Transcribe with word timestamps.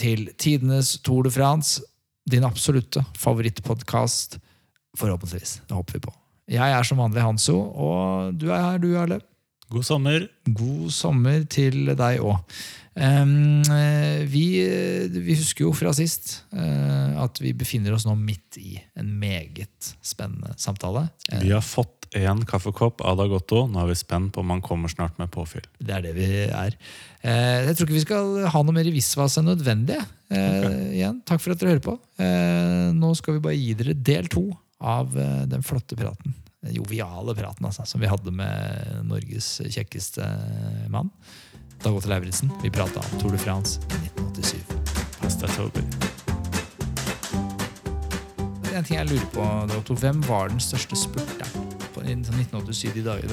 til 0.00 0.30
tidenes 0.40 0.96
Tour 1.04 1.26
de 1.26 1.32
France. 1.34 1.82
Din 2.30 2.46
absolutte 2.46 3.04
favorittpodkast. 3.18 4.38
Forhåpentligvis. 4.98 5.60
Det 5.68 5.76
håper 5.76 5.98
vi 5.98 6.04
på. 6.06 6.14
Jeg 6.50 6.74
er 6.74 6.86
som 6.86 6.98
vanlig 6.98 7.22
Hanso, 7.22 7.60
og 7.60 8.34
du 8.34 8.48
er 8.50 8.64
her, 8.64 8.80
du, 8.82 8.90
Arle. 8.98 9.20
God 9.70 9.86
sommer. 9.86 10.24
God 10.50 10.90
sommer 10.90 11.44
til 11.50 11.92
deg 11.94 12.20
òg. 12.26 12.40
vi, 14.32 14.44
vi, 15.14 15.36
husker 15.38 15.62
jo 15.64 15.70
fra 15.72 15.92
sist 15.94 16.42
eh, 16.50 17.14
at 17.22 17.38
vi 17.38 17.52
befinner 17.56 17.94
oss 17.94 18.04
nå 18.04 18.16
midt 18.18 18.58
i 18.58 18.80
en 18.98 19.12
meget 19.20 19.92
spennende 20.02 20.56
samtale. 20.58 21.06
Vi 21.30 21.54
har 21.54 21.62
fått 21.62 22.10
én 22.18 22.42
kaffekopp 22.42 23.04
av 23.06 23.22
Gotto. 23.30 23.68
Nå 23.70 23.84
er 23.84 23.92
vi 23.92 23.98
spent 24.00 24.34
på 24.34 24.42
om 24.42 24.50
han 24.50 24.64
kommer 24.64 24.90
snart 24.90 25.14
med 25.22 25.30
påfyll. 25.30 25.64
Det 25.78 25.94
er 25.94 26.08
det 26.08 26.16
vi 26.18 26.28
er. 26.48 26.74
Eh, 27.22 27.70
jeg 27.70 27.78
tror 27.78 27.86
ikke 27.86 27.98
vi 28.00 28.04
skal 28.08 28.36
ha 28.50 28.66
noe 28.66 28.74
mer 28.74 28.90
i 28.90 28.96
visvas 28.98 29.38
enn 29.38 29.52
nødvendig. 29.52 30.02
Eh, 30.34 30.50
okay. 30.50 30.78
igjen, 30.98 31.22
takk 31.22 31.46
for 31.46 31.54
at 31.54 31.62
dere 31.62 31.76
hører 31.76 31.86
på. 31.86 31.98
nå 32.98 33.14
skal 33.22 33.38
vi 33.38 33.46
bare 33.46 33.58
gi 33.62 33.78
dere 33.78 33.94
del 33.94 34.26
to 34.34 34.48
av 34.80 35.14
den 35.46 35.62
flotte 35.62 35.94
praten 35.94 36.34
joviale 36.68 37.34
praten 37.34 37.66
altså, 37.66 37.86
som 37.88 38.00
vi 38.02 38.10
hadde 38.10 38.32
med 38.34 39.04
Norges 39.08 39.60
kjekkeste 39.64 40.26
mann. 40.92 41.10
Dag 41.80 41.96
Otto 41.96 42.08
Lauritzen. 42.08 42.50
Vi 42.62 42.70
prata 42.70 43.00
om 43.00 43.20
Tour 43.20 43.32
de 43.32 43.38
France 43.40 43.80
i 43.80 44.10
1987. 44.10 44.58
Pass 45.22 45.38
deg, 45.40 45.54
Toby. 45.56 45.84
En 48.76 48.84
ting 48.84 48.98
jeg 48.98 49.08
lurer 49.08 49.30
på, 49.32 49.46
Otto, 49.78 49.96
Hvem 49.96 50.20
var 50.28 50.52
den 50.52 50.60
største 50.60 50.96
spurteren 50.96 51.72
på 51.94 52.04
1987 52.04 53.00
i 53.00 53.04
dag? 53.04 53.24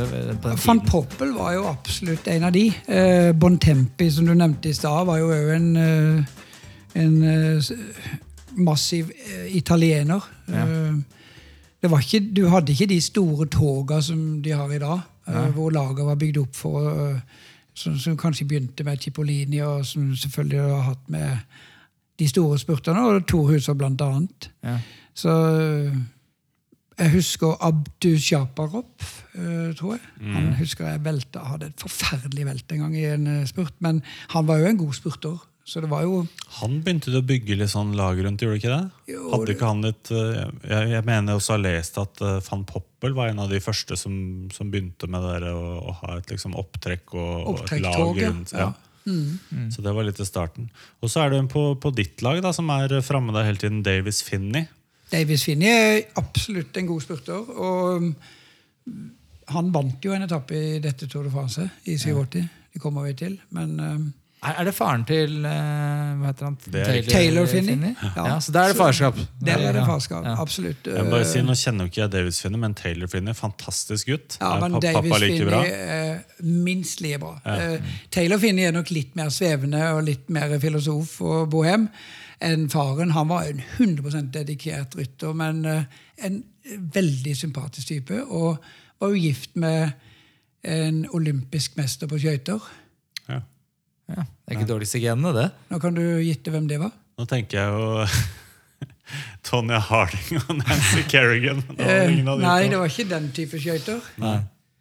Van 0.63 0.81
Poppel 0.87 1.35
var 1.35 1.53
jo 1.57 1.67
absolutt 1.69 2.27
en 2.31 2.47
av 2.47 2.55
de. 2.55 2.65
Eh, 2.87 3.33
Bontempi, 3.35 4.09
som 4.11 4.25
du 4.27 4.33
nevnte 4.33 4.71
i 4.71 4.75
stad, 4.75 5.05
var 5.07 5.19
jo 5.21 5.29
òg 5.35 5.53
en, 5.57 5.69
eh, 5.75 6.39
en, 7.03 7.19
en 7.21 7.59
eh, 7.59 8.17
massiv 8.55 9.11
eh, 9.11 9.51
italiener. 9.59 10.23
Ja. 10.47 10.65
Ikke, 11.87 12.21
du 12.33 12.47
hadde 12.51 12.73
ikke 12.73 12.89
de 12.91 13.01
store 13.01 13.47
toga 13.51 14.01
som 14.01 14.41
de 14.43 14.51
har 14.51 14.71
i 14.71 14.79
dag, 14.79 14.99
ja. 15.27 15.47
hvor 15.55 15.69
laget 15.69 16.05
var 16.05 16.19
bygd 16.19 16.37
opp 16.41 16.55
for 16.55 17.21
som, 17.77 17.97
som, 18.01 18.17
kanskje 18.17 18.47
begynte 18.49 18.83
med 18.83 18.97
Cipollini, 18.97 19.59
og 19.61 19.85
som 19.85 20.15
selvfølgelig 20.15 20.61
har 20.61 20.85
hatt 20.89 21.09
med 21.13 21.57
de 22.19 22.27
store 22.27 22.57
spurterne, 22.59 23.03
og 23.05 23.27
Tor 23.29 23.51
Huser 23.51 23.77
blant 23.77 24.01
annet. 24.01 24.49
Ja. 24.65 24.79
Så 25.13 25.33
jeg 26.97 27.11
husker 27.13 27.57
Abdu 27.61 28.17
Shaparov, 28.17 28.87
tror 29.77 29.93
jeg. 29.93 30.01
Mm. 30.21 30.33
Han 30.33 30.47
husker 30.57 30.87
jeg 30.87 31.03
velta, 31.05 31.43
hadde 31.51 31.69
et 31.69 31.81
forferdelig 31.81 32.47
velt 32.47 32.73
en 32.73 32.85
gang 32.85 32.97
i 32.97 33.05
en 33.11 33.29
spurt, 33.47 33.75
men 33.79 34.01
han 34.33 34.47
var 34.47 34.63
jo 34.63 34.71
en 34.71 34.81
god 34.81 34.97
spurter. 34.97 35.37
Så 35.67 35.81
det 35.83 35.89
var 35.91 36.05
jo 36.05 36.21
Han 36.61 36.77
begynte 36.83 37.11
å 37.11 37.23
bygge 37.27 37.57
litt 37.59 37.73
sånn 37.73 37.91
lag 37.99 38.19
rundt, 38.23 38.43
gjorde 38.43 38.59
ikke 38.61 38.71
det? 38.71 39.11
Jo, 39.11 39.25
Hadde 39.33 39.53
ikke 39.53 39.67
han 39.67 39.83
litt 39.83 40.11
eh, 40.15 40.43
Jeg, 40.63 40.91
jeg 40.93 41.05
mener 41.09 41.35
også 41.35 41.57
har 41.57 41.63
lest 41.65 41.99
at 41.99 42.21
uh, 42.23 42.37
van 42.45 42.63
Poppel 42.69 43.15
var 43.17 43.33
en 43.33 43.41
av 43.43 43.51
de 43.51 43.59
første 43.63 43.97
som, 43.99 44.15
som 44.55 44.71
begynte 44.71 45.09
med 45.11 45.25
det 45.43 45.51
å, 45.51 45.65
å, 45.81 45.95
ha 46.01 46.17
et 46.21 46.31
liksom, 46.31 46.55
opptrekk 46.59 47.17
og, 47.19 47.33
og 47.51 47.65
et 47.65 47.83
lag 47.83 48.21
rundt. 48.23 48.53
Ja. 48.55 48.69
ja. 48.69 48.73
Mm. 49.07 49.67
Så 49.71 49.83
det 49.83 49.93
var 49.95 50.07
litt 50.07 50.19
i 50.19 50.27
starten. 50.27 50.69
Og 51.03 51.11
så 51.11 51.21
er 51.23 51.31
det 51.31 51.41
en 51.43 51.49
på, 51.51 51.69
på 51.79 51.91
ditt 51.95 52.23
lag 52.25 52.39
da, 52.43 52.51
som 52.55 52.67
er 52.75 52.97
framme 53.05 53.35
der 53.35 53.47
hele 53.47 53.61
tiden, 53.61 53.83
Davis 53.85 54.19
Finney. 54.25 54.67
Davis 55.11 55.45
Finney 55.47 55.71
er 55.71 55.99
absolutt 56.19 56.75
en 56.79 56.89
god 56.89 57.05
spurter. 57.05 57.51
Og 57.55 58.03
mm, 58.03 59.05
han 59.55 59.71
vant 59.75 60.03
jo 60.03 60.15
en 60.15 60.27
etappe 60.27 60.55
i 60.59 60.79
dette 60.83 61.07
Tour 61.07 61.27
de 61.27 61.31
France 61.31 61.63
i 61.87 61.95
87. 61.95 62.39
Ja. 62.41 62.47
Det 62.75 62.83
kommer 62.83 63.07
vi 63.07 63.15
til. 63.19 63.37
Men 63.55 63.77
um, 64.43 64.49
er, 64.51 64.63
det 64.67 64.73
faren 64.75 65.03
til 65.07 65.33
uh, 65.43 65.51
hva 66.19 66.29
heter 66.29 66.47
han? 66.47 66.57
Taylor, 66.65 67.09
Taylor 67.09 67.47
Finney? 67.49 67.73
Finney? 67.75 67.93
Ja. 68.03 68.25
ja. 68.27 68.35
Så 68.43 68.53
der 68.55 68.67
er 68.67 68.73
det 68.73 68.77
farskap? 68.79 69.19
Der 69.43 69.63
er 69.69 69.77
det 69.77 69.85
farskap, 69.87 70.25
ja. 70.25 70.35
absolutt. 70.41 70.87
Jeg 70.87 71.09
bare 71.11 71.27
si, 71.29 71.41
Nå 71.45 71.55
kjenner 71.57 71.87
jo 71.87 71.93
ikke 71.93 72.01
jeg 72.03 72.13
Davis 72.17 72.41
Finney, 72.43 72.61
men 72.61 72.77
Taylor 72.77 73.11
Finney, 73.11 73.35
fantastisk 73.37 74.11
gutt. 74.11 74.37
Ja, 74.41 74.53
men 74.61 74.77
er 74.77 74.85
Davis 74.87 75.17
Finney 75.23 75.49
bra. 75.49 75.63
minst 76.45 77.01
like 77.01 77.21
bra. 77.23 77.33
Ja. 77.45 77.73
Uh, 77.75 77.93
Taylor 78.13 78.41
Finney 78.43 78.69
er 78.69 78.75
nok 78.75 78.93
litt 78.93 79.17
mer 79.19 79.33
svevende 79.33 79.83
og 79.95 80.03
litt 80.07 80.29
mer 80.33 80.57
filosof 80.63 81.19
og 81.25 81.51
bohem 81.53 81.89
enn 82.43 82.67
faren. 82.69 83.15
Han 83.17 83.31
var 83.31 83.49
en 83.49 83.63
100% 83.77 84.33
dedikert 84.35 84.97
rytter, 84.99 85.33
men 85.37 85.63
uh, 85.65 86.03
en 86.21 86.43
veldig 86.93 87.37
sympatisk 87.37 87.95
type. 87.95 88.21
Og 88.27 88.57
var 88.99 89.13
jo 89.13 89.21
gift 89.21 89.55
med 89.55 89.91
en 90.67 91.05
olympisk 91.13 91.77
mester 91.77 92.09
på 92.09 92.19
skøyter. 92.21 92.63
Ja, 94.07 94.23
det 94.23 94.53
er 94.53 94.59
ikke 94.59 94.69
dårligste 94.69 95.01
genene, 95.03 95.33
det. 95.35 95.47
Nå 95.71 95.79
kan 95.83 95.95
du 95.97 96.03
gitte 96.23 96.51
hvem 96.53 96.67
det 96.69 96.79
var. 96.79 96.93
Nå 97.17 97.25
tenker 97.27 97.59
jeg 97.59 97.67
jo 97.73 98.03
Tonya 99.47 99.79
Harding 99.83 100.41
og 100.43 100.53
Nancy 100.61 101.03
Kerrigan. 101.11 101.63
Eh, 101.75 102.13
nei, 102.23 102.61
det 102.71 102.79
var 102.79 102.91
ikke 102.91 103.07
den 103.09 103.31
type 103.35 103.59
skøyter. 103.61 103.99
Nei. 104.23 104.37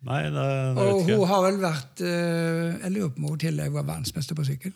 Nei, 0.06 0.20
det, 0.30 0.42
det 0.76 0.82
og 0.84 1.08
hun 1.08 1.24
har 1.26 1.40
vel 1.42 1.56
vært 1.58 2.02
uh, 2.04 2.76
Jeg 2.76 2.90
lurer 2.94 3.08
på 3.10 3.18
om 3.18 3.30
hun 3.32 3.40
tidligere 3.42 3.72
var 3.74 3.88
verdensmester 3.88 4.38
på 4.38 4.44
sykkel. 4.46 4.74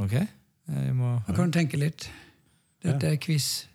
Ok. 0.00 0.14
Jeg 0.16 0.94
må... 0.96 1.18
Nå 1.26 1.34
kan 1.36 1.50
du 1.50 1.58
tenke 1.58 1.80
litt. 1.80 2.06
Dette 2.82 3.10
er 3.12 3.18
quiz. 3.20 3.66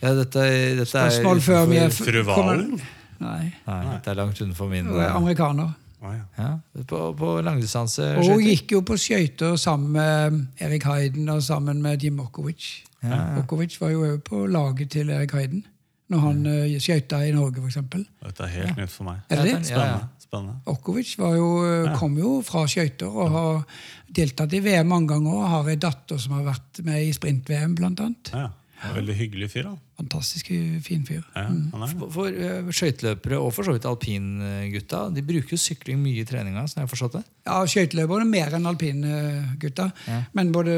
Ja, 0.00 0.14
dette, 0.14 0.44
dette 0.78 0.88
Spørsmål 0.88 1.42
før 1.44 1.68
vi 1.68 1.80
er 1.82 1.92
Fru 1.92 2.22
Valen? 2.26 2.78
Nei. 3.18 3.50
Nei. 3.66 3.82
Dette 3.90 4.14
er 4.14 4.18
langt 4.20 4.40
utenfor 4.40 4.70
min 4.70 4.88
Amerikaner. 4.88 5.74
Oh, 5.98 6.12
ja. 6.14 6.24
Ja, 6.38 6.82
på, 6.86 7.00
på 7.18 7.32
langdistanse. 7.42 8.12
Og 8.20 8.28
hun 8.32 8.44
gikk 8.44 8.76
jo 8.76 8.82
på 8.86 8.96
skøyter 9.00 9.56
sammen 9.58 9.96
med 9.96 10.62
Erik 10.62 10.86
Heiden 10.86 11.28
og 11.32 11.42
sammen 11.42 11.82
med 11.82 12.04
Jim 12.04 12.20
Okovic. 12.22 12.68
Ja, 13.02 13.38
Okovic 13.40 13.80
var 13.80 13.90
jo 13.94 14.12
på 14.24 14.44
laget 14.46 14.94
til 14.94 15.10
Erik 15.14 15.34
Heiden 15.34 15.64
når 16.08 16.22
han 16.24 16.38
uh, 16.48 16.76
skøyta 16.80 17.18
i 17.26 17.32
Norge, 17.36 17.60
f.eks. 17.60 17.82
Dette 17.92 18.46
er 18.46 18.54
helt 18.54 18.78
nytt 18.80 18.92
for 18.92 19.08
meg. 19.10 19.18
Er 19.28 19.42
det? 19.44 19.58
Spennende. 19.68 20.06
Spennende. 20.22 20.54
Okovic 20.68 21.14
jo, 21.18 21.50
eh, 21.64 21.90
kom 21.96 22.16
jo 22.20 22.38
fra 22.44 22.66
skøyter 22.68 23.12
og 23.12 23.30
har 23.32 23.82
deltatt 24.16 24.52
i 24.56 24.60
VM 24.64 24.88
mange 24.88 25.08
ganger. 25.14 25.34
og 25.36 25.52
Har 25.52 25.68
ei 25.72 25.76
datter 25.80 26.20
som 26.20 26.34
har 26.36 26.46
vært 26.50 26.80
med 26.84 27.06
i 27.06 27.12
sprint-VM, 27.16 27.76
blant 27.76 28.00
annet. 28.04 28.32
Ja. 28.32 28.48
Veldig 28.94 29.16
hyggelig 29.18 29.50
fyr. 29.52 29.70
da. 29.70 29.76
Fantastisk 29.98 30.52
fin 30.86 31.02
fyr. 31.06 31.24
Ja, 31.34 31.48
mm. 31.50 31.72
For, 31.74 32.10
for 32.14 32.30
uh, 32.30 32.68
skøyteløpere 32.70 33.38
og 33.42 33.50
for 33.56 33.66
så 33.66 33.74
vidt 33.74 33.86
alpingutta 33.88 35.08
de 35.10 35.24
bruker 35.26 35.56
jo 35.56 35.58
sykling 35.58 35.98
mye 35.98 36.22
i 36.22 36.26
treninga. 36.28 36.66
som 36.70 36.80
jeg 36.80 36.86
har 36.86 36.92
forstått 36.92 37.16
det. 37.18 37.22
Ja, 37.48 37.56
skøyteløpere 37.66 38.28
mer 38.28 38.54
enn 38.54 38.68
alpingutta. 38.70 39.88
Ja. 40.06 40.20
Men 40.38 40.52
både 40.54 40.76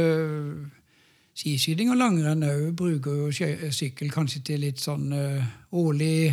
skiskyting 1.37 1.93
og 1.93 2.01
langrenn 2.01 2.47
òg 2.49 2.71
bruker 2.79 3.27
jo 3.27 3.69
sykkel 3.77 4.09
kanskje 4.15 4.41
til 4.49 4.65
litt 4.65 4.81
sånn 4.81 5.13
uh, 5.13 5.53
rolig 5.77 6.33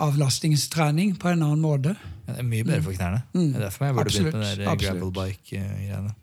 avlastningstrening 0.00 1.18
på 1.20 1.28
en 1.34 1.44
annen 1.44 1.60
måte. 1.60 1.94
Ja, 2.24 2.32
det 2.32 2.40
er 2.40 2.48
mye 2.48 2.64
bedre 2.64 2.82
for 2.86 2.96
knærne. 2.96 3.22
Mm. 3.34 3.46
Det 3.52 3.60
er 3.60 3.66
derfor 3.66 3.84
jeg 3.90 3.98
burde 3.98 4.16
begynt 4.16 4.40
med 4.40 4.80
gravel 4.80 5.14
bike-greiene. 5.20 6.16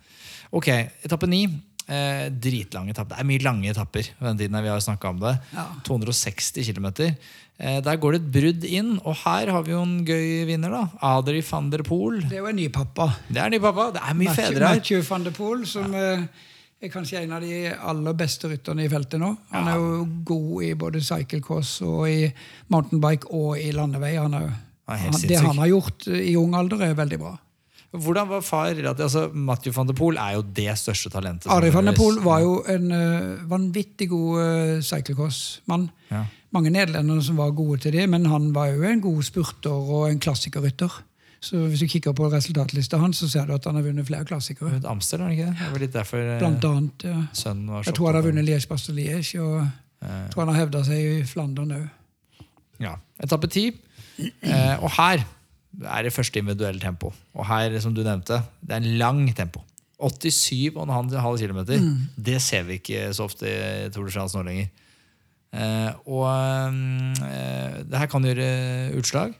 Ok, 0.58 0.70
etappe 1.06 1.30
ni. 1.30 1.46
Eh, 1.88 2.28
dritlange 2.36 2.92
etapper. 2.92 3.16
Det 3.16 3.24
er 3.24 3.28
mye 3.30 3.44
lange 3.46 3.70
etapper. 3.72 4.09
den 4.20 4.38
tiden 4.38 4.64
vi 4.64 4.67
har 4.67 5.06
om 5.08 5.20
det. 5.20 5.38
Ja. 5.53 5.66
260 5.88 6.73
km. 6.73 7.16
Eh, 7.58 7.82
der 7.82 7.96
går 7.96 8.11
det 8.11 8.20
et 8.22 8.32
brudd 8.32 8.66
inn, 8.66 9.00
og 9.03 9.16
her 9.23 9.50
har 9.50 9.64
vi 9.64 9.72
jo 9.72 9.82
en 9.82 10.03
gøy 10.06 10.46
vinner. 10.46 10.70
da 10.70 10.90
Adri 11.02 11.41
van 11.41 11.70
der 11.70 11.84
Poel. 11.84 12.22
Det 12.28 12.38
er 12.38 12.44
jo 12.44 12.52
en 12.52 12.56
ny 12.56 12.67
pappa. 12.67 13.16
Det 13.29 13.38
er 13.41 13.50
ny 13.50 13.59
pappa, 13.59 13.91
det 13.91 14.02
er 14.03 14.14
mye 14.14 14.28
Matthew, 14.28 14.44
fedre 14.44 14.67
her. 14.67 14.76
Matthew 14.76 15.02
van 15.09 15.23
der 15.23 15.32
Poel, 15.32 15.66
som 15.66 15.94
ja. 15.94 16.11
Eh, 16.17 16.28
er 16.82 16.90
kanskje 16.90 17.23
en 17.23 17.32
av 17.32 17.41
de 17.41 17.73
aller 17.73 18.14
beste 18.14 18.52
rytterne 18.52 18.84
i 18.84 18.90
feltet 18.91 19.20
nå. 19.20 19.32
Han 19.50 19.67
er 19.72 19.79
jo 19.79 20.06
god 20.28 20.64
i 20.67 20.73
både 20.78 21.02
cyclecross 21.02 21.82
og 21.82 22.06
i 22.09 22.28
mountainbike 22.67 23.32
og 23.32 23.58
i 23.58 23.72
landevei. 23.72 24.14
Han 24.20 24.35
er, 24.38 24.52
han, 24.91 25.22
det 25.23 25.40
han 25.41 25.58
har 25.58 25.72
gjort 25.72 26.06
i 26.11 26.35
ung 26.38 26.53
alder, 26.53 26.84
er 26.85 27.00
veldig 27.00 27.17
bra. 27.23 27.38
Hvordan 28.03 28.29
var 28.29 28.46
far 28.46 28.79
altså, 28.94 29.28
Mathieu 29.34 29.73
van 29.76 29.90
de 29.90 29.96
Poel 29.97 30.17
er 30.22 30.38
jo 30.38 30.46
det 30.55 30.78
største 30.79 31.11
talentet. 31.14 31.49
Ari 31.52 31.72
van 31.73 31.90
de 31.90 31.94
Poel 31.97 32.22
var 32.23 32.41
jo 32.44 32.61
en 32.70 32.91
uh, 32.91 33.49
vanvittig 33.49 34.09
god 34.09 34.40
uh, 34.40 34.84
cyclecross-mann. 34.84 35.90
Ja. 36.11 36.23
Mange 36.55 36.72
nederlendere 36.72 37.23
som 37.23 37.38
var 37.38 37.52
gode 37.52 37.82
til 37.84 37.94
det, 37.97 38.08
men 38.09 38.26
han 38.26 38.53
var 38.55 38.72
jo 38.72 38.84
en 38.88 39.03
god 39.03 39.23
spurter 39.28 39.73
og 39.73 40.09
en 40.11 40.20
klassikerrytter. 40.23 41.02
Så 41.40 41.59
hvis 41.70 41.84
du 41.84 41.88
kikker 41.88 42.16
på 42.17 42.28
resultatlista 42.32 42.97
hans, 42.97 43.20
så 43.22 43.29
ser 43.29 43.46
du 43.46 43.53
at 43.53 43.66
han 43.70 43.78
har 43.78 43.85
vunnet 43.85 44.08
flere 44.08 44.26
klassikere. 44.26 44.79
Er 44.79 44.79
det 44.82 45.32
ikke 45.35 45.46
det? 45.46 45.58
Det 45.59 45.72
var 45.72 45.84
litt 45.84 45.94
derfor 45.94 46.23
eh, 46.23 46.40
Blant 46.41 46.66
annet. 46.66 47.05
Ja. 47.05 47.20
sønnen 47.34 47.70
var 47.72 47.84
Jeg 47.85 47.94
tror 47.97 48.09
han 48.09 48.17
har 48.17 48.26
vunnet 48.26 48.47
Liège-Bastogne-Liège, 48.47 49.41
og 49.41 49.67
jeg 50.02 50.32
tror 50.34 50.46
han 50.46 50.53
har 50.53 50.61
hevda 50.64 50.84
seg 50.88 51.03
i 51.03 51.23
Flandern 51.29 51.76
òg. 51.78 51.85
Ja. 52.82 52.96
Etappe 53.22 53.49
ti. 53.53 53.70
Eh, 54.17 54.76
og 54.82 54.90
her 54.97 55.22
er 55.85 56.03
det 56.08 56.14
første 56.14 56.40
individuelle 56.40 56.79
tempo. 56.82 57.12
Og 57.35 57.46
her, 57.46 57.76
som 57.84 57.94
du 57.94 58.02
nevnte, 58.06 58.41
det 58.62 58.74
er 58.78 58.82
en 58.82 58.97
lang 58.97 59.24
tempo. 59.38 59.62
87,5 59.97 61.38
km. 61.41 61.59
Det 62.18 62.40
ser 62.41 62.64
vi 62.68 62.78
ikke 62.79 63.08
så 63.18 63.26
ofte 63.26 63.47
i 63.50 63.90
Tour 63.94 64.06
de 64.06 64.14
France 64.14 64.38
nå 64.38 64.44
lenger. 64.46 64.68
Eh, 65.58 65.91
og 66.06 66.26
eh, 67.26 67.84
det 67.88 67.97
her 68.02 68.09
kan 68.12 68.26
gjøre 68.28 68.50
utslag. 69.00 69.34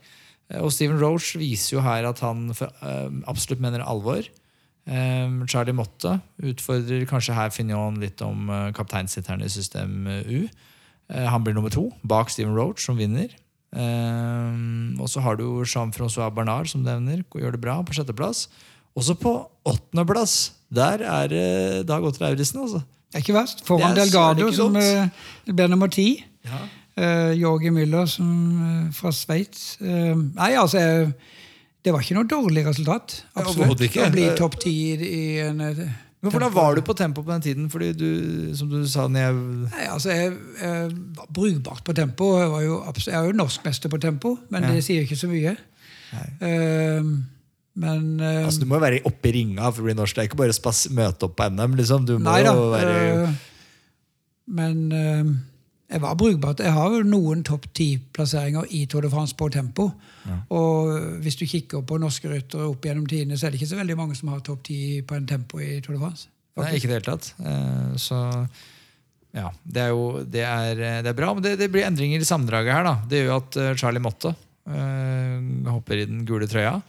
Eh, 0.50 0.62
Og 0.63 0.72
Steven 0.74 0.98
Roche 1.01 1.38
viser 1.42 1.75
jo 1.78 1.84
her 1.86 2.07
at 2.10 2.19
han 2.25 2.54
for, 2.57 2.72
eh, 2.81 3.10
absolutt 3.28 3.62
mener 3.62 3.83
alvor. 3.86 4.24
Eh, 4.88 5.28
Charlie 5.51 5.75
Motte 5.75 6.19
utfordrer 6.42 7.06
kanskje 7.10 7.36
her 7.36 7.50
Fignon 7.54 8.00
litt 8.01 8.22
om 8.25 8.50
eh, 8.50 8.72
kapteinsitteren 8.78 9.44
i 9.45 9.50
system 9.51 10.07
U. 10.07 10.48
Han 11.07 11.40
blir 11.44 11.54
nummer 11.56 11.72
to, 11.72 11.86
bak 12.04 12.28
Steven 12.30 12.51
Roach, 12.57 12.81
som 12.83 12.98
vinner. 13.00 13.30
Eh, 13.75 15.02
og 15.02 15.10
så 15.12 15.24
har 15.24 15.40
du 15.40 15.64
Jean-Francois 15.64 16.34
Bernard, 16.36 16.69
som 16.72 16.86
nevner, 16.86 17.24
gjør 17.36 17.58
det 17.58 17.64
bra 17.64 17.81
på 17.84 17.98
sjetteplass. 17.98 18.48
Også 18.98 19.18
på 19.19 19.34
åttendeplass. 19.68 20.54
Der 20.74 21.04
er 21.06 21.28
det 21.31 21.88
Dag 21.88 22.04
Otter 22.04 22.25
Lauritzen, 22.25 22.64
altså. 22.64 22.81
Det 23.08 23.19
er 23.19 23.24
ikke 23.24 23.38
verst. 23.38 23.64
Foran 23.68 23.94
er 23.94 24.02
Delgado, 24.02 24.50
som 24.52 24.75
eh, 24.75 25.08
ble 25.48 25.69
nummer 25.72 25.92
ti. 25.92 26.10
Ja. 26.48 26.66
Uh, 26.98 27.31
Jorgi 27.38 27.69
Müller 27.69 28.08
som, 28.10 28.30
eh, 28.58 28.94
fra 28.94 29.12
Sveits. 29.14 29.78
Eh, 29.81 30.16
nei, 30.16 30.56
altså 30.58 31.12
Det 31.86 31.94
var 31.94 32.02
ikke 32.02 32.16
noe 32.18 32.28
dårlig 32.28 32.66
resultat. 32.66 33.22
Absolutt. 33.38 33.84
Å 34.02 34.10
bli 34.12 34.25
topp 34.36 34.58
ti 34.60 34.74
i, 34.92 34.96
i 34.98 35.22
en 35.46 35.62
eh, 35.62 35.84
Men 36.27 36.35
hvordan 36.35 36.53
var 36.56 36.75
du 36.77 36.81
på 36.85 36.95
tempo 36.97 37.24
på 37.24 37.31
den 37.31 37.41
tiden? 37.45 37.69
Fordi 37.71 37.91
du, 37.95 38.09
som 38.57 38.69
du 38.71 38.81
sa 38.89 39.07
når 39.07 39.24
jeg 39.24 39.39
Nei, 39.71 39.88
altså 39.94 40.12
jeg, 40.13 40.35
jeg 40.62 40.91
var 41.18 41.31
brukbart 41.39 41.83
på 41.88 41.95
tempo. 41.97 42.29
Jeg, 42.41 42.51
var 42.51 42.62
jo, 42.65 42.77
jeg 43.06 43.15
er 43.15 43.31
jo 43.31 43.35
norskmester 43.39 43.91
på 43.94 44.00
tempo, 44.03 44.35
men 44.51 44.68
Ja. 44.68 44.75
det 44.75 44.83
sier 44.85 45.07
ikke 45.07 45.19
så 45.19 45.29
mye. 45.31 45.56
Uh, 46.41 47.03
men 47.77 48.06
uh, 48.21 48.45
Altså, 48.45 48.62
Du 48.62 48.65
må 48.69 48.79
jo 48.79 48.85
være 48.85 49.03
oppe 49.06 49.29
i 49.29 49.35
ringa 49.39 49.71
for 49.71 49.83
å 49.83 49.89
bli 49.89 49.95
norsk. 49.97 50.15
Det 50.15 50.24
er 50.25 50.29
ikke 50.31 50.39
bare 50.39 50.56
å 50.56 50.74
møte 50.97 51.27
opp 51.27 51.35
på 51.39 51.50
NM. 51.51 51.75
liksom. 51.79 52.06
Du 52.07 52.18
må 52.18 52.25
Nei 52.30 52.41
da. 52.44 52.56
jo 52.56 52.71
være 52.73 52.97
Uh, 53.27 53.38
men 54.47 54.77
eh, 54.95 55.25
jeg 55.88 56.01
var 56.04 56.16
brukbart. 56.19 56.60
Jeg 56.60 56.74
har 56.75 56.92
jo 56.98 57.04
noen 57.07 57.44
topp 57.48 57.68
ti-plasseringer 57.78 58.66
i 58.75 58.86
Tour 58.92 59.06
de 59.06 59.10
France 59.13 59.36
på 59.39 59.48
tempo. 59.54 59.89
Og 60.51 60.89
hvis 61.24 61.38
du 61.39 61.45
kikker 61.48 61.86
på 61.88 62.00
norske 62.01 62.28
ryttere 62.31 62.66
opp 62.68 62.84
gjennom 62.84 63.06
tidene, 63.07 63.38
så 63.39 63.48
er 63.48 63.54
det 63.54 63.62
ikke 63.62 63.69
så 63.72 63.80
veldig 63.80 63.95
mange 64.00 64.18
som 64.19 64.28
har 64.34 64.42
topp 64.44 64.66
ti 64.68 64.80
på 65.07 65.16
en 65.16 65.28
tempo 65.30 65.62
i 65.63 65.78
Tour 65.86 65.95
de 65.95 66.01
France. 66.04 66.28
Nei, 66.57 66.74
ikke 66.75 66.89
i 66.89 66.92
det 66.92 66.98
hele 66.98 67.07
tatt. 67.12 67.30
Eh, 67.39 67.94
Så 68.01 68.18
ja, 69.38 69.51
det 69.63 69.81
er 69.86 69.92
jo 69.94 70.24
det 70.25 70.44
er, 70.44 70.80
det 71.06 71.12
er 71.12 71.18
bra. 71.18 71.31
Men 71.38 71.44
det, 71.45 71.56
det 71.62 71.69
blir 71.72 71.86
endringer 71.88 72.19
i 72.19 72.28
sammendraget 72.28 72.74
her. 72.74 72.83
da. 72.88 72.95
Det 73.07 73.22
gjør 73.22 73.30
jo 73.31 73.40
at 73.44 73.57
eh, 73.62 73.75
Charlie 73.80 74.01
Motte 74.04 74.33
øh, 74.68 75.68
hopper 75.72 76.01
i 76.01 76.07
den 76.10 76.25
gule 76.28 76.48
trøya. 76.50 76.80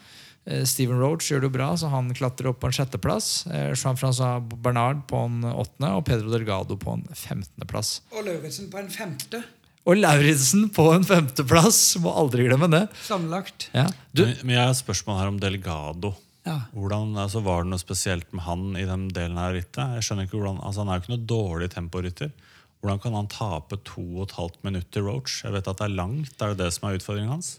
Eh, 0.48 0.62
Steven 0.68 0.98
Roach 1.02 1.28
gjør 1.28 1.42
det 1.44 1.50
jo 1.50 1.54
bra, 1.58 1.68
så 1.76 1.90
han 1.92 2.08
klatrer 2.16 2.48
opp 2.52 2.60
på 2.62 2.70
en 2.70 2.76
sjetteplass. 2.76 3.46
Eh, 3.52 3.70
Jean-François 3.76 4.40
Bernard 4.64 5.02
på 5.10 5.20
en 5.28 5.42
åttende 5.44 5.90
og 5.98 6.06
Pedro 6.08 6.32
Delgado 6.32 6.78
på 6.80 6.94
en 6.96 7.04
femtendeplass. 7.12 7.98
Og 8.16 8.24
Lauritzen 8.26 8.70
på 8.72 8.80
en 8.80 8.90
femte, 8.92 9.42
Og 9.88 9.96
Lauritzen 9.96 10.66
på 10.74 10.84
en 10.92 11.04
femteplass! 11.08 11.96
Må 12.04 12.10
aldri 12.12 12.44
glemme 12.48 12.68
det. 12.72 12.86
sammenlagt. 13.06 13.70
Ja. 13.72 13.86
Du, 14.12 14.24
Men, 14.26 14.34
men 14.42 14.54
jeg 14.56 14.64
har 14.66 14.72
et 14.74 14.80
spørsmål 14.82 15.20
her 15.22 15.30
om 15.32 15.38
Delgado. 15.40 16.14
Ja. 16.48 16.58
Hvordan, 16.72 17.14
altså, 17.20 17.40
var 17.44 17.62
det 17.64 17.70
noe 17.72 17.80
spesielt 17.80 18.28
med 18.32 18.44
han 18.44 18.66
i 18.76 18.84
den 18.88 19.08
delen 19.12 19.36
av 19.40 19.52
rittet? 19.56 19.96
Jeg 19.98 20.04
skjønner 20.06 20.28
ikke 20.28 20.38
hvordan, 20.40 20.60
altså, 20.64 20.80
Han 20.84 20.88
er 20.92 20.98
jo 20.98 21.04
ikke 21.04 21.14
noe 21.14 21.28
dårlig 21.32 21.70
temporytter. 21.76 22.32
Hvordan 22.80 23.00
kan 23.02 23.16
han 23.18 23.28
tape 23.32 23.78
to 23.84 24.04
og 24.20 24.26
et 24.28 24.36
halvt 24.36 24.60
minutt 24.64 24.90
til 24.94 25.02
Roach? 25.08 25.40
Jeg 25.44 25.52
vet 25.56 25.68
at 25.72 25.80
det 25.80 25.88
er 25.88 25.96
langt. 25.98 26.36
Er 26.40 26.52
det 26.54 26.60
det 26.66 26.68
som 26.76 26.88
er 26.88 26.96
utfordringen 27.00 27.32
hans? 27.36 27.54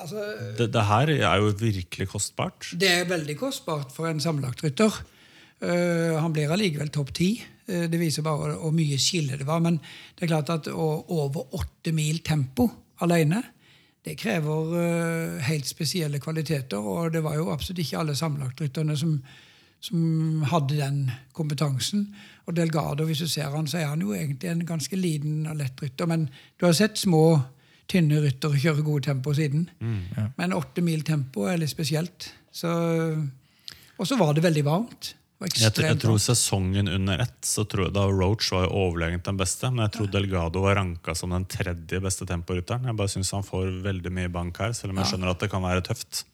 Altså, 0.00 0.24
Det, 0.58 0.72
det 0.72 0.84
her 0.88 1.12
er 1.14 1.36
jo 1.42 1.52
virkelig 1.60 2.08
kostbart. 2.08 2.72
Det 2.80 2.90
er 2.90 3.08
veldig 3.08 3.36
kostbart 3.36 3.92
for 3.92 4.08
en 4.08 4.20
sammenlagtrytter. 4.20 5.00
Uh, 5.60 6.16
han 6.16 6.32
blir 6.32 6.52
allikevel 6.52 6.88
topp 6.88 7.12
ti. 7.14 7.34
Uh, 7.68 7.84
det 7.90 8.00
viser 8.00 8.24
bare 8.24 8.56
hvor 8.56 8.72
mye 8.72 8.98
skille 9.00 9.36
det 9.36 9.46
var. 9.46 9.60
Men 9.60 9.76
det 10.16 10.24
er 10.24 10.32
klart 10.32 10.52
at 10.54 10.70
over 10.72 11.54
åtte 11.54 11.92
mil 11.92 12.22
tempo 12.24 12.70
alene, 13.04 13.42
det 14.04 14.16
krever 14.16 14.72
uh, 14.72 15.38
helt 15.44 15.68
spesielle 15.68 16.20
kvaliteter. 16.20 16.80
Og 16.80 17.12
det 17.12 17.24
var 17.24 17.36
jo 17.36 17.50
absolutt 17.52 17.84
ikke 17.84 18.00
alle 18.00 18.16
sammenlagtrytterne 18.16 18.96
som, 18.96 19.18
som 19.84 20.42
hadde 20.48 20.80
den 20.80 21.10
kompetansen. 21.36 22.08
Og 22.48 22.56
Delgado, 22.56 23.04
hvis 23.04 23.20
du 23.20 23.28
ser 23.28 23.52
han, 23.52 23.68
så 23.68 23.78
er 23.78 23.92
han 23.92 24.00
jo 24.00 24.14
egentlig 24.16 24.48
en 24.50 24.66
ganske 24.66 24.96
liten 24.96 25.44
og 25.46 25.60
lett 25.60 25.82
rytter. 25.82 26.08
Men 26.08 26.30
du 26.60 26.66
har 26.66 26.72
sett 26.72 26.98
små, 26.98 27.38
tynne 27.90 28.20
rytter 28.22 28.52
og 28.52 28.60
kjøre 28.62 28.84
gode 28.86 29.06
tempo 29.08 29.34
siden. 29.36 29.68
Men 30.38 30.56
åtte 30.56 30.84
mil 30.86 31.02
tempo 31.06 31.48
er 31.50 31.60
litt 31.60 31.72
spesielt. 31.72 32.30
Så, 32.54 32.70
og 33.98 34.08
så 34.08 34.18
var 34.20 34.36
det 34.36 34.46
veldig 34.46 34.66
varmt. 34.66 35.14
Det 35.40 35.48
Jeg, 35.56 35.72
jeg 35.86 35.96
tror 36.02 36.18
sesongen 36.20 36.88
under 36.92 37.22
ett 37.24 37.46
så 37.48 37.62
tror 37.64 37.86
jeg 37.86 37.94
da 37.96 38.02
Roach 38.12 38.50
var 38.52 38.66
overlegent 38.76 39.24
den 39.24 39.38
beste. 39.40 39.70
Men 39.72 39.86
jeg 39.86 39.94
tror 39.94 40.10
Delgado 40.12 40.60
var 40.66 40.76
ranka 40.76 41.14
som 41.16 41.32
den 41.32 41.46
tredje 41.48 42.00
beste 42.04 42.26
temporytteren. 42.28 42.84
Jeg 42.90 42.98
bare 42.98 43.08
syns 43.08 43.32
han 43.32 43.46
får 43.46 43.70
veldig 43.86 44.12
mye 44.18 44.32
bank 44.32 44.60
her, 44.60 44.74
selv 44.76 44.92
om 44.92 45.00
jeg 45.00 45.14
skjønner 45.14 45.32
at 45.32 45.40
det 45.40 45.48
kan 45.52 45.64
være 45.64 45.86
tøft. 45.86 46.26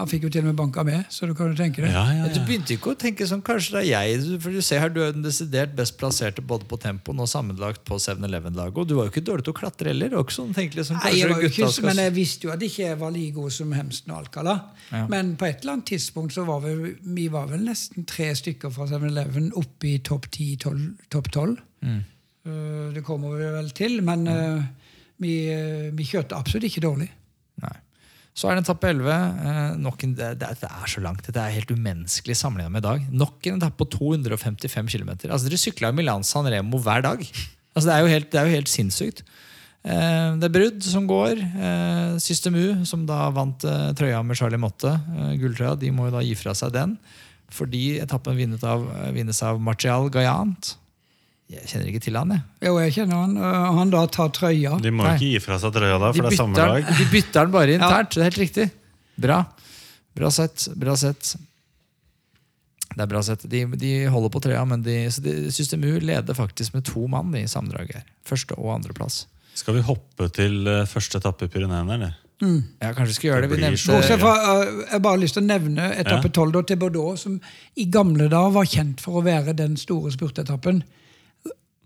Han 0.00 0.08
fikk 0.08 0.22
jo 0.24 0.28
til 0.32 0.40
og 0.40 0.46
med 0.48 0.56
banka 0.56 0.82
med, 0.88 1.02
så 1.12 1.26
du 1.28 1.34
kan 1.36 1.50
jo 1.50 1.56
tenke 1.56 1.82
det. 1.84 1.90
Ja, 1.92 2.06
ja, 2.16 2.28
Du 2.32 2.38
begynte 2.48 2.72
ikke 2.72 2.94
å 2.94 2.96
tenke 2.96 3.26
sånn, 3.28 3.42
kanskje 3.44 3.74
det 3.74 3.80
er 3.92 4.06
jeg 4.08 4.38
For 4.40 4.54
du 4.54 4.62
ser 4.64 4.80
her, 4.80 4.88
du 4.88 5.02
er 5.04 5.12
den 5.12 5.26
desidert 5.26 5.74
best 5.76 5.98
plasserte 6.00 6.40
både 6.40 6.64
på 6.70 6.78
tempoen 6.80 7.20
og 7.20 7.28
sammenlagt 7.28 7.84
på 7.84 7.98
7-Eleven-laget. 8.00 8.78
Og 8.80 8.88
du 8.88 8.94
var 8.96 9.10
jo 9.10 9.12
ikke 9.12 9.24
dårlig 9.28 9.44
til 9.44 9.52
å 9.52 9.58
klatre 9.58 9.92
heller. 9.92 10.16
Også, 10.16 10.46
sånn, 10.46 10.56
liksom, 10.56 10.96
Nei, 10.96 11.12
jeg 11.18 11.28
var 11.28 11.44
jo 11.44 11.52
ikke, 11.52 11.68
skal- 11.76 11.90
men 11.90 12.02
jeg 12.06 12.16
visste 12.16 12.48
jo 12.48 12.54
at 12.56 12.64
jeg 12.64 12.72
ikke 12.72 12.98
var 13.04 13.12
like 13.18 13.36
god 13.36 13.52
som 13.52 13.76
Hemsen 13.76 14.14
og 14.16 14.18
Alcala. 14.22 14.56
Ja. 14.88 15.04
Men 15.12 15.36
på 15.36 15.50
et 15.50 15.60
eller 15.60 15.76
annet 15.76 15.90
tidspunkt 15.92 16.32
så 16.32 16.46
var 16.48 16.64
vi, 16.64 16.96
vi 17.20 17.28
var 17.28 17.52
vel 17.52 17.60
nesten 17.68 18.08
tre 18.08 18.32
stykker 18.32 18.72
fra 18.72 18.88
7-Eleven 18.88 19.52
oppe 19.60 19.92
i 19.92 19.98
topp 19.98 20.30
10, 20.32 20.56
tolv- 20.56 21.08
topp 21.12 21.28
12. 21.36 21.56
Mm. 21.84 22.04
Uh, 22.48 22.92
det 22.96 23.04
kommer 23.04 23.36
vi 23.36 23.44
vel 23.60 23.68
til, 23.76 24.00
men 24.02 24.24
mm. 24.24 24.68
vi, 25.20 25.34
uh, 25.52 25.90
vi 25.92 26.08
kjørte 26.08 26.32
absolutt 26.40 26.64
ikke 26.72 26.80
dårlig. 26.88 27.12
Så 28.32 28.48
er 28.48 28.56
det 28.56 28.64
etappe 28.64 28.88
11. 28.88 29.12
Eh, 29.12 29.72
en, 29.76 30.14
det, 30.16 30.28
det 30.40 30.68
er 30.68 30.88
så 30.88 31.02
langt. 31.04 31.26
Det 31.28 31.40
er 31.40 31.52
helt 31.52 31.72
umenneskelig 31.72 32.36
sammenlignet 32.40 32.72
med 32.72 32.84
i 32.84 32.86
dag. 32.86 33.08
Nok 33.12 33.48
en 33.48 33.58
etappe 33.60 33.84
på 33.84 33.90
255 33.98 34.88
km. 34.94 35.12
Altså, 35.28 35.44
dere 35.46 35.60
sykla 35.60 35.92
Milan 35.92 36.24
San 36.24 36.48
Remo 36.48 36.80
hver 36.80 37.04
dag. 37.04 37.24
Altså, 37.72 37.86
det, 37.88 37.94
er 37.94 38.00
jo 38.00 38.12
helt, 38.12 38.30
det 38.32 38.40
er 38.40 38.48
jo 38.48 38.56
helt 38.56 38.72
sinnssykt. 38.72 39.24
Eh, 39.84 40.30
det 40.40 40.48
er 40.48 40.54
Brudd 40.56 40.80
som 40.84 41.08
går. 41.10 41.40
Eh, 41.40 42.14
System 42.24 42.56
U, 42.56 42.66
som 42.88 43.04
da 43.08 43.26
vant 43.36 43.68
trøya 43.98 44.22
med 44.24 44.40
Charlie 44.40 44.60
Motte, 44.60 44.94
gulltrøya, 45.40 45.76
de 45.80 45.92
må 45.92 46.08
jo 46.08 46.16
da 46.16 46.24
gi 46.24 46.32
fra 46.38 46.56
seg 46.56 46.72
den. 46.76 46.96
Fordi 47.52 47.98
etappen 48.00 48.38
vinnes 48.38 48.64
av, 48.64 48.88
av 49.44 49.60
Marcial 49.60 50.08
Gayant. 50.12 50.74
Jeg 51.52 51.68
kjenner 51.68 51.88
ikke 51.92 52.00
til 52.06 52.16
han, 52.16 52.30
jeg. 52.32 52.42
Jo, 52.68 52.78
jeg 52.80 52.92
kjenner 52.96 53.18
han. 53.26 53.36
Uh, 53.36 53.70
han 53.78 53.90
da 53.92 54.06
tar 54.08 54.30
trøya. 54.32 54.78
De 54.82 54.90
må 54.94 55.04
Nei. 55.04 55.14
ikke 55.18 55.28
gi 55.34 55.40
fra 55.44 55.58
seg 55.60 55.74
trøya 55.76 55.98
da, 56.00 56.10
De 56.12 56.18
for 56.20 56.28
det 56.28 56.32
er 56.32 56.40
samme 56.40 56.56
lag. 56.72 56.92
de 56.98 57.06
bytter 57.12 57.40
den 57.44 57.52
bare 57.52 57.74
internt. 57.76 58.10
Det 58.16 58.22
er 58.22 58.30
helt 58.30 58.40
riktig. 58.42 58.68
Bra. 59.20 59.40
Bra 60.16 60.30
sett. 60.32 60.68
Bra 60.80 60.96
sett. 60.96 61.34
Det 62.92 63.00
er 63.00 63.08
bra 63.08 63.22
sett. 63.24 63.44
De, 63.48 63.62
de 63.80 63.92
holder 64.12 64.32
på 64.34 64.40
trøya, 64.44 64.64
men 64.68 64.82
de, 64.84 64.96
så 65.12 65.22
de, 65.24 65.36
System 65.52 65.84
U 65.88 65.92
leder 66.04 66.36
faktisk 66.36 66.74
med 66.76 66.84
to 66.88 67.06
mann 67.08 67.32
i 67.38 67.46
sammendraget. 67.48 67.94
her. 68.02 68.08
Første- 68.28 68.56
og 68.58 68.74
andreplass. 68.78 69.26
Skal 69.54 69.74
vi 69.76 69.84
hoppe 69.84 70.28
til 70.32 70.66
eh, 70.68 70.84
første 70.88 71.18
etappe 71.20 71.44
i 71.44 71.52
Pyreneene, 71.52 71.96
eller? 71.98 72.18
Ja, 72.42 72.88
kanskje 72.96 73.12
vi 73.12 73.14
skal 73.18 73.28
gjøre 73.30 73.42
det. 73.44 73.48
Vi 73.50 73.54
Det 73.54 73.60
blir 73.60 73.68
nevnte 73.70 73.84
så- 73.84 73.92
Bortsett 73.94 74.20
fra, 74.20 74.32
uh, 74.34 74.64
jeg 74.82 74.90
har 74.90 74.98
bare 75.04 75.20
lyst 75.22 75.34
til 75.36 75.42
å 75.44 75.46
nevne 75.46 75.90
etappe 75.94 76.26
Ja. 76.26 76.32
12 76.32 76.52
da, 76.52 76.62
til 76.62 76.76
Bordeaux, 76.80 77.20
som 77.20 77.40
i 77.76 77.84
gamle 77.86 78.28
dager 78.28 78.50
var 78.56 78.64
kjent 78.64 79.00
for 79.00 79.20
å 79.20 79.24
være 79.24 79.54
den 79.54 79.76
store 79.76 80.10
spurtetappen. 80.10 80.82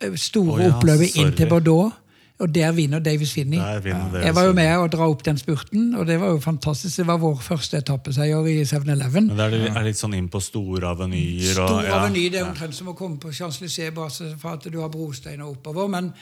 Uh, 0.05 0.17
Store 0.21 0.53
oh, 0.53 0.61
ja, 0.61 0.73
oppløpet 0.75 1.17
inn 1.17 1.33
til 1.37 1.49
Bordeaux, 1.49 1.93
og 2.39 2.51
der 2.53 2.73
vinner 2.77 2.99
Davis 3.01 3.31
Finney. 3.33 3.57
Vinner 3.81 4.21
Jeg 4.21 4.35
var 4.37 4.45
jo 4.45 4.53
med 4.53 4.69
å 4.77 4.89
dra 4.93 5.07
opp 5.09 5.23
den 5.25 5.39
spurten, 5.41 5.95
og 5.97 6.05
det 6.07 6.19
var 6.21 6.35
jo 6.35 6.41
fantastisk. 6.45 6.99
Det 7.01 7.07
var 7.09 7.17
vår 7.23 7.39
første 7.41 7.79
etappeseier 7.81 8.49
i 8.53 8.59
7-Eleven. 8.69 9.31
Men 9.31 9.39
det 9.39 9.47
er, 9.47 9.55
litt- 9.57 9.77
er 9.81 9.87
litt 9.89 9.97
sånn 9.97 10.15
inn 10.19 10.29
på 10.29 10.43
store 10.45 10.91
avenyer. 10.93 11.55
Stor 11.55 11.79
og, 11.79 11.85
ja, 11.89 11.95
aveny, 12.03 12.27
det 12.29 12.43
er 12.43 12.51
omtrent 12.51 12.77
som 12.77 12.91
å 12.93 12.97
komme 12.99 13.17
på 13.23 13.33
Champs-Élysées 13.33 13.95
bare 13.97 14.35
for 14.37 14.53
at 14.59 14.69
du 14.69 14.77
har 14.83 14.93
brosteiner 14.93 15.49
oppover. 15.49 15.89
Men 15.89 16.13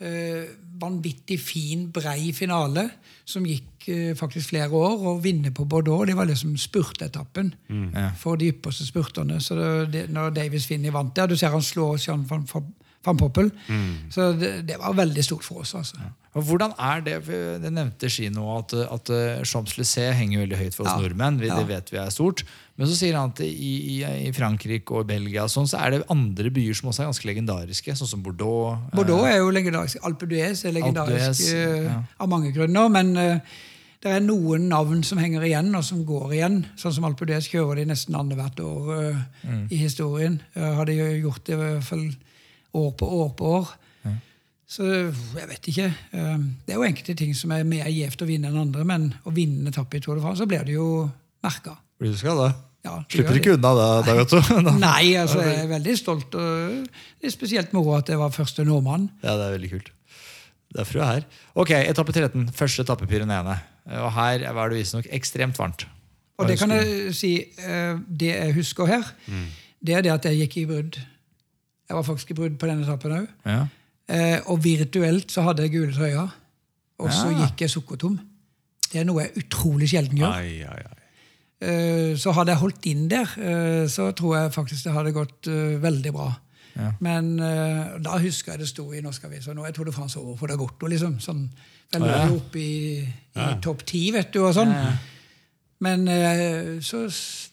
øh, 0.00 0.48
vanvittig 0.80 1.36
fin, 1.44 1.90
brei 1.92 2.32
finale 2.32 2.86
som 3.28 3.44
gikk 3.44 3.84
øh, 3.92 4.16
faktisk 4.16 4.54
flere 4.54 4.72
år. 4.72 4.96
Og 5.12 5.20
vinne 5.24 5.52
på 5.52 5.68
Bordeaux 5.68 6.06
det 6.08 6.16
var 6.16 6.24
liksom 6.32 6.56
spurtetappen 6.56 7.52
Mm. 7.68 7.92
For 8.16 8.36
de 8.40 8.48
ypperste 8.54 8.86
spurterne. 8.88 9.36
Så 9.40 9.54
det, 9.60 9.92
det, 9.92 10.06
når 10.10 10.30
Davis 10.40 10.66
Finney 10.66 10.90
vant 10.90 11.12
der, 11.16 11.26
du 11.26 11.36
ser 11.36 11.52
han 11.52 11.62
slår 11.62 12.00
Jean 12.08 12.24
van, 12.30 12.48
van, 12.54 12.72
van 13.06 13.16
Poppel. 13.16 13.50
Så 14.12 14.32
det, 14.36 14.50
det 14.68 14.76
var 14.80 14.92
veldig 14.98 15.22
stort 15.24 15.44
for 15.46 15.62
oss. 15.62 15.74
altså. 15.74 15.96
Og 16.36 16.44
hvordan 16.46 16.74
er 16.78 17.00
det? 17.02 17.14
Det 17.62 17.70
nevnte 17.72 18.10
Ski 18.12 18.28
nå, 18.30 18.42
at, 18.58 18.74
at 18.86 19.10
eh, 19.10 19.40
Champs-Élysées 19.42 20.12
henger 20.18 20.44
veldig 20.44 20.58
høyt 20.60 20.74
for 20.76 20.84
oss 20.86 20.92
Ja. 20.92 21.00
nordmenn. 21.02 21.40
Vi, 21.40 21.48
Ja. 21.48 21.56
Det 21.58 21.66
vet 21.68 21.90
vi 21.90 21.98
er 21.98 22.10
stort. 22.14 22.44
Men 22.76 22.86
så 22.86 22.94
sier 22.96 23.16
han 23.18 23.32
at 23.32 23.40
i, 23.44 23.48
i, 23.50 23.96
i 24.28 24.30
Frankrike 24.32 24.94
og 25.00 25.08
Belgia 25.08 25.42
og 25.44 25.50
sånn, 25.52 25.66
så 25.68 25.80
er 25.84 25.90
det 25.96 26.04
andre 26.12 26.52
byer 26.54 26.76
som 26.78 26.88
også 26.92 27.02
er 27.02 27.10
ganske 27.10 27.26
legendariske, 27.32 27.96
sånn 27.98 28.08
som 28.12 28.22
Bordeaux. 28.22 28.76
eh, 28.78 28.94
Bordeaux 28.96 29.26
er 29.26 29.40
jo 29.40 29.50
legendarisk. 29.50 29.98
Alpe 30.06 30.28
d'Huez 30.30 30.62
er 30.68 30.72
legendarisk 30.78 31.50
ja. 31.56 31.98
av 32.20 32.28
mange 32.30 32.52
grunner. 32.56 32.88
Men 32.88 33.16
Uh, 33.16 33.40
det 34.00 34.14
er 34.16 34.22
noen 34.24 34.62
navn 34.70 35.02
som 35.04 35.18
henger 35.20 35.42
igjen, 35.44 35.74
og 35.76 35.82
som 35.84 36.06
går 36.08 36.30
igjen. 36.32 36.54
Sånn 36.80 36.94
som 36.96 37.04
Alpe 37.04 37.26
d'Huez 37.28 37.50
kjører 37.52 37.82
de 37.82 37.90
nesten 37.90 38.14
annethvert 38.16 38.62
år 38.64 38.86
uh, 38.96 39.18
Mm. 39.44 39.66
i 39.70 39.76
historien. 39.76 40.38
Uh, 40.56 40.70
har 40.78 40.84
de 40.88 40.94
gjort 41.20 41.44
det 41.44 41.52
i 41.52 41.58
hvert 41.60 41.84
fall 41.84 42.06
år 42.76 42.90
på 42.98 43.06
år 43.20 43.30
på 43.38 43.52
år. 43.58 43.76
Så 44.70 44.86
jeg 44.86 45.48
vet 45.50 45.68
ikke. 45.72 45.88
Eh, 46.14 46.42
det 46.66 46.74
er 46.74 46.78
jo 46.78 46.86
enkelte 46.86 47.16
ting 47.18 47.32
som 47.34 47.50
er 47.50 47.64
mer 47.66 47.88
gjevt 47.90 48.22
å 48.22 48.28
vinne 48.28 48.52
enn 48.52 48.60
andre, 48.60 48.84
men 48.86 49.08
å 49.26 49.32
vinne 49.34 49.72
etappe 49.72 49.98
i 49.98 50.02
Tour 50.04 50.14
de 50.14 50.22
France, 50.22 50.38
så 50.38 50.46
blir 50.46 50.62
det 50.66 50.76
jo 50.76 51.08
merka. 51.42 51.74
Blir 51.98 52.14
du 52.14 52.18
skada? 52.20 52.52
Ja, 52.86 52.94
Slipper 53.10 53.36
ikke 53.36 53.56
unna 53.58 53.72
det. 53.76 54.14
Da. 54.70 54.76
Nei, 54.78 55.16
altså, 55.18 55.42
jeg 55.42 55.64
er 55.64 55.72
veldig 55.74 55.96
stolt. 55.98 56.36
Og 56.38 56.86
det 56.86 57.28
er 57.28 57.34
spesielt 57.34 57.74
moro 57.76 57.96
at 57.98 58.08
jeg 58.08 58.20
var 58.20 58.30
første 58.32 58.64
nordmann. 58.64 59.10
Ja, 59.24 59.34
det 59.34 59.48
er 59.48 59.56
veldig 59.58 59.72
kult. 59.74 59.90
Derfor 60.76 61.02
er 61.02 61.08
her. 61.16 61.26
Ok, 61.58 61.74
etappe 61.74 62.14
13. 62.14 62.46
Første 62.56 62.86
etappe 62.86 63.08
Pyreneene. 63.10 63.58
Og 63.98 64.12
her 64.14 64.46
var 64.54 64.70
det 64.70 64.78
visstnok 64.84 65.10
ekstremt 65.10 65.58
varmt. 65.58 65.88
Og 66.40 66.46
det 66.48 66.56
kan 66.60 66.70
jeg 66.72 67.10
si, 67.12 67.32
eh, 67.58 67.98
det 68.06 68.30
jeg 68.30 68.54
husker 68.56 68.88
her, 68.88 69.08
det 69.82 69.98
er 69.98 70.06
det 70.06 70.14
at 70.14 70.30
jeg 70.30 70.44
gikk 70.44 70.60
i 70.62 70.68
brudd. 70.70 71.00
Jeg 71.90 71.98
var 71.98 72.06
faktisk 72.06 72.30
i 72.30 72.38
brudd 72.38 72.56
på 72.60 72.70
denne 72.70 72.86
etappen 72.86 73.16
òg. 73.16 73.28
Ja. 73.50 73.60
Og 74.50 74.60
virtuelt 74.62 75.30
så 75.34 75.42
hadde 75.46 75.64
jeg 75.66 75.72
gule 75.74 75.94
trøyer. 75.94 76.30
Og 77.02 77.10
så 77.14 77.30
Ja. 77.30 77.44
gikk 77.44 77.64
jeg 77.64 77.70
sukkertom. 77.72 78.18
Det 78.92 79.00
er 79.00 79.04
noe 79.08 79.22
jeg 79.24 79.44
utrolig 79.44 79.88
sjelden 79.90 80.18
gjør. 80.18 80.34
Ai, 80.38 80.62
ai, 80.66 80.82
ai. 80.86 81.00
Eh, 81.60 82.14
Så 82.16 82.32
hadde 82.32 82.54
jeg 82.54 82.60
holdt 82.62 82.86
inn 82.86 83.08
der, 83.08 83.28
eh, 83.38 83.86
så 83.90 84.12
tror 84.16 84.36
jeg 84.38 84.52
faktisk 84.54 84.84
det 84.86 84.92
hadde 84.94 85.12
gått 85.12 85.46
eh, 85.50 85.76
veldig 85.82 86.12
bra. 86.14 86.30
Ja. 86.76 86.92
Men 87.02 87.34
uh, 87.40 87.98
da 87.98 88.16
husker 88.22 88.52
jeg 88.52 88.60
det 88.62 88.68
sto 88.70 88.92
i 88.94 89.00
Norsk 89.02 89.24
Avis, 89.26 89.48
og 89.50 89.56
nå 89.56 89.64
er 89.66 89.72
Tour 89.74 89.84
de 89.88 89.92
France 89.92 90.16
over 90.20 90.36
for 90.38 90.46
Dagotto. 90.46 90.86
Liksom. 90.86 91.18
Sånn, 91.20 91.48
den 91.92 92.02
lå 92.06 92.18
jo 92.30 92.36
oppe 92.38 92.60
i, 92.62 93.00
i 93.36 93.48
topp 93.60 93.82
ti, 93.90 94.04
vet 94.14 94.30
du, 94.32 94.38
og 94.46 94.54
sånn. 94.54 94.70
Men 95.82 96.06
uh, 96.08 96.78
så 96.80 97.02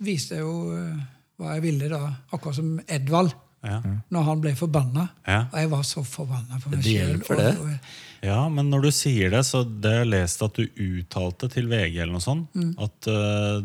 viste 0.05 0.37
jeg 0.37 0.43
jo 0.45 0.75
eh, 0.77 1.01
hva 1.39 1.55
jeg 1.55 1.63
ville 1.65 1.89
da, 1.89 2.01
akkurat 2.31 2.55
som 2.59 2.79
Edvald, 2.87 3.33
Ja. 3.65 3.79
når 4.13 4.23
han 4.23 4.41
ble 4.43 4.51
forbanna. 4.55 5.07
Ja. 5.27 5.39
Og 5.51 5.57
jeg 5.59 5.69
var 5.71 5.81
så 5.83 6.03
forbanna 6.05 6.59
på 6.61 6.69
meg 6.71 6.83
sjøl. 6.85 7.79
ja, 8.23 8.37
men 8.49 8.69
når 8.71 8.81
du 8.85 8.89
sier 8.93 9.29
det, 9.33 9.41
så 9.45 9.63
det 9.65 9.91
har 9.91 10.03
jeg 10.05 10.09
lest 10.13 10.41
at 10.45 10.53
du 10.57 10.63
uttalte 10.85 11.49
til 11.51 11.67
VG 11.69 11.97
eller 12.01 12.13
noe 12.15 12.23
sånt, 12.23 12.47
Mm. 12.55 12.71
at 12.85 13.09
uh, 13.11 13.59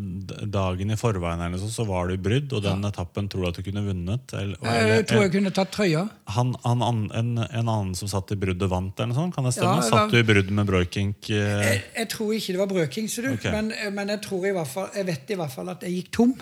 dagen 0.49 0.91
i 0.91 0.97
forveien 1.01 1.41
eller 1.41 1.55
noe 1.55 1.63
sånt, 1.63 1.75
så 1.77 1.87
var 1.87 2.09
du 2.09 2.15
i 2.17 2.21
brudd, 2.25 2.53
og 2.57 2.63
den 2.65 2.83
etappen 2.89 3.29
tror 3.33 3.45
du 3.45 3.49
at 3.53 3.61
du 3.61 3.63
kunne 3.69 3.85
vunnet? 3.87 4.35
Eller, 4.35 4.57
Jeg 4.97 5.07
tror 5.13 5.23
jeg 5.27 5.33
kunne 5.37 5.55
tatt 5.55 5.73
trøya. 5.77 6.03
han, 6.37 6.55
han, 6.65 6.83
an- 6.83 7.11
en, 7.15 7.33
en 7.39 7.69
annen 7.69 7.95
som 7.95 8.09
satt 8.09 8.33
i 8.33 8.37
bruddet, 8.37 8.69
vant, 8.73 8.93
eller 8.99 9.13
noe 9.13 9.21
sånt? 9.23 9.35
Kan 9.37 9.45
det 9.49 9.55
stemme? 9.55 9.77
Ja, 9.79 9.89
var- 9.89 10.09
Satt 10.09 10.11
du 10.11 10.19
i 10.19 10.27
brudd 10.33 10.51
med 10.51 10.67
Broikink? 10.67 11.31
Uh... 11.31 11.63
Jeg, 11.69 11.83
jeg 11.97 12.09
tror 12.17 12.33
ikke 12.37 12.53
det 12.57 12.63
var 12.65 12.73
brøking, 12.75 13.09
okay. 13.37 13.53
Men, 13.53 13.73
men 13.95 14.09
jeg, 14.17 14.21
tror 14.29 14.47
i 14.49 14.57
hvert 14.57 14.69
fall, 14.69 14.91
jeg 14.97 15.07
vet 15.07 15.31
i 15.37 15.41
hvert 15.41 15.53
fall 15.53 15.69
at 15.77 15.83
jeg 15.87 15.93
gikk 16.01 16.13
tom. 16.19 16.35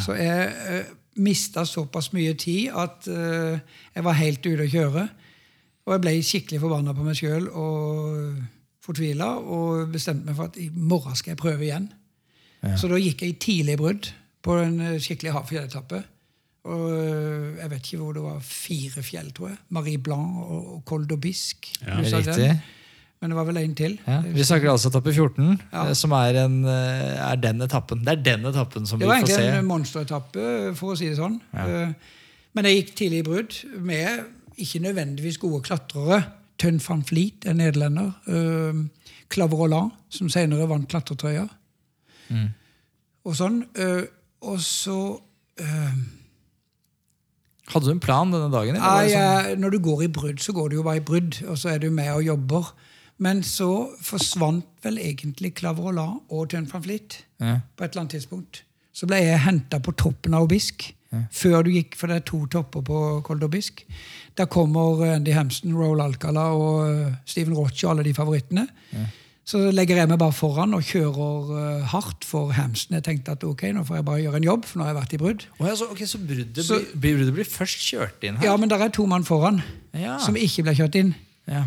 Så 0.00 0.14
jeg 0.18 0.50
uh, 0.50 0.94
mista 1.22 1.64
såpass 1.68 2.10
mye 2.14 2.34
tid 2.40 2.74
at 2.74 3.06
uh, 3.10 3.58
jeg 3.94 4.04
var 4.06 4.18
helt 4.18 4.46
ute 4.46 4.66
å 4.66 4.70
kjøre. 4.70 5.04
Og 5.84 5.92
jeg 5.94 6.02
ble 6.02 6.14
skikkelig 6.24 6.62
forbanna 6.62 6.94
på 6.96 7.04
meg 7.04 7.18
sjøl 7.18 7.50
og 7.50 8.38
fortvila 8.84 9.34
og 9.40 9.92
bestemte 9.92 10.28
meg 10.28 10.38
for 10.38 10.48
at 10.50 10.58
i 10.60 10.70
morgen 10.72 11.16
skal 11.16 11.34
jeg 11.34 11.40
prøve 11.40 11.66
igjen. 11.66 11.90
Så 12.80 12.88
da 12.88 12.96
gikk 13.00 13.22
jeg 13.24 13.34
i 13.34 13.40
tidlig 13.40 13.76
brudd 13.80 14.08
på 14.44 14.56
en 14.62 14.78
eh, 14.80 15.00
skikkelig 15.02 15.34
hard 15.34 15.48
fjelletappe. 15.50 16.00
Og 16.72 16.84
eh, 16.94 17.48
jeg 17.60 17.72
vet 17.72 17.90
ikke 17.90 18.00
hvor 18.00 18.16
det 18.16 18.24
var 18.24 18.38
fire 18.48 19.04
fjell, 19.04 19.28
tror 19.36 19.50
jeg. 19.52 19.58
Marie 19.76 20.00
Blanc 20.00 20.38
og 20.44 20.80
Col 20.88 21.04
d'Aubisque. 21.10 21.74
Ja. 21.84 22.00
Men 23.24 23.32
det 23.32 23.36
var 23.38 23.46
vel 23.48 23.56
en 23.62 23.74
til. 23.78 23.94
Ja. 24.04 24.18
Vi 24.20 24.44
snakker 24.44 24.68
altså 24.74 24.90
etappe 24.92 25.12
14, 25.16 25.46
Ja. 25.72 25.86
eh, 25.88 25.94
som 25.96 26.12
er, 26.12 26.36
en, 26.44 26.58
eh, 26.68 27.30
er 27.32 27.36
den 27.40 27.62
etappen. 27.64 28.02
Det 28.04 28.12
er 28.18 28.22
den 28.22 28.44
etappen 28.50 28.84
som 28.86 29.00
vi 29.00 29.06
får 29.08 29.14
se. 29.14 29.24
Det 29.24 29.32
var 29.32 29.40
egentlig 29.40 29.58
en 29.62 29.70
monsteretappe, 29.70 30.74
for 30.76 30.92
å 30.92 30.96
si 31.00 31.08
det 31.08 31.16
sånn. 31.16 31.38
Ja. 31.56 31.94
Men 32.54 32.68
jeg 32.68 32.82
gikk 32.82 32.90
tidlig 33.00 33.22
i 33.22 33.26
brudd 33.30 33.56
med 33.80 34.26
ikke 34.60 34.82
nødvendigvis 34.84 35.38
gode 35.40 35.62
klatrere. 35.64 36.18
Tønn 36.60 36.76
van 36.84 37.00
Fleet, 37.08 37.46
en 37.48 37.56
nederlender. 37.62 38.12
Uh, 38.28 38.84
Claver 39.32 39.56
Roland, 39.56 39.90
som 40.12 40.28
senere 40.28 40.68
vant 40.68 40.84
klatretrøya. 40.92 41.48
Mm. 42.30 42.50
Og 43.24 43.34
sånn. 43.40 43.62
eh, 43.80 44.04
og 44.44 44.60
så 44.60 44.98
eh, 45.58 45.96
Hadde 47.72 47.86
du 47.88 47.92
en 47.94 48.00
plan 48.04 48.28
denne 48.30 48.50
dagen? 48.52 48.76
Eller 48.76 48.84
Nei, 48.84 49.08
sånn? 49.08 49.52
eh, 49.54 49.56
Når 49.56 49.70
du 49.72 49.78
går 49.86 50.02
i 50.04 50.08
brudd, 50.12 50.40
så 50.44 50.52
går 50.52 50.68
du 50.70 50.76
jo 50.76 50.82
bare 50.84 51.00
i 51.00 51.04
brudd, 51.04 51.38
og 51.48 51.56
så 51.56 51.72
er 51.74 51.78
du 51.80 51.88
med 51.90 52.10
og 52.12 52.22
jobber. 52.26 52.68
Men 53.18 53.42
så 53.46 53.90
forsvant 54.02 54.64
vel 54.82 54.98
egentlig 54.98 55.54
Claver 55.54 55.82
Roland 55.90 56.20
og 56.30 56.48
Tønn 56.50 56.66
van 56.72 56.82
Fleet 56.82 57.20
Ja. 57.40 57.60
på 57.76 57.84
et 57.84 57.90
eller 57.92 58.00
annet 58.02 58.16
tidspunkt. 58.18 58.62
Så 58.92 59.06
ble 59.06 59.16
jeg 59.22 59.38
henta 59.40 59.78
på 59.80 59.92
toppen 59.96 60.34
av 60.34 60.42
Obisk. 60.48 60.92
Før 61.30 61.62
du 61.62 61.70
gikk, 61.70 61.94
for 61.94 62.08
det 62.10 62.16
er 62.16 62.24
to 62.26 62.40
topper 62.50 62.82
på 62.82 63.22
Col 63.22 63.38
d'Obisk. 63.38 63.84
Der 64.36 64.46
kommer 64.50 65.04
Andy 65.14 65.30
Hampson, 65.30 65.72
Roll 65.78 66.00
Alcala 66.02 66.48
og 66.50 66.88
eh, 66.90 67.12
Steven 67.24 67.54
Roche 67.54 67.86
og 67.86 67.92
alle 67.92 68.02
de 68.08 68.14
favorittene. 68.14 68.64
Så 69.46 69.60
legger 69.70 69.96
jeg 70.00 70.08
meg 70.08 70.18
bare 70.18 70.32
foran 70.34 70.74
og 70.74 70.82
kjører 70.82 71.52
eh, 71.60 71.84
hardt 71.92 72.24
for 72.26 72.50
Hampson. 72.56 72.96
Jeg 72.96 73.04
tenkte 73.06 73.30
at 73.36 73.44
ok, 73.46 73.62
nå 73.76 73.84
får 73.86 74.00
jeg 74.00 74.04
bare 74.08 74.22
gjøre 74.24 74.40
en 74.42 74.48
jobb, 74.48 74.64
for 74.66 74.78
nå 74.80 74.88
har 74.88 74.90
jeg 74.94 74.98
vært 75.02 75.14
i 75.14 75.20
brudd. 75.22 75.46
Oh, 75.60 75.66
ja, 75.68 75.76
så, 75.78 75.86
ok, 75.94 76.02
så 76.10 76.18
bruddet, 76.18 76.64
Så- 76.66 76.80
blir, 76.80 76.98
blir- 76.98 77.16
bruddet 77.20 77.34
blir 77.38 77.44
først 77.46 77.78
kjørt 77.78 78.24
inn 78.26 78.36
her? 78.42 78.48
Ja, 78.50 78.56
men 78.56 78.68
der 78.74 78.82
er 78.82 78.88
to 78.90 79.06
mann 79.06 79.22
foran 79.24 79.62
Ja. 79.94 80.18
som 80.18 80.34
ikke 80.34 80.64
ble 80.66 80.74
kjørt 80.74 80.94
inn. 80.98 81.14
Ja. 81.46 81.66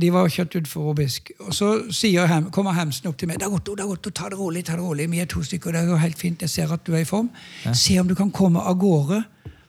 De 0.00 0.12
var 0.12 0.28
kjørt 0.28 0.54
utfor 0.60 0.90
Obisk. 0.92 1.30
Og 1.40 1.54
så 1.54 1.68
sier 1.94 2.26
Ham, 2.26 2.50
kommer 2.50 2.72
Hemsen 2.72 3.08
opp 3.08 3.18
til 3.18 3.28
meg. 3.28 3.38
'Det 3.38 3.46
er 3.46 3.50
godt, 3.50 3.66
det 3.66 3.80
er 3.80 3.86
godt, 3.86 4.14
ta 4.14 4.28
det 4.28 4.38
rolig, 4.38 4.64
ta 4.64 4.72
det 4.72 4.82
rolig. 4.82 5.10
Vi 5.10 5.20
er 5.20 5.24
to 5.26 5.42
stykker, 5.42 5.72
det 5.72 5.86
går 5.88 5.96
helt 5.96 6.18
fint. 6.18 6.40
Jeg 6.40 6.50
ser 6.50 6.72
at 6.72 6.84
du 6.86 6.92
er 6.94 6.98
i 6.98 7.04
form. 7.04 7.30
Se 7.72 7.98
om 8.00 8.08
du 8.08 8.14
kan 8.14 8.30
komme 8.30 8.60
av 8.60 8.78
gårde 8.78 9.24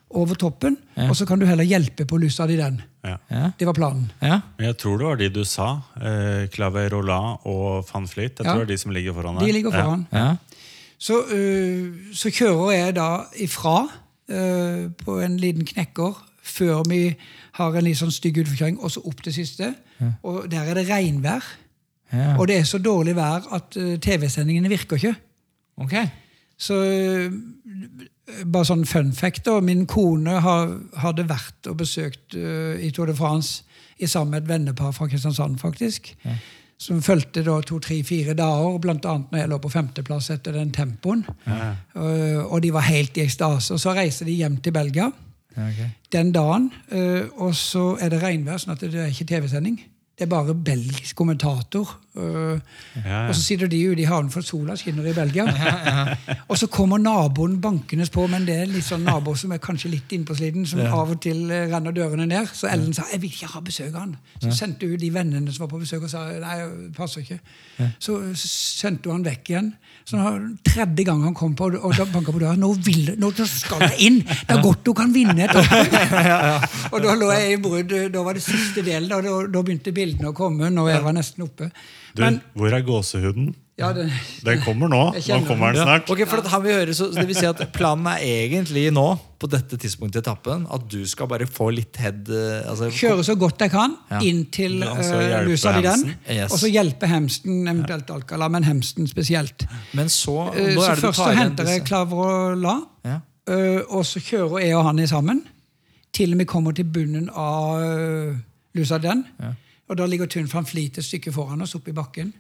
over 0.10 0.36
toppen, 0.36 0.78
og 1.10 1.16
så 1.16 1.26
kan 1.26 1.40
du 1.40 1.46
heller 1.46 1.64
hjelpe 1.64 2.06
på 2.06 2.18
lussa 2.18 2.48
di 2.48 2.56
den.' 2.58 2.82
Ja. 3.06 3.18
Ja. 3.32 3.52
Det 3.60 3.68
var 3.68 3.74
planen. 3.74 4.12
ja. 4.22 4.40
Men 4.58 4.66
jeg 4.68 4.78
tror 4.78 4.98
det 4.98 5.06
var 5.08 5.16
de 5.16 5.30
du 5.30 5.44
sa. 5.44 5.82
Eh, 6.02 6.48
Clave 6.48 6.90
Roland 6.90 7.38
og 7.46 7.86
van 7.94 8.08
Fleet. 8.08 8.40
Jeg 8.40 8.46
Ja. 8.46 8.52
tror 8.54 8.60
det 8.66 8.70
er 8.72 8.74
de 8.74 8.78
som 8.78 8.92
ligger 8.92 9.14
foran 9.14 9.36
deg. 9.38 9.48
De 9.48 9.52
ligger 9.52 9.72
foran. 9.72 10.08
ja. 10.14 10.36
Så, 10.98 11.14
uh, 11.14 11.94
så 12.14 12.30
kjører 12.32 12.72
jeg 12.72 12.96
da 12.96 13.24
ifra 13.38 13.84
uh, 14.32 14.90
på 15.06 15.20
en 15.22 15.38
liten 15.38 15.66
knekker 15.66 16.16
før 16.42 16.84
vi 16.90 17.16
har 17.56 17.76
en 17.76 17.86
litt 17.88 18.00
sånn 18.00 18.14
stygg 18.14 18.42
utforkjøring, 18.44 18.80
og 18.84 18.92
så 18.92 19.04
opp 19.08 19.22
til 19.24 19.36
siste. 19.36 19.72
Og 20.28 20.50
der 20.52 20.72
er 20.72 20.80
det 20.80 20.90
regnvær. 20.90 21.46
ja. 22.12 22.34
Og 22.38 22.48
det 22.48 22.60
er 22.60 22.68
så 22.68 22.80
dårlig 22.80 23.16
vær 23.16 23.48
at 23.56 23.78
uh, 23.80 23.96
TV-sendingene 24.02 24.70
virker 24.72 25.00
ikke. 25.00 25.16
Ok. 25.84 25.96
Så 26.58 26.76
øh, 26.88 27.32
bare 28.48 28.68
sånn 28.68 28.86
fun 28.88 29.10
fact 29.12 29.44
da, 29.44 29.58
Min 29.60 29.84
kone 29.92 30.38
har, 30.40 30.70
hadde 31.04 31.26
vært 31.28 31.68
og 31.68 31.82
besøkt 31.82 32.38
uh, 32.40 32.76
i 32.80 32.92
Tour 32.96 33.12
de 33.12 33.16
France 33.16 33.66
i 34.00 34.08
sammen 34.08 34.36
med 34.36 34.44
et 34.44 34.52
vennepar 34.52 34.92
fra 34.96 35.08
Kristiansand, 35.08 35.58
faktisk. 35.60 36.12
Som 36.80 37.00
fulgte 37.04 37.44
da 37.48 37.62
to, 37.64 37.80
tre, 37.80 38.02
fire 38.04 38.34
dager, 38.36 38.90
annet 38.92 39.32
når 39.32 39.40
jeg 39.40 39.52
lå 39.52 39.60
på 39.64 39.72
femteplass 39.72 40.30
etter 40.34 40.58
den 40.58 40.74
tempoen. 40.76 41.24
Øh, 41.48 42.42
og 42.44 42.60
de 42.64 42.74
var 42.76 42.90
helt 42.90 43.16
i 43.18 43.24
ekstase. 43.24 43.74
Og 43.74 43.80
så 43.80 43.94
reiste 43.96 44.28
de 44.28 44.36
hjem 44.36 44.58
til 44.58 44.76
Belgia 44.76 45.08
Ja, 45.56 45.68
ok. 45.68 45.90
den 46.12 46.32
dagen, 46.32 46.72
øh, 46.92 47.28
og 47.36 47.56
så 47.56 47.98
er 48.00 48.10
det 48.10 48.22
regnvær, 48.24 48.58
sånn 48.58 48.76
at 48.76 48.82
det 48.82 48.96
er 48.96 49.12
ikke 49.12 49.26
TV-sending. 49.26 49.80
Det 50.16 50.24
er 50.24 50.32
bare 50.32 50.54
belgisk 50.56 51.16
kommentator. 51.16 51.98
øh, 52.16 52.60
Ja, 52.96 53.10
ja. 53.10 53.28
og 53.28 53.36
så 53.36 53.42
sitter 53.44 53.68
de 53.68 53.92
ute 53.92 54.02
i 54.02 54.06
havnen, 54.08 54.32
for 54.32 54.42
sola 54.42 54.76
skinner 54.80 55.04
i 55.10 55.14
Belgia. 55.14 55.44
og 56.50 56.58
så 56.58 56.68
kommer 56.68 56.98
naboen 56.98 57.58
bankende 57.62 58.08
på, 58.14 58.28
men 58.32 58.46
det 58.48 58.56
er 58.56 58.70
litt 58.72 58.86
sånn 58.88 59.04
nabo 59.04 59.34
som 59.36 59.52
er 59.52 59.60
kanskje 59.60 59.92
litt 59.92 60.16
innpåsliten, 60.16 60.64
som 60.66 60.80
av 60.80 61.12
og 61.12 61.20
til 61.26 61.52
eh, 61.52 61.66
renner 61.74 61.92
dørene 61.92 62.26
ned. 62.30 62.48
Så 62.56 62.70
Ellen 62.72 62.94
sa 62.96 63.04
jeg 63.12 63.20
vil 63.26 63.34
ikke 63.36 63.52
ha 63.52 63.60
besøk 63.66 63.90
av 63.92 64.00
han. 64.06 64.16
Så 64.40 64.54
sendte 64.56 64.88
hun 64.88 65.02
de 65.02 65.10
vennene 65.12 65.52
som 65.52 65.66
var 65.66 65.74
på 65.74 65.82
besøk, 65.84 66.08
og 66.08 66.14
sa 66.14 66.24
nei, 66.40 66.56
passer 66.96 67.26
ikke. 67.26 67.42
Så 68.00 68.22
sendte 68.40 69.12
hun 69.12 69.18
han 69.20 69.28
vekk 69.28 69.52
igjen. 69.52 69.74
Så 70.08 70.22
tredje 70.64 71.04
gang 71.04 71.24
han 71.26 71.34
kom 71.36 71.56
på 71.58 71.68
og 71.76 71.96
da 71.98 72.06
banka 72.06 72.32
på 72.32 72.40
døra 72.40 72.56
nå, 72.56 72.72
vil, 72.86 73.16
nå 73.20 73.32
skal 73.50 73.82
jeg 73.90 73.98
inn! 74.06 74.20
Det 74.24 74.54
er 74.54 74.62
godt 74.62 74.84
du 74.86 74.94
kan 74.94 75.12
vinne 75.12 75.48
etappen! 75.50 75.90
og 76.94 77.00
da 77.04 77.16
lå 77.18 77.32
jeg 77.34 77.56
i 77.56 77.62
brudd. 77.62 77.96
Da 78.14 78.24
var 78.24 78.38
det 78.38 78.44
siste 78.46 78.86
delen. 78.86 79.10
Da, 79.10 79.20
da, 79.26 79.40
da 79.50 79.64
begynte 79.66 79.92
bildene 80.06 80.32
å 80.32 80.38
komme 80.38 80.70
når 80.72 80.94
jeg 80.94 81.06
var 81.10 81.20
nesten 81.20 81.44
oppe. 81.50 81.72
Du, 82.16 82.22
Men 82.24 82.42
hvor 82.56 82.72
er 82.72 82.84
gåsehuden? 82.88 83.54
Ja, 83.76 83.90
det, 83.92 84.06
Den 84.46 84.62
kommer 84.64 84.88
nå. 84.88 85.00
Nå 85.28 85.38
kommer 85.50 85.74
den 85.76 85.82
Ja. 85.82 85.84
snart. 85.84 86.08
Ok, 86.14 86.22
for 86.32 86.40
at 86.40 86.46
han 86.48 86.62
vil 86.64 86.78
høre, 86.78 86.94
så 86.96 87.10
det 87.12 87.26
vil 87.28 87.36
si 87.36 87.44
at 87.50 87.60
Planen 87.76 88.08
er 88.14 88.22
egentlig 88.46 88.86
nå, 88.96 89.04
på 89.42 89.50
dette 89.52 89.76
tidspunktet 89.76 90.22
i 90.22 90.24
etappen, 90.24 90.64
at 90.72 90.86
du 90.88 91.02
skal 91.12 91.28
bare 91.28 91.44
få 91.46 91.68
litt 91.76 92.00
head 92.00 92.30
eh, 92.32 92.70
altså, 92.72 92.88
kjøre 92.88 93.26
så 93.28 93.36
godt 93.36 93.66
jeg 93.66 93.74
kan 93.74 93.98
Ja. 94.14 94.22
inn 94.24 94.46
til 94.56 94.78
Ja, 94.80 94.94
så 95.04 95.20
uh, 95.20 95.36
lusa 95.50 95.74
di 95.76 95.84
den. 95.90 96.06
Yes. 96.32 96.54
Og 96.56 96.62
så 96.64 96.72
hjelpe 96.72 97.10
hemsten, 97.12 97.66
eventuelt 97.68 98.14
Alcala, 98.16 98.48
men 98.56 98.64
hemsten 98.64 99.12
spesielt. 99.12 99.68
Men 99.92 100.08
så 100.08 100.38
Eh, 100.56 100.72
nå 100.72 100.80
så 100.80 100.88
er 100.88 100.96
det 100.96 101.02
du 101.04 101.08
først 101.10 101.20
så 101.20 101.36
henter 101.36 101.74
jeg 101.74 101.84
Clavrola, 101.90 102.78
og 102.80 103.12
Ja. 103.12 103.20
Uh, 103.46 103.84
og 103.94 104.08
så 104.08 104.24
kjører 104.24 104.64
jeg 104.64 104.74
og 104.80 104.86
han 104.88 105.04
i 105.04 105.06
sammen. 105.12 105.44
Til 106.16 106.32
vi 106.40 106.46
kommer 106.48 106.72
til 106.74 106.88
bunnen 106.88 107.28
av 107.30 107.76
uh, 107.84 108.40
lusa 108.74 108.98
den. 109.04 109.26
Ja. 109.86 109.92
Og 109.94 109.98
da 110.00 110.06
ligger 110.10 110.26
Tun 110.26 110.48
van 110.50 110.66
Fleet 110.66 110.98
et 110.98 111.06
stykke 111.06 111.30
foran 111.34 111.62
oss 111.62 111.76
oppe 111.78 111.92
i 111.92 111.94
bakken. 111.94 112.32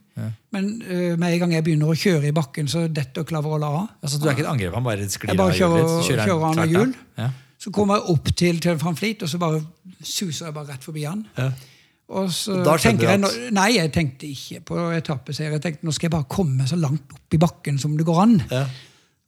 Men 0.55 0.69
uh, 0.81 1.13
med 1.19 1.27
en 1.35 1.39
gang 1.43 1.53
jeg 1.53 1.65
begynner 1.67 1.91
å 1.91 1.97
kjøre 1.97 2.31
i 2.31 2.33
bakken, 2.33 2.67
så 2.71 2.87
detter 2.89 3.27
La 3.35 3.41
av. 3.43 3.75
Altså, 4.01 4.17
du 4.17 4.25
er 4.25 4.33
ikke 4.33 4.45
et 4.47 4.49
angrep, 4.49 4.73
han 4.73 4.83
bare 4.87 5.09
sklir 5.09 5.29
Jeg 5.29 5.37
bare 5.37 5.53
av 5.53 5.59
hjulet 5.59 5.77
kjører, 5.77 5.85
ditt, 5.85 6.07
så 6.07 6.15
kjører, 6.15 6.45
han 6.47 6.63
av 6.63 6.73
hjul. 6.73 6.95
Ja. 7.21 7.29
Så 7.61 7.71
kommer 7.75 7.99
jeg 7.99 8.15
opp 8.15 8.31
til 8.41 8.59
Tun 8.65 8.81
van 8.81 8.97
Fleet, 8.97 9.21
og 9.21 9.29
så 9.29 9.41
bare 9.41 9.61
suser 10.01 10.47
jeg 10.49 10.55
bare 10.57 10.73
rett 10.73 10.87
forbi 10.89 11.05
han. 11.05 11.21
Ja. 11.37 11.51
Og 12.15 12.29
så 12.33 12.59
Og 12.61 12.81
tenker 12.81 13.09
jeg, 13.09 13.19
nå- 13.21 13.51
Nei, 13.51 13.69
jeg 13.77 13.91
tenkte 13.93 14.27
ikke 14.29 14.59
på 14.61 14.81
etappeseier. 14.93 15.55
Jeg 15.57 15.61
tenkte 15.61 15.87
nå 15.87 15.93
skal 15.93 16.09
jeg 16.09 16.15
bare 16.17 16.29
komme 16.29 16.67
så 16.69 16.77
langt 16.77 17.13
opp 17.13 17.33
i 17.33 17.41
bakken 17.41 17.79
som 17.81 17.95
det 17.97 18.05
går 18.05 18.21
an. 18.21 18.35
Ja. 18.51 18.65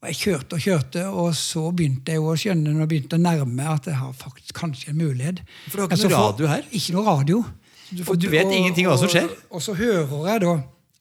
Og 0.02 0.10
Jeg 0.12 0.16
kjørte 0.16 0.54
og 0.54 0.62
kjørte, 0.62 1.06
og 1.10 1.32
så 1.36 1.72
begynte 1.74 2.14
jeg 2.14 2.22
å 2.22 2.36
skjønne 2.38 2.70
når 2.70 2.84
jeg 2.86 2.90
begynte 2.92 3.18
å 3.18 3.22
nærme 3.24 3.66
at 3.66 3.86
jeg 3.90 3.98
har 3.98 4.14
faktisk 4.14 4.54
kanskje 4.54 4.90
en 4.94 5.00
mulighet. 5.02 5.42
For 5.70 5.78
du 5.78 5.82
har 5.82 5.90
ikke 5.90 6.10
noe 6.10 6.28
radio 6.28 6.48
her? 6.48 6.68
Ikke 6.72 6.94
noe 6.94 7.06
radio. 7.06 7.46
Du, 7.92 8.04
får, 8.04 8.18
du 8.20 8.28
vet 8.32 8.52
ingenting 8.52 8.88
om 8.88 8.94
hva 8.94 9.00
som 9.00 9.12
skjer? 9.12 9.30
Og, 9.32 9.56
og 9.58 9.64
så 9.64 9.76
hører 9.78 10.28
jeg 10.32 10.44
da 10.44 10.56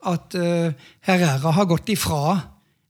at 0.07 0.37
uh, 0.39 0.87
Herrera 1.09 1.51
har 1.57 1.67
gått 1.67 1.89
ifra 1.91 2.37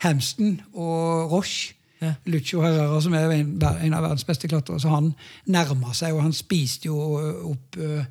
Hamston 0.05 0.59
og 0.75 1.33
Roche. 1.33 1.73
Ja. 2.03 2.11
Lucio 2.29 2.61
Herrera, 2.61 2.99
som 3.01 3.15
er 3.17 3.31
en, 3.39 3.55
en 3.57 3.95
av 3.97 4.03
verdens 4.05 4.27
beste 4.29 4.51
klatrere, 4.53 4.77
så 4.83 4.91
han 4.93 5.15
nærma 5.49 5.95
seg, 5.97 6.13
og 6.13 6.21
han 6.27 6.35
spiste 6.37 6.91
jo 6.91 6.99
opp 7.55 7.79
uh, 7.81 8.05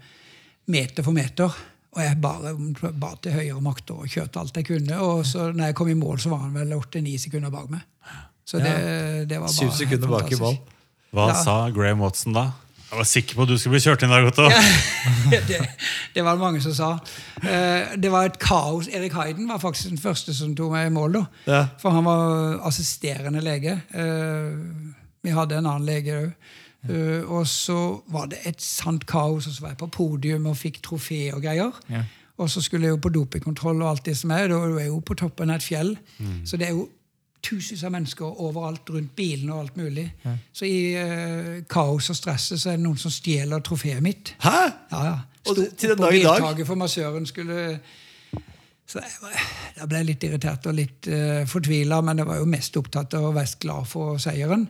meter 0.73 1.05
for 1.05 1.13
meter. 1.13 1.53
Og 1.95 2.01
jeg 2.01 2.17
bare 2.19 2.55
ba 2.99 3.13
til 3.23 3.37
høyere 3.37 3.61
makter 3.63 4.01
og 4.01 4.09
kjørte 4.11 4.41
alt 4.41 4.57
jeg 4.57 4.65
kunne. 4.67 4.97
Og 5.05 5.21
så 5.29 5.51
når 5.53 5.69
jeg 5.69 5.75
kom 5.77 5.91
i 5.93 5.95
mål, 5.95 6.17
så 6.19 6.33
var 6.33 6.41
han 6.47 6.57
vel 6.57 6.73
åtte-ni 6.75 7.13
sekunder 7.21 7.53
bak 7.53 7.69
meg. 7.71 7.85
Så 8.45 8.59
det, 8.59 8.73
det 9.29 9.37
var 9.39 9.47
bare 9.47 9.53
Syv 9.55 9.71
sekunder 9.77 10.11
bak 10.11 10.33
i 10.33 10.39
mål. 10.41 10.57
Hva 11.15 11.29
Ja. 11.31 11.37
sa 11.45 11.53
Graham 11.71 12.01
Watson 12.03 12.35
da? 12.35 12.49
Jeg 12.89 12.97
var 12.99 13.07
sikker 13.09 13.35
på 13.35 13.45
at 13.45 13.49
du 13.49 13.57
skulle 13.57 13.75
bli 13.75 13.81
kjørt 13.83 14.03
inn 14.05 14.11
der, 14.13 14.27
Otto. 14.29 14.45
det, 15.31 15.59
det 16.15 16.23
var 16.23 16.37
det 16.37 16.43
mange 16.43 16.61
som 16.63 16.75
sa. 16.77 16.89
Eh, 17.41 17.95
det 17.99 18.11
var 18.13 18.29
et 18.29 18.37
kaos. 18.39 18.87
Erik 18.87 19.15
Hayden 19.17 19.49
var 19.49 19.59
faktisk 19.59 19.89
den 19.89 20.01
første 20.01 20.35
som 20.37 20.53
tok 20.55 20.75
meg 20.75 20.91
i 20.91 20.93
mål. 20.93 21.17
da. 21.17 21.23
Ja. 21.49 21.63
For 21.81 21.95
han 21.95 22.05
var 22.05 22.61
assisterende 22.69 23.41
lege. 23.43 23.79
Eh, 23.89 24.53
vi 25.25 25.33
hadde 25.33 25.57
en 25.57 25.71
annen 25.71 25.89
lege 25.89 26.19
òg. 26.21 26.37
og 27.25 27.47
så 27.49 28.03
var 28.13 28.27
det 28.29 28.43
et 28.45 28.61
sant 28.61 29.07
kaos, 29.09 29.47
og 29.47 29.53
så 29.53 29.61
var 29.63 29.71
jeg 29.73 29.79
på 29.79 29.87
podium 29.89 30.45
og 30.45 30.57
fikk 30.57 30.83
trofé 30.85 31.33
og 31.33 31.41
greier. 31.41 31.73
Ja. 31.89 32.03
Og 32.37 32.49
så 32.49 32.61
skulle 32.61 32.85
jeg 32.85 32.93
jo 32.93 33.01
på 33.01 33.09
dopingkontroll 33.09 33.81
og 33.81 33.89
alt 33.89 34.05
det 34.05 34.17
som 34.19 34.31
er. 34.35 34.47
Da 34.51 34.59
er 34.59 34.77
jeg 34.83 34.91
jo 34.91 34.99
på 34.99 35.17
toppen 35.17 35.49
av 35.49 35.57
et 35.57 35.65
fjell. 35.65 35.95
Så 36.45 36.59
det 36.61 36.67
er 36.67 36.75
jo 36.77 36.85
tusenvis 37.45 37.83
av 37.85 37.93
mennesker 37.93 38.41
overalt 38.41 38.89
rundt 38.93 39.15
bilen 39.17 39.51
og 39.53 39.65
alt 39.65 39.77
mulig. 39.79 40.05
Så 40.53 40.67
i 40.67 40.79
uh, 40.97 41.61
kaos 41.69 42.09
og 42.11 42.17
stresset 42.17 42.61
så 42.61 42.73
er 42.73 42.79
det 42.79 42.85
noen 42.85 42.99
som 43.01 43.13
stjeler 43.13 43.63
trofeet 43.65 44.03
mitt. 44.03 44.35
Hæ? 44.43 44.61
Ja, 44.91 45.03
ja. 45.11 45.17
Og 45.45 45.59
til 45.77 45.91
den 45.91 46.01
dag 46.01 46.15
i 46.15 46.23
dag? 46.23 46.39
biltaket 46.39 46.67
for 46.67 46.75
massøren 46.79 47.27
skulle 47.29 47.79
Så 48.89 49.01
Da 49.75 49.85
ble 49.85 49.99
jeg 50.01 50.07
litt 50.07 50.23
irritert 50.25 50.65
og 50.69 50.73
litt 50.77 51.09
uh, 51.09 51.43
fortvila, 51.49 52.01
men 52.05 52.21
jeg 52.21 52.29
var 52.29 52.41
jo 52.41 52.49
mest 52.49 52.77
opptatt 52.77 53.13
av 53.17 53.29
å 53.29 53.35
være 53.35 53.61
glad 53.61 53.87
for 53.89 54.17
seieren. 54.21 54.67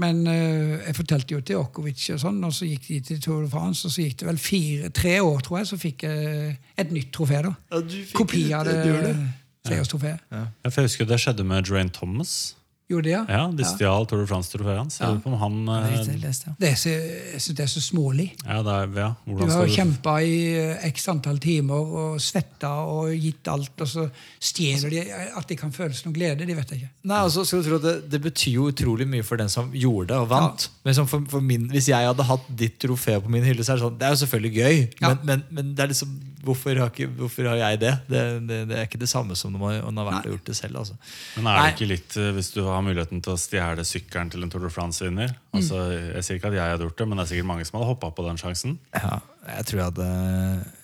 Men 0.00 0.24
uh, 0.26 0.80
jeg 0.80 0.96
fortalte 0.96 1.36
jo 1.36 1.40
til 1.40 1.60
Okovic, 1.60 2.02
og 2.16 2.20
sånn, 2.20 2.40
og 2.44 2.52
så 2.56 2.66
gikk 2.66 2.88
de 2.88 2.98
til 3.08 3.20
Tour 3.22 3.44
de 3.44 3.50
France, 3.52 3.86
og 3.86 3.94
så 3.94 4.08
gikk 4.08 4.18
det 4.22 4.28
vel 4.28 4.40
fire, 4.42 4.90
tre 4.96 5.14
år, 5.22 5.40
tror 5.44 5.60
jeg, 5.60 5.70
så 5.70 5.80
fikk 5.80 6.06
jeg 6.08 6.54
et 6.82 6.92
nytt 6.96 7.12
trofé. 7.14 7.44
da. 7.46 7.54
Ja, 7.70 7.80
du 7.80 7.96
fikk 8.00 8.18
Kopi 8.24 8.44
av 8.56 8.68
det. 8.68 8.80
det 8.82 9.16
gjorde 9.64 9.70
det. 9.70 9.76
seierstrofeet. 9.76 10.20
Ja, 10.30 10.68
for 10.68 10.80
Jeg 10.80 10.90
husker 10.90 11.08
det 11.08 11.20
skjedde 11.24 11.44
med 11.44 11.64
Drain 11.70 11.90
Thomas. 11.90 12.54
Gjorde 12.84 13.06
det, 13.08 13.12
ja? 13.14 13.22
Ja, 13.32 13.44
De 13.48 13.64
stjal 13.64 14.04
Tour 14.04 14.20
de 14.20 14.26
France-trofeet 14.28 14.76
hans. 14.76 14.98
Jeg 15.00 15.16
lurer 15.16 15.38
han 15.40 15.54
Det 15.64 15.76
eh, 15.80 16.08
jeg 16.20 16.34
ja. 16.44 16.52
Det 16.60 16.68
er 16.68 16.74
så, 16.76 16.90
jeg 16.92 17.40
synes 17.40 17.56
det 17.56 17.64
er 17.64 17.70
så 17.72 17.80
smålig. 17.80 18.26
Ja, 18.44 18.58
det 18.66 18.74
er, 18.74 18.90
ja. 19.00 19.06
Du 19.24 19.40
har 19.48 19.70
kjempa 19.72 20.18
i 20.20 20.34
eh, 20.52 20.84
x 20.90 21.08
antall 21.08 21.40
timer 21.40 21.94
og 22.02 22.18
svetta 22.20 22.74
og 22.84 23.14
gitt 23.16 23.48
alt, 23.48 23.72
og 23.80 23.88
så 23.88 24.04
stjeler 24.36 24.92
de 24.92 25.00
at 25.08 25.48
det 25.48 25.56
kan 25.62 25.72
føles 25.72 26.04
noe 26.04 26.12
glede. 26.12 26.44
Det 26.44 26.58
vet 26.58 26.74
jeg 26.74 26.82
ikke. 26.82 26.92
Nei, 27.08 27.22
altså, 27.24 27.46
skal 27.48 27.64
du 27.64 27.70
tro 27.70 27.80
at 27.80 27.88
det, 27.88 27.96
det 28.12 28.20
betyr 28.28 28.58
jo 28.58 28.68
utrolig 28.68 29.08
mye 29.08 29.24
for 29.24 29.40
den 29.40 29.48
som 29.48 29.72
gjorde 29.72 30.12
det 30.12 30.20
og 30.20 30.28
vant. 30.34 30.68
Men 30.84 31.00
som 31.00 31.08
for, 31.08 31.24
for 31.32 31.40
min, 31.40 31.64
hvis 31.72 31.88
jeg 31.88 32.04
hadde 32.12 32.28
hatt 32.34 32.52
ditt 32.52 32.76
trofé 32.84 33.16
på 33.16 33.32
min 33.32 33.48
hylle, 33.48 33.64
så 33.64 33.72
er 33.72 33.80
det 33.80 33.86
sånn, 33.88 33.96
det 33.96 34.10
er 34.10 34.12
jo 34.12 34.22
selvfølgelig 34.26 34.54
gøy. 34.60 34.86
Ja. 35.00 35.14
Men, 35.14 35.24
men, 35.24 35.48
men 35.56 35.72
det 35.72 35.88
er 35.88 35.94
liksom, 35.96 36.12
hvorfor 36.44 36.78
har, 36.80 36.90
ikke, 36.92 37.08
hvorfor 37.18 37.48
har 37.50 37.58
jeg 37.60 37.80
det? 37.82 37.92
Det, 38.08 38.22
det? 38.48 38.58
det 38.70 38.78
er 38.78 38.88
ikke 38.88 39.00
det 39.00 39.08
samme 39.10 39.36
som 39.38 39.54
når 39.54 39.62
man, 39.88 40.00
har 40.00 40.08
vært 40.10 40.28
og 40.28 40.36
gjort 40.36 40.50
det 40.50 40.56
selv. 40.58 40.80
Altså. 40.82 40.98
Men 41.36 41.48
er 41.50 41.56
det 41.56 41.62
Nei. 41.64 41.72
ikke 41.74 41.88
litt, 41.90 42.18
eh, 42.20 42.30
hvis 42.36 42.50
du 42.54 42.60
har 42.66 42.84
muligheten 42.84 43.24
til 43.24 43.34
å 43.34 43.38
stjele 43.40 43.86
sykkelen 43.88 44.34
til 44.34 44.46
en 44.46 44.52
Tour 44.52 44.66
de 44.66 44.72
France-vinner 44.72 45.34
altså, 45.56 45.80
Jeg 45.92 46.26
sier 46.26 46.40
ikke 46.40 46.52
at 46.52 46.58
jeg 46.58 46.76
hadde 46.76 46.86
gjort 46.88 47.00
det, 47.00 47.08
men 47.08 47.20
det 47.20 47.26
er 47.26 47.32
sikkert 47.32 47.50
mange 47.54 47.66
som 47.68 47.80
hadde 47.80 47.90
hoppa 47.90 48.12
på 48.14 48.28
den 48.28 48.40
sjansen. 48.40 48.78
Ja, 48.94 49.18
jeg 49.56 49.68
tror 49.70 49.80
jeg 49.80 49.90
hadde 49.90 50.12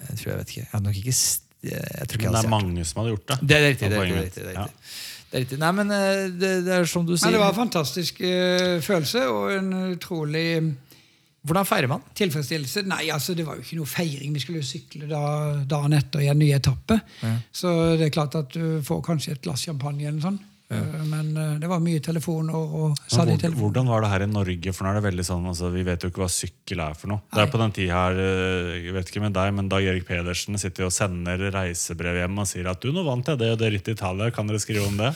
Jeg 0.08 0.18
tror 0.22 0.32
jeg 0.32 0.42
vet 0.42 0.52
ikke. 0.54 0.64
Jeg 0.64 0.72
hadde 0.74 0.88
nok 0.88 1.00
ikke 1.04 1.16
jeg 1.60 2.06
tror 2.08 2.16
ikke 2.16 2.24
jeg 2.24 2.32
Men 2.32 2.38
det 2.38 2.46
er 2.46 2.52
mange 2.54 2.84
som 2.88 3.02
hadde 3.02 3.14
gjort 3.14 3.26
det. 3.28 3.38
Det 3.44 3.56
er 3.56 3.66
riktig. 3.68 3.90
Det 3.90 3.96
er 3.96 4.04
riktig, 4.06 4.16
det 4.16 4.20
er 4.20 4.24
riktig, 4.24 4.42
det 4.42 4.52
er 4.52 4.60
riktig. 4.62 4.76
riktig. 4.80 5.08
Det 5.30 5.40
er. 5.54 5.58
Nei, 5.62 5.70
men 5.78 5.92
eh, 5.94 6.22
det, 6.34 6.52
det 6.66 6.72
er 6.74 6.88
som 6.90 7.04
du 7.06 7.12
sier. 7.14 7.28
Men 7.28 7.36
det 7.36 7.42
var 7.44 7.52
en 7.52 7.58
fantastisk 7.60 8.22
uh, 8.24 8.80
følelse 8.82 9.26
og 9.30 9.52
en 9.54 9.68
utrolig 9.92 10.46
Hvordan 11.46 11.64
feirer 11.64 11.88
man? 11.88 12.02
tilfredsstillelse. 12.14 12.82
Nei, 12.90 13.06
altså 13.14 13.32
det 13.34 13.46
var 13.46 13.56
jo 13.56 13.64
ikke 13.64 13.78
noe 13.78 13.88
feiring. 13.88 14.34
Vi 14.36 14.42
skulle 14.42 14.60
jo 14.60 14.66
sykle 14.68 15.08
da, 15.08 15.22
dagen 15.68 15.96
etter 15.96 16.20
i 16.20 16.28
en 16.28 16.38
ny 16.38 16.50
etappe. 16.52 16.98
Så 17.52 17.72
det 17.96 18.10
er 18.10 18.14
klart 18.14 18.36
at 18.36 18.52
du 18.52 18.82
får 18.84 19.00
kanskje 19.06 19.38
et 19.38 19.42
glass 19.46 19.64
champagne 19.64 20.04
eller 20.04 20.18
noe 20.18 20.26
sånt. 20.28 20.46
Eh, 20.70 21.04
Men 21.10 21.30
eh, 21.36 21.54
det 21.58 21.66
var 21.68 21.80
mye 21.82 21.98
telefon. 22.00 22.50
og 22.54 22.74
og 22.74 22.96
hvor- 23.10 23.38
telefon. 23.40 23.58
Hvordan 23.58 23.88
var 23.90 24.00
det 24.02 24.10
her 24.10 24.22
i 24.22 24.26
Norge? 24.30 24.72
For 24.72 24.84
nå 24.84 24.90
er 24.90 25.00
det 25.00 25.06
veldig 25.12 25.24
sånn, 25.26 25.46
altså, 25.50 25.70
Vi 25.72 25.82
vet 25.82 26.00
jo 26.02 26.10
ikke 26.10 26.22
hva 26.22 26.28
sykkel 26.30 26.80
er 26.84 26.94
for 26.94 27.08
noe. 27.08 27.20
Det 27.34 27.42
er 27.42 27.50
på 27.50 27.58
den 27.58 27.72
tida 27.72 27.92
her, 27.92 28.12
eh, 28.12 28.84
jeg 28.84 28.92
vet 28.94 29.10
ikke 29.10 29.20
med 29.24 29.32
deg, 29.34 29.52
men 29.54 29.68
Dag 29.68 29.82
Erik 29.82 30.06
Pedersen 30.06 30.56
sitter 30.58 30.84
og 30.86 30.92
sender 30.92 31.50
reisebrev 31.50 32.20
hjem 32.22 32.38
og 32.38 32.46
sier 32.46 32.70
at 32.70 32.80
du, 32.80 32.92
nå 32.92 33.04
vant 33.04 33.26
jeg 33.26 33.38
det 33.38 33.50
og 33.52 33.58
det 33.58 33.72
rittet 33.72 33.88
i 33.88 33.98
Italia, 33.98 34.30
kan 34.30 34.46
dere 34.46 34.58
skrive 34.62 34.86
om 34.86 34.96
det? 34.96 35.10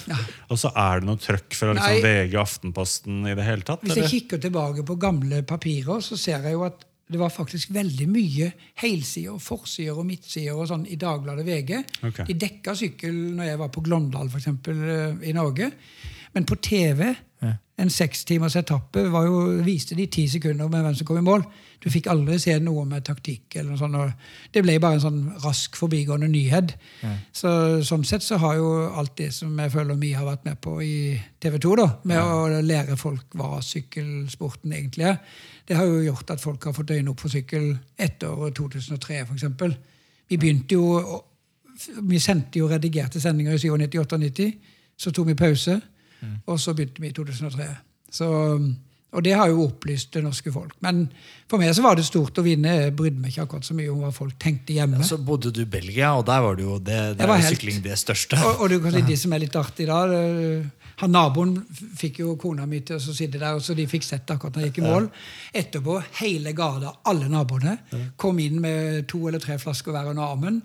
Og 0.50 0.58
så 0.58 0.72
er 0.74 1.00
det 1.00 1.06
noe 1.08 1.16
trøkk 1.22 1.54
fra 1.54 1.72
liksom, 1.74 2.02
VG 2.02 2.34
og 2.34 2.42
Aftenposten 2.46 3.26
i 3.30 3.34
det 3.34 3.44
hele 3.46 3.62
tatt? 3.62 3.80
Hvis 3.82 3.94
jeg 3.94 4.04
eller? 4.04 4.10
kikker 4.18 4.42
tilbake 4.42 4.84
på 4.84 4.98
gamle 4.98 5.42
papirer, 5.46 6.02
så 6.02 6.18
ser 6.18 6.42
jeg 6.42 6.52
jo 6.58 6.64
at 6.64 6.84
det 7.10 7.20
var 7.20 7.32
faktisk 7.32 7.72
veldig 7.74 8.06
mye 8.08 8.48
helsider, 8.80 9.36
forsider 9.42 9.98
og 10.00 10.06
midtsider 10.08 10.56
og 10.56 10.68
sånn 10.70 10.86
i 10.88 10.96
Dagbladet 11.00 11.44
VG. 11.46 11.72
Okay. 12.08 12.26
De 12.30 12.36
dekka 12.46 12.74
sykkel 12.78 13.18
når 13.36 13.50
jeg 13.50 13.60
var 13.60 13.72
på 13.74 13.84
Glåmdal 13.84 14.30
for 14.32 14.40
eksempel, 14.40 14.80
eh, 14.88 15.28
i 15.28 15.34
Norge. 15.36 15.70
Men 16.34 16.48
på 16.48 16.56
TV, 16.64 17.12
en 17.82 17.90
seks 17.90 18.20
timers 18.24 18.54
etappe, 18.56 19.02
var 19.10 19.24
jo, 19.26 19.38
viste 19.66 19.96
de 19.98 20.06
ti 20.06 20.28
sekunder 20.30 20.68
med 20.70 20.84
hvem 20.84 20.94
som 20.94 21.06
kom 21.08 21.18
i 21.18 21.24
mål. 21.26 21.42
Du 21.82 21.88
fikk 21.90 22.06
aldri 22.12 22.36
se 22.38 22.54
noe 22.62 22.84
med 22.86 23.02
taktikk. 23.04 23.56
eller 23.56 23.72
noe 23.72 23.78
sånt. 23.78 23.96
og 23.96 24.12
Det 24.54 24.62
ble 24.62 24.78
bare 24.80 24.94
en 24.94 25.02
sånn 25.02 25.22
rask 25.42 25.76
forbigående 25.76 26.28
nyhet. 26.30 26.76
Så 27.32 27.82
Sånn 27.84 28.04
sett 28.06 28.22
så 28.22 28.38
har 28.38 28.54
jo 28.56 28.68
alt 28.94 29.16
det 29.16 29.32
som 29.34 29.58
jeg 29.58 29.72
føler 29.72 29.98
vi 29.98 30.12
har 30.12 30.24
vært 30.24 30.44
med 30.44 30.60
på 30.60 30.76
i 30.82 31.20
TV 31.40 31.58
2, 31.58 31.74
da, 31.76 31.88
med 32.04 32.22
å 32.22 32.62
lære 32.62 32.96
folk 32.96 33.34
hva 33.34 33.58
sykkelsporten 33.60 34.72
egentlig 34.72 35.10
er, 35.10 35.18
det 35.66 35.76
har 35.76 35.84
jo 35.84 36.04
gjort 36.04 36.30
at 36.30 36.40
folk 36.40 36.64
har 36.64 36.72
fått 36.76 36.92
øynene 36.94 37.10
opp 37.10 37.20
for 37.20 37.32
sykkel 37.32 37.72
etter 37.98 38.50
2003, 38.54 39.24
f.eks. 39.26 39.44
Vi 40.28 40.36
begynte 40.36 40.74
jo 40.74 41.22
Vi 42.06 42.20
sendte 42.22 42.60
jo 42.60 42.68
redigerte 42.70 43.18
sendinger 43.20 43.52
i 43.52 43.58
97, 43.58 44.06
98, 44.06 44.52
så 44.96 45.10
tok 45.10 45.26
vi 45.26 45.34
pause, 45.34 45.80
og 46.46 46.60
så 46.60 46.74
begynte 46.76 47.02
vi 47.02 47.10
i 47.10 47.16
2003. 47.16 47.68
Så, 48.14 48.28
og 49.14 49.24
det 49.26 49.34
har 49.34 49.50
jo 49.50 49.64
opplyst 49.66 50.12
det 50.14 50.22
norske 50.24 50.52
folk. 50.54 50.74
Men 50.84 51.06
for 51.50 51.62
meg 51.62 51.74
så 51.74 51.82
var 51.84 51.98
det 51.98 52.06
stort 52.06 52.38
å 52.38 52.44
vinne. 52.46 52.76
Jeg 52.86 52.94
brydde 52.98 53.22
meg 53.22 53.34
ikke 53.34 53.46
akkurat 53.48 53.66
så 53.66 53.76
mye 53.78 53.90
om 53.92 54.04
hva 54.04 54.12
folk 54.14 54.36
tenkte 54.42 54.76
hjemme. 54.76 55.02
Så 55.06 55.18
bodde 55.22 55.52
du 55.54 55.62
i 55.64 55.68
Belgia, 55.70 56.14
og 56.18 56.26
der 56.28 56.44
var 56.44 56.58
det 56.58 56.66
jo 56.66 56.78
det, 56.78 57.00
det 57.18 57.28
var 57.30 57.42
sykling 57.42 57.82
det 57.84 57.98
største. 58.00 58.38
Og, 58.38 58.64
og 58.64 58.74
du 58.74 58.78
kan 58.84 58.94
si 58.96 59.04
de 59.08 59.18
som 59.18 59.34
er 59.34 59.44
litt 59.46 59.58
artig 59.58 59.88
da, 59.90 60.00
det, 60.10 60.24
han 61.00 61.10
Naboen 61.14 61.54
fikk 61.98 62.20
jo 62.22 62.36
kona 62.40 62.66
mi 62.70 62.80
til 62.86 63.00
å 63.00 63.14
sitte 63.14 63.40
der, 63.40 63.58
så 63.62 63.74
de 63.74 63.86
fikk 63.90 64.06
sett 64.06 64.30
akkurat 64.30 64.54
når 64.54 64.64
jeg 64.64 64.72
gikk 64.72 64.82
i 64.82 64.86
mål. 64.86 65.08
Etterpå, 65.54 65.96
hele 66.20 66.52
garda, 66.54 66.92
alle 67.10 67.30
naboene, 67.30 67.76
kom 68.20 68.38
inn 68.42 68.60
med 68.62 69.08
to 69.10 69.24
eller 69.28 69.42
tre 69.42 69.56
flasker 69.58 69.94
hver 69.94 70.12
under 70.12 70.26
armen. 70.28 70.60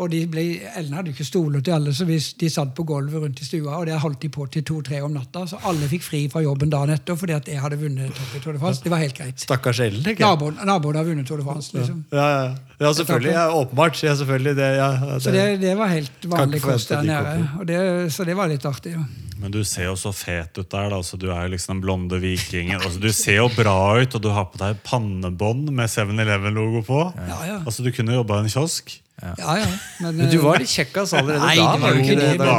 Og 0.00 0.10
de 0.12 0.20
ble, 0.32 0.44
Ellen 0.76 0.96
hadde 0.96 1.12
jo 1.12 1.16
ikke 1.16 1.28
stoler 1.28 1.64
til 1.64 1.76
alle, 1.76 1.94
så 1.96 2.06
de 2.08 2.50
satt 2.52 2.74
på 2.76 2.84
gulvet 2.88 3.24
rundt 3.24 3.40
i 3.40 3.48
stua, 3.48 3.78
og 3.78 3.88
det 3.88 3.96
holdt 4.00 4.20
de 4.24 4.32
på 4.32 4.46
til 4.52 4.64
to-tre 4.68 5.00
om 5.04 5.16
natta, 5.16 5.46
så 5.48 5.60
alle 5.70 5.88
fikk 5.90 6.04
fri 6.04 6.22
fra 6.32 6.44
jobben 6.44 6.72
dagen 6.72 6.92
etter 6.94 7.16
fordi 7.20 7.36
at 7.36 7.48
jeg 7.48 7.60
hadde 7.60 7.80
vunnet 7.80 8.20
Tour 8.40 8.56
de 8.56 8.60
France. 8.60 8.84
Det 8.84 8.92
var 8.92 9.02
helt 9.04 9.16
greit. 9.16 9.40
Stakkars 9.40 9.80
Ellen, 9.84 10.04
tenker 10.04 10.24
jeg. 10.24 10.28
Naboen, 10.28 10.60
naboen 10.68 11.00
har 11.00 11.08
vunnet 11.08 11.28
Tour 11.28 11.40
de 11.40 11.48
France, 11.48 11.72
liksom. 11.76 12.04
Ja, 12.12 12.28
ja. 12.36 12.44
ja, 12.80 12.92
selvfølgelig. 13.00 13.32
Ja, 13.32 13.48
åpenbart. 13.56 14.02
Ja, 14.04 14.14
selvfølgelig. 14.20 14.56
Det, 14.60 14.70
ja, 14.76 14.92
det. 15.08 15.22
Så 15.24 15.34
det, 15.36 15.48
det 15.64 15.74
var 15.80 15.92
helt 15.92 16.30
vanlig 16.36 16.62
kost 16.64 16.92
der 16.92 17.02
nede. 17.08 17.66
Det, 17.68 17.82
så 18.12 18.28
det 18.28 18.36
var 18.36 18.52
litt 18.52 18.64
artig. 18.68 18.96
Ja. 18.96 19.29
Men 19.40 19.52
du 19.54 19.60
ser 19.64 19.86
jo 19.88 19.94
så 19.96 20.10
fet 20.14 20.58
ut 20.60 20.68
der. 20.68 20.88
da, 20.92 20.96
altså, 21.00 21.16
Du 21.20 21.28
er 21.32 21.46
jo 21.46 21.52
liksom 21.54 21.74
den 21.76 21.82
blonde 21.84 22.18
vikingen. 22.20 22.76
Altså, 22.80 23.00
du 23.00 23.08
ser 23.16 23.38
jo 23.40 23.46
bra 23.56 23.76
ut, 24.00 24.14
og 24.14 24.22
du 24.22 24.28
har 24.36 24.44
på 24.52 24.60
deg 24.60 24.80
pannebånd 24.86 25.70
med 25.72 25.88
7-Eleven-logo 25.88 26.82
på. 26.86 27.00
Ja, 27.16 27.38
ja. 27.48 27.58
Altså, 27.64 27.82
Du 27.86 27.90
kunne 27.96 28.14
jobba 28.18 28.40
i 28.40 28.44
en 28.44 28.52
kiosk. 28.52 28.92
ja, 29.22 29.56
ja. 29.60 29.66
Men, 30.00 30.16
Men 30.16 30.30
du 30.32 30.38
eh, 30.38 30.44
var 30.44 30.58
litt 30.62 30.70
kjekkas 30.72 31.12
allerede 31.12 31.44
Nei, 31.44 31.56
da. 31.60 31.76
var 31.80 31.92
du 31.96 32.00
ikke 32.04 32.18
det. 32.20 32.28
da. 32.40 32.54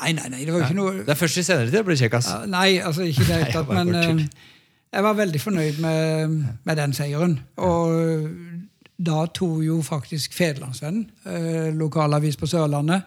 Nei, 0.00 0.12
nei, 0.16 0.28
nei, 0.32 0.44
det 0.44 0.52
var 0.52 0.62
jo 0.62 0.66
ikke 0.68 0.76
noe 0.78 0.92
Det 1.04 1.12
er 1.12 1.18
først 1.20 1.40
i 1.40 1.44
senere 1.44 1.66
tid 1.68 1.76
jeg 1.80 1.84
ble 1.88 1.96
kjekkas. 2.00 2.28
Ja, 2.32 2.38
Nei, 2.48 2.68
altså 2.80 3.04
ikke 3.04 3.26
det 3.28 3.40
Nei, 3.42 3.50
tatt. 3.52 3.72
Men 3.72 3.94
eh, 4.00 4.22
jeg 4.96 5.04
var 5.04 5.16
veldig 5.18 5.40
fornøyd 5.42 5.80
med, 5.84 6.36
med 6.64 6.78
den 6.80 6.94
seieren. 6.96 7.34
Og 7.60 7.92
da 8.96 9.26
tok 9.28 9.58
jo 9.64 9.80
faktisk 9.84 10.32
Federlandsvennen, 10.32 11.04
eh, 11.28 11.74
lokalavis 11.76 12.38
på 12.40 12.48
Sørlandet, 12.48 13.02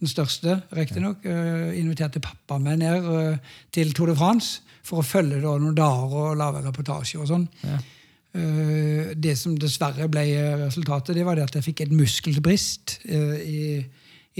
den 0.00 0.08
største 0.08 0.62
riktignok, 0.72 1.24
eh, 1.24 1.78
inviterte 1.78 2.20
pappa 2.20 2.58
meg 2.58 2.78
ned 2.80 3.04
eh, 3.04 3.36
til 3.70 3.92
Tour 3.92 4.06
de 4.12 4.16
France 4.16 4.62
for 4.82 5.02
å 5.02 5.04
følge 5.04 5.42
da 5.42 5.58
noen 5.58 5.76
dager 5.76 6.30
og 6.30 6.38
lage 6.40 6.64
reportasje 6.64 7.20
og 7.20 7.28
sånn. 7.28 7.44
Eh, 8.34 9.12
det 9.14 9.36
som 9.38 9.54
dessverre 9.58 10.08
ble 10.08 10.24
resultatet, 10.64 11.14
det 11.14 11.26
var 11.26 11.36
det 11.36 11.44
at 11.44 11.54
jeg 11.54 11.68
fikk 11.68 11.84
et 11.84 11.92
muskelbrist 11.92 12.98
eh, 13.04 13.36
i, 13.44 13.62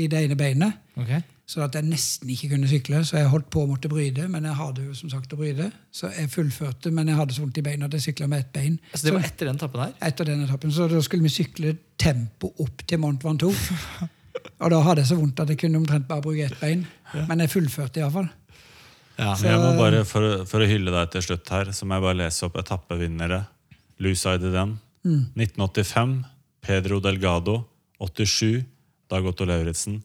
i 0.01 0.09
det 0.09 0.25
ene 0.25 0.37
beinet. 0.41 0.81
Ok. 0.97 1.15
Så 1.45 1.61
at 1.61 1.75
jeg 1.77 1.85
nesten 1.85 2.31
ikke 2.33 2.49
kunne 2.55 2.69
sykle, 2.71 3.03
så 3.05 3.19
jeg 3.19 3.29
holdt 3.29 3.51
på 3.53 3.65
å 3.65 3.69
måtte 3.69 3.89
bryte. 3.93 4.25
Men 4.33 4.47
jeg 4.49 4.57
hadde 4.57 4.87
jo 4.87 4.95
som 4.97 5.11
sagt 5.13 5.33
å 5.37 5.39
bryte, 5.39 5.67
så 5.93 6.09
jeg 6.15 6.31
fullførte. 6.33 6.93
Men 6.95 7.11
jeg 7.13 7.19
hadde 7.19 7.37
så 7.37 7.43
vondt 7.45 7.61
i 7.61 7.65
beina 7.67 7.89
at 7.91 7.97
jeg 7.99 8.07
sykla 8.07 8.29
med 8.33 8.47
ett 8.47 8.53
bein. 8.55 8.79
Altså, 8.93 9.07
det 9.07 9.13
var 9.17 9.27
etter 9.29 9.51
den 9.51 9.59
etappen 9.61 9.83
her? 9.85 9.93
etter 10.09 10.31
den 10.31 10.45
etappen, 10.47 10.73
Så 10.73 10.89
da 10.89 11.03
skulle 11.05 11.27
vi 11.27 11.33
sykle 11.35 11.75
tempo 12.01 12.55
opp 12.65 12.87
til 12.89 13.03
Mont 13.03 13.27
Ventoux. 13.27 13.67
Og 14.63 14.73
da 14.73 14.81
hadde 14.87 15.05
jeg 15.05 15.11
så 15.13 15.19
vondt 15.19 15.43
at 15.45 15.53
jeg 15.53 15.61
kunne 15.61 15.83
omtrent 15.83 16.09
bare 16.09 16.25
bruke 16.25 16.49
ett 16.49 16.57
bein. 16.61 16.87
Men 17.29 17.45
jeg 17.45 17.53
fullførte 17.53 18.01
iallfall. 18.01 18.31
Ja. 19.19 19.35
Men 19.37 19.51
jeg 19.51 19.61
må 19.61 19.69
bare, 19.79 20.01
for, 20.09 20.41
for 20.49 20.65
å 20.65 20.69
hylle 20.69 20.91
deg 20.97 21.13
til 21.13 21.23
slutt 21.29 21.53
her, 21.55 21.71
så 21.77 21.87
må 21.87 21.99
jeg 21.99 22.07
bare 22.09 22.21
lese 22.25 22.49
opp 22.49 22.57
etappevinnere. 22.59 23.45
Lusa 24.03 24.35
i 24.35 24.41
den. 24.43 24.79
1985 25.05 26.17
Pedro 26.65 26.99
Delgado. 27.05 27.61
87 28.01 28.65
Dag 29.13 29.27
Otto 29.29 29.47
Lauritzen. 29.47 30.01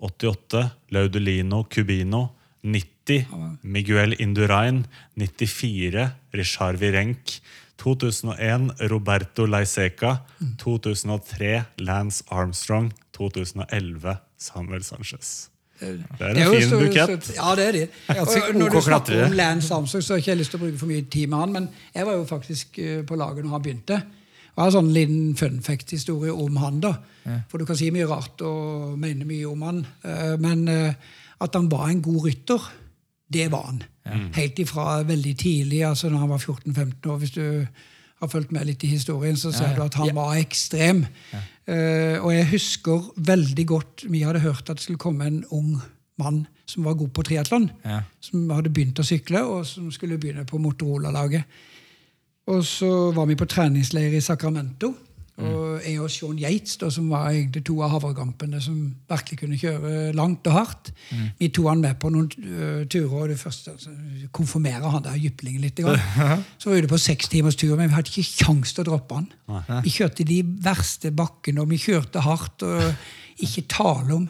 88 0.00 0.70
Laudolino 0.90 1.62
Cubino. 1.74 2.28
90 2.62 3.26
Miguel 3.62 4.14
Indurain. 4.20 4.86
94 5.16 6.10
Richard 6.34 6.78
Virenk. 6.80 7.40
2001 7.78 8.70
Roberto 8.90 9.46
Leiseca. 9.46 10.16
2003 10.58 11.64
Lance 11.78 12.24
Armstrong. 12.30 12.92
2011 13.12 14.16
Samuel 14.38 14.82
Sanchez. 14.84 15.48
Det 15.80 15.98
er 16.20 16.28
en 16.30 16.38
jo 16.44 16.52
fin 16.54 16.68
så- 16.70 16.78
bukett. 16.78 17.24
så- 17.24 17.32
Ja, 17.34 17.54
det 17.56 17.66
er 17.68 17.72
det. 17.72 17.88
Og 18.20 18.54
Når 18.54 18.68
du 18.70 18.80
snakker 18.80 19.24
om 19.26 19.32
Lance 19.32 19.74
Armstrong, 19.74 20.02
så 20.04 20.12
har 20.14 20.18
jeg 20.18 20.28
ikke 20.28 20.38
lyst 20.38 20.50
til 20.50 20.58
å 20.58 20.62
bruke 20.62 20.78
for 20.78 20.86
mye 20.86 21.02
tid 21.10 21.26
med 21.28 21.38
han, 21.38 21.52
men 21.52 21.68
jeg 21.94 22.06
var 22.06 22.12
jo 22.12 22.24
faktisk 22.24 22.78
eh, 22.78 23.02
på 23.02 23.16
laget 23.16 23.44
når 23.44 23.50
han 23.50 23.62
begynte. 23.62 24.02
Jeg 24.54 24.62
har 24.62 24.66
en 24.70 24.76
sånn 24.76 24.92
liten 24.94 25.34
fun 25.36 25.60
fact-historie 25.66 26.32
om 26.32 26.56
han. 26.62 26.80
da. 26.80 26.92
For 27.50 27.58
du 27.58 27.64
kan 27.66 27.76
si 27.76 27.88
mye 27.90 28.06
rart 28.06 28.40
og 28.46 28.98
mene 29.02 29.24
mye 29.26 29.48
om 29.50 29.62
han, 29.66 29.86
eh, 30.04 30.36
men 30.38 30.68
eh, 30.68 30.94
at 31.40 31.54
han 31.58 31.68
var 31.72 31.88
en 31.90 32.02
god 32.02 32.24
rytter, 32.28 32.60
det 33.32 33.48
var 33.50 33.64
han. 33.72 33.82
Helt 34.36 34.58
ifra 34.62 35.02
veldig 35.08 35.32
tidlig, 35.40 35.80
altså 35.88 36.08
når 36.12 36.18
han 36.18 36.28
var 36.28 36.38
14-15 36.38 37.10
år. 37.10 37.18
Hvis 37.18 37.30
du 37.34 37.66
har 38.20 38.28
fulgt 38.30 38.52
med 38.52 38.66
litt 38.68 38.84
i 38.84 38.92
historien, 38.92 39.34
så 39.36 39.50
ser 39.52 39.64
Ja, 39.64 39.70
ja. 39.70 39.76
du 39.76 39.82
at 39.82 39.94
han 39.94 40.06
Ja. 40.06 40.12
var 40.14 40.36
ekstrem. 40.36 41.06
Eh, 41.66 42.18
og 42.22 42.30
jeg 42.34 42.46
husker 42.50 43.00
veldig 43.16 43.66
godt 43.66 44.04
Vi 44.10 44.20
hadde 44.20 44.40
hørt 44.40 44.68
at 44.70 44.76
det 44.76 44.82
skulle 44.84 44.98
komme 44.98 45.24
en 45.26 45.44
ung 45.50 45.80
mann 46.18 46.46
som 46.66 46.84
var 46.84 46.94
god 46.94 47.08
på 47.08 47.22
triatlon. 47.24 47.70
Ja. 47.84 48.02
Som 48.20 48.48
hadde 48.50 48.70
begynt 48.70 48.98
å 49.00 49.04
sykle, 49.04 49.42
og 49.42 49.66
som 49.66 49.90
skulle 49.90 50.18
begynne 50.18 50.44
på 50.46 50.58
Motorola-laget. 50.60 51.44
Og 52.52 52.64
så 52.68 52.90
var 53.16 53.26
vi 53.30 53.38
på 53.40 53.48
treningsleir 53.48 54.12
i 54.16 54.20
Sacramento. 54.24 54.92
Og 55.34 55.80
jeg 55.82 55.98
og 55.98 56.10
Sean 56.14 56.36
Yates, 56.38 56.76
da, 56.78 56.88
som 56.94 57.08
var 57.10 57.32
egentlig 57.32 57.64
to 57.66 57.80
av 57.82 57.90
havregampene 57.96 58.60
som 58.62 58.76
virkelig 59.10 59.40
kunne 59.40 59.58
kjøre 59.58 60.12
langt 60.14 60.46
og 60.46 60.54
hardt, 60.54 60.92
vi 61.40 61.48
tok 61.50 61.72
han 61.72 61.82
med 61.82 61.98
på 61.98 62.12
noen 62.14 62.28
uh, 62.44 62.84
turer. 62.86 63.16
og 63.24 63.32
det 63.32 63.40
første, 63.40 63.74
altså, 63.74 63.90
Konfirmere 64.34 64.92
han 64.92 65.02
der 65.02 65.18
jyplingen 65.18 65.64
litt. 65.64 65.82
Grann. 65.82 66.44
Så 66.58 66.70
var 66.70 66.78
vi 66.78 66.92
på 66.92 67.00
seks 67.02 67.32
timers 67.32 67.58
tur, 67.58 67.74
men 67.74 67.90
vi 67.90 67.96
hadde 67.96 68.14
ikke 68.14 68.44
kjangs 68.44 68.76
til 68.76 68.84
å 68.84 68.88
droppe 68.92 69.18
han. 69.18 69.82
Vi 69.82 69.96
kjørte 69.96 70.26
de 70.28 70.38
verste 70.62 71.10
bakkene, 71.10 71.64
og 71.64 71.74
vi 71.74 71.82
kjørte 71.82 72.22
hardt. 72.22 72.62
og 72.62 72.94
Ikke 73.44 73.66
tale 73.66 74.14
om. 74.14 74.28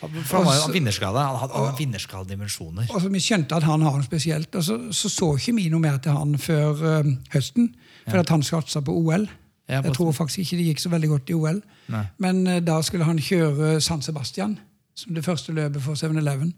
For 0.00 0.36
han 0.36 0.46
var 0.46 0.54
jo 0.54 0.62
Og 0.68 0.74
vinnerskade. 0.74 1.18
Han 1.18 1.38
hadde 1.42 1.54
hadde 1.58 1.78
vinnerskadedimensjoner. 1.78 2.86
Og 2.94 3.12
Vi 3.12 3.20
skjønte 3.20 3.56
at 3.56 3.62
han 3.62 3.82
har 3.82 3.92
noe 3.98 4.02
spesielt. 4.06 4.54
og 4.54 4.64
Så 4.64 4.78
så, 4.92 5.08
så 5.08 5.28
ikke 5.36 5.54
vi 5.56 5.68
noe 5.68 5.80
mer 5.80 5.98
til 5.98 6.12
han 6.12 6.38
før 6.38 6.82
øh, 7.00 7.12
høsten. 7.32 7.74
For 8.08 8.18
at 8.18 8.28
han 8.28 8.42
satsa 8.42 8.80
på 8.80 8.92
OL. 8.94 9.28
Ja, 9.68 9.80
på- 9.80 9.86
Jeg 9.86 9.94
tror 9.94 10.12
faktisk 10.12 10.38
ikke 10.38 10.56
det 10.56 10.66
gikk 10.66 10.80
så 10.80 10.88
veldig 10.88 11.08
godt 11.08 11.30
i 11.30 11.34
OL. 11.34 11.62
Nei. 11.88 12.04
Men 12.18 12.46
øh, 12.46 12.60
da 12.66 12.80
skulle 12.82 13.04
han 13.04 13.18
kjøre 13.18 13.80
San 13.80 14.02
Sebastian 14.02 14.58
som 14.94 15.14
det 15.14 15.24
første 15.24 15.52
løpet 15.52 15.82
for 15.82 15.94
7-Eleven. 15.94 16.54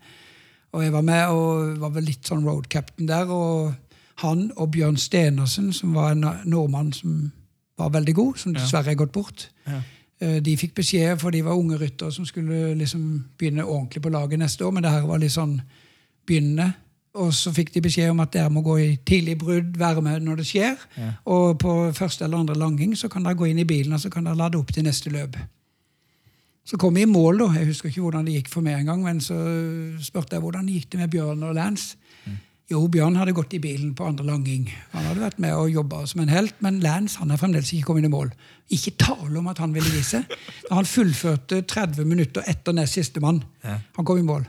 Og 0.72 0.82
jeg 0.84 0.92
var 0.92 1.00
med 1.02 1.26
og 1.28 1.80
var 1.80 1.90
vel 1.90 2.04
litt 2.04 2.26
sånn 2.28 2.44
road 2.46 2.68
captain 2.70 3.08
der. 3.08 3.26
Og 3.28 3.74
han 4.22 4.50
og 4.56 4.70
Bjørn 4.70 4.96
Stenersen, 4.96 5.72
som 5.72 5.94
var 5.94 6.12
en 6.12 6.24
nordmann 6.44 6.92
som 6.92 7.32
var 7.78 7.88
veldig 7.90 8.14
god, 8.14 8.34
som 8.36 8.54
dessverre 8.54 8.90
er 8.90 8.94
gått 9.00 9.12
bort. 9.12 9.48
Ja. 9.66 9.80
Eh, 10.20 10.38
De 10.44 10.56
fikk 10.56 10.74
beskjed, 10.74 11.16
for 11.20 11.30
de 11.30 11.44
var 11.44 11.56
unge 11.58 11.78
ryttere 11.80 12.12
som 12.12 12.26
skulle 12.28 12.74
liksom 12.78 13.24
begynne 13.38 13.64
ordentlig 13.64 14.02
på 14.02 14.12
laget 14.12 14.38
neste 14.38 14.66
år, 14.66 14.70
men 14.70 14.82
det 14.84 14.92
her 14.92 15.06
var 15.08 15.18
litt 15.18 15.32
sånn 15.32 15.60
begynnende. 16.26 16.72
Og 17.18 17.32
så 17.34 17.50
fikk 17.50 17.72
de 17.74 17.80
beskjed 17.82 18.10
om 18.12 18.20
at 18.22 18.30
dere 18.32 18.50
må 18.54 18.60
gå 18.62 18.76
i 18.78 18.90
tidlig 19.06 19.38
brudd, 19.38 19.72
være 19.78 20.02
med 20.02 20.22
når 20.22 20.36
det 20.36 20.46
skjer. 20.46 20.76
Og 21.26 21.56
på 21.58 21.72
første 21.96 22.24
eller 22.24 22.38
andre 22.38 22.54
langing 22.54 22.92
så 22.96 23.08
kan 23.10 23.24
dere 23.26 23.34
gå 23.34 23.48
inn 23.50 23.58
i 23.58 23.64
bilen 23.66 23.92
og 23.96 24.00
så 24.00 24.10
kan 24.10 24.24
dere 24.28 24.38
lade 24.38 24.58
opp 24.60 24.70
til 24.72 24.84
neste 24.86 25.10
løp. 25.10 25.34
Så 26.64 26.76
kom 26.78 26.94
vi 26.94 27.02
i 27.02 27.08
mål, 27.10 27.38
da. 27.38 27.48
Jeg 27.58 27.66
husker 27.66 27.88
ikke 27.88 28.00
hvordan 28.04 28.26
det 28.28 28.34
gikk 28.36 28.48
for 28.52 28.62
meg 28.62 28.78
engang, 28.78 29.02
men 29.02 29.18
så 29.20 29.34
spurte 30.04 30.36
jeg 30.36 30.44
hvordan 30.44 30.66
det 30.68 30.76
gikk 30.76 30.92
det 30.92 31.00
med 31.00 31.10
Bjørn 31.10 31.42
og 31.42 31.54
Lance. 31.54 31.96
Jo, 32.70 32.84
Bjørn 32.92 33.16
hadde 33.18 33.32
gått 33.34 33.54
i 33.56 33.58
bilen 33.58 33.94
på 33.98 34.04
andre 34.06 34.22
langing. 34.28 34.68
Han 34.92 35.08
hadde 35.08 35.24
vært 35.24 35.40
med 35.42 35.56
og 35.58 35.72
jobba 35.72 36.04
som 36.06 36.20
en 36.22 36.30
helt, 36.30 36.54
men 36.62 36.78
Lance 36.84 37.18
han 37.18 37.32
er 37.34 37.40
fremdeles 37.40 37.72
ikke 37.74 37.88
kommet 37.88 38.06
i 38.06 38.12
mål. 38.12 38.30
Ikke 38.70 38.92
tale 39.00 39.34
om 39.40 39.48
at 39.50 39.58
han 39.58 39.72
ville 39.74 39.90
gi 39.90 40.02
seg. 40.06 40.30
Han 40.70 40.86
fullførte 40.86 41.62
30 41.66 42.06
minutter 42.06 42.46
etter 42.46 42.76
nest 42.76 42.94
sistemann. 42.94 43.42
Han 43.66 44.06
kom 44.06 44.20
i 44.22 44.26
mål. 44.26 44.46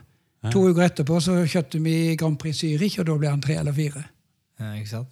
To 0.54 0.68
uker 0.70 0.86
etterpå 0.88 1.18
så 1.22 1.40
kjørte 1.50 1.82
vi 1.82 2.16
Grand 2.18 2.38
Prix 2.42 2.62
Zürich, 2.62 3.00
og 3.02 3.10
da 3.10 3.18
ble 3.22 3.30
han 3.34 3.42
tre 3.42 3.58
eller 3.62 3.74
fire. 3.78 4.04
Ja, 4.62 4.76
ikke 4.78 4.90
sant? 4.92 5.10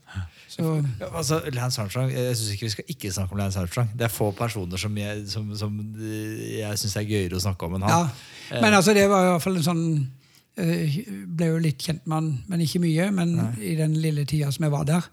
Så 0.50 0.62
Ja, 1.00 1.08
altså, 1.18 1.40
Lance 1.54 1.82
Armstrong, 1.82 2.12
Jeg 2.14 2.36
synes 2.38 2.52
ikke 2.54 2.66
vi 2.68 2.70
skal 2.76 2.86
ikke 2.94 3.12
snakke 3.14 3.34
om 3.34 3.40
Lance 3.42 3.58
Armstrong. 3.60 3.90
Det 3.98 4.06
er 4.06 4.14
få 4.14 4.30
personer 4.38 4.78
som 4.78 4.98
jeg, 4.98 5.24
som, 5.30 5.50
som 5.58 5.74
eh, 5.98 6.60
jeg 6.60 6.78
syns 6.82 6.96
er 7.02 7.08
gøyere 7.10 7.38
å 7.38 7.42
snakke 7.42 7.66
om 7.66 7.78
enn 7.80 7.86
Ja, 7.90 8.04
han. 8.52 8.62
men 8.62 8.74
altså 8.78 8.94
det 8.94 9.08
var 9.10 9.26
i 9.26 9.32
hvert 9.34 9.42
fall 9.48 9.58
en 9.58 9.66
sånn 9.66 9.84
eh, 9.98 10.19
Ble 10.60 11.48
jo 11.54 11.58
litt 11.64 11.82
kjent 11.86 12.06
med 12.08 12.16
han, 12.20 12.30
men 12.52 12.62
ikke 12.66 12.82
mye. 12.84 13.10
Men 13.16 13.36
i 13.64 13.76
den 13.80 13.94
lille 14.02 14.26
tida 14.30 14.52
som 14.52 14.66
jeg 14.68 14.74
var 14.76 14.86
der. 14.90 15.08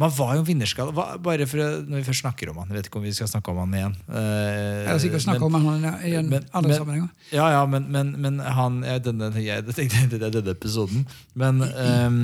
Man 0.00 0.10
var 0.16 0.32
jo 0.38 0.42
vinnerskade. 0.48 0.90
Bare 1.22 1.44
for, 1.46 1.60
Når 1.86 2.00
vi 2.00 2.06
først 2.06 2.22
snakker 2.24 2.48
om 2.50 2.56
han, 2.62 2.70
jeg 2.72 2.78
vet 2.80 2.86
ikke 2.88 2.98
om 2.98 3.04
vi 3.04 3.12
skal 3.14 3.28
snakke 3.28 3.52
om 3.52 3.58
han 3.60 3.74
igjen. 3.76 3.96
Eh, 4.08 4.78
Jeg 4.82 4.88
har 4.88 4.98
sikkert 5.04 5.22
snakke 5.26 5.44
om 5.46 5.54
han 5.60 5.84
i 6.08 6.14
en 6.18 6.30
men- 6.32 6.46
andre 6.52 6.68
men- 6.70 6.78
sammenhenger. 6.78 7.08
Ja, 7.30 7.50
ja, 7.52 7.66
men, 7.66 7.86
men, 7.92 8.14
men 8.20 8.38
han 8.40 8.80
ja, 8.88 8.96
denne, 8.98 9.28
jeg 9.36 9.62
er 9.62 10.30
denne 10.32 10.50
episoden. 10.56 11.04
Men 11.38 11.60
ehm, 11.62 12.18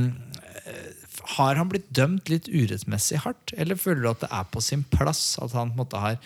eh, 0.65 0.89
har 1.37 1.55
han 1.61 1.69
blitt 1.71 1.93
dømt 1.95 2.29
litt 2.33 2.49
urettmessig 2.49 3.21
hardt? 3.23 3.53
Eller 3.57 3.77
føler 3.79 4.03
du 4.03 4.11
at 4.11 4.25
det 4.25 4.33
er 4.33 4.49
på 4.51 4.65
sin 4.65 4.83
plass 4.91 5.37
at 5.39 5.53
han 5.53 5.69
på 5.71 5.77
en 5.77 5.83
måte 5.85 6.01
har, 6.03 6.19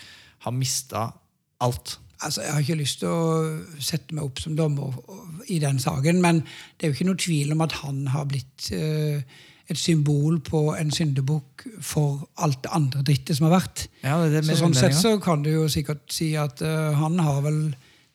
har 0.46 0.52
mista 0.56 1.10
alt? 1.60 1.98
Altså, 2.22 2.42
Jeg 2.42 2.52
har 2.52 2.60
ikke 2.60 2.80
lyst 2.80 3.00
til 3.02 3.08
å 3.08 3.78
sette 3.82 4.14
meg 4.14 4.24
opp 4.24 4.42
som 4.42 4.56
dommer 4.56 4.98
i 5.50 5.58
den 5.62 5.78
saken, 5.82 6.20
men 6.22 6.42
det 6.42 6.86
er 6.86 6.92
jo 6.92 6.98
ikke 6.98 7.08
noe 7.08 7.20
tvil 7.20 7.54
om 7.54 7.64
at 7.64 7.72
han 7.82 8.04
har 8.12 8.28
blitt 8.30 8.68
eh, 8.76 9.22
et 9.70 9.78
symbol 9.78 10.40
på 10.44 10.64
en 10.76 10.90
syndebukk 10.92 11.66
for 11.82 12.26
alt 12.42 12.60
det 12.64 12.72
andre 12.74 13.02
drittet 13.06 13.38
som 13.38 13.48
har 13.48 13.56
vært. 13.60 13.86
Ja, 14.04 14.18
det 14.22 14.42
det 14.42 14.44
Så 14.50 14.62
sånn 14.62 14.76
sett 14.76 14.98
så 14.98 15.16
kan 15.22 15.42
du 15.44 15.50
jo 15.52 15.66
sikkert 15.72 16.04
si 16.12 16.32
at 16.38 16.62
eh, 16.62 16.92
han 16.98 17.18
har 17.22 17.42
vel 17.46 17.60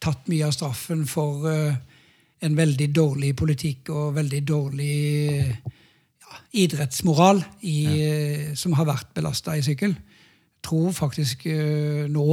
tatt 0.04 0.28
mye 0.30 0.48
av 0.48 0.54
straffen 0.56 1.06
for 1.10 1.48
eh, 1.50 1.78
en 2.46 2.58
veldig 2.58 2.90
dårlig 2.94 3.34
politikk 3.38 3.92
og 3.94 4.18
veldig 4.18 4.42
dårlig 4.46 4.98
ja, 5.42 6.42
idrettsmoral 6.64 7.42
i, 7.66 7.80
eh, 7.98 8.54
som 8.56 8.76
har 8.78 8.90
vært 8.90 9.16
belasta 9.18 9.58
i 9.58 9.66
sykkel. 9.66 9.96
Tror 10.66 10.94
faktisk 10.96 11.48
eh, 11.50 12.06
nå, 12.12 12.28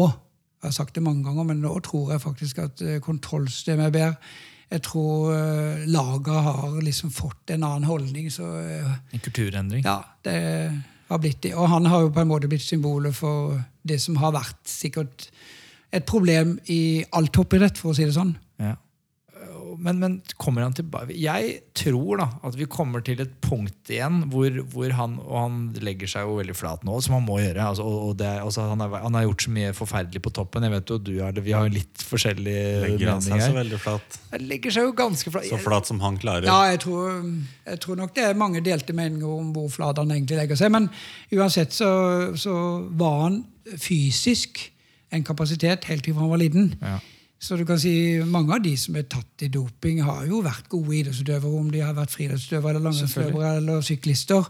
jeg 0.64 0.72
har 0.72 0.77
sagt 0.79 0.96
det 0.96 1.05
mange 1.05 1.24
ganger, 1.27 1.44
men 1.50 1.62
nå 1.62 1.72
tror 1.85 2.14
jeg 2.14 2.22
faktisk 2.24 2.59
at 2.64 2.83
eh, 2.83 3.00
kontrollsystemet 3.05 3.87
er 3.90 3.94
bedre. 3.94 4.14
Jeg 4.72 4.81
tror 4.83 5.29
uh, 5.31 5.83
laget 5.87 6.46
har 6.46 6.79
liksom 6.83 7.11
fått 7.12 7.53
en 7.53 7.66
annen 7.68 7.85
holdning. 7.87 8.31
så... 8.33 8.48
eh, 8.59 8.94
En 9.12 9.22
kulturendring. 9.22 9.85
ja, 9.85 9.98
det 10.24 10.38
har 11.11 11.20
blitt 11.20 11.42
det. 11.44 11.53
Og 11.55 11.68
han 11.68 11.87
har 11.87 12.07
jo 12.07 12.09
på 12.16 12.24
en 12.24 12.31
måte 12.33 12.48
blitt 12.50 12.64
symbolet 12.64 13.14
for 13.14 13.61
det 13.87 14.00
som 14.03 14.16
har 14.22 14.33
vært 14.35 14.64
sikkert 14.66 15.29
et 15.94 16.07
problem 16.09 16.57
i 16.72 17.05
all 17.12 17.29
toppidrett, 17.29 17.79
for 17.79 17.92
å 17.92 17.94
si 17.94 18.09
det 18.09 18.16
sånn. 18.16 18.33
Ja. 18.59 18.72
Men, 19.85 19.99
men 20.01 20.12
kommer 20.40 20.64
han 20.64 20.73
tilbake 20.73 21.12
Jeg 21.20 21.59
tror 21.77 22.16
da 22.23 22.27
at 22.49 22.55
vi 22.57 22.64
kommer 22.73 23.03
til 23.05 23.18
et 23.20 23.35
punkt 23.44 23.90
igjen 23.92 24.23
hvor, 24.33 24.55
hvor 24.73 24.94
han 24.97 25.18
Og 25.20 25.35
han 25.37 25.59
legger 25.85 26.09
seg 26.09 26.25
jo 26.25 26.38
veldig 26.38 26.55
flat 26.57 26.87
nå, 26.88 26.94
som 27.05 27.18
han 27.18 27.27
må 27.27 27.37
gjøre. 27.42 27.66
Altså, 27.68 27.85
og 27.85 28.09
og 28.09 28.16
det, 28.20 28.27
er- 28.31 28.42
altså, 28.47 28.64
han, 28.70 28.81
har, 28.81 28.94
han 29.05 29.18
har 29.18 29.27
gjort 29.27 29.44
så 29.47 29.53
mye 29.59 29.75
forferdelig 29.77 30.23
på 30.25 30.33
toppen. 30.38 30.64
Jeg 30.66 30.73
vet 30.75 30.92
jo 30.94 30.99
du 31.05 31.12
har 31.20 31.37
det, 31.37 31.44
Vi 31.44 31.53
har 31.57 31.68
jo 31.68 31.75
litt 31.77 32.05
forskjellige 32.09 32.64
Legger 32.87 33.12
han 33.12 33.23
seg 33.25 33.42
så 33.44 33.53
veldig 33.59 33.81
flat? 33.85 34.18
Han 34.33 34.47
legger 34.51 34.75
seg 34.79 34.88
jo 34.88 34.94
ganske 34.99 35.35
flat. 35.35 35.49
Så 35.53 35.61
flat 35.62 35.90
som 35.92 36.01
han 36.05 36.16
klarer. 36.23 36.49
Ja, 36.49 36.59
jeg 36.73 36.81
tror, 36.87 37.20
jeg 37.68 37.81
tror 37.85 38.01
nok 38.01 38.14
det 38.16 38.25
er 38.31 38.38
mange 38.40 38.64
delte 38.64 38.97
meninger 38.97 39.29
om 39.29 39.53
hvor 39.57 39.68
flat 39.73 40.01
han 40.01 40.11
egentlig 40.16 40.40
legger 40.40 40.59
seg. 40.64 40.73
Men 40.75 40.88
uansett 41.37 41.77
så, 41.77 41.90
så 42.40 42.55
var 42.97 43.20
han 43.27 43.42
fysisk 43.81 44.70
en 45.14 45.25
kapasitet 45.27 45.85
helt 45.90 46.05
til 46.07 46.16
han 46.18 46.31
var 46.33 46.40
liten. 46.42 46.73
Ja. 46.83 46.97
Så 47.44 47.59
du 47.61 47.64
kan 47.68 47.76
si 47.80 47.92
mange 48.24 48.57
av 48.57 48.62
de 48.64 48.72
som 48.80 48.96
er 48.96 49.04
tatt 49.12 49.44
i 49.44 49.50
doping, 49.52 49.98
har 50.07 50.24
jo 50.30 50.38
vært 50.44 50.70
gode 50.72 50.94
idrettsutøvere, 50.96 51.50
om 51.61 51.68
de 51.74 51.83
har 51.85 51.92
vært 51.96 52.14
friidrettsutøvere 52.14 52.72
eller 52.78 52.87
langrennsutøvere 52.88 53.50
eller 53.61 53.85
syklister. 53.85 54.48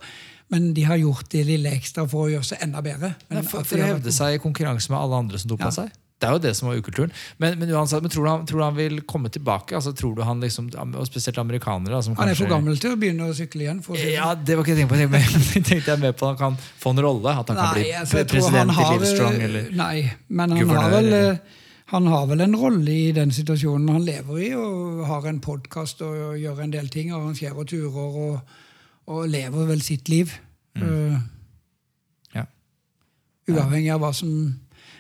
Men 0.53 0.71
de 0.77 0.85
har 0.87 1.01
gjort 1.01 1.27
det 1.33 1.43
lille 1.49 1.73
ekstra 1.75 2.05
for 2.07 2.29
å 2.29 2.31
gjøre 2.37 2.47
seg 2.53 2.63
enda 2.63 2.83
bedre. 2.85 3.15
Men 3.31 3.41
Nei, 3.41 3.45
for, 3.51 3.67
for 3.67 3.81
å 3.83 3.89
hevde 3.95 4.13
seg 4.15 4.37
i 4.37 4.43
konkurranse 4.43 4.93
med 4.93 5.01
alle 5.01 5.19
andre 5.25 5.41
som 5.43 5.51
dopa 5.55 5.71
Ja. 5.73 5.77
seg. 5.83 5.93
Det 6.23 6.29
er 6.29 6.37
jo 6.37 6.41
det 6.45 6.53
som 6.57 6.69
var 6.71 6.77
ukulturen. 6.79 7.11
Men, 7.43 7.57
men, 7.59 7.69
uansett, 7.75 8.01
men 8.05 8.13
tror, 8.13 8.25
du 8.25 8.31
han, 8.31 8.45
tror 8.47 8.61
du 8.61 8.65
han 8.65 8.77
vil 8.79 9.01
komme 9.11 9.29
tilbake? 9.35 9.75
Altså, 9.77 9.91
tror 9.99 10.15
du 10.15 10.23
han 10.25 10.39
liksom, 10.41 10.71
og 10.79 11.09
Spesielt 11.09 11.41
amerikanere. 11.43 11.99
Som 12.07 12.15
Han 12.17 12.31
er 12.31 12.39
for 12.39 12.49
gammel 12.49 12.79
til 12.81 12.95
å 12.95 13.01
begynne 13.01 13.27
å 13.27 13.35
sykle 13.35 13.67
igjen. 13.67 13.83
Å 13.83 13.99
Ja, 13.99 14.31
det 14.39 14.55
var 14.57 14.63
ikke 14.65 14.77
jeg 14.77 14.87
tenkte 14.87 15.11
på. 15.11 15.19
Jeg 15.19 15.65
tenkte- 15.67 15.91
jeg 15.97 16.01
med 16.07 16.15
på 16.17 16.31
at 16.31 16.39
han 16.39 16.55
kan 16.55 16.63
få 16.81 16.95
en 16.95 17.03
rolle. 17.09 17.35
At 17.43 17.51
han 17.51 17.59
kan 17.59 17.75
bli 17.75 17.91
altså, 17.99 18.23
president 18.31 18.71
i 18.79 18.87
Livestrong. 18.95 19.43
Eller. 19.51 19.69
Nei, 19.75 19.99
men 20.29 20.55
han 20.55 20.69
har, 20.71 20.91
vel, 20.95 21.11
eller- 21.11 21.31
eh, 21.35 21.64
han 21.93 22.07
har 22.09 22.27
vel 22.31 22.41
en 22.41 22.57
rolle 22.57 22.91
i 22.91 23.13
den 23.17 23.33
situasjonen 23.35 23.91
han 23.93 24.05
lever 24.07 24.39
i, 24.41 24.51
og 24.57 25.03
har 25.09 25.27
en 25.29 25.41
podkast 25.45 26.01
og 26.07 26.39
gjør 26.41 26.63
en 26.65 26.73
del 26.73 26.89
ting, 26.93 27.13
arrangerer 27.13 27.69
turer 27.69 28.17
og, 28.29 28.55
og 29.13 29.27
lever 29.29 29.69
vel 29.69 29.83
sitt 29.85 30.09
liv. 30.13 30.33
Eh, 30.81 31.19
Ja. 32.35 32.47
Uavhengig 33.47 33.93
av 33.95 34.01
hva 34.03 34.09
som 34.17 34.31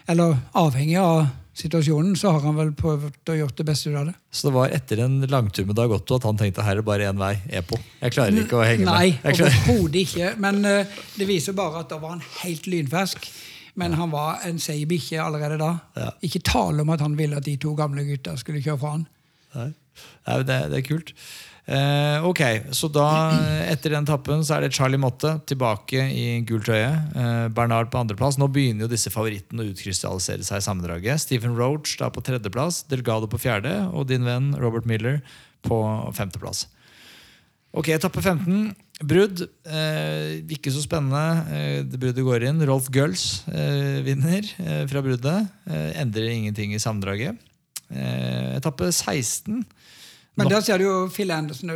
Eller 0.06 0.36
avhengig 0.52 0.98
av 1.00 1.24
situasjonen, 1.56 2.12
så 2.18 2.34
har 2.34 2.42
han 2.44 2.58
vel 2.58 2.72
prøvd 2.76 3.30
å 3.32 3.36
gjøre 3.38 3.54
det 3.56 3.64
beste 3.64 3.88
ut 3.88 3.96
av 3.96 4.08
det. 4.10 4.14
Så 4.28 4.48
det 4.48 4.52
var 4.52 4.74
etter 4.74 5.00
en 5.00 5.14
langtur 5.32 5.64
med 5.64 5.78
Dag 5.78 5.94
Otto 5.96 6.18
at 6.18 6.26
han 6.28 6.36
tenkte 6.36 6.64
her 6.66 6.76
er 6.76 6.84
bare 6.84 7.06
én 7.08 7.16
vei. 7.16 7.38
EPO. 7.48 7.78
Jeg 8.02 8.12
klarer 8.12 8.40
ikke 8.42 8.58
å 8.58 8.66
henge 8.66 8.84
Nei, 8.84 9.14
med. 9.14 9.24
Nei, 9.24 9.46
overhodet 9.46 10.00
ikke. 10.02 10.32
Men 10.44 10.60
uh, 10.66 10.98
det 11.16 11.28
viser 11.30 11.56
bare 11.56 11.80
at 11.80 11.88
da 11.94 11.96
var 12.02 12.18
han 12.18 12.24
helt 12.42 12.68
lynfersk. 12.68 13.30
Men 13.80 13.96
han 13.98 14.12
var 14.12 14.44
en 14.46 14.60
seig 14.62 14.84
bikkje 14.90 15.22
allerede 15.22 15.58
da. 15.58 15.72
Ja. 15.98 16.10
Ikke 16.26 16.42
tale 16.46 16.84
om 16.84 16.92
at 16.94 17.02
han 17.02 17.16
ville 17.18 17.40
at 17.40 17.46
de 17.48 17.56
to 17.60 17.74
gamle 17.78 18.06
gutta 18.06 18.36
skulle 18.38 18.62
kjøre 18.62 18.80
fra 18.82 18.94
han. 18.98 19.08
Nei. 19.54 19.72
Nei, 20.26 20.38
det, 20.46 20.60
det 20.72 20.78
er 20.80 20.86
kult. 20.86 21.12
Eh, 21.64 22.24
ok, 22.28 22.40
så 22.76 22.90
da 22.92 23.06
etter 23.70 23.94
den 23.94 24.04
tappen 24.04 24.42
så 24.44 24.58
er 24.58 24.66
det 24.66 24.74
Charlie 24.76 25.00
Motte 25.00 25.30
tilbake 25.48 26.02
i 26.12 26.26
gultrøye. 26.44 26.90
Eh, 27.16 27.46
Bernard 27.56 27.88
på 27.92 28.02
andreplass. 28.02 28.36
Nå 28.40 28.50
begynner 28.52 28.84
jo 28.84 28.92
disse 28.92 29.12
favorittene 29.14 29.64
å 29.64 29.70
utkrystallisere 29.72 30.44
seg 30.44 30.60
i 30.60 30.66
sammendraget. 30.66 31.24
Stephen 31.24 31.56
Roach 31.56 31.96
da 32.00 32.10
på 32.12 32.24
tredjeplass, 32.26 32.82
Delgado 32.90 33.30
på 33.30 33.40
fjerde 33.40 33.78
og 33.92 34.10
din 34.12 34.28
venn 34.28 34.52
Robert 34.60 34.88
Miller 34.88 35.22
på 35.64 35.78
femteplass. 36.16 36.66
Ok, 37.74 37.88
etappe 37.96 38.20
15. 38.20 38.74
Brudd. 39.02 39.42
Eh, 39.66 40.44
ikke 40.54 40.70
så 40.70 40.82
spennende. 40.84 41.22
Eh, 41.50 41.80
bruddet 41.98 42.24
går 42.24 42.46
inn. 42.48 42.62
Rolf 42.68 42.86
Gulls 42.94 43.42
eh, 43.50 43.98
vinner 44.06 44.46
eh, 44.62 44.84
fra 44.90 45.02
bruddet. 45.02 45.50
Eh, 45.66 45.90
endrer 46.02 46.30
ingenting 46.30 46.74
i 46.76 46.82
sammendraget. 46.82 47.40
Eh, 47.90 48.54
etappe 48.58 48.92
16. 48.92 49.64
Men 50.38 50.50
der 50.50 50.62
ser 50.66 50.78
du 50.78 50.86
jo 50.86 50.94
Phil 51.14 51.30
Anderson, 51.30 51.74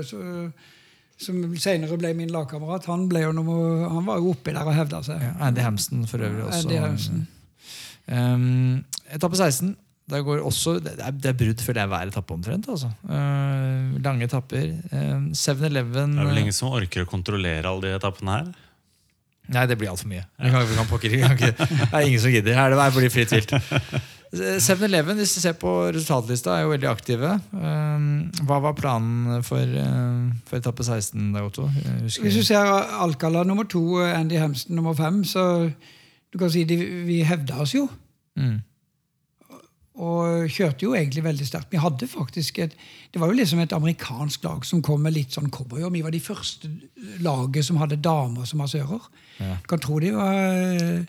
som 1.19 1.43
senere 1.59 1.99
ble 1.99 2.11
min 2.19 2.31
lagkamerat. 2.35 2.87
Han, 2.91 3.05
ble 3.11 3.23
jo 3.23 3.35
nummer, 3.35 3.85
han 3.91 4.07
var 4.07 4.19
jo 4.19 4.33
oppi 4.33 4.55
der 4.55 4.67
og 4.67 4.75
hevda 4.75 5.03
seg. 5.07 5.23
Ja, 5.23 5.35
Andy 5.47 5.63
Hamston 5.63 6.07
for 6.11 6.23
øvrig 6.27 6.47
også. 6.47 6.71
Andy. 6.75 7.27
Um, 8.09 8.85
etappe 9.15 9.39
16. 9.39 9.77
Går 10.09 10.41
også, 10.41 10.79
det 10.81 10.95
er, 10.97 11.13
det 11.13 11.29
er 11.29 11.37
brudd 11.37 11.61
før 11.61 11.77
det 11.77 11.83
er 11.83 11.91
hver 11.93 12.11
etappe 12.13 12.33
omtrent. 12.33 12.69
Altså. 12.73 12.89
Uh, 13.05 13.99
lange 14.01 14.25
etapper. 14.25 14.71
Uh, 14.89 15.29
7-Eleven 15.37 16.15
Det 16.17 16.23
er 16.25 16.31
vel 16.31 16.41
ingen 16.47 16.57
som 16.57 16.73
orker 16.73 17.05
å 17.05 17.11
kontrollere 17.11 17.69
alle 17.69 17.91
de 17.91 17.99
etappene 17.99 18.39
her? 18.39 18.49
Nei, 19.53 19.65
det 19.69 19.77
blir 19.81 19.91
altfor 19.93 20.09
mye. 20.09 20.25
Ja. 20.41 20.53
kan, 20.53 20.65
vi 20.69 20.77
kan 20.77 20.89
pokker, 20.89 21.13
vi 21.13 21.21
kan 21.25 21.37
det 21.41 21.53
er 21.93 22.07
ingen 22.07 22.21
som 22.21 22.33
gidder. 22.33 22.57
Her 22.57 22.73
det 22.73 22.79
det 22.81 22.95
blir 22.97 23.13
fritt 23.13 23.35
vilt. 23.37 23.53
7-Eleven, 24.33 25.17
hvis 25.21 25.35
du 25.37 25.41
ser 25.41 25.55
på 25.61 25.71
resultatlista, 25.93 26.57
er 26.57 26.67
jo 26.67 26.73
veldig 26.75 26.89
aktive. 26.91 27.31
Hva 27.53 28.59
var 28.65 28.75
planen 28.77 29.45
for, 29.45 29.61
uh, 29.61 30.29
for 30.49 30.61
etappe 30.61 30.85
16, 30.85 31.31
da, 31.37 31.45
Otto? 31.49 31.65
Husker- 32.05 32.25
Hvis 32.29 32.41
du 32.41 32.45
ser 32.49 32.69
Alcala 33.05 33.45
nummer 33.49 33.65
to 33.69 34.01
Andy 34.05 34.37
Hampson 34.41 34.77
nummer 34.77 34.97
fem, 34.97 35.23
så 35.25 35.71
du 36.33 36.41
kan 36.41 36.53
si 36.53 36.65
de, 36.69 36.77
vi 37.09 37.23
hevda 37.25 37.61
oss 37.65 37.73
jo. 37.77 37.87
Mm. 38.37 38.59
Og 39.99 40.47
kjørte 40.55 40.87
jo 40.87 40.93
egentlig 40.95 41.25
veldig 41.25 41.47
sterkt. 41.47 41.73
Vi 41.73 41.81
hadde 41.83 42.07
faktisk 42.07 42.61
et, 42.63 42.77
Det 43.13 43.21
var 43.21 43.33
jo 43.33 43.39
liksom 43.39 43.59
et 43.59 43.73
amerikansk 43.75 44.45
lag 44.45 44.65
som 44.65 44.83
kom 44.83 45.03
med 45.03 45.17
litt 45.17 45.35
sånn 45.35 45.51
cowboy. 45.51 45.83
Og 45.83 45.93
vi 45.93 46.05
var 46.05 46.15
de 46.15 46.23
første 46.23 46.71
laget 47.25 47.67
som 47.67 47.81
hadde 47.83 47.99
damer 48.03 48.47
som 48.47 48.63
massører. 48.63 49.11
Ja. 49.41 49.57
Du 49.59 49.69
kan 49.69 49.83
tro 49.83 49.99
de 49.99 50.13
var 50.15 50.39
eh, 50.39 51.03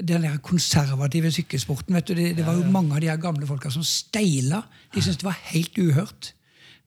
den 0.00 0.24
der 0.24 0.38
konservative 0.42 1.32
sykkelsporten. 1.32 1.94
vet 1.94 2.08
du, 2.08 2.14
Det, 2.14 2.36
det 2.36 2.46
var 2.46 2.56
jo 2.56 2.70
mange 2.70 2.94
av 2.94 3.00
de 3.00 3.12
her 3.12 3.20
gamle 3.20 3.46
folka 3.46 3.70
som 3.70 3.84
steila. 3.84 4.62
De 4.94 5.02
syntes 5.02 5.20
det 5.20 5.28
var 5.28 5.40
helt 5.52 5.78
uhørt. 5.78 6.32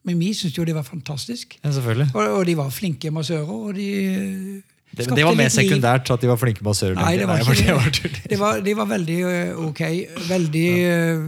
Men 0.04 0.20
vi 0.20 0.34
syntes 0.34 0.58
jo 0.58 0.66
det 0.66 0.76
var 0.76 0.84
fantastisk. 0.84 1.60
Ja, 1.64 1.72
selvfølgelig. 1.72 2.10
Og, 2.14 2.38
og 2.40 2.46
de 2.46 2.58
var 2.58 2.70
flinke 2.70 3.12
massører. 3.12 3.50
og 3.50 3.76
de... 3.76 4.62
Det, 4.94 5.08
det 5.10 5.26
var 5.26 5.34
mer 5.34 5.50
sekundært 5.50 6.10
at 6.14 6.22
de 6.22 6.28
var 6.30 6.38
flinke 6.38 6.64
massører. 6.66 6.98
Nei, 7.00 7.16
det 7.22 7.28
var 7.28 7.42
ikke 7.42 7.56
det. 7.62 7.74
var 7.74 7.88
det. 7.88 7.94
tull. 8.02 8.20
Det 8.30 8.40
var, 8.40 8.60
de 8.60 8.76
var 8.78 8.86
veldig 8.86 9.20
øh, 9.24 9.66
ok. 9.70 9.82
Veldig 10.30 10.68
øh, 10.86 11.24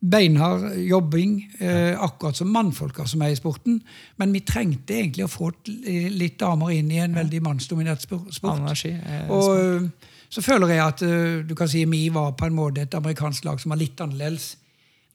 beinhard 0.00 0.78
jobbing. 0.88 1.50
eh, 1.60 2.00
akkurat 2.00 2.36
som 2.36 2.48
mannfolka 2.48 3.06
som 3.06 3.22
er 3.22 3.34
i 3.34 3.34
sporten. 3.36 3.82
Men 4.16 4.32
vi 4.32 4.40
trengte 4.40 4.94
egentlig 4.94 5.24
å 5.24 5.28
få 5.28 5.50
litt 5.66 6.38
damer 6.40 6.70
inn 6.70 6.90
i 6.90 6.98
en 6.98 7.14
veldig 7.14 7.42
mannsdominert 7.42 8.00
sport. 8.02 8.40
Energi. 8.42 8.88
eh, 8.90 9.30
Og 9.30 9.58
øh, 9.58 9.90
så 10.30 10.42
føler 10.42 10.68
jeg 10.68 10.86
at 10.86 11.02
øh, 11.02 11.48
du 11.48 11.54
kan 11.54 11.68
si 11.68 11.84
vi 11.84 12.08
var 12.14 12.32
på 12.32 12.46
en 12.46 12.54
måte 12.54 12.80
et 12.80 12.94
amerikansk 12.94 13.44
lag 13.44 13.60
som 13.60 13.70
var 13.70 13.76
litt 13.78 14.00
annerledes. 14.00 14.56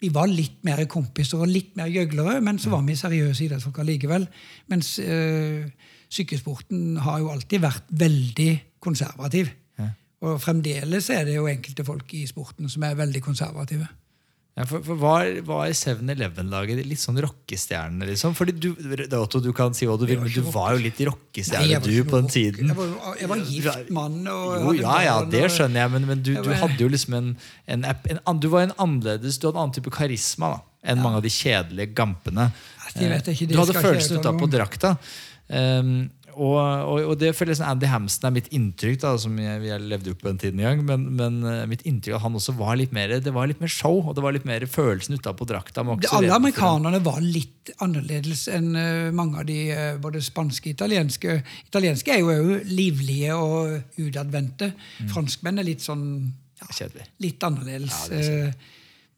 Vi 0.01 0.13
var 0.13 0.27
litt 0.27 0.63
mer 0.63 0.85
kompiser 0.85 1.39
og 1.39 1.47
litt 1.47 1.75
mer 1.75 1.87
gjøglere, 1.87 2.41
men 2.41 2.59
så 2.59 2.69
var 2.69 2.81
vi 2.81 2.95
seriøse 2.95 3.45
idrettsfolk 3.45 3.77
likevel. 3.83 4.27
Mens 4.67 4.99
øh, 4.99 5.69
sykkelsporten 6.09 6.97
har 6.97 7.19
jo 7.19 7.29
alltid 7.31 7.61
vært 7.63 7.83
veldig 7.89 8.51
konservativ. 8.79 9.49
Og 10.25 10.41
fremdeles 10.41 11.09
er 11.09 11.25
det 11.27 11.35
jo 11.35 11.47
enkelte 11.47 11.83
folk 11.85 12.13
i 12.13 12.25
sporten 12.25 12.69
som 12.69 12.83
er 12.83 12.95
veldig 12.95 13.21
konservative. 13.21 13.87
Ja, 14.55 14.63
for, 14.63 14.79
for 14.87 14.95
var, 14.95 15.27
var 15.43 15.67
7-Eleven-laget 15.75 16.79
litt 16.87 17.01
sånn 17.01 17.17
rockestjerne, 17.19 18.05
liksom? 18.07 18.31
Fordi 18.37 18.53
du, 18.55 18.69
Otto, 19.19 19.41
du 19.43 19.49
kan 19.55 19.73
si 19.75 19.83
hva 19.89 19.97
du 19.99 20.05
vil, 20.07 20.21
men 20.21 20.31
du 20.31 20.45
var 20.47 20.77
jo 20.77 20.79
litt 20.85 21.01
rockestjerne, 21.09 21.81
du, 21.83 21.91
på 22.07 22.21
den 22.21 22.29
tiden. 22.31 22.71
Jeg 22.71 22.77
var, 22.79 23.17
jeg 23.19 23.31
var 23.33 23.41
gift 23.49 23.91
mann 23.97 24.15
Jo, 24.23 24.71
ja, 24.79 24.93
ja, 25.03 25.17
det 25.27 25.43
skjønner 25.51 25.83
jeg, 25.83 25.93
men, 25.97 26.07
men 26.07 26.23
du, 26.23 26.31
du 26.39 26.51
hadde 26.55 26.79
jo 26.79 26.87
liksom 26.93 27.17
en, 27.19 27.27
en, 27.67 27.83
en, 27.91 28.21
an- 28.31 28.39
Du 28.39 28.47
var 28.53 28.63
en 28.69 28.71
annerledes, 28.79 29.41
du 29.41 29.49
hadde 29.49 29.59
en 29.59 29.65
annen 29.65 29.75
type 29.75 29.91
karisma 29.91 30.53
da, 30.55 30.63
enn 30.87 31.03
mange 31.03 31.19
av 31.19 31.27
de 31.27 31.33
kjedelige 31.35 31.91
gampene. 31.99 32.47
vet 33.11 33.31
ikke, 33.35 33.49
det 33.51 33.57
du 33.57 33.59
hadde 33.59 33.75
følelsen 33.89 34.21
utapå 34.23 34.47
drakta. 34.55 34.95
Um, 35.51 35.97
og, 36.35 36.55
og, 36.59 36.99
og 37.11 37.15
det 37.19 37.31
føles 37.35 37.59
som 37.59 37.69
Andy 37.69 37.87
Hamston 37.89 38.29
er 38.29 38.33
mitt 38.35 38.49
inntrykk, 38.55 38.99
da, 39.01 39.13
som 39.21 39.37
jeg, 39.39 39.61
jeg 39.67 39.83
levde 39.87 40.09
jo 40.09 40.15
ikke 40.15 40.25
på 40.25 40.31
den 40.33 40.41
tiden 40.41 40.61
engang. 40.61 40.83
Men, 40.87 41.05
men 41.17 41.39
eh, 41.49 41.63
mitt 41.71 41.85
inntrykk 41.87 42.17
at 42.17 42.25
han 42.25 42.37
også 42.39 42.55
var 42.59 42.77
litt 42.79 42.93
mer 42.95 43.15
Det 43.23 43.33
var 43.35 43.49
litt 43.49 43.63
mer 43.63 43.71
show, 43.71 44.01
og 44.01 44.15
det 44.17 44.23
var 44.25 44.35
litt 44.35 44.47
mer 44.47 44.65
følelsen 44.69 45.17
utapå 45.19 45.47
drakta. 45.49 45.85
Alle 45.85 46.35
amerikanerne 46.35 47.01
var 47.05 47.19
litt 47.23 47.73
annerledes 47.83 48.45
enn 48.51 48.71
eh, 48.79 49.09
mange 49.15 49.41
av 49.41 49.49
de 49.49 49.59
eh, 49.73 49.97
både 50.01 50.23
spanske 50.23 50.71
og 50.71 50.77
italienske. 50.77 51.39
Italienske 51.69 52.15
er 52.15 52.23
jo 52.23 52.31
òg 52.35 52.69
livlige 52.69 53.35
og 53.39 53.99
utadvendte. 54.01 54.71
Mm. 54.75 55.11
Franskmenn 55.15 55.63
er 55.63 55.69
litt 55.71 55.85
sånn 55.85 56.07
ja, 56.61 56.89
litt 57.23 57.43
annerledes. 57.43 58.07
Ja, 58.11 58.47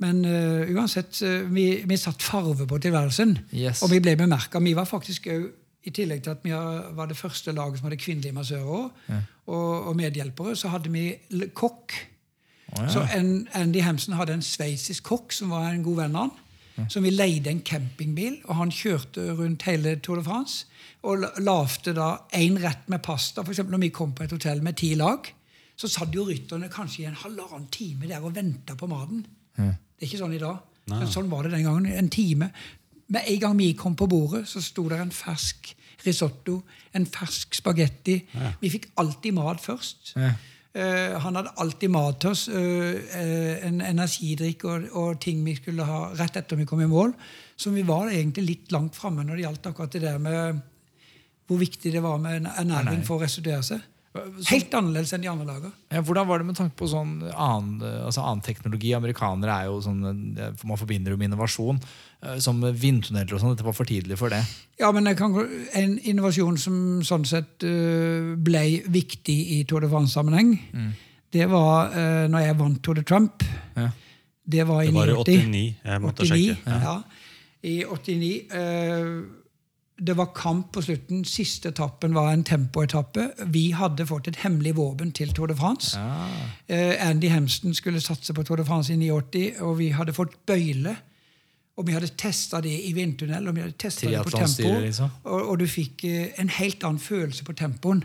Men 0.01 0.19
uh, 0.29 0.67
uansett, 0.77 1.23
vi, 1.49 1.63
vi 1.89 1.95
satt 1.97 2.21
farve 2.21 2.67
på 2.69 2.77
tilværelsen. 2.81 3.31
Yes. 3.49 3.81
Og 3.81 3.89
vi 3.89 3.97
ble 4.05 4.13
bemerka. 4.19 4.61
Vi 4.61 4.75
var 4.77 4.85
faktisk 4.85 5.25
òg 5.33 5.47
i 5.87 5.93
tillegg 5.95 6.23
til 6.25 6.33
at 6.35 6.43
vi 6.43 6.51
var 6.51 7.07
det 7.09 7.17
første 7.17 7.53
laget 7.55 7.79
som 7.79 7.87
hadde 7.87 7.99
kvinnelige 8.03 8.35
massører 8.35 8.67
også, 8.67 9.21
og, 9.47 9.87
og 9.87 9.95
medhjelpere, 9.95 10.55
så 10.59 10.67
hadde 10.73 10.91
vi 10.91 11.05
kokk. 11.55 11.93
Så 12.91 13.05
en, 13.15 13.47
Andy 13.55 13.79
Hampson 13.81 14.17
hadde 14.19 14.33
en 14.35 14.43
sveitsisk 14.43 15.03
kokk 15.07 15.31
som 15.33 15.53
var 15.55 15.69
en 15.71 15.83
god 15.85 16.01
venn 16.03 16.15
av 16.19 16.27
han. 16.27 16.35
Som 16.93 17.07
vi 17.07 17.09
leide 17.09 17.49
en 17.49 17.61
campingbil, 17.65 18.35
og 18.45 18.55
han 18.59 18.69
kjørte 18.69 19.23
rundt 19.39 19.63
hele 19.65 19.95
Tour 20.05 20.19
de 20.19 20.23
France. 20.27 20.67
Og 21.07 21.23
la- 21.23 21.31
lagde 21.41 21.93
da 21.97 22.09
én 22.37 22.59
rett 22.61 22.83
med 22.91 23.01
pasta. 23.01 23.41
For 23.41 23.49
eksempel 23.55 23.73
når 23.73 23.81
vi 23.87 23.89
kom 23.95 24.11
på 24.13 24.23
et 24.27 24.31
hotell 24.35 24.61
med 24.61 24.75
ti 24.77 24.91
lag, 24.99 25.25
så 25.77 25.87
satt 25.89 26.13
jo 26.13 26.27
rytterne 26.27 26.69
kanskje 26.69 27.01
i 27.03 27.07
en 27.09 27.17
halvannen 27.23 27.65
time 27.73 28.05
der 28.11 28.21
og 28.21 28.35
venta 28.35 28.75
på 28.77 28.87
maten. 28.91 29.23
Det 29.57 30.03
er 30.03 30.09
ikke 30.11 30.21
sånn 30.21 30.35
i 30.37 30.43
dag. 30.43 30.59
Men 30.87 31.07
sånn 31.11 31.29
var 31.31 31.43
det 31.47 31.51
den 31.55 31.65
gangen. 31.65 31.85
En 31.97 32.09
time. 32.13 32.51
Med 33.07 33.23
en 33.27 33.39
gang 33.39 33.57
vi 33.57 33.71
kom 33.73 33.95
på 33.95 34.07
bordet, 34.11 34.47
så 34.47 34.61
sto 34.61 34.87
det 34.91 34.99
en 34.99 35.13
fersk 35.15 35.73
risotto, 36.05 36.61
en 36.95 37.05
fersk 37.07 37.55
spagetti. 37.55 38.19
Vi 38.61 38.69
fikk 38.69 38.91
alltid 38.99 39.35
mat 39.37 39.63
først. 39.63 40.13
Eh, 40.77 41.15
han 41.23 41.39
hadde 41.39 41.55
alltid 41.57 41.89
mat 41.89 42.19
til 42.21 42.33
oss. 42.35 42.45
Uh, 42.53 42.93
uh, 42.93 43.53
en 43.65 43.79
energidrikk 43.81 44.65
og, 44.69 44.89
og 44.99 45.21
ting 45.23 45.39
vi 45.45 45.55
skulle 45.57 45.85
ha 45.87 46.11
rett 46.19 46.37
etter 46.37 46.59
vi 46.59 46.67
kom 46.69 46.83
i 46.83 46.89
mål. 46.89 47.15
Så 47.57 47.73
vi 47.73 47.85
var 47.87 48.11
egentlig 48.11 48.45
litt 48.45 48.75
langt 48.75 48.97
framme 48.97 49.25
når 49.25 49.39
det 49.39 49.47
gjaldt 49.47 49.69
akkurat 49.71 49.95
det 49.95 50.03
der 50.05 50.19
med 50.21 50.59
hvor 51.47 51.61
viktig 51.61 51.93
det 51.95 52.03
var 52.03 52.19
med 52.19 52.45
ernæring 52.59 53.05
for 53.07 53.17
å 53.17 53.23
restituere 53.23 53.63
seg. 53.63 53.81
Helt 54.49 54.73
annerledes 54.77 55.13
enn 55.15 55.21
de 55.23 55.29
andre 55.31 55.45
lagene. 55.47 55.71
Ja, 55.91 56.01
hvordan 56.01 56.27
var 56.27 56.39
det 56.41 56.47
med 56.47 56.55
tanke 56.57 56.75
på 56.79 56.87
sånn 56.91 57.15
annen, 57.31 57.81
altså 58.05 58.21
annen 58.23 58.43
teknologi? 58.45 58.93
Amerikanere 58.97 59.55
er 59.61 59.65
jo 59.69 59.79
sånn 59.81 60.01
Man 60.63 60.77
forbinder 60.79 61.11
jo 61.13 61.17
med 61.17 61.29
innovasjon. 61.31 61.79
eh, 62.23 62.37
Som 62.43 62.61
vindtunneler 62.61 63.33
og 63.33 63.39
sånn. 63.41 63.55
Dette 63.55 63.65
var 63.67 63.73
for 63.77 63.85
tidlig 63.85 64.17
for 64.17 64.29
det. 64.29 64.41
Ja, 64.79 64.91
men 64.91 65.05
jeg 65.05 65.17
kan, 65.17 65.33
En 65.73 65.97
innovasjon 65.99 66.57
som 66.57 66.79
sånn 67.03 67.25
sett 67.25 67.63
eh, 67.63 68.35
ble 68.37 68.65
viktig 68.87 69.37
i 69.59 69.63
Tour 69.65 69.81
de 69.81 69.87
France-sammenheng, 69.89 70.57
det 71.31 71.45
var 71.51 71.91
når 72.31 72.39
jeg 72.45 72.57
vant 72.57 72.81
Tour 72.83 72.95
de 72.95 73.03
Trump. 73.03 73.43
Ja. 73.75 73.89
Det 74.47 74.63
var 74.67 74.83
i 74.83 74.87
Det 74.87 74.93
var 74.95 75.07
i 75.07 75.13
89. 75.13 75.25
89. 75.43 75.75
Jeg 75.83 76.01
måtte 76.01 76.23
89, 76.23 76.55
sjekke. 76.55 76.81
ja. 76.81 77.03
I 77.67 77.83
89. 77.83 79.36
det 79.99 80.13
var 80.17 80.25
kamp 80.35 80.71
på 80.73 80.81
slutten. 80.81 81.25
Siste 81.25 81.69
etappen 81.69 82.13
var 82.13 82.31
en 82.31 82.43
tempoetappe. 82.43 83.31
Vi 83.53 83.71
hadde 83.73 84.05
fått 84.05 84.27
et 84.29 84.39
hemmelig 84.43 84.75
våpen 84.77 85.11
til 85.11 85.33
Tour 85.33 85.49
de 85.49 85.55
France. 85.57 85.97
Eh, 86.67 87.09
Andy 87.09 87.31
Hemston 87.33 87.73
skulle 87.73 88.01
satse 88.01 88.33
på 88.33 88.43
Tour 88.43 88.61
de 88.61 88.65
France 88.65 88.93
i 88.93 88.97
89, 88.97 89.61
og 89.61 89.77
vi 89.79 89.89
hadde 89.89 90.13
fått 90.13 90.37
bøyle. 90.45 90.95
Og 91.77 91.87
vi 91.87 91.93
hadde 91.93 92.09
testa 92.17 92.61
det 92.61 92.73
i 92.73 92.93
vindtunnel, 92.93 93.47
og 93.47 93.55
vi 93.55 93.61
hadde 93.61 93.77
testet 93.77 94.09
det 94.09 94.21
på 94.25 94.33
tempo. 94.33 94.79
Liksom. 94.81 95.09
Og, 95.23 95.49
og 95.49 95.59
du 95.59 95.67
fikk 95.69 96.05
eh, 96.05 96.29
en 96.41 96.49
helt 96.49 96.85
annen 96.85 97.01
følelse 97.01 97.45
på 97.45 97.57
tempoen. 97.57 98.03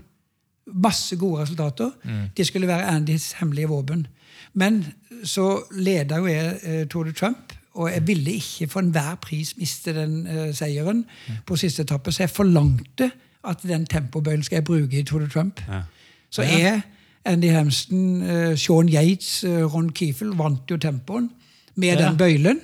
Masse 0.73 1.17
gode 1.21 1.43
resultater. 1.43 1.93
Mm. 2.05 2.27
Det 2.37 2.47
skulle 2.47 2.69
være 2.69 2.89
Andys 2.89 3.33
hemmelige 3.41 3.69
våpen. 3.69 4.07
Men 4.55 4.85
så 5.25 5.63
leda 5.77 6.21
jo 6.21 6.29
jeg 6.29 6.59
eh, 6.63 6.85
Tour 6.89 7.05
de 7.05 7.13
Trump, 7.17 7.52
og 7.75 7.91
jeg 7.93 8.07
ville 8.07 8.33
ikke 8.33 8.67
for 8.69 8.81
enhver 8.81 9.15
pris 9.23 9.55
miste 9.57 9.95
den 9.97 10.27
eh, 10.27 10.55
seieren 10.55 11.05
på 11.47 11.57
siste 11.57 11.83
etappe, 11.83 12.13
så 12.13 12.23
jeg 12.23 12.31
forlangte 12.31 13.11
at 13.49 13.63
den 13.63 13.87
tempobøylen 13.87 14.43
skal 14.43 14.57
jeg 14.57 14.65
bruke 14.65 14.99
i 14.99 15.03
Tour 15.03 15.21
de 15.21 15.29
Trump. 15.29 15.61
Så 16.31 16.43
jeg, 16.43 16.83
Andy 17.25 17.51
Hamston, 17.51 18.23
eh, 18.23 18.57
Sean 18.59 18.89
Yates, 18.89 19.45
eh, 19.45 19.63
Ron 19.75 19.91
Kiefel 19.91 20.29
vant 20.39 20.71
jo 20.71 20.77
tempoen 20.77 21.31
med 21.77 21.89
Ja. 21.99 22.09
den 22.09 22.17
bøylen. 22.19 22.61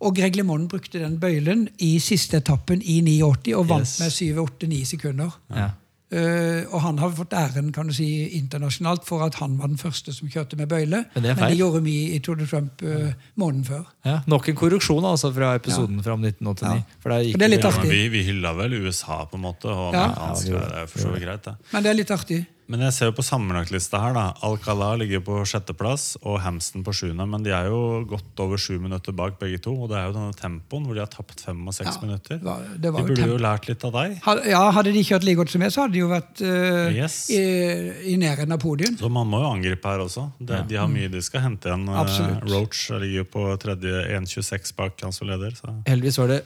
Og 0.00 0.14
Greg 0.16 0.36
LeMond 0.36 0.68
brukte 0.68 0.98
den 1.02 1.18
bøylen 1.20 1.68
i 1.78 1.98
siste 1.98 2.36
etappen 2.36 2.82
i 2.82 3.00
89 3.00 3.54
og 3.56 3.68
vant 3.68 3.80
Yes. 3.80 4.00
med 4.00 4.10
7-8-9 4.10 4.84
sekunder. 4.84 5.40
Ja. 5.50 5.68
Eh, 6.08 6.64
og 6.72 6.80
han 6.80 6.96
har 7.02 7.10
fått 7.12 7.34
æren 7.36 7.68
kan 7.76 7.90
du 7.90 7.92
si, 7.92 8.06
internasjonalt 8.38 9.04
for 9.04 9.26
at 9.26 9.36
han 9.42 9.58
var 9.60 9.68
den 9.68 9.76
første 9.80 10.14
som 10.16 10.30
kjørte 10.32 10.56
med 10.56 10.70
bøyle. 10.70 11.02
Men 11.14 11.24
det 11.24 11.34
er 11.34 11.36
Men 11.36 11.52
det 11.52 11.58
gjorde 11.58 11.82
vi 11.84 11.96
i 12.16 12.18
Tour 12.24 12.38
de 12.40 12.46
Trump 12.48 12.82
uh, 12.82 13.12
måneden 13.36 13.64
før. 13.68 13.84
Ja, 14.08 14.20
nok 14.26 14.48
en 14.48 14.56
korruksjon 14.56 15.04
altså 15.04 15.32
fra 15.36 15.54
episoden 15.58 16.00
fra 16.02 16.16
1989. 16.16 16.80
Ja. 16.80 17.00
For 17.02 17.12
det 17.12 17.44
er 17.44 17.52
litt 17.52 17.68
artig. 17.68 17.90
Vi, 17.92 18.04
vi 18.08 18.24
hylla 18.30 18.54
vel 18.56 18.78
USA, 18.80 19.24
på 19.28 19.36
en 19.36 19.44
måte. 19.44 19.68
Og 19.68 19.92
Ja. 19.92 20.06
amerikanske, 20.08 20.52
det 20.56 20.82
er 20.82 20.86
for 20.86 21.04
så 21.04 21.12
vidt 21.12 21.26
greit, 21.26 21.44
det. 21.44 21.56
Men 21.72 21.84
det 21.84 21.90
er 21.92 22.00
litt 22.00 22.14
artig. 22.14 22.46
Men 22.68 22.82
jeg 22.84 22.92
ser 22.92 23.08
jo 23.08 23.14
på 23.16 23.24
sammenlagtlista 23.24 23.96
her, 24.02 24.12
da. 24.12 24.24
Alcala 24.44 24.90
ligger 25.00 25.22
på 25.24 25.38
sjetteplass 25.48 26.18
og 26.20 26.34
Hamston 26.44 26.82
på 26.84 26.92
sjuende. 26.92 27.24
Men 27.24 27.42
de 27.46 27.50
er 27.56 27.70
jo 27.70 28.04
godt 28.10 28.42
over 28.44 28.60
sju 28.60 28.74
minutter 28.78 29.14
bak 29.16 29.38
begge 29.40 29.56
to. 29.64 29.72
Og 29.72 29.88
det 29.88 29.96
er 29.96 30.10
jo 30.10 30.12
denne 30.18 30.36
tempoen 30.36 30.84
hvor 30.84 30.94
de 30.98 31.00
har 31.00 31.08
tapt 31.08 31.40
fem 31.46 31.62
og 31.64 31.72
seks 31.72 31.96
Ja, 31.96 32.02
minutter. 32.04 32.36
det 32.36 32.44
var- 32.44 32.66
det 32.76 32.92
var 32.92 33.00
de 33.00 33.08
burde 33.08 33.24
jo 33.26 33.32
jo 33.32 33.38
lært 33.40 33.68
litt 33.68 33.84
av 33.88 33.92
deg. 33.96 34.18
Had- 34.22 34.44
Ja, 34.46 34.70
Hadde 34.70 34.92
de 34.92 35.02
kjørt 35.02 35.24
like 35.24 35.36
godt 35.40 35.48
som 35.50 35.62
jeg, 35.62 35.72
så 35.72 35.80
hadde 35.86 35.92
de 35.92 35.98
jo 36.04 36.08
vært 36.08 36.42
uh, 36.44 36.92
Yes. 36.92 37.30
i, 37.30 38.12
i 38.12 38.16
nærheten 38.20 38.52
av 38.52 38.58
podien. 38.60 38.96
Så 38.98 39.10
man 39.10 39.26
må 39.26 39.40
jo 39.40 39.48
angripe 39.54 39.88
her 39.88 39.98
også. 40.04 40.30
Det, 40.38 40.68
De 40.68 40.76
har 40.76 40.88
mye 40.88 41.08
de 41.10 41.22
skal 41.22 41.40
hente 41.40 41.64
igjen. 41.72 41.88
Eh, 41.88 42.00
Absolutt. 42.04 42.50
Roach 42.52 42.90
ligger 42.90 43.24
jo 43.24 43.24
på 43.24 43.58
tredje 43.58 44.04
1,26 44.20 44.76
bak 44.76 45.00
han 45.00 45.12
som 45.12 45.26
leder. 45.26 45.56
Så. 45.56 45.72
Heldigvis 45.86 46.18
var 46.18 46.28
det 46.28 46.44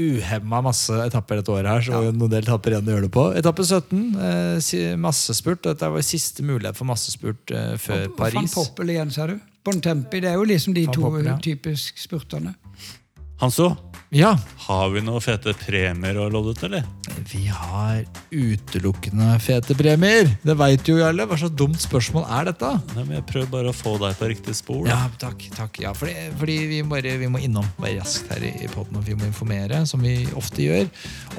uhemma 0.00 0.60
masse 0.64 0.96
etapper 1.06 1.40
et 1.40 1.48
år 1.54 1.68
her, 1.68 1.84
så 1.86 2.00
ja. 2.02 2.12
noen 2.14 2.32
del 2.32 2.42
etapper 2.42 2.74
igjen 2.74 2.88
å 2.88 2.94
gjøre 2.96 3.06
det 3.06 3.12
på. 3.14 3.24
Etappe 3.38 3.66
17, 3.66 4.00
eh, 4.18 4.94
massespurt. 5.00 5.62
Dette 5.68 5.90
var 5.94 6.06
siste 6.06 6.46
mulighet 6.46 6.78
for 6.78 6.88
massespurt 6.90 7.54
eh, 7.54 7.74
før 7.78 8.08
Og 8.08 8.16
Van 8.16 8.16
Paris. 8.18 8.56
Poppel 8.56 8.94
igjen, 8.96 9.14
sa 9.14 9.28
du. 9.30 9.36
Bontempi. 9.64 10.20
Det 10.24 10.32
er 10.32 10.38
jo 10.40 10.46
liksom 10.50 10.74
de 10.76 10.86
Van 10.88 10.96
to 10.96 11.06
Poppel, 11.06 11.30
ja. 11.30 11.36
typisk 11.42 12.02
spurterne. 12.02 12.56
Hanso, 13.42 13.70
Ja, 14.14 14.36
har 14.68 14.92
vi 14.94 15.00
noen 15.02 15.22
fete 15.24 15.50
premier 15.58 16.14
å 16.22 16.28
lodde 16.30 16.54
ut, 16.54 16.62
eller? 16.68 16.84
vi 17.32 17.46
har 17.46 18.04
utelukkende 18.30 19.38
fete 19.40 19.74
premier. 19.74 20.28
Det 20.42 20.56
veit 20.58 20.88
jo 20.88 20.98
alle. 21.04 21.26
Hva 21.28 21.38
slags 21.40 21.54
dumt 21.56 21.80
spørsmål 21.82 22.26
er 22.36 22.48
dette? 22.50 22.70
Nei, 22.94 23.04
men 23.04 23.16
jeg 23.18 23.26
prøver 23.30 23.50
bare 23.52 23.72
å 23.72 23.76
få 23.76 23.94
deg 24.02 24.16
på 24.18 24.28
riktig 24.30 24.56
spor. 24.58 24.84
Ja, 24.88 25.00
takk. 25.20 25.46
takk. 25.56 25.80
Ja, 25.82 25.94
fordi, 25.96 26.14
fordi 26.40 26.58
vi, 26.70 26.82
bare, 26.88 27.16
vi 27.20 27.30
må 27.30 27.40
innom 27.42 27.66
bare 27.78 27.96
raskt 28.00 28.30
her 28.34 28.44
i, 28.46 28.68
poden, 28.72 29.00
og 29.00 29.06
vi 29.08 29.16
må 29.18 29.28
informere, 29.28 29.84
som 29.88 30.04
vi 30.04 30.16
ofte 30.36 30.66
gjør, 30.66 30.90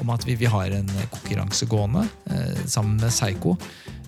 om 0.02 0.12
at 0.14 0.26
vi, 0.26 0.38
vi 0.40 0.50
har 0.50 0.74
en 0.76 0.90
konkurranse 1.14 1.68
gående 1.70 2.06
eh, 2.32 2.64
sammen 2.66 2.98
med 3.00 3.14
Seigo. 3.14 3.56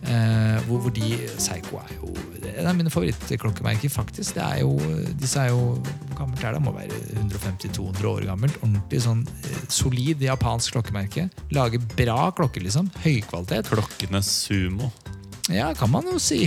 Eh, 0.08 0.58
hvor, 0.68 0.80
hvor 0.84 0.94
de 0.96 1.18
Seigo 1.36 1.82
er 1.82 1.94
jo 1.98 2.14
det 2.58 2.66
er 2.66 2.74
mine 2.74 2.90
favorittklokkemerker, 2.90 3.90
faktisk. 3.92 4.34
Det 4.34 4.42
er 4.42 4.62
jo, 4.64 4.72
disse 5.20 5.40
er 5.40 5.52
jo 5.52 5.76
gammelt 6.18 6.42
er 6.42 6.56
det? 6.56 6.62
Må 6.64 6.72
være 6.74 6.96
150-200 7.22 8.08
år 8.10 8.26
gammelt. 8.26 8.58
Ordentlig 8.64 9.02
sånn 9.04 9.22
eh, 9.46 9.60
solid 9.72 10.22
japansk 10.24 10.74
klokkemerke. 10.74 11.28
Lager 11.54 11.84
bra 11.94 12.30
klokker, 12.34 12.64
liksom. 12.64 12.90
Høykvalitet. 13.04 13.70
Klokkenes 13.70 14.32
sumo. 14.48 14.90
Ja, 15.48 15.70
kan 15.76 15.88
man 15.92 16.04
jo 16.10 16.18
si. 16.20 16.42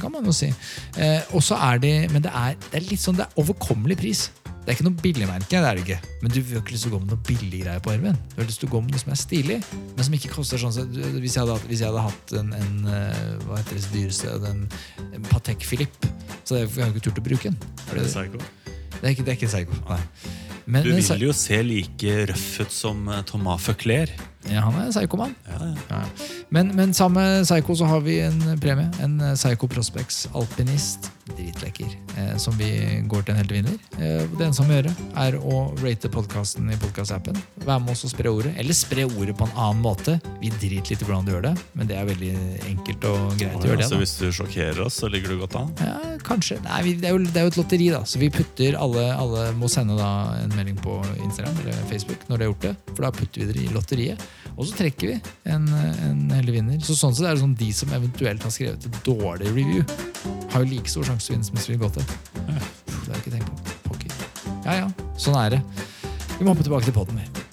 Kan 0.00 0.14
man 0.14 0.24
jo 0.24 0.32
si. 0.32 0.48
Eh, 0.96 1.20
og 1.36 1.42
så 1.44 1.58
er 1.60 1.80
det 1.82 1.94
Men 2.12 2.24
det 2.24 2.32
er, 2.32 2.54
det 2.70 2.78
er 2.78 2.86
litt 2.88 3.02
sånn 3.02 3.18
det 3.18 3.26
er 3.26 3.42
overkommelig 3.42 3.98
pris. 4.00 4.26
Det 4.66 4.72
er 4.72 4.78
ikke 4.80 4.84
noe 4.88 4.98
billigmerke, 4.98 5.46
det 5.62 5.68
er 5.70 5.76
det 5.78 5.82
ikke. 5.84 5.96
Men 6.24 6.32
du 6.34 6.38
har 6.42 6.58
ikke 6.58 6.72
lyst 6.74 6.82
til 6.88 6.90
å 6.90 6.96
gå 6.96 6.98
med 7.04 7.12
noe 7.14 7.20
billig 7.28 7.60
greier 7.62 7.82
på 7.84 7.92
armen. 7.92 8.16
Du 8.32 8.40
har 8.40 8.48
lyst 8.48 8.58
til 8.64 8.66
å 8.66 8.72
gå 8.72 8.80
med 8.82 8.96
noe 8.96 9.02
som 9.04 9.12
er 9.14 9.20
stilig, 9.20 9.58
men 9.94 10.06
som 10.08 10.16
ikke 10.18 10.30
koster 10.32 10.58
sånn 10.58 10.74
sett. 10.74 10.90
Hvis 11.22 11.36
jeg 11.36 11.44
hadde, 11.44 11.54
hatt- 11.54 11.68
hvis 11.70 11.82
jeg 11.84 11.92
hadde 11.92 12.02
hatt 12.08 12.34
en, 12.40 12.50
en 12.58 12.88
eh, 12.90 13.28
Hva 13.46 13.60
heter 13.60 13.78
det 13.78 13.92
dyreste? 13.94 14.32
En, 14.50 14.64
en 15.14 15.28
Patek 15.30 15.62
Philippe, 15.70 16.10
så 16.42 16.58
hadde 16.58 16.66
jeg 16.82 16.96
ikke 16.96 17.04
turt 17.06 17.22
å 17.22 17.26
bruke 17.28 17.52
den. 17.52 17.60
Er 17.92 18.00
det, 18.00 18.08
Psycho. 18.10 18.42
det 18.98 19.04
er 19.04 19.14
ikke, 19.14 19.28
det 19.28 19.32
er 19.36 19.38
ikke 19.38 19.52
psycho, 19.54 19.78
Nei. 19.92 20.00
Men, 20.66 20.82
Du 20.82 20.90
vil 20.98 21.22
jo 21.28 21.32
se 21.38 21.60
like 21.62 22.16
røff 22.32 22.46
ut 22.64 22.72
som 22.74 23.06
eh, 23.14 23.22
Thomas 23.30 23.62
Feuclair. 23.62 24.10
Ja, 24.52 24.62
han 24.64 24.78
er 24.80 24.92
Seigo-mann. 24.94 25.34
Ja, 25.48 25.58
ja. 25.60 25.74
Ja. 25.90 26.02
Men, 26.54 26.72
men 26.78 26.94
sammen 26.94 27.22
med 27.22 27.44
Psycho 27.44 27.76
så 27.76 27.90
har 27.90 28.00
vi 28.06 28.20
en 28.24 28.40
premie. 28.62 28.88
En 29.02 29.20
eh, 29.20 29.34
Psycho 29.34 29.68
Prospects 29.68 30.28
alpinist. 30.34 31.10
Dritlekker. 31.26 31.90
Eh, 32.16 32.36
som 32.38 32.54
vi 32.58 32.70
går 33.10 33.26
til 33.26 33.34
en 33.34 33.40
heltevinner 33.40 33.56
vinner. 33.56 33.78
Eh, 33.98 34.24
det 34.36 34.46
eneste 34.46 34.62
han 34.62 34.70
må 34.70 34.78
gjøre, 34.78 34.92
er 35.22 35.36
å 35.40 35.60
rate 35.82 36.10
podkasten 36.12 36.68
i 36.70 36.78
podkastappen. 36.80 37.38
Være 37.64 37.82
med 37.82 37.92
oss 37.94 38.04
og 38.06 38.12
spre 38.12 38.32
ordet. 38.32 38.54
Eller 38.60 38.76
spre 38.76 39.06
ordet 39.08 39.36
på 39.38 39.48
en 39.48 39.56
annen 39.56 39.82
måte. 39.84 40.18
Vi 40.40 40.50
driter 40.52 40.92
litt 40.92 41.02
i 41.02 41.08
hvordan 41.08 41.26
du 41.26 41.34
gjør 41.34 41.46
det, 41.48 41.54
men 41.78 41.90
det 41.90 41.98
er 41.98 42.08
veldig 42.08 42.32
enkelt 42.72 43.08
og 43.10 43.36
greit 43.40 43.58
å 43.58 43.70
gjøre 43.70 43.82
det. 43.82 43.90
Så 43.90 44.00
hvis 44.00 44.16
du 44.20 44.26
sjokkerer 44.38 44.82
oss, 44.86 45.00
så 45.02 45.10
ligger 45.12 45.34
du 45.34 45.42
godt 45.42 45.58
an. 45.60 45.74
Ja, 45.82 45.96
kanskje. 46.26 46.60
Nei, 46.66 46.82
vi, 46.86 46.96
det, 47.02 47.10
er 47.10 47.16
jo, 47.16 47.22
det 47.26 47.42
er 47.42 47.48
jo 47.48 47.54
et 47.54 47.60
lotteri, 47.60 47.90
da. 47.94 48.02
Så 48.08 48.22
vi 48.22 48.30
putter 48.32 48.78
alle, 48.80 49.06
alle 49.16 49.48
må 49.58 49.70
sende 49.72 49.98
da 49.98 50.10
en 50.42 50.54
melding 50.56 50.78
på 50.82 50.98
Instagram 51.24 51.62
eller 51.64 51.86
Facebook 51.90 52.26
når 52.30 52.36
de 52.36 52.46
har 52.46 52.52
gjort 52.52 52.66
det. 52.68 52.74
For 52.92 53.06
da 53.06 53.14
putter 53.14 53.42
vi 53.42 53.50
dere 53.52 53.66
i 53.66 53.74
lotteriet. 53.74 54.28
Og 54.56 54.66
så 54.68 54.76
trekker 54.78 55.12
vi 55.12 55.16
en, 55.52 55.66
en 55.70 56.20
heldig 56.32 56.54
vinner. 56.58 56.78
Så 56.84 56.96
sånn 56.98 57.14
sett 57.16 57.28
er 57.28 57.36
det 57.36 57.42
sånn 57.44 57.56
de 57.58 57.70
som 57.76 57.92
eventuelt 57.96 58.46
har 58.46 58.54
skrevet 58.54 58.86
et 58.88 59.00
dårlig 59.06 59.50
review, 59.52 59.82
har 60.52 60.64
jo 60.64 60.70
like 60.70 60.92
stor 60.92 61.08
sjanse 61.10 61.26
til 61.26 61.34
å 61.34 61.36
vinne 61.36 61.48
som 61.48 61.58
hvis 61.58 61.68
vi 61.72 61.78
går 61.80 61.92
gått 61.92 62.14
Puh, 62.36 62.68
Det 62.86 63.08
har 63.08 63.16
jeg 63.16 63.24
ikke 63.24 63.34
tenkt 63.36 63.50
på. 63.50 63.76
Pokker. 63.90 64.10
Ja 64.66 64.78
ja, 64.82 64.86
sånn 65.20 65.36
er 65.40 65.58
det. 65.58 65.62
Vi 66.36 66.44
må 66.44 66.52
hoppe 66.52 66.66
tilbake 66.66 66.88
til 66.88 66.96
poden, 66.96 67.20
vi. 67.20 67.44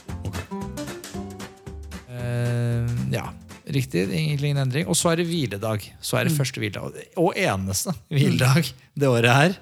Eh, 2.12 2.94
ja, 3.14 3.26
riktig. 3.66 4.06
Egentlig 4.10 4.52
ingen 4.52 4.64
endring. 4.66 4.88
Og 4.92 4.98
så 5.00 5.14
er 5.14 5.22
det 5.22 5.28
hviledag. 5.30 5.86
Så 6.04 6.20
er 6.20 6.28
det 6.28 6.36
første 6.36 6.62
hviledag. 6.62 7.00
Og 7.22 7.38
eneste 7.40 7.96
hviledag 8.12 8.68
det 9.00 9.12
året 9.12 9.38
her. 9.38 9.58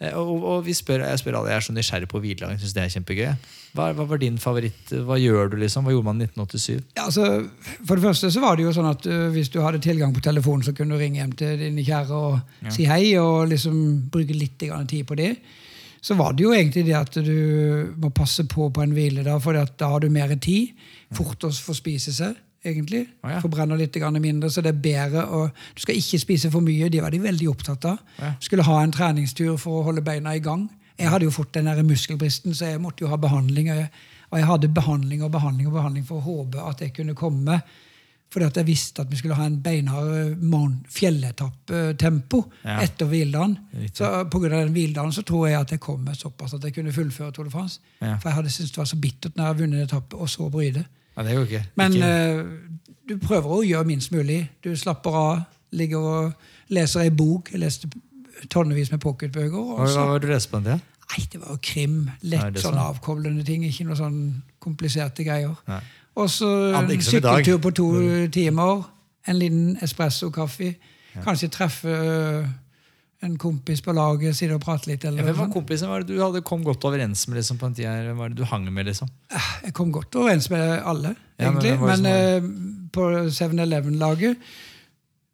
Eh, 0.00 0.12
Og, 0.12 0.42
og 0.44 0.64
vi 0.66 0.74
spør, 0.76 1.04
jeg 1.08 1.18
spør 1.22 1.38
alle, 1.38 1.50
jeg 1.54 1.56
er 1.56 1.64
så 1.66 1.72
nysgjerrig 1.72 2.08
på 2.08 2.20
hviledagen. 2.20 2.58
Syns 2.60 2.74
det 2.76 2.82
er 2.82 2.92
kjempegøy. 2.96 3.30
Hva, 3.76 3.90
hva 3.96 4.06
var 4.08 4.20
din 4.20 4.38
favoritt? 4.40 4.92
Hva 4.92 5.18
gjør 5.20 5.50
du, 5.52 5.56
liksom? 5.60 5.84
Hva 5.84 5.92
gjorde 5.92 6.08
man 6.08 6.20
i 6.20 6.28
1987? 6.28 6.80
Ja, 6.96 7.04
altså, 7.06 7.26
for 7.84 7.96
det 7.96 8.04
første 8.04 8.30
så 8.32 8.40
var 8.44 8.56
det 8.56 8.64
jo 8.66 8.72
sånn 8.76 8.88
at 8.90 9.06
uh, 9.08 9.28
hvis 9.34 9.50
du 9.52 9.60
hadde 9.64 9.80
tilgang 9.84 10.14
på 10.16 10.24
telefonen, 10.24 10.64
så 10.64 10.72
kunne 10.76 10.96
du 10.96 11.00
ringe 11.00 11.20
hjem 11.20 11.32
til 11.36 11.58
dine 11.60 11.84
kjære 11.84 12.16
og 12.16 12.72
si 12.72 12.88
hei, 12.88 13.16
og 13.20 13.48
liksom 13.52 13.78
bruke 14.12 14.36
litt 14.36 14.58
tid 14.60 15.04
på 15.08 15.18
det. 15.20 15.34
Så 16.06 16.14
var 16.14 16.36
det 16.36 16.44
jo 16.44 16.52
egentlig 16.54 16.84
det 16.86 16.94
at 16.94 17.16
du 17.24 17.92
må 17.98 18.12
passe 18.14 18.44
på 18.46 18.68
på 18.70 18.82
en 18.84 18.92
hvile, 18.94 19.24
da, 19.26 19.38
for 19.42 19.56
da 19.56 19.88
har 19.90 20.04
du 20.04 20.08
mer 20.12 20.32
tid. 20.36 20.76
Fort 21.16 21.44
å 21.46 21.50
få 21.50 21.74
spise 21.74 22.12
seg, 22.14 22.36
egentlig. 22.66 23.06
Oh, 23.24 23.30
ja. 23.30 23.40
Forbrenner 23.40 23.76
litt 23.80 23.96
mindre, 24.20 24.50
så 24.50 24.62
det 24.62 24.74
er 24.74 24.80
bedre. 24.82 25.24
Og 25.28 25.50
du 25.76 25.80
skal 25.80 25.96
ikke 25.96 26.18
spise 26.18 26.50
for 26.50 26.60
mye, 26.60 26.88
De 26.90 27.00
var 27.02 27.10
de 27.10 27.18
veldig 27.22 27.48
opptatt 27.48 27.84
av. 27.84 27.98
Ja. 28.20 28.34
Skulle 28.40 28.62
ha 28.64 28.82
en 28.82 28.92
treningstur 28.92 29.56
for 29.58 29.80
å 29.80 29.84
holde 29.84 30.02
beina 30.02 30.34
i 30.36 30.40
gang. 30.40 30.68
Jeg 30.98 31.08
hadde 31.12 31.24
jo 31.24 31.30
fått 31.30 31.52
den 31.54 31.66
der 31.66 31.82
muskelbristen, 31.82 32.54
så 32.54 32.70
jeg 32.72 32.80
måtte 32.80 33.04
jo 33.04 33.08
ha 33.08 33.16
behandling. 33.16 33.70
Og 33.70 33.76
jeg, 33.76 33.90
og 34.30 34.38
jeg 34.38 34.46
hadde 34.46 34.68
behandling 34.74 35.22
og 35.22 35.30
behandling 35.32 35.66
og 35.68 35.72
behandling 35.74 36.04
for 36.06 36.16
å 36.18 36.24
håpe 36.24 36.62
at 36.70 36.80
jeg 36.80 36.94
kunne 36.96 37.14
komme. 37.14 37.60
Fordi 38.32 38.44
at 38.48 38.56
jeg 38.56 38.66
visste 38.66 39.02
at 39.04 39.10
vi 39.10 39.16
skulle 39.16 39.36
ha 39.38 39.44
en 39.46 39.60
beinhard 39.62 40.40
mon- 40.42 40.80
fjelletapptempo 41.40 42.40
Ja. 42.64 42.80
etter 42.82 43.06
hviledagen. 43.06 43.56
Så 43.92 44.24
på 44.30 44.40
grunn 44.40 44.52
av 44.52 44.64
den 44.66 44.72
hviledagen 44.74 45.12
så 45.12 45.22
tror 45.22 45.48
jeg 45.48 45.60
at 45.60 45.70
jeg 45.70 45.80
kom 45.80 46.00
med 46.04 46.16
såpass 46.16 46.54
at 46.54 46.64
jeg 46.64 46.74
kunne 46.74 46.92
fullføre 46.92 47.32
Tour 47.32 47.44
de 47.44 47.50
France. 47.50 47.80
Ja. 48.00 48.16
For 48.18 48.28
jeg 48.28 48.34
hadde 48.34 48.50
syntes 48.50 48.70
det 48.72 48.78
var 48.78 48.84
så 48.90 48.96
bittert 49.00 49.36
når 49.36 49.44
jeg 49.44 49.46
hadde 49.54 49.60
vunnet 49.62 49.78
en 49.78 49.86
etappe, 49.86 50.16
og 50.16 50.28
så 50.28 50.50
bryte. 50.50 50.84
Ja, 51.16 51.22
det 51.22 51.36
går 51.36 51.46
ikke. 51.48 51.64
Men 51.80 51.92
ikke. 51.92 52.06
eh, 52.06 52.44
du 53.08 53.16
prøver 53.22 53.54
å 53.56 53.62
gjøre 53.64 53.84
minst 53.88 54.12
mulig. 54.12 54.50
Du 54.64 54.74
slapper 54.76 55.10
av, 55.16 55.38
ligger 55.72 55.98
og 55.98 56.32
leser 56.68 57.06
ei 57.06 57.10
bok. 57.10 57.52
Jeg 57.52 57.60
leste 57.62 57.88
tonnevis 58.52 58.90
med 58.92 59.00
pocketbøker. 59.00 59.56
hva, 59.56 59.86
hva 59.86 60.06
var 60.10 60.18
det 60.18 60.28
du 60.28 60.32
leste 60.34 60.50
på 60.50 60.60
den 60.60 60.64
tida? 60.64 60.80
Nei, 61.06 61.22
det 61.32 61.40
var 61.40 61.54
jo 61.54 61.58
krim. 61.62 62.10
Lett 62.22 62.42
Nei, 62.42 62.50
er 62.50 62.64
sånn 62.64 62.80
avkoblende 62.82 63.44
ting. 63.46 63.64
Ikke 63.64 63.86
noe 63.86 63.96
sånn 63.96 64.18
kompliserte 64.60 65.24
greier. 65.24 65.54
Nei. 65.70 65.80
Og 66.16 66.30
så 66.32 66.48
er 66.74 66.90
en 66.90 67.02
sykkeltur 67.04 67.58
på 67.62 67.70
to 67.76 67.88
timer. 68.34 68.82
En 69.28 69.38
liten 69.38 69.76
espresso-kaffe. 69.82 70.74
Kanskje 71.24 71.48
treffe 71.48 71.94
en 73.24 73.36
kompis 73.40 73.80
på 73.82 73.94
laget, 73.96 74.36
sitte 74.36 74.56
og 74.56 74.62
prate 74.62 74.90
litt. 74.90 75.04
Ja, 75.04 75.24
hvem 75.24 75.38
var 75.38 75.48
kompisen 75.52 75.88
var 75.88 76.04
du 76.04 76.14
hadde 76.20 76.42
kom 76.46 76.64
godt 76.64 76.84
overens 76.84 77.26
med 77.28 77.40
liksom, 77.40 77.58
på 77.60 77.70
en 77.70 77.76
tid? 77.76 77.88
Hvem 77.88 78.18
var 78.20 78.32
det 78.32 78.38
du 78.38 78.44
hang 78.44 78.66
med? 78.72 78.88
liksom? 78.90 79.08
Jeg 79.64 79.74
kom 79.76 79.92
godt 79.92 80.16
overens 80.20 80.50
med 80.52 80.80
alle, 80.84 81.14
Ja, 81.38 81.50
men 81.52 81.80
men 81.80 82.06
uh, 82.08 82.50
på 82.92 83.08
7-Eleven-laget 83.28 84.36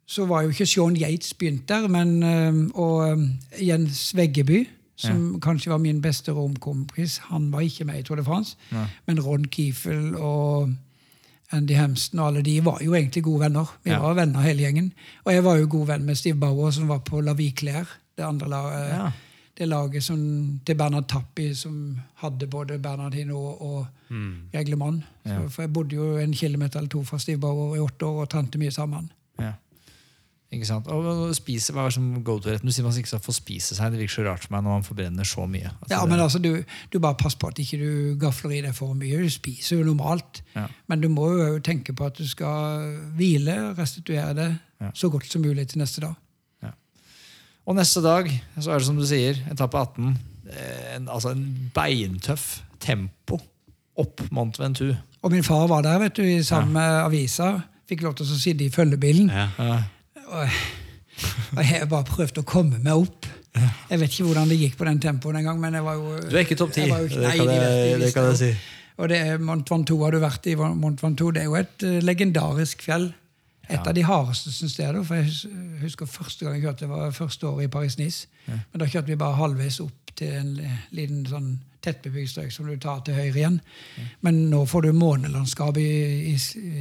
så 0.07 0.25
var 0.27 0.43
jo 0.43 0.51
ikke 0.51 0.65
Sean 0.67 0.97
Yates 0.99 1.33
begynt 1.33 1.69
der, 1.69 1.87
men, 1.87 2.23
uh, 2.23 2.79
og 2.79 3.19
Jens 3.59 4.11
Veggeby, 4.15 4.65
som 4.95 5.39
kanskje 5.41 5.71
var 5.71 5.79
min 5.81 6.01
beste 6.01 6.31
romkompis, 6.31 7.17
han 7.31 7.51
var 7.51 7.63
ikke 7.65 7.85
med 7.87 7.99
i 7.99 8.03
Tour 8.03 8.19
de 8.19 8.23
France. 8.23 8.57
Men 9.07 9.19
Ron 9.19 9.45
Kiefel 9.45 10.15
og 10.15 10.69
Andy 11.53 11.73
Hemston 11.77 12.19
og 12.19 12.27
alle 12.27 12.41
de 12.45 12.57
var 12.65 12.79
jo 12.83 12.93
egentlig 12.97 13.23
gode 13.23 13.39
venner. 13.45 13.65
Vi 13.83 13.91
Ja. 13.91 13.99
var 14.01 14.13
venner 14.17 14.41
hele 14.41 14.63
gjengen. 14.63 14.91
Og 15.25 15.33
jeg 15.33 15.43
var 15.43 15.55
jo 15.57 15.67
god 15.69 15.87
venn 15.87 16.05
med 16.05 16.15
Steve 16.17 16.35
Bauer, 16.39 16.71
som 16.71 16.87
var 16.87 16.99
på 16.99 17.21
La 17.21 17.33
Vie 17.33 17.51
Det 18.17 18.23
andre 18.23 18.49
laget, 18.49 18.89
Ja. 18.89 19.11
det 19.57 19.67
laget 19.67 20.03
som, 20.03 20.59
til 20.65 20.75
Bernard 20.75 21.07
Tappi, 21.07 21.53
som 21.53 21.99
hadde 22.15 22.47
både 22.47 22.79
Bernardino 22.79 23.37
og 23.37 23.87
Greg 24.51 24.69
LeMond. 24.69 25.01
Så, 25.25 25.29
Ja. 25.31 25.47
For 25.47 25.61
jeg 25.63 25.73
bodde 25.73 25.95
jo 25.95 26.17
en 26.17 26.33
kilometer 26.33 26.77
eller 26.79 26.89
to 26.89 27.03
fra 27.03 27.17
Steve 27.17 27.37
Bauer 27.39 27.75
i 27.75 27.79
åtte 27.79 28.05
år 28.05 28.21
og 28.21 28.29
trente 28.29 28.57
mye 28.57 28.71
sammen. 28.71 29.09
Ja. 30.53 30.57
Ikke 30.59 30.67
sant? 30.69 30.87
Og 30.93 31.05
og 31.09 31.33
spise, 31.35 31.73
Hva 31.73 31.87
er 31.87 31.93
som 31.95 32.11
go 32.23 32.37
to-retten? 32.39 32.67
Du 32.69 32.71
sier 32.75 32.85
man 32.85 32.93
ikke 32.93 33.09
skal 33.09 33.19
få 33.25 33.33
spise 33.33 33.75
seg. 33.75 33.91
Det 33.91 33.99
virker 34.03 34.13
så 34.19 34.25
rart 34.27 34.43
for 34.45 34.53
meg 34.53 34.63
når 34.63 34.77
man 34.77 34.85
forbrenner 34.85 35.25
så 35.25 35.47
mye. 35.49 35.71
Altså, 35.81 35.91
Ja, 35.95 36.05
men 36.05 36.19
altså, 36.19 36.39
du, 36.43 36.63
du 36.93 36.99
bare 36.99 37.15
pass 37.17 37.35
på 37.35 37.47
at 37.49 37.57
ikke 37.59 37.79
du 37.81 38.15
gafler 38.21 38.51
i 38.59 38.61
deg 38.61 38.75
for 38.77 38.93
mye. 38.93 39.17
Du 39.23 39.29
spiser 39.33 39.77
jo 39.79 39.83
normalt. 39.89 40.43
Ja. 40.55 40.67
Men 40.87 41.01
du 41.01 41.09
må 41.09 41.31
jo 41.33 41.59
tenke 41.65 41.93
på 41.97 42.05
at 42.05 42.17
du 42.21 42.27
skal 42.29 42.85
hvile, 43.17 43.73
restituere 43.77 44.33
det 44.37 44.51
Ja. 44.83 44.91
så 44.93 45.09
godt 45.09 45.25
som 45.31 45.41
mulig 45.41 45.67
til 45.71 45.79
neste 45.81 46.01
dag. 46.01 46.13
Og 47.65 47.77
neste 47.77 48.01
dag 48.03 48.27
så 48.59 48.73
er 48.73 48.81
det 48.81 48.85
som 48.89 48.97
du 48.99 49.05
sier, 49.07 49.37
etappe 49.49 49.79
18. 49.79 50.17
eh, 50.51 50.95
En, 50.97 51.05
altså 51.07 51.31
en 51.31 51.45
beintøff 51.73 52.61
tempo 52.83 53.37
opp 53.95 54.19
Mont 54.35 54.57
Ventoux. 54.59 54.97
Og 55.23 55.31
min 55.31 55.43
far 55.47 55.67
var 55.71 55.81
der 55.85 55.99
vet 56.01 56.17
du, 56.17 56.23
i 56.27 56.41
samme 56.43 56.81
avisa. 57.05 57.61
Fikk 57.87 58.01
lov 58.03 58.17
til 58.19 58.25
å 58.27 58.35
sitte 58.35 58.65
i 58.65 58.69
følgebilen. 58.73 59.29
Ja. 59.31 59.77
Ja. 60.33 60.43
Og, 60.43 61.57
og 61.57 61.63
jeg 61.69 61.89
bare 61.89 62.05
prøvde 62.07 62.41
å 62.41 62.47
komme 62.47 62.79
meg 62.81 63.05
opp. 63.05 63.27
Jeg 63.53 63.99
vet 64.01 64.13
ikke 64.15 64.25
hvordan 64.25 64.49
det 64.49 64.57
gikk 64.57 64.77
på 64.79 64.85
den 64.87 65.01
tempoen 65.01 65.37
en 65.37 65.45
gang, 65.45 65.59
men 65.61 65.75
jeg 65.77 65.85
var 65.85 65.99
jo 65.99 66.13
Du 66.25 66.31
er 66.33 66.45
ikke 66.45 66.57
topp 66.57 66.71
ti. 66.73 66.87
Det 66.87 67.33
kan 67.37 67.49
de 67.51 67.57
jeg, 67.57 67.99
det 68.01 68.13
kan 68.15 68.31
jeg 68.31 68.39
si. 68.39 68.53
Og 69.01 69.09
det 69.09 69.19
er 69.25 69.41
Mont 69.41 69.69
Ventoux 69.69 70.01
har 70.05 70.13
du 70.13 70.21
vært 70.21 70.47
i. 70.49 70.55
Mont 70.57 71.01
Ventoux 71.01 71.33
det 71.33 71.43
er 71.43 71.49
jo 71.49 71.57
et 71.57 71.85
eh, 71.85 71.99
legendarisk 72.05 72.85
fjell. 72.85 73.11
Et 73.71 73.79
av 73.79 73.93
de 73.95 74.03
hardeste, 74.03 74.51
syns 74.51 74.75
jeg. 74.77 75.03
For 75.07 75.21
jeg 75.21 75.81
husker 75.81 76.09
første 76.09 76.45
gang 76.45 76.57
jeg 76.57 76.65
kjørte, 76.65 76.83
det 76.83 76.91
var 76.91 77.13
første 77.15 77.47
året 77.47 77.69
i 77.69 77.71
Paris-Nice. 77.71 78.27
Men 78.49 78.81
da 78.81 78.89
kjørte 78.89 79.13
vi 79.13 79.19
bare 79.21 79.39
halvveis 79.39 79.79
opp 79.85 80.11
til 80.19 80.33
en 80.35 80.51
liten 80.93 81.23
sånn 81.29 81.53
tettbebygd 81.83 82.29
strøk 82.33 82.51
som 82.53 82.67
du 82.69 82.75
tar 82.81 83.01
til 83.05 83.17
høyre 83.17 83.39
igjen. 83.39 83.61
Men 84.25 84.43
nå 84.51 84.65
får 84.69 84.87
du 84.87 84.97
månelandskap 84.97 85.79
i, 85.81 85.87
i, 86.33 86.35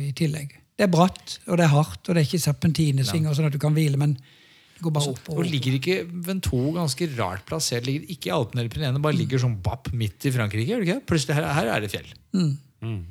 i 0.09 0.13
tillegg. 0.19 0.57
Det 0.79 0.87
er 0.87 0.93
bratt, 0.93 1.39
og 1.47 1.59
det 1.61 1.65
er 1.67 1.73
hardt, 1.75 2.01
og 2.09 2.15
det 2.17 2.23
er 2.23 2.27
ikke 2.31 2.41
serpentinesvinger, 2.43 3.35
sånn 3.37 3.47
at 3.51 3.53
du 3.55 3.59
kan 3.63 3.75
hvile, 3.77 3.99
men 4.01 4.15
det 4.17 4.81
går 4.83 4.95
bare 4.97 5.11
opp 5.13 5.29
og 5.31 5.39
Og 5.43 5.45
ligger 5.47 5.77
ikke 5.77 5.99
Ventoux 6.27 6.73
ganske 6.75 7.07
rart 7.19 7.45
plassert? 7.47 7.85
Ligger 7.87 8.09
ikke 8.11 8.31
i 8.31 8.35
Alpene 8.35 8.65
eller 8.65 8.73
Pyreneene, 8.73 9.03
bare 9.05 9.15
ligger 9.19 9.39
sånn 9.45 9.59
bapp 9.63 9.93
midt 9.93 10.25
i 10.27 10.33
Frankrike? 10.35 10.81
ikke? 10.83 10.97
Plutselig 11.07 11.37
her, 11.39 11.47
her 11.55 11.71
er 11.77 11.85
det 11.85 11.91
fjell. 11.93 12.09
Mm. 12.35 12.57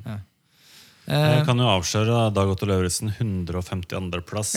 Ja. 0.04 0.18
Jeg 1.02 1.38
Eh, 1.40 1.44
kan 1.44 1.58
jo 1.58 1.64
avsløre 1.66 2.28
Dag 2.34 2.46
Otto 2.52 2.66
Lauritzen 2.68 3.08
152. 3.10 4.20
plass. 4.22 4.52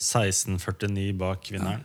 16,49 0.00 1.12
bak 1.18 1.46
vinneren. 1.52 1.82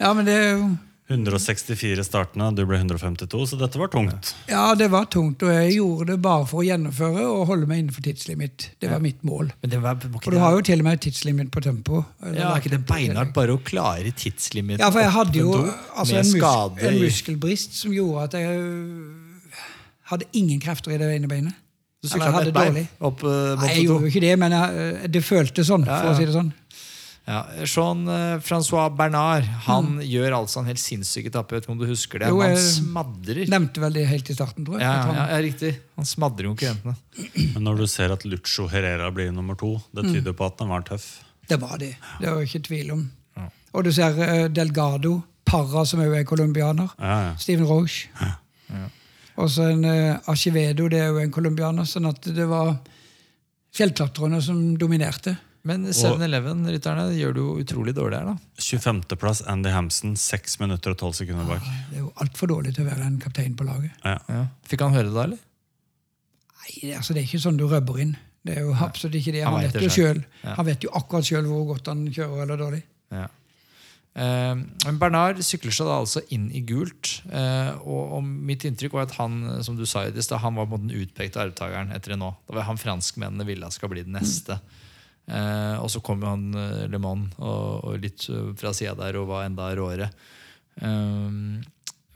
Ja, 0.00 0.12
men 0.14 0.24
det 0.26 0.34
er 0.36 0.50
jo 0.56 0.68
164 1.10 2.04
startende, 2.06 2.48
du 2.54 2.62
ble 2.68 2.78
152, 2.78 3.40
så 3.50 3.58
dette 3.58 3.80
var 3.80 3.90
tungt. 3.90 4.32
Ja, 4.50 4.74
det 4.78 4.90
var 4.92 5.08
tungt, 5.10 5.42
og 5.42 5.50
jeg 5.50 5.76
gjorde 5.80 6.12
det 6.12 6.18
bare 6.22 6.46
for 6.46 6.62
å 6.62 6.66
gjennomføre 6.66 7.24
og 7.26 7.48
holde 7.50 7.66
meg 7.70 7.82
innenfor 7.82 8.04
tidslimit. 8.06 8.68
Det 8.78 8.90
var 8.92 9.02
mitt 9.02 9.24
mål. 9.26 9.50
men 9.62 9.72
det 9.72 9.80
var, 9.82 9.98
var 9.98 10.22
For 10.22 10.34
du 10.34 10.38
har 10.42 10.54
jo 10.54 10.62
til 10.70 10.84
og 10.84 10.86
med 10.86 11.02
tidslimit 11.02 11.50
på 11.50 11.64
tempo. 11.64 12.04
ja, 12.22 12.52
er 12.52 12.62
ikke 12.62 12.74
det 12.76 12.84
beinhardt 12.86 13.34
bare 13.34 13.56
å 13.56 13.62
klare 13.64 14.12
tidslimit 14.14 14.78
Ja, 14.78 14.92
for 14.94 15.02
jeg 15.02 15.10
hadde 15.16 15.42
jo 15.42 15.56
altså, 15.58 16.20
en, 16.20 16.30
mus 16.30 16.86
en 16.86 17.00
muskelbrist 17.02 17.74
som 17.80 17.94
gjorde 17.94 18.28
at 18.28 18.38
jeg 18.38 18.62
øh, 18.62 19.66
hadde 20.14 20.30
ingen 20.32 20.62
krefter 20.62 20.94
i 20.94 21.00
det 21.00 21.10
ene 21.16 21.30
beinet. 21.30 21.58
Du 22.00 22.08
sykla 22.08 22.30
med 22.32 22.48
ett 22.48 22.54
bein 22.56 22.86
opp 23.04 23.20
uh, 23.26 23.58
Nei, 23.60 23.74
jeg 23.74 23.88
gjorde 23.90 24.06
jo 24.06 24.12
ikke 24.14 24.22
det, 24.24 24.36
men 24.40 24.54
jeg, 24.56 24.84
øh, 24.86 25.08
det 25.12 25.20
føltes 25.26 25.68
sånn, 25.68 25.84
Ja, 25.84 25.98
for 26.00 26.14
å 26.14 26.16
si 26.16 26.28
det 26.28 26.36
sånn. 26.38 26.52
Ja, 27.30 27.40
Jean-Francois 27.62 28.90
Bernard 28.98 29.44
han 29.68 30.00
gjør 30.02 30.34
altså 30.40 30.60
en 30.64 30.66
helt 30.70 30.80
sinnssyk 30.82 31.28
etappe. 31.30 31.54
Vet 31.54 31.64
ikke 31.68 31.74
om 31.76 31.78
du 31.80 31.86
husker 31.86 32.18
det? 32.24 32.28
Mm. 32.30 32.34
Jo, 32.34 32.40
han 32.42 32.56
smadrer. 32.64 33.42
Nevnte 33.52 33.82
vel 33.84 33.94
det 34.00 34.04
helt 34.10 34.30
i 34.32 34.36
starten, 34.36 34.66
tror 34.66 34.80
jeg. 34.80 34.86
Ja, 34.88 34.96
han- 35.06 35.14
ja, 35.20 35.26
ja, 35.36 35.40
riktig. 35.46 35.72
Han 36.00 36.08
smadrer 36.10 36.50
konkurrentene. 36.50 36.96
Men 37.54 37.62
når 37.68 37.76
du 37.82 37.86
ser 37.86 38.10
at 38.16 38.24
Lucho 38.26 38.66
Herrera 38.72 39.10
blir 39.14 39.30
nummer 39.32 39.54
to, 39.60 39.76
det 39.94 40.04
Mm. 40.08 40.12
tyder 40.14 40.32
på 40.34 40.46
at 40.50 40.58
han 40.64 40.68
var 40.74 40.82
tøff. 40.90 41.08
Det 41.48 41.60
var 41.60 41.78
de. 41.78 41.94
Det 42.20 42.26
var 42.28 42.40
jo 42.40 42.46
ikke 42.50 42.62
tvil 42.68 42.90
om. 42.98 43.10
Og 43.72 43.84
du 43.86 43.92
ser 43.94 44.16
øh, 44.18 44.48
Delgado, 44.50 45.20
Parra, 45.46 45.84
som 45.86 46.00
jo 46.02 46.12
er 46.14 46.24
colombianer. 46.24 46.88
Ja, 46.98 47.18
ja. 47.28 47.36
Steven 47.38 47.66
Roche. 47.66 48.08
Og 49.36 49.48
så 49.50 49.70
en 49.70 49.84
uh, 49.86 50.18
Archivedo, 50.28 50.88
det 50.90 50.98
er 51.00 51.06
jo 51.14 51.18
en 51.22 51.30
colombianer. 51.32 51.86
Sånn 51.88 52.06
at 52.10 52.20
det 52.34 52.44
var 52.50 52.74
fjellklatrerne 53.76 54.40
som 54.42 54.58
dominerte. 54.78 55.36
Men 55.68 55.84
7-Eleven-rytterne 55.92 57.10
gjør 57.18 57.34
det 57.36 57.42
jo 57.42 57.50
utrolig 57.60 57.92
dårlig 57.96 58.16
her, 58.22 58.30
da. 58.30 58.62
25. 58.64 59.02
plass 59.20 59.42
Andy 59.50 59.72
Hampson, 59.74 60.14
6 60.16 60.56
minutter 60.62 60.94
og 60.94 61.02
12 61.10 61.18
sekunder 61.18 61.48
bak. 61.50 61.66
Det 61.90 61.98
er 61.98 62.04
jo 62.06 62.12
altfor 62.24 62.48
dårlig 62.48 62.72
til 62.76 62.86
å 62.86 62.88
være 62.88 63.08
en 63.10 63.18
kaptein 63.20 63.56
på 63.58 63.66
laget. 63.68 63.92
Ja. 64.00 64.16
Ja. 64.32 64.46
Fikk 64.70 64.86
han 64.86 64.96
høre 64.96 65.10
det 65.10 65.16
da, 65.18 65.26
eller? 65.28 65.42
Nei, 66.60 66.94
altså, 66.96 67.12
det 67.12 67.22
er 67.22 67.28
ikke 67.28 67.42
sånn 67.44 67.60
du 67.60 67.66
røbber 67.68 68.00
inn. 68.06 68.14
Det 68.46 68.56
er 68.56 68.64
jo 68.64 68.72
absolutt 68.72 69.18
ikke 69.20 69.34
det. 69.36 69.44
Han 69.44 69.52
Han, 69.52 69.66
vet 69.66 69.74
vet 69.74 69.82
det 69.82 69.90
jo 69.90 69.96
selv. 69.98 70.24
Ja. 70.40 70.56
Han 70.56 70.68
vet 70.70 70.88
jo 70.88 70.94
akkurat 70.96 71.28
sjøl 71.28 71.50
hvor 71.50 71.68
godt 71.74 71.92
han 71.92 72.06
kjører 72.08 72.46
eller 72.46 72.64
dårlig. 72.64 72.82
Ja. 73.12 73.28
Eh, 74.16 74.56
men 74.56 74.98
Bernard 75.02 75.44
sykler 75.44 75.76
seg 75.76 75.90
da 75.90 76.00
altså 76.00 76.24
inn 76.32 76.48
i 76.56 76.64
gult. 76.64 77.18
Eh, 77.28 77.72
og, 77.84 78.16
og 78.16 78.24
mitt 78.24 78.64
inntrykk 78.64 78.96
var 78.96 79.10
at 79.10 79.18
han 79.20 79.42
som 79.66 79.76
du 79.76 79.84
sa 79.84 80.06
i 80.08 80.14
det 80.16 80.24
han 80.24 80.56
var 80.56 80.72
på 80.72 80.80
den 80.80 80.96
utpekte 81.02 81.44
arvtakeren 81.44 81.92
etter 81.92 82.16
det 82.16 82.22
nå. 82.24 82.32
Det 82.48 82.56
var 82.56 82.70
han 82.72 82.80
franskmennene 82.80 83.44
ville 83.44 83.68
skal 83.76 83.92
bli 83.92 84.08
den 84.08 84.16
neste. 84.16 84.56
Eh, 84.56 84.79
og 85.78 85.90
så 85.92 86.02
kom 86.02 86.22
jo 86.24 86.30
han 86.30 86.48
eh, 86.58 86.86
Le 86.90 86.98
Mans 87.02 87.36
og, 87.38 87.84
og 87.86 88.00
litt 88.02 88.26
eh, 88.32 88.50
fra 88.58 88.72
sida 88.76 88.96
der 88.98 89.20
og 89.20 89.28
var 89.30 89.46
enda 89.46 89.68
råere. 89.78 90.10
Eh, 90.80 91.36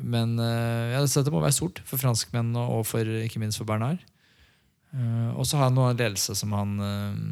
men 0.04 0.34
eh, 0.42 0.92
ja, 0.94 1.02
dette 1.04 1.32
må 1.32 1.42
være 1.44 1.54
stort 1.54 1.80
for 1.86 2.00
franskmennene 2.02 2.66
og 2.74 2.82
for, 2.88 3.06
ikke 3.24 3.42
minst 3.42 3.60
for 3.60 3.68
Bernard. 3.68 4.02
Eh, 4.94 5.30
og 5.34 5.46
så 5.46 5.60
har 5.60 5.70
han 5.70 5.78
noe 5.78 5.94
ledelse 5.94 6.36
som 6.38 6.54
han 6.54 6.74
eh, 6.82 7.22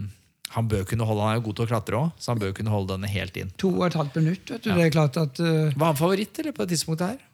Han 0.52 0.68
bør 0.68 0.82
kunne 0.88 1.06
holde, 1.08 1.22
han 1.24 1.34
er 1.34 1.40
jo 1.40 1.46
god 1.48 1.58
til 1.58 1.64
å 1.64 1.70
klatre 1.70 1.98
òg, 1.98 2.08
så 2.20 2.32
han 2.34 2.40
bør 2.42 2.54
kunne 2.58 2.72
holde 2.72 2.92
denne 2.94 3.10
helt 3.10 3.36
inn. 3.40 3.52
To 3.62 3.70
og 3.78 3.86
et 3.88 3.98
halvt 3.98 4.18
minutt. 4.20 4.44
vet 4.50 4.64
du. 4.66 4.70
Det 4.70 4.86
er 4.86 4.94
klart 4.94 5.16
at 5.16 5.40
Uh... 5.40 5.72
Var 5.72 5.86
han 5.86 5.96
favoritt 5.98 6.38
eller 6.38 6.52
på 6.52 6.66
det 6.66 6.76
tidspunktet 6.76 7.14
her? 7.14 7.28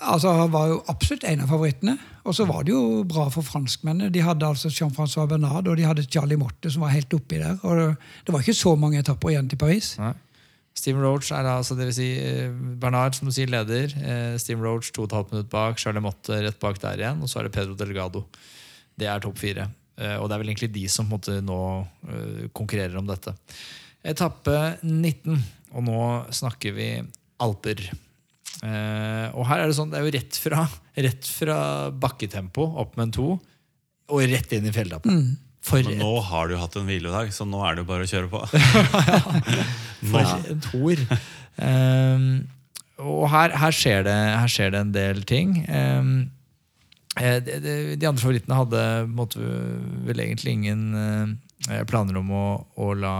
Altså 0.00 0.32
Han 0.34 0.52
var 0.52 0.70
jo 0.72 0.78
absolutt 0.90 1.26
en 1.28 1.42
av 1.44 1.52
favorittene. 1.52 1.96
Og 2.28 2.36
så 2.36 2.44
var 2.48 2.66
det 2.66 2.74
jo 2.74 3.02
bra 3.08 3.28
for 3.32 3.46
franskmennene. 3.46 4.12
De 4.12 4.22
hadde 4.24 4.46
altså 4.46 4.68
Jean-Francois 4.68 5.28
Bernard 5.30 5.68
og 5.68 5.78
de 5.78 5.86
hadde 5.88 6.06
Charlie 6.10 6.38
Morte 6.40 6.70
som 6.72 6.84
var 6.84 6.92
helt 6.92 7.14
oppi 7.14 7.40
der. 7.40 7.56
Og 7.62 7.96
det 8.26 8.34
var 8.34 8.44
ikke 8.44 8.58
så 8.58 8.74
mange 8.76 9.00
etapper 9.00 9.32
igjen 9.32 9.48
til 9.50 9.60
Paris. 9.60 9.94
Nei. 10.00 10.14
Steven 10.78 11.02
Roach 11.02 11.32
er 11.34 11.46
altså, 11.50 11.74
det 11.74 11.88
vil 11.88 11.96
si 11.96 12.12
eh, 12.22 12.52
Bernard 12.78 13.16
som 13.16 13.26
du 13.26 13.34
sier, 13.34 13.50
leder. 13.50 13.90
Steve 14.38 14.62
Roach 14.62 14.92
to 14.94 15.02
og 15.02 15.08
et 15.08 15.16
halvt 15.16 15.34
minutt 15.34 15.50
bak. 15.50 15.80
Charlie 15.82 16.04
Motte 16.04 16.38
rett 16.44 16.60
bak 16.62 16.78
der 16.84 17.02
igjen. 17.02 17.24
Og 17.24 17.30
så 17.30 17.40
er 17.40 17.48
det 17.48 17.56
Pedro 17.56 17.74
Delgado. 17.78 18.26
Det 18.98 19.08
er 19.10 19.22
topp 19.22 19.40
fire. 19.40 19.66
Eh, 19.98 20.16
og 20.18 20.28
det 20.28 20.36
er 20.36 20.42
vel 20.42 20.52
egentlig 20.52 20.72
de 20.74 20.86
som 20.90 21.08
måte, 21.10 21.40
nå 21.44 21.60
eh, 22.08 22.48
konkurrerer 22.54 22.98
om 23.00 23.08
dette. 23.08 23.34
Etappe 24.06 24.58
19, 24.84 25.40
og 25.74 25.84
nå 25.84 26.02
snakker 26.34 26.76
vi 26.76 26.90
Alper. 27.42 27.82
Eh, 28.66 29.26
og 29.38 29.44
her 29.46 29.62
er 29.62 29.70
det 29.70 29.76
sånn, 29.78 29.92
det 29.92 30.00
er 30.00 30.06
jo 30.06 30.14
rett 30.16 30.38
fra, 30.42 30.64
rett 30.98 31.28
fra 31.30 31.58
bakketempo 31.94 32.64
opp 32.82 32.96
med 32.98 33.08
en 33.08 33.14
to, 33.14 33.28
og 34.08 34.24
rett 34.32 34.54
inn 34.56 34.66
i 34.66 34.74
fjelletappen. 34.74 35.26
For 35.68 35.84
Men 35.84 36.00
nå 36.00 36.12
har 36.24 36.48
du 36.48 36.56
hatt 36.56 36.76
en 36.80 36.86
hviledag, 36.88 37.32
så 37.34 37.44
nå 37.46 37.60
er 37.66 37.76
det 37.76 37.84
jo 37.84 37.90
bare 37.90 38.06
å 38.06 38.10
kjøre 38.10 38.30
på. 38.32 38.40
ja, 38.54 39.66
For 40.12 40.48
en 40.54 40.62
toer. 40.64 41.02
Ehm, 41.64 42.30
og 43.02 43.28
her, 43.32 43.54
her, 43.58 43.74
skjer 43.74 44.06
det, 44.06 44.16
her 44.16 44.50
skjer 44.50 44.72
det 44.74 44.80
en 44.80 44.94
del 44.94 45.22
ting. 45.28 45.58
Ehm, 45.68 46.14
eh, 47.20 47.36
de, 47.44 47.58
de, 47.62 47.76
de 47.98 48.08
andre 48.08 48.22
favorittene 48.22 48.58
hadde 48.62 48.84
måtte, 49.12 49.42
vel 50.08 50.24
egentlig 50.24 50.56
ingen 50.56 50.88
eh, 51.68 51.84
planer 51.90 52.18
om 52.22 52.32
å, 52.32 52.46
å 52.80 52.92
la 52.96 53.16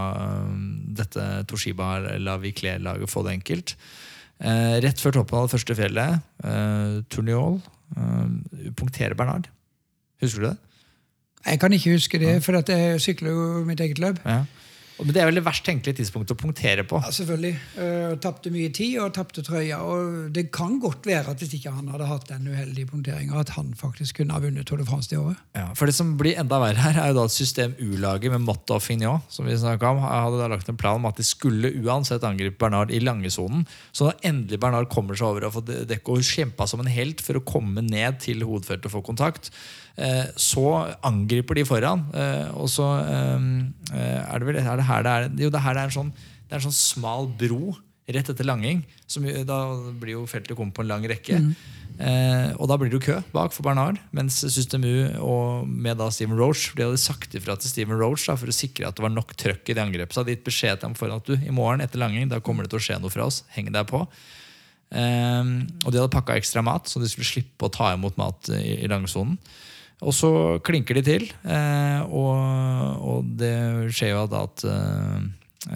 um, 0.47 0.61
dette 0.95 1.27
Toshiba 1.47 1.97
la 2.17 2.39
Viclé-laget 2.41 3.11
få 3.11 3.27
det 3.27 3.37
enkelt. 3.39 3.75
Eh, 4.39 4.77
rett 4.85 5.01
før 5.01 5.17
toppen 5.17 5.35
av 5.35 5.47
det 5.47 5.53
første 5.57 5.75
fjellet, 5.75 6.21
eh, 6.47 6.99
Turniol, 7.11 7.59
eh, 7.97 8.69
punkterer 8.71 9.15
Bernard. 9.15 9.49
Husker 10.21 10.41
du 10.41 10.47
det? 10.47 10.57
Jeg 11.45 11.59
kan 11.59 11.73
ikke 11.73 11.95
huske 11.95 12.19
det, 12.19 12.43
for 12.43 12.55
at 12.55 12.69
jeg 12.69 13.01
sykler 13.01 13.31
jo 13.31 13.65
mitt 13.65 13.79
eget 13.79 13.99
løp. 13.99 14.19
Ja. 14.25 14.45
Men 14.99 15.15
det 15.15 15.21
er 15.21 15.29
vel 15.29 15.39
det 15.39 15.45
verst 15.45 15.63
tenkelige 15.67 16.01
tidspunktet 16.01 16.35
å 16.35 16.39
punktere 16.39 16.83
på. 16.87 16.99
Ja, 17.03 17.11
selvfølgelig. 17.15 17.53
Uh, 17.77 18.15
tapte 18.23 18.51
mye 18.51 18.71
tid 18.75 18.97
og 18.99 19.13
tapte 19.15 19.43
trøya. 19.45 19.79
Og 19.87 20.29
det 20.35 20.49
kan 20.55 20.77
godt 20.83 21.07
være 21.07 21.33
at 21.33 21.43
hvis 21.43 21.55
ikke 21.55 21.73
han 21.75 21.87
hadde 21.93 22.09
hatt 22.09 22.27
den 22.31 22.49
uheldige 22.51 22.89
punkteringa, 22.91 23.39
at 23.39 23.53
han 23.55 23.71
faktisk 23.79 24.19
kunne 24.19 24.35
ha 24.35 24.43
vunnet 24.43 24.67
Tour 24.67 24.81
de 24.81 24.87
France 24.87 25.11
det 25.11 25.19
året. 25.21 25.39
Ja, 25.55 25.69
for 25.77 25.89
det 25.89 25.95
som 25.95 26.15
blir 26.19 26.39
enda 26.41 26.59
verre 26.61 26.83
her, 26.83 26.99
er 26.99 27.13
jo 27.13 27.19
da 27.21 27.27
at 27.29 27.35
system 27.35 27.75
U-laget 27.79 28.33
med 28.35 28.43
Motte 28.43 28.75
og 28.75 28.83
Fignon, 28.83 29.23
som 29.31 29.47
vi 29.47 29.55
om, 29.55 30.03
hadde 30.03 30.41
da 30.41 30.51
lagt 30.51 30.69
en 30.71 30.79
plan 30.79 30.99
om 30.99 31.07
at 31.09 31.19
de 31.19 31.25
skulle 31.27 31.71
uansett 31.79 32.25
angripe 32.27 32.59
Bernard 32.59 32.91
i 32.91 33.01
langesonen. 33.03 33.65
Så 33.95 34.09
da 34.09 34.17
endelig 34.27 34.59
Bernard 34.59 34.89
kommer 34.91 35.17
seg 35.17 35.31
over 35.31 35.47
og 35.47 35.55
får 35.57 35.85
dekke 35.89 36.15
og 36.15 36.25
kjempa 36.25 36.67
som 36.67 36.83
en 36.83 36.91
helt 36.91 37.23
for 37.23 37.39
å 37.39 37.45
komme 37.45 37.83
ned 37.85 38.19
til 38.23 38.43
hovedfeltet 38.43 38.89
og 38.89 38.97
få 38.97 39.05
kontakt, 39.13 39.53
så 40.39 40.65
angriper 41.03 41.59
de 41.59 41.65
foran. 41.67 42.05
eh, 42.15 42.47
Og 42.55 42.69
så 42.71 42.85
eh, 43.03 44.23
er 44.23 44.39
det 44.39 44.47
vel 44.47 44.59
er 44.61 44.77
det 44.79 44.87
her 44.87 45.03
det 45.03 45.11
er 45.17 45.29
Jo, 45.45 45.49
det 45.51 45.61
her 45.65 45.75
det 45.75 45.81
er 45.83 45.91
en 45.91 45.97
sånn, 45.97 46.13
det 46.47 46.55
er 46.55 46.61
en 46.61 46.67
sånn 46.69 46.77
smal 46.79 47.27
bro 47.39 47.75
rett 48.09 48.29
etter 48.31 48.47
langing. 48.47 48.79
Som, 49.05 49.27
da 49.45 49.57
blir 50.01 50.15
jo 50.15 50.23
feltet 50.25 50.57
kommet 50.57 50.73
på 50.73 50.81
en 50.81 50.89
lang 50.89 51.03
rekke. 51.05 51.35
Eh, 51.99 52.55
og 52.55 52.69
da 52.71 52.77
blir 52.79 52.89
det 52.89 52.95
jo 52.97 53.03
kø 53.03 53.17
bak 53.35 53.51
for 53.53 53.67
Bernard. 53.67 53.99
Mens 54.15 54.39
System 54.49 54.85
U 54.87 54.95
og 55.19 55.67
med 55.67 55.99
da 55.99 56.07
Steven 56.15 56.39
Roach 56.39 56.71
de 56.77 56.87
hadde 56.87 56.97
sagt 57.01 57.35
ifra 57.37 57.57
til 57.59 57.69
Steven 57.69 57.99
Roach 57.99 58.25
da, 58.25 58.37
for 58.39 58.49
å 58.49 58.55
sikre 58.55 58.87
at 58.87 58.95
det 58.97 59.03
var 59.03 59.13
nok 59.13 59.35
trøkk 59.37 59.69
i 59.69 59.75
det 59.77 59.83
angrepet. 59.83 60.15
Så 60.15 60.23
hadde 60.23 60.33
gitt 60.37 60.47
beskjed 60.47 60.79
til 60.79 60.89
ham 60.89 60.95
foran 60.97 61.19
at 61.19 61.27
du, 61.29 61.35
i 61.37 61.53
morgen 61.53 61.83
etter 61.85 62.01
langing 62.01 62.31
da 62.31 62.39
kommer 62.41 62.65
det 62.65 62.71
til 62.73 62.79
å 62.79 62.85
skje 62.87 62.97
noe 63.03 63.13
fra 63.13 63.27
oss. 63.29 63.43
Heng 63.53 63.69
deg 63.75 63.85
på. 63.91 64.01
Eh, 64.89 65.43
og 65.85 65.91
de 65.91 65.99
hadde 65.99 66.13
pakka 66.15 66.39
ekstra 66.39 66.63
mat, 66.65 66.89
så 66.89 67.03
de 67.03 67.09
skulle 67.11 67.29
slippe 67.29 67.67
å 67.67 67.73
ta 67.73 67.91
imot 67.93 68.17
mat 68.17 68.49
i, 68.57 68.79
i 68.79 68.89
langsonen. 68.89 69.37
Og 70.01 70.13
så 70.15 70.29
klinker 70.63 70.95
de 70.95 71.01
til, 71.03 71.25
eh, 71.43 72.01
og, 72.07 73.03
og 73.03 73.25
det 73.39 73.51
skjer 73.91 74.13
jo 74.13 74.21
da 74.31 74.45
at 74.47 74.63
eh, 74.63 75.15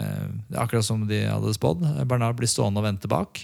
eh, 0.00 0.26
Det 0.48 0.56
er 0.56 0.62
akkurat 0.64 0.86
som 0.86 1.02
de 1.08 1.18
hadde 1.28 1.52
spådd. 1.58 1.84
Bernard 2.08 2.38
blir 2.38 2.48
stående 2.48 2.80
og 2.80 2.86
vente 2.88 3.10
bak, 3.12 3.42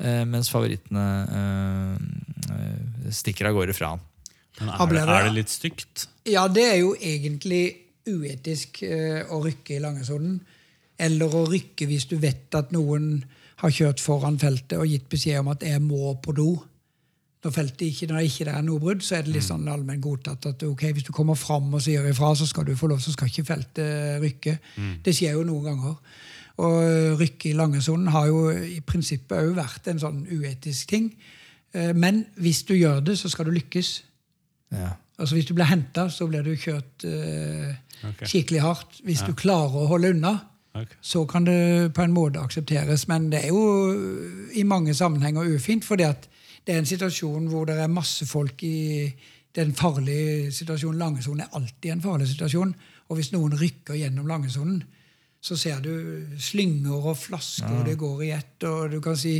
eh, 0.00 0.22
mens 0.24 0.48
favorittene 0.48 1.04
eh, 1.40 1.96
eh, 2.48 3.10
stikker 3.12 3.50
av 3.50 3.58
gårde 3.58 3.76
fra 3.76 3.92
han. 3.94 4.00
Men 4.60 4.70
er 4.72 4.86
det, 4.88 4.94
det- 5.04 5.16
er 5.18 5.24
det 5.28 5.34
litt 5.36 5.52
stygt? 5.52 6.06
Ja, 6.26 6.46
det 6.48 6.64
er 6.64 6.78
jo 6.80 6.94
egentlig 6.96 7.64
uetisk 8.08 8.80
eh, 8.86 9.20
å 9.28 9.42
rykke 9.44 9.76
i 9.76 9.82
langesonen. 9.84 10.38
Eller 10.98 11.28
å 11.28 11.44
rykke 11.50 11.84
hvis 11.90 12.06
du 12.08 12.16
vet 12.22 12.54
at 12.56 12.70
noen 12.72 13.18
har 13.60 13.70
kjørt 13.72 14.00
foran 14.00 14.38
feltet 14.40 14.78
og 14.80 14.88
gitt 14.88 15.10
beskjed 15.12 15.40
om 15.42 15.48
at 15.52 15.60
'jeg 15.60 15.80
må 15.84 16.14
på 16.24 16.32
do'. 16.32 16.62
Når, 17.46 17.52
feltet 17.54 17.86
ikke, 17.86 18.08
når 18.10 18.24
ikke 18.26 18.48
er 18.50 18.62
noe 18.66 18.82
brudd, 18.82 19.04
så 19.06 19.20
er 19.20 19.26
det 19.26 19.36
litt 19.36 19.46
sånn 19.46 19.68
allmenn 19.70 20.02
godtatt 20.02 20.48
at 20.50 20.64
ok, 20.66 20.88
hvis 20.96 21.06
du 21.06 21.12
kommer 21.14 21.38
fram 21.38 21.68
og 21.78 21.84
sier 21.84 22.02
ifra, 22.10 22.32
så 22.34 22.48
skal 22.50 22.66
du 22.66 22.72
få 22.74 22.88
lov, 22.90 22.98
så 23.04 23.14
skal 23.14 23.30
ikke 23.30 23.44
feltet 23.46 24.16
rykke. 24.24 24.56
Det 25.06 25.14
skjer 25.14 25.36
jo 25.38 25.44
noen 25.46 25.68
ganger. 25.68 25.94
Og 26.66 27.20
rykke 27.20 27.52
i 27.52 27.56
langesonen 27.56 28.10
har 28.10 28.26
jo 28.32 28.48
i 28.50 28.80
prinsippet 28.82 29.38
òg 29.38 29.54
vært 29.60 29.90
en 29.92 30.02
sånn 30.02 30.22
uetisk 30.26 30.90
ting. 30.90 31.10
Eh, 31.76 31.94
Men 31.94 32.24
hvis 32.36 32.64
du 32.66 32.74
gjør 32.74 33.00
det, 33.04 33.18
så 33.20 33.28
skal 33.28 33.46
du 33.46 33.54
lykkes. 33.54 34.02
Altså 35.18 35.34
Hvis 35.34 35.46
du 35.46 35.54
blir 35.54 35.68
henta, 35.70 36.08
så 36.10 36.26
blir 36.26 36.42
du 36.42 36.54
kjørt 36.56 37.04
eh, 37.04 37.76
okay. 38.02 38.26
skikkelig 38.26 38.60
hardt. 38.60 39.00
Hvis 39.04 39.22
du 39.24 39.34
klarer 39.34 39.76
å 39.76 39.86
holde 39.86 40.10
unna, 40.16 40.34
okay. 40.74 40.96
så 41.00 41.24
kan 41.24 41.46
det 41.46 41.92
på 41.94 42.02
en 42.02 42.12
måte 42.12 42.40
aksepteres. 42.40 43.06
Men 43.08 43.30
det 43.32 43.44
er 43.44 43.52
jo 43.54 44.48
i 44.52 44.64
mange 44.64 44.94
sammenhenger 44.94 45.54
ufint, 45.54 45.84
fordi 45.84 46.08
at 46.08 46.28
det 46.66 46.74
er 46.74 46.82
en 46.82 46.88
situasjon 46.88 47.46
hvor 47.50 47.66
det 47.68 47.78
er 47.78 47.92
masse 47.92 48.26
folk 48.26 48.62
i 48.66 49.12
Det 49.56 49.62
er 49.62 49.68
en 49.70 49.78
farlig 49.78 50.52
situasjon. 50.52 50.98
Langesonen 51.00 51.40
er 51.46 51.54
alltid 51.56 51.90
en 51.94 52.02
farlig 52.04 52.26
situasjon. 52.28 52.74
Og 53.08 53.16
hvis 53.16 53.30
noen 53.32 53.54
rykker 53.56 53.96
gjennom 53.96 54.26
langesonen, 54.28 54.82
så 55.40 55.56
ser 55.56 55.80
du 55.80 56.26
slynger 56.36 57.06
og 57.08 57.16
flasker, 57.16 57.70
og 57.78 57.86
det 57.86 57.94
går 57.96 58.22
i 58.26 58.30
ett. 58.36 58.64
og 58.68 58.90
du 58.90 59.00
kan 59.00 59.16
si 59.16 59.38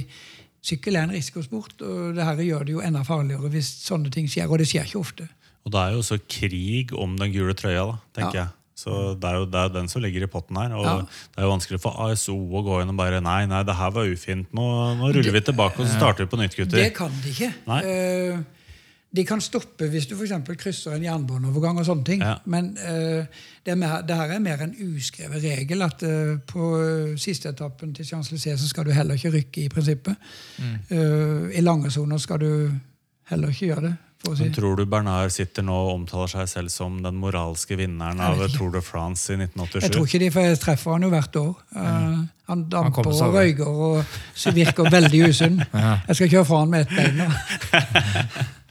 Sykkel 0.66 0.96
er 0.96 1.04
en 1.04 1.12
risikosport, 1.14 1.82
og 1.82 2.16
det 2.16 2.24
her 2.26 2.40
gjør 2.42 2.64
det 2.66 2.72
jo 2.72 2.80
enda 2.82 3.04
farligere 3.06 3.50
hvis 3.52 3.68
sånne 3.84 4.10
ting 4.10 4.26
skjer. 4.26 4.48
Og 4.50 4.58
det 4.58 4.66
skjer 4.66 4.88
ikke 4.88 4.98
ofte. 4.98 5.28
Og 5.62 5.70
det 5.70 5.78
er 5.82 5.92
jo 5.92 6.00
også 6.00 6.18
krig 6.26 6.90
om 6.96 7.12
den 7.20 7.30
gule 7.34 7.54
trøya, 7.54 7.84
da, 7.86 7.98
tenker 8.16 8.38
Ja. 8.38 8.40
jeg. 8.40 8.48
Så 8.76 9.14
det 9.16 9.24
er 9.24 9.38
jo 9.40 9.46
det 9.48 9.60
er 9.60 9.70
den 9.72 9.86
som 9.88 10.02
ligger 10.04 10.26
i 10.26 10.28
potten 10.28 10.56
her. 10.60 10.74
Og 10.76 10.84
Ja. 10.84 10.96
det 11.00 11.38
er 11.38 11.46
jo 11.46 11.52
vanskelig 11.54 11.80
for 11.80 11.96
ASO 11.96 12.36
å 12.36 12.62
gå 12.62 12.82
inn 12.82 12.92
og 12.92 12.96
bare 12.96 13.22
Nei, 13.22 13.46
nei, 13.46 13.62
det 13.62 13.74
her 13.74 13.90
var 13.90 14.04
ufint. 14.04 14.52
Nå, 14.52 14.66
nå 14.98 15.12
ruller 15.14 15.32
vi 15.32 15.40
tilbake, 15.40 15.80
og 15.80 15.88
så 15.88 15.96
starter 15.96 16.24
vi 16.24 16.30
på 16.30 16.36
nytt, 16.36 16.56
gutter. 16.56 16.76
Det 16.76 16.92
kan 16.94 17.10
de 17.22 17.32
ikke. 17.32 17.52
Eh, 17.80 18.38
de 19.16 19.24
kan 19.24 19.40
stoppe 19.40 19.88
hvis 19.88 20.06
du 20.06 20.14
eksempel 20.20 20.58
krysser 20.60 20.92
en 20.92 21.02
jernbaneovergang. 21.02 21.78
og 21.78 21.86
sånne 21.86 22.04
ting. 22.04 22.20
Ja. 22.20 22.36
Men 22.44 22.76
uh, 22.76 23.24
det, 23.64 23.72
er 23.72 23.74
mer, 23.80 24.02
det 24.02 24.16
her 24.16 24.34
er 24.34 24.38
mer 24.38 24.60
en 24.60 24.74
uskrevet 24.76 25.42
regel 25.42 25.82
at 25.82 26.02
uh, 26.02 26.36
på 26.44 27.16
siste 27.16 27.48
etappen 27.48 27.94
til 27.94 28.04
Champs-Élysées 28.04 28.60
så 28.60 28.68
skal 28.68 28.84
du 28.84 28.92
heller 28.92 29.14
ikke 29.14 29.32
rykke 29.38 29.64
i 29.64 29.68
prinsippet. 29.68 30.16
Mm. 30.58 31.48
I 31.50 31.60
lange 31.60 31.90
soner 31.90 32.18
skal 32.18 32.40
du 32.40 32.50
heller 33.30 33.48
ikke 33.48 33.66
gjøre 33.72 33.88
det. 33.88 33.94
Si. 34.34 34.46
Men 34.46 34.54
tror 34.56 34.76
du 34.76 34.84
Bernard 34.90 35.30
sitter 35.34 35.62
nå 35.66 35.76
og 35.86 35.92
omtaler 35.94 36.32
seg 36.32 36.50
selv 36.50 36.72
som 36.74 36.98
den 37.04 37.20
moralske 37.22 37.78
vinneren 37.78 38.20
av. 38.20 38.42
Tour 38.56 38.72
de 38.74 38.82
France 38.84 39.30
i 39.32 39.38
1987? 39.38 39.84
Jeg 39.84 39.94
tror 39.94 40.08
ikke 40.08 40.22
de, 40.24 40.32
for 40.34 40.48
jeg 40.48 40.60
treffer 40.62 40.96
han 40.96 41.06
jo 41.06 41.12
hvert 41.14 41.40
år. 41.42 41.54
Mm. 41.76 42.28
han 42.50 42.66
damper 42.70 43.10
han 43.10 43.24
og 43.26 43.34
røyker 43.34 43.80
og 43.88 44.18
så 44.34 44.52
virker 44.56 44.90
veldig 44.90 45.22
usunn. 45.30 45.62
Jeg 46.08 46.18
skal 46.18 46.30
kjøre 46.30 46.44
fra 46.46 46.60
han 46.62 46.70
med 46.70 46.86
ett 46.86 46.94
bein 46.94 47.18
nå. 47.22 47.30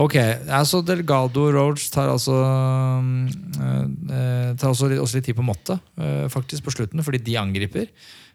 Ok, 0.00 0.16
altså 0.48 0.82
Delgado 0.86 1.46
Roach 1.54 1.88
tar 1.92 2.10
altså 2.12 2.34
mm, 3.02 3.22
eh, 3.60 4.48
Tar 4.58 4.72
også 4.72 4.90
også 4.96 5.18
litt 5.18 5.28
tid 5.30 5.38
på 5.38 5.46
måte 5.46 5.78
eh, 5.98 6.26
faktisk, 6.32 6.66
på 6.66 6.74
slutten, 6.74 7.04
fordi 7.04 7.22
de 7.22 7.38
angriper. 7.40 7.88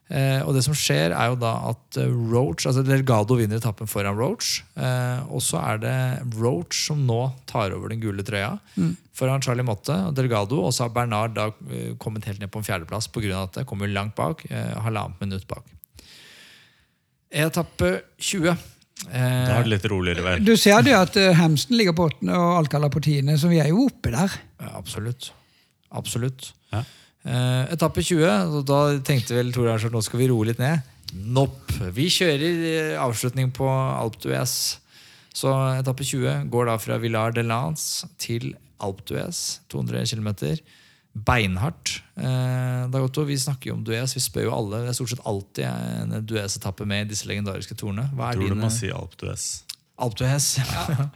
Eh, 0.08 0.40
og 0.48 0.54
det 0.56 0.62
som 0.64 0.76
skjer, 0.78 1.12
er 1.12 1.34
jo 1.34 1.40
da 1.40 1.50
at 1.68 1.98
eh, 2.00 2.08
Roach 2.32 2.64
Altså 2.64 2.80
Delgado 2.88 3.36
vinner 3.36 3.60
etappen 3.60 3.90
foran 3.92 4.16
Roach. 4.16 4.62
Eh, 4.80 5.20
og 5.28 5.44
så 5.44 5.60
er 5.60 5.82
det 5.84 5.98
Roach 6.38 6.86
som 6.86 7.02
nå 7.08 7.20
tar 7.50 7.76
over 7.76 7.92
den 7.92 8.00
gule 8.04 8.24
trøya 8.24 8.54
foran 9.18 9.44
Charlie 9.44 9.66
Motte 9.68 9.96
og 10.08 10.16
Delgado. 10.16 10.62
Og 10.64 10.72
så 10.76 10.86
har 10.86 10.94
Bernard 10.96 11.36
da 11.36 11.50
eh, 11.68 11.92
kommet 12.00 12.28
helt 12.30 12.40
ned 12.40 12.52
på 12.54 12.62
en 12.62 12.68
fjerdeplass 12.68 13.10
pga. 13.12 13.44
at 13.44 13.60
det 13.60 13.68
kommer 13.68 13.92
langt 13.92 14.16
bak. 14.16 14.46
Eh, 14.50 14.78
halvannet 14.86 15.20
minutt 15.24 15.48
bak. 15.50 15.66
Etappe 17.28 17.98
20. 18.18 18.56
Eh, 19.06 19.46
Da 19.48 19.60
er 19.60 19.64
det 19.68 19.72
litt 19.76 19.86
roligere 19.92 20.24
vel. 20.26 20.44
Du 20.48 20.56
ser 20.58 20.82
det 20.86 20.96
at 20.98 21.16
eh, 21.22 21.34
Hamsten 21.38 21.78
ligger 21.78 21.94
på 21.98 22.08
åttende 22.10 22.36
og 22.38 22.56
Alcala 22.64 22.90
på 22.94 23.02
tiende, 23.06 23.38
så 23.38 23.50
vi 23.52 23.60
er 23.62 23.70
jo 23.70 23.86
oppe 23.88 24.12
der. 24.16 24.34
Ja, 24.64 24.72
absolutt. 24.80 25.30
Absolutt. 25.96 26.52
Ja. 26.74 26.82
Eh, 27.28 27.64
etappe 27.76 28.02
20, 28.04 28.58
og 28.58 28.66
da 28.68 28.80
tenkte 29.06 29.36
vel 29.38 29.52
Tor 29.56 29.70
Arnstad 29.72 29.94
nå 29.94 30.02
skal 30.06 30.22
vi 30.24 30.30
roe 30.32 30.48
litt 30.50 30.60
ned. 30.64 30.82
Nopp. 31.38 31.72
Vi 31.96 32.10
kjører 32.12 32.66
eh, 32.74 32.96
avslutning 33.00 33.54
på 33.56 33.68
Alpe 33.70 34.20
d'Huez. 34.26 34.56
Så 35.38 35.52
etappe 35.78 36.04
20 36.08 36.48
går 36.52 36.66
da 36.72 36.78
fra 36.82 36.98
Villard 37.00 37.38
de 37.38 37.44
Lance 37.46 38.08
til 38.20 38.56
Alpe 38.84 39.06
d'Huez, 39.08 39.60
200 39.72 40.04
km. 40.10 40.34
Beinhardt. 41.26 42.02
Eh, 42.18 42.84
Dagotto, 42.94 43.24
vi 43.28 43.38
snakker 43.40 43.72
jo 43.72 43.78
om 43.78 43.86
Dues. 43.88 44.16
Vi 44.18 44.24
spør 44.24 44.50
jo 44.50 44.56
alle. 44.58 44.84
Det 44.84 44.92
er 44.92 44.98
stort 45.00 45.14
sett 45.14 45.24
alltid 45.26 45.66
en 45.70 46.20
Duez-etappe 46.28 46.86
med 46.86 47.06
i 47.06 47.10
disse 47.14 47.30
legendariske 47.30 47.78
torene. 47.80 48.10
Hva 48.14 48.32
er 48.32 48.42
Tror 48.42 48.54
du 48.54 48.60
må 48.60 48.70
si 48.74 48.92
Alp 48.94 49.18
Duez. 49.22 49.48
Alp 49.98 50.18
d'Huez? 50.18 50.48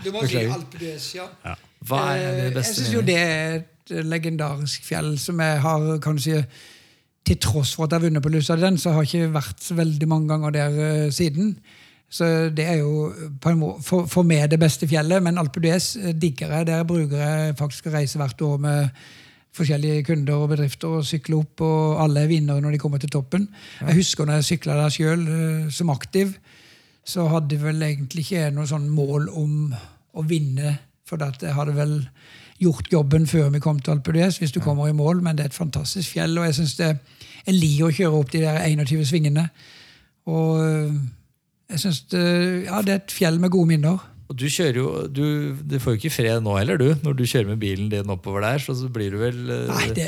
Du 0.01 0.11
må 0.13 0.23
si 0.29 0.41
Alp 0.41 0.73
Alpe 0.73 0.93
ja. 1.15 1.27
ja. 1.45 1.55
Hva 1.85 2.01
er 2.15 2.37
det 2.37 2.45
Eh, 2.49 2.55
beste 2.55 2.81
Jeg 2.81 2.85
syns 2.85 2.93
jo 2.95 3.03
det 3.05 3.17
er 3.17 3.59
et 3.59 3.93
legendarisk 4.05 4.85
fjell 4.85 5.13
som 5.21 5.41
jeg 5.41 5.61
har 5.61 5.85
kan 6.01 6.17
du 6.17 6.23
si, 6.23 6.37
Til 7.25 7.37
tross 7.37 7.75
for 7.75 7.85
at 7.85 7.93
jeg 7.93 7.99
har 7.99 8.07
vunnet 8.07 8.23
på 8.23 8.31
Lussadden, 8.33 8.77
så 8.81 8.95
har 8.95 9.05
jeg 9.05 9.21
ikke 9.21 9.33
vært 9.35 9.61
så 9.61 9.77
veldig 9.77 10.07
mange 10.09 10.27
ganger 10.31 10.55
der 10.55 11.05
uh, 11.05 11.11
siden. 11.13 11.55
Så 12.09 12.49
det 12.49 12.65
er 12.65 12.79
jo 12.81 13.11
på 13.39 13.51
en 13.51 13.59
må, 13.59 13.69
for, 13.85 14.07
for 14.09 14.25
meg 14.27 14.49
det 14.49 14.59
beste 14.59 14.87
fjellet, 14.89 15.21
men 15.23 15.37
Alpe 15.37 15.61
Duez 15.61 15.93
eh, 15.95 16.15
digger 16.17 16.49
jeg. 16.57 16.67
Der 16.67 16.83
bruker 16.83 17.21
jeg 17.21 17.53
faktisk 17.59 17.87
å 17.87 17.93
reise 17.93 18.17
hvert 18.17 18.41
år 18.41 18.57
med 18.57 18.89
forskjellige 19.55 20.05
kunder 20.07 20.43
og 20.43 20.53
bedrifter 20.53 20.99
og 20.99 21.07
sykle 21.07 21.41
opp, 21.41 21.63
og 21.65 22.03
alle 22.03 22.23
er 22.23 22.31
vinnere 22.31 22.63
når 22.63 22.75
de 22.75 22.81
kommer 22.81 23.01
til 23.01 23.11
toppen. 23.11 23.49
Jeg 23.81 23.97
husker 23.99 24.25
når 24.25 24.39
jeg 24.39 24.49
sykla 24.51 24.77
der 24.79 24.93
sjøl 24.95 25.25
som 25.73 25.91
aktiv, 25.91 26.35
så 27.03 27.27
hadde 27.27 27.59
vel 27.61 27.81
egentlig 27.83 28.23
ikke 28.23 28.37
jeg 28.37 28.53
noe 28.55 28.69
sånn 28.69 28.87
mål 28.93 29.27
om 29.33 29.73
å 30.15 30.23
vinne, 30.27 30.77
for 31.07 31.23
at 31.25 31.43
jeg 31.43 31.55
hadde 31.57 31.75
vel 31.75 31.97
gjort 32.61 32.91
jobben 32.93 33.25
før 33.27 33.49
vi 33.51 33.59
kom 33.59 33.79
til 33.81 33.95
Alpe 33.95 34.13
d'Huez, 34.13 34.37
hvis 34.39 34.53
du 34.53 34.61
kommer 34.61 34.87
i 34.87 34.95
mål, 34.95 35.23
men 35.25 35.35
det 35.35 35.47
er 35.47 35.51
et 35.51 35.57
fantastisk 35.57 36.13
fjell, 36.13 36.37
og 36.37 36.45
jeg 36.45 36.59
synes 36.59 36.75
det 36.77 36.91
jeg 37.41 37.57
liker 37.57 37.87
å 37.87 37.95
kjøre 37.95 38.19
opp 38.19 38.31
de 38.33 38.43
der 38.43 38.59
21 38.67 39.05
svingene. 39.09 39.47
Og 40.29 40.61
øh, 40.61 40.93
jeg 41.71 41.79
synes 41.79 42.01
det, 42.11 42.25
ja, 42.67 42.81
det 42.85 42.93
er 42.93 42.99
et 43.01 43.15
fjell 43.15 43.39
med 43.41 43.49
gode 43.49 43.71
minner. 43.71 44.03
Og 44.31 44.37
du 44.39 44.45
kjører 44.47 44.77
jo, 44.79 44.89
du, 45.11 45.25
du 45.59 45.75
får 45.83 45.97
jo 45.97 45.99
ikke 45.99 46.13
fred 46.15 46.43
nå 46.43 46.53
heller, 46.55 46.79
du. 46.79 46.93
Når 47.03 47.17
du 47.19 47.25
kjører 47.27 47.49
med 47.49 47.59
bilen 47.59 47.89
din 47.91 48.13
oppover 48.13 48.45
der, 48.45 48.63
så 48.63 48.75
så 48.79 48.87
blir 48.87 49.11
du 49.11 49.19
vel 49.19 49.41
uh... 49.49 49.67
Nei, 49.73 49.89
det, 49.97 50.07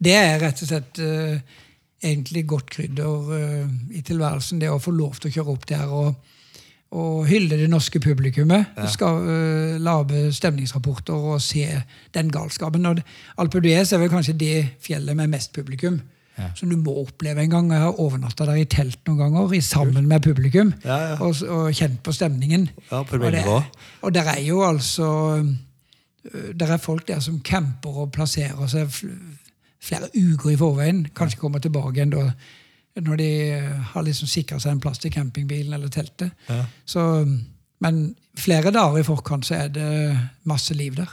det 0.00 0.14
er 0.16 0.38
rett 0.40 0.62
og 0.64 0.70
slett 0.70 1.00
uh, 1.04 1.58
egentlig 2.00 2.46
godt 2.48 2.70
krydder 2.72 3.32
uh, 3.34 3.66
i 3.92 4.00
tilværelsen, 4.06 4.62
det 4.62 4.70
å 4.72 4.80
få 4.80 4.94
lov 4.96 5.20
til 5.20 5.28
å 5.28 5.34
kjøre 5.34 5.52
opp 5.52 5.66
der 5.68 5.92
og, 5.92 6.38
og 6.96 7.18
hylle 7.28 7.58
det 7.60 7.68
norske 7.68 8.00
publikummet. 8.00 8.80
Skal 8.94 9.20
uh, 9.28 9.76
lage 9.76 10.30
stemningsrapporter 10.40 11.28
og 11.34 11.44
se 11.44 11.66
den 12.16 12.32
galskapen. 12.32 12.88
Og 12.88 13.04
Alpe 13.44 13.60
d'Huez 13.60 13.92
er 13.92 14.00
vel 14.00 14.14
kanskje 14.14 14.38
det 14.40 14.56
fjellet 14.80 15.20
med 15.20 15.36
mest 15.36 15.52
publikum. 15.52 16.00
Som 16.56 16.70
du 16.70 16.76
må 16.80 16.94
oppleve 17.02 17.42
en 17.42 17.50
gang. 17.50 17.70
Jeg 17.72 17.80
har 17.82 17.98
overnatta 18.00 18.46
der 18.48 18.54
i 18.62 18.64
telt 18.64 18.98
noen 19.06 19.18
ganger 19.18 19.60
sammen 19.60 20.06
med 20.08 20.22
publikum. 20.24 20.70
Ja, 20.84 20.96
ja. 21.10 21.16
Og, 21.20 21.36
og 21.48 21.72
kjent 21.76 21.98
på 22.02 22.12
stemningen. 22.16 22.68
Ja, 22.90 23.02
på 23.02 23.18
Og 23.20 23.32
det- 23.32 23.44
Og 24.02 24.14
der 24.14 24.22
er 24.30 24.40
jo 24.40 24.62
altså 24.64 25.44
Der 26.54 26.66
er 26.72 26.76
folk 26.76 27.06
der 27.08 27.20
som 27.20 27.40
camper 27.40 27.90
og 28.04 28.12
plasserer 28.12 28.66
seg 28.68 28.88
flere 29.80 30.08
uker 30.14 30.50
i 30.50 30.56
forveien. 30.56 31.06
Kanskje 31.16 31.38
kommer 31.38 31.58
tilbake 31.58 31.94
igjen 31.96 32.10
da 32.10 32.30
når 33.00 33.16
de 33.16 33.28
har 33.94 34.02
liksom 34.02 34.28
sikra 34.28 34.58
seg 34.60 34.72
en 34.72 34.80
plass 34.80 34.98
til 34.98 35.10
campingbilen 35.14 35.72
eller 35.72 35.88
teltet. 35.88 36.30
Ja. 36.48 36.64
Så, 36.84 37.00
men 37.80 38.14
flere 38.36 38.70
dager 38.74 38.98
i 39.00 39.02
forkant 39.06 39.46
så 39.46 39.54
er 39.54 39.68
det 39.68 40.18
masse 40.44 40.74
liv 40.74 40.96
der. 40.96 41.08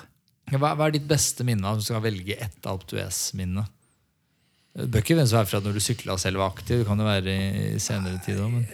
hva, 0.57 0.73
hva 0.75 0.87
er 0.87 0.91
ditt 0.97 1.07
beste 1.07 1.43
minne? 1.47 1.63
om 1.67 1.77
du 1.77 1.83
skal 1.85 2.01
velge 2.03 2.35
ett 2.41 2.65
Alp 2.65 2.83
d'Huez-minne? 2.91 3.63
Det 4.77 4.91
bør 4.93 5.01
ikke 5.01 5.17
hvem 5.17 5.27
som 5.29 5.39
er 5.41 5.49
fra 5.49 5.59
når 5.63 5.73
du 5.73 5.81
sykla 5.81 6.17
selv 6.21 6.37
var 6.41 6.53
aktiv. 6.53 6.83
Det 6.83 6.85
kan 6.85 6.99
jo 7.01 7.07
være 7.07 7.33
i 7.33 7.79
senere 7.81 8.21
tid 8.25 8.41
òg. 8.43 8.53
Men... 8.53 8.67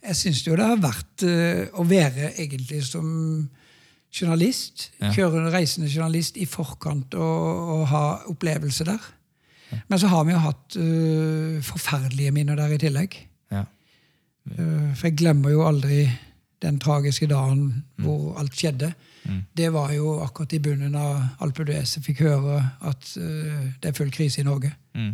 Jeg 0.00 0.16
syns 0.16 0.40
jo 0.46 0.56
det 0.58 0.66
har 0.66 0.80
vært 0.80 1.24
øh, 1.28 1.66
å 1.78 1.84
være 1.86 2.32
egentlig 2.32 2.82
som 2.88 3.06
journalist, 4.10 4.90
Ja. 4.98 5.12
kjørende 5.14 5.52
reisende 5.54 5.90
journalist 5.92 6.36
i 6.36 6.46
forkant 6.48 7.14
og, 7.14 7.60
og 7.76 7.84
ha 7.92 8.04
opplevelse 8.32 8.84
der. 8.88 9.04
Men 9.86 10.00
så 10.02 10.08
har 10.10 10.24
vi 10.26 10.32
jo 10.34 10.40
hatt 10.42 10.76
uh, 10.82 11.60
forferdelige 11.62 12.32
minner 12.34 12.58
der 12.58 12.72
i 12.74 12.78
tillegg. 12.82 13.14
Ja. 13.54 13.62
Uh, 14.50 14.90
for 14.96 15.06
jeg 15.06 15.20
glemmer 15.20 15.54
jo 15.54 15.62
aldri 15.62 16.08
den 16.64 16.80
tragiske 16.82 17.28
dagen 17.30 17.84
hvor 18.02 18.34
alt 18.40 18.56
skjedde. 18.58 18.90
Det 19.56 19.68
var 19.72 19.92
jo 19.94 20.16
akkurat 20.24 20.54
i 20.56 20.62
bunnen 20.64 20.94
av 20.96 21.42
Alpe 21.44 21.66
d'Huez 21.68 21.96
jeg 21.96 22.04
fikk 22.06 22.22
høre 22.24 22.60
at 22.88 23.10
uh, 23.20 23.66
det 23.80 23.90
er 23.90 23.96
full 23.96 24.12
krise 24.14 24.40
i 24.40 24.46
Norge. 24.46 24.72
Mm. 24.96 25.12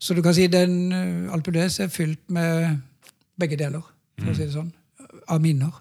Så 0.00 0.14
du 0.16 0.22
kan 0.24 0.36
si 0.36 0.46
den 0.52 0.92
uh, 0.94 1.32
Alpe 1.34 1.52
d'Huez 1.54 1.80
er 1.82 1.90
fylt 1.92 2.22
med 2.32 2.78
begge 3.40 3.58
deler, 3.60 3.84
for 4.20 4.32
å 4.32 4.36
si 4.36 4.46
det 4.46 4.54
sånn. 4.54 4.70
Av 5.30 5.40
minner. 5.42 5.74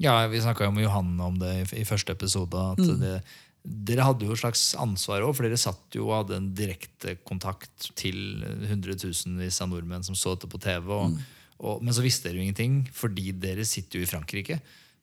Ja, 0.00 0.16
Vi 0.32 0.40
snakka 0.40 0.66
jo 0.66 0.74
med 0.74 0.86
Johanne 0.86 1.28
om 1.28 1.38
det 1.40 1.52
i, 1.60 1.64
i 1.82 1.86
første 1.88 2.14
episode. 2.16 2.56
at 2.74 3.00
det, 3.00 3.20
Dere 3.60 4.06
hadde 4.06 4.24
jo 4.24 4.32
et 4.32 4.40
slags 4.40 4.70
ansvar 4.80 5.26
òg, 5.26 5.34
for 5.36 5.44
dere 5.44 5.58
satt 5.60 5.96
jo 5.96 6.06
og 6.06 6.14
hadde 6.22 6.38
en 6.38 6.46
direkte 6.56 7.18
kontakt 7.28 7.90
til 7.98 8.40
hundretusenvis 8.70 9.60
av 9.60 9.68
nordmenn 9.68 10.06
som 10.06 10.16
så 10.16 10.32
dette 10.32 10.48
på 10.48 10.60
TV. 10.62 10.88
Og, 10.96 11.18
og, 11.60 11.82
men 11.84 11.92
så 11.92 12.04
visste 12.04 12.28
dere 12.28 12.40
jo 12.40 12.46
ingenting, 12.46 12.80
fordi 12.96 13.34
dere 13.36 13.66
sitter 13.68 14.00
jo 14.00 14.06
i 14.06 14.08
Frankrike. 14.08 14.56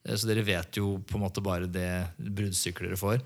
Eh, 0.08 0.16
Så 0.16 0.28
dere 0.30 0.44
vet 0.48 0.78
jo 0.80 0.98
på 1.08 1.18
en 1.18 1.26
måte 1.28 1.44
bare 1.44 1.68
det 1.68 2.08
bruddstykket 2.18 2.88
dere 2.88 2.98
får. 2.98 3.22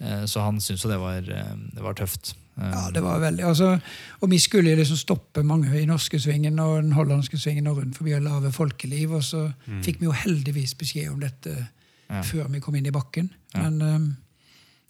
Eh, 0.00 0.24
Så 0.26 0.40
han 0.42 0.58
syntes 0.60 0.84
jo 0.84 0.90
det 0.90 0.98
var, 1.00 1.18
eh, 1.22 1.54
det 1.74 1.82
var 1.82 1.94
tøft. 1.94 2.34
Ja, 2.56 2.88
det 2.94 3.02
var 3.02 3.18
veldig, 3.18 3.42
altså, 3.44 3.80
Og 4.22 4.30
vi 4.30 4.38
skulle 4.38 4.70
jo 4.70 4.76
liksom 4.76 4.96
stoppe 4.96 5.42
mange 5.42 5.72
i 5.74 5.86
norskesvingen 5.86 6.60
og 6.62 6.82
den 6.84 6.92
hollandske 6.92 7.34
svingen 7.36 7.66
og 7.66 7.78
rundt 7.80 7.96
forbi 7.96 8.12
og 8.14 8.22
lage 8.22 8.52
folkeliv. 8.52 9.10
Og 9.10 9.22
så 9.22 9.52
fikk 9.82 9.98
vi 9.98 10.06
jo 10.06 10.12
heldigvis 10.12 10.74
beskjed 10.78 11.10
om 11.10 11.18
dette 11.20 11.68
Ja. 12.10 12.20
før 12.22 12.48
vi 12.52 12.60
kom 12.60 12.74
inn 12.76 12.86
i 12.86 12.90
bakken. 12.94 13.30
Men 13.54 13.82
eh, 13.82 13.98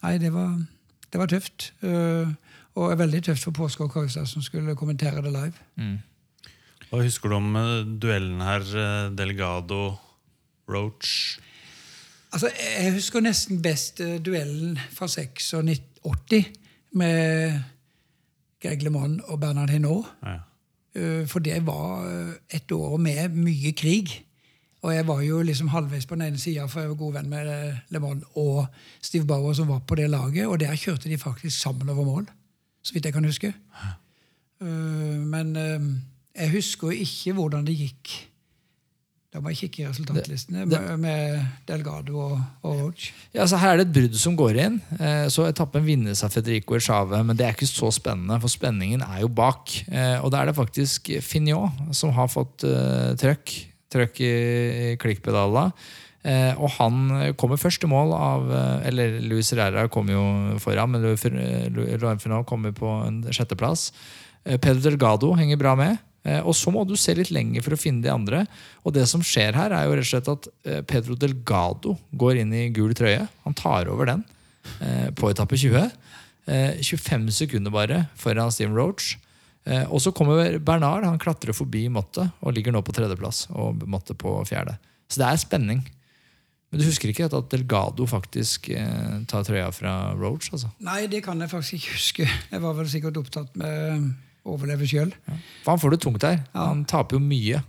nei, 0.03 0.19
det 0.19 0.31
var, 0.33 0.59
det 1.11 1.19
var 1.19 1.27
tøft. 1.27 1.71
Eh, 1.83 2.27
og 2.77 2.91
er 2.93 2.97
veldig 3.07 3.23
tøft 3.23 3.45
for 3.45 3.53
Påske 3.53 3.81
og 3.85 3.93
Kaustad, 3.95 4.27
som 4.29 4.43
skulle 4.43 4.75
kommentere 4.77 5.23
det 5.23 5.33
live. 5.33 5.55
mm. 5.79 5.99
Hva 6.91 7.03
husker 7.03 7.29
du 7.31 7.35
om 7.37 7.99
duellen 7.99 8.41
her? 8.43 8.61
Delgado, 9.17 9.99
Roach? 10.69 11.39
Altså, 12.33 12.51
Jeg 12.83 12.93
husker 12.93 13.21
nesten 13.21 13.63
best 13.63 14.01
eh, 14.01 14.19
duellen 14.25 14.79
fra 14.91 15.07
86 15.09 16.51
med 16.93 17.61
Greg 18.63 18.83
LeMond 18.83 19.21
og 19.29 19.41
Bernard 19.41 19.71
Hinault. 19.71 20.07
Ja. 20.25 20.39
Eh, 20.95 21.27
For 21.29 21.39
det 21.39 21.61
var 21.67 22.07
eh, 22.09 22.35
et 22.51 22.73
år 22.73 22.97
med 22.97 23.29
mye 23.35 23.73
krig. 23.73 24.25
Og 24.83 24.95
jeg 24.95 25.07
var 25.07 25.21
jo 25.25 25.43
liksom 25.43 25.69
halvveis 25.73 26.07
på 26.07 26.15
den 26.15 26.27
ene 26.27 26.39
sida, 26.39 26.67
for 26.69 26.81
jeg 26.81 26.91
var 26.91 26.97
god 27.01 27.13
venn 27.13 27.29
med 27.31 27.77
LeMond 27.91 28.23
og 28.37 28.67
Steve 29.03 29.25
Bauer, 29.27 29.53
som 29.57 29.69
var 29.69 29.79
på 29.79 29.95
det 29.97 30.11
laget. 30.11 30.47
Og 30.47 30.59
der 30.61 30.75
kjørte 30.77 31.09
de 31.09 31.19
faktisk 31.19 31.59
sammen 31.61 31.89
over 31.89 32.05
mål, 32.05 32.27
så 32.83 32.93
vidt 32.93 33.05
jeg 33.05 33.13
kan 33.15 33.25
huske. 33.25 33.55
Eh, 34.61 34.67
Men 34.67 35.57
jeg 36.37 36.51
husker 36.51 36.91
ikke 36.91 37.33
hvordan 37.33 37.65
det 37.67 37.77
gikk. 37.79 38.15
Da 39.35 39.41
må 39.43 39.51
jeg 39.51 39.65
kikke 39.65 39.81
i 39.83 39.87
resultatlistene 39.89 40.63
med, 40.71 40.93
med 41.03 41.41
Delgado 41.67 42.21
og, 42.23 42.37
og 42.63 42.77
Roach. 42.85 43.09
Ja, 43.35 43.49
så 43.51 43.59
Her 43.59 43.73
er 43.75 43.81
det 43.81 43.89
et 43.89 43.97
brudd 43.97 44.15
som 44.23 44.37
går 44.39 44.61
inn. 44.63 44.77
Eh, 44.95 45.25
Så 45.35 45.49
Etappen 45.49 45.83
vinnes 45.83 46.23
av 46.23 46.31
Federico 46.31 46.77
Echave, 46.79 47.19
men 47.27 47.35
det 47.35 47.49
er 47.49 47.57
ikke 47.57 47.67
så 47.67 47.91
spennende, 47.91 48.39
for 48.39 48.53
spenningen 48.53 49.03
er 49.03 49.25
jo 49.25 49.33
bak. 49.35 49.75
Eh, 49.91 50.23
Og 50.23 50.31
da 50.31 50.45
er 50.45 50.53
det 50.53 50.55
faktisk 50.61 51.11
Fignot 51.27 51.83
som 51.99 52.15
har 52.15 52.31
fått 52.31 52.63
uh, 52.63 53.11
trøkk, 53.19 53.57
trøkk 53.91 54.23
i, 54.23 54.33
i 54.95 54.97
klikkpedala. 55.03 55.67
Eh, 56.25 56.55
og 56.55 56.71
han 56.79 57.35
kommer 57.37 57.59
først 57.61 57.83
i 57.85 57.89
mål 57.91 58.15
av 58.17 58.47
eh, 58.49 58.87
Eller 58.89 59.19
Luis 59.21 59.51
Herrera 59.53 59.91
kommer 59.93 60.15
jo 60.15 60.23
foran, 60.63 60.95
men 60.95 61.03
Lorenfinal 61.05 62.47
kommer 62.49 62.73
på 62.73 62.89
en 63.05 63.19
sjetteplass. 63.29 63.91
Eh, 64.47 64.57
Pedro 64.57 64.87
Delgado 64.87 65.35
henger 65.37 65.61
bra 65.61 65.75
med. 65.77 65.99
Eh, 66.25 66.41
Og 66.41 66.55
så 66.57 66.73
må 66.73 66.87
du 66.89 66.95
se 66.97 67.15
litt 67.15 67.31
lenger 67.35 67.63
for 67.65 67.77
å 67.77 67.81
finne 67.81 68.01
de 68.05 68.09
andre. 68.13 68.45
Og 68.85 68.95
det 68.97 69.05
som 69.11 69.21
skjer 69.25 69.53
her, 69.59 69.71
er 69.77 69.85
jo 69.87 69.97
rett 69.99 70.07
og 70.07 70.13
slett 70.13 70.31
at 70.33 70.49
eh, 70.65 70.81
Pedro 70.89 71.17
Delgado 71.21 71.99
går 72.17 72.41
inn 72.43 72.53
i 72.57 72.69
gul 72.75 72.95
trøye. 72.97 73.27
Han 73.45 73.55
tar 73.59 73.91
over 73.93 74.09
den 74.09 74.25
eh, 74.81 75.11
på 75.17 75.29
etappe 75.33 75.59
20. 75.61 75.91
Eh, 76.47 76.81
25 76.81 77.29
sekunder 77.33 77.73
bare 77.75 78.07
foran 78.21 78.53
Steven 78.53 78.77
Roach. 78.77 79.19
Og 79.89 79.97
så 80.05 80.11
kommer 80.13 80.59
Bernard. 80.61 81.07
Han 81.09 81.17
klatrer 81.17 81.57
forbi 81.57 81.87
Motte 81.89 82.27
og 82.45 82.53
ligger 82.53 82.75
nå 82.75 82.83
på 82.85 82.93
tredjeplass. 82.93 83.47
Og 83.57 83.81
Motte 83.89 84.13
på 84.13 84.35
fjerde. 84.45 84.75
Så 85.09 85.23
det 85.23 85.25
er 85.31 85.41
spenning. 85.41 85.79
Men 86.69 86.83
du 86.83 86.85
husker 86.85 87.09
ikke 87.09 87.31
at 87.31 87.49
Delgado 87.49 88.05
faktisk 88.11 88.69
tar 89.31 89.47
trøya 89.49 89.71
fra 89.73 89.95
Roach? 90.21 90.51
altså? 90.53 90.69
Nei, 90.85 91.07
det 91.09 91.23
kan 91.25 91.41
jeg 91.41 91.49
faktisk 91.49 91.79
ikke 91.79 91.95
huske. 91.97 92.27
Jeg 92.53 92.61
var 92.61 92.77
vel 92.77 92.91
sikkert 92.93 93.17
opptatt 93.23 93.57
med 93.57 94.11
overleve 94.45 94.89
sjøl. 94.89 95.13
For 95.65 95.75
han 95.75 95.81
får 95.83 95.95
det 95.95 96.01
tungt 96.05 96.27
her. 96.27 96.43
Ja. 96.53 96.67
Han 96.71 96.85
taper 96.89 97.19
jo 97.19 97.23
mye. 97.25 97.63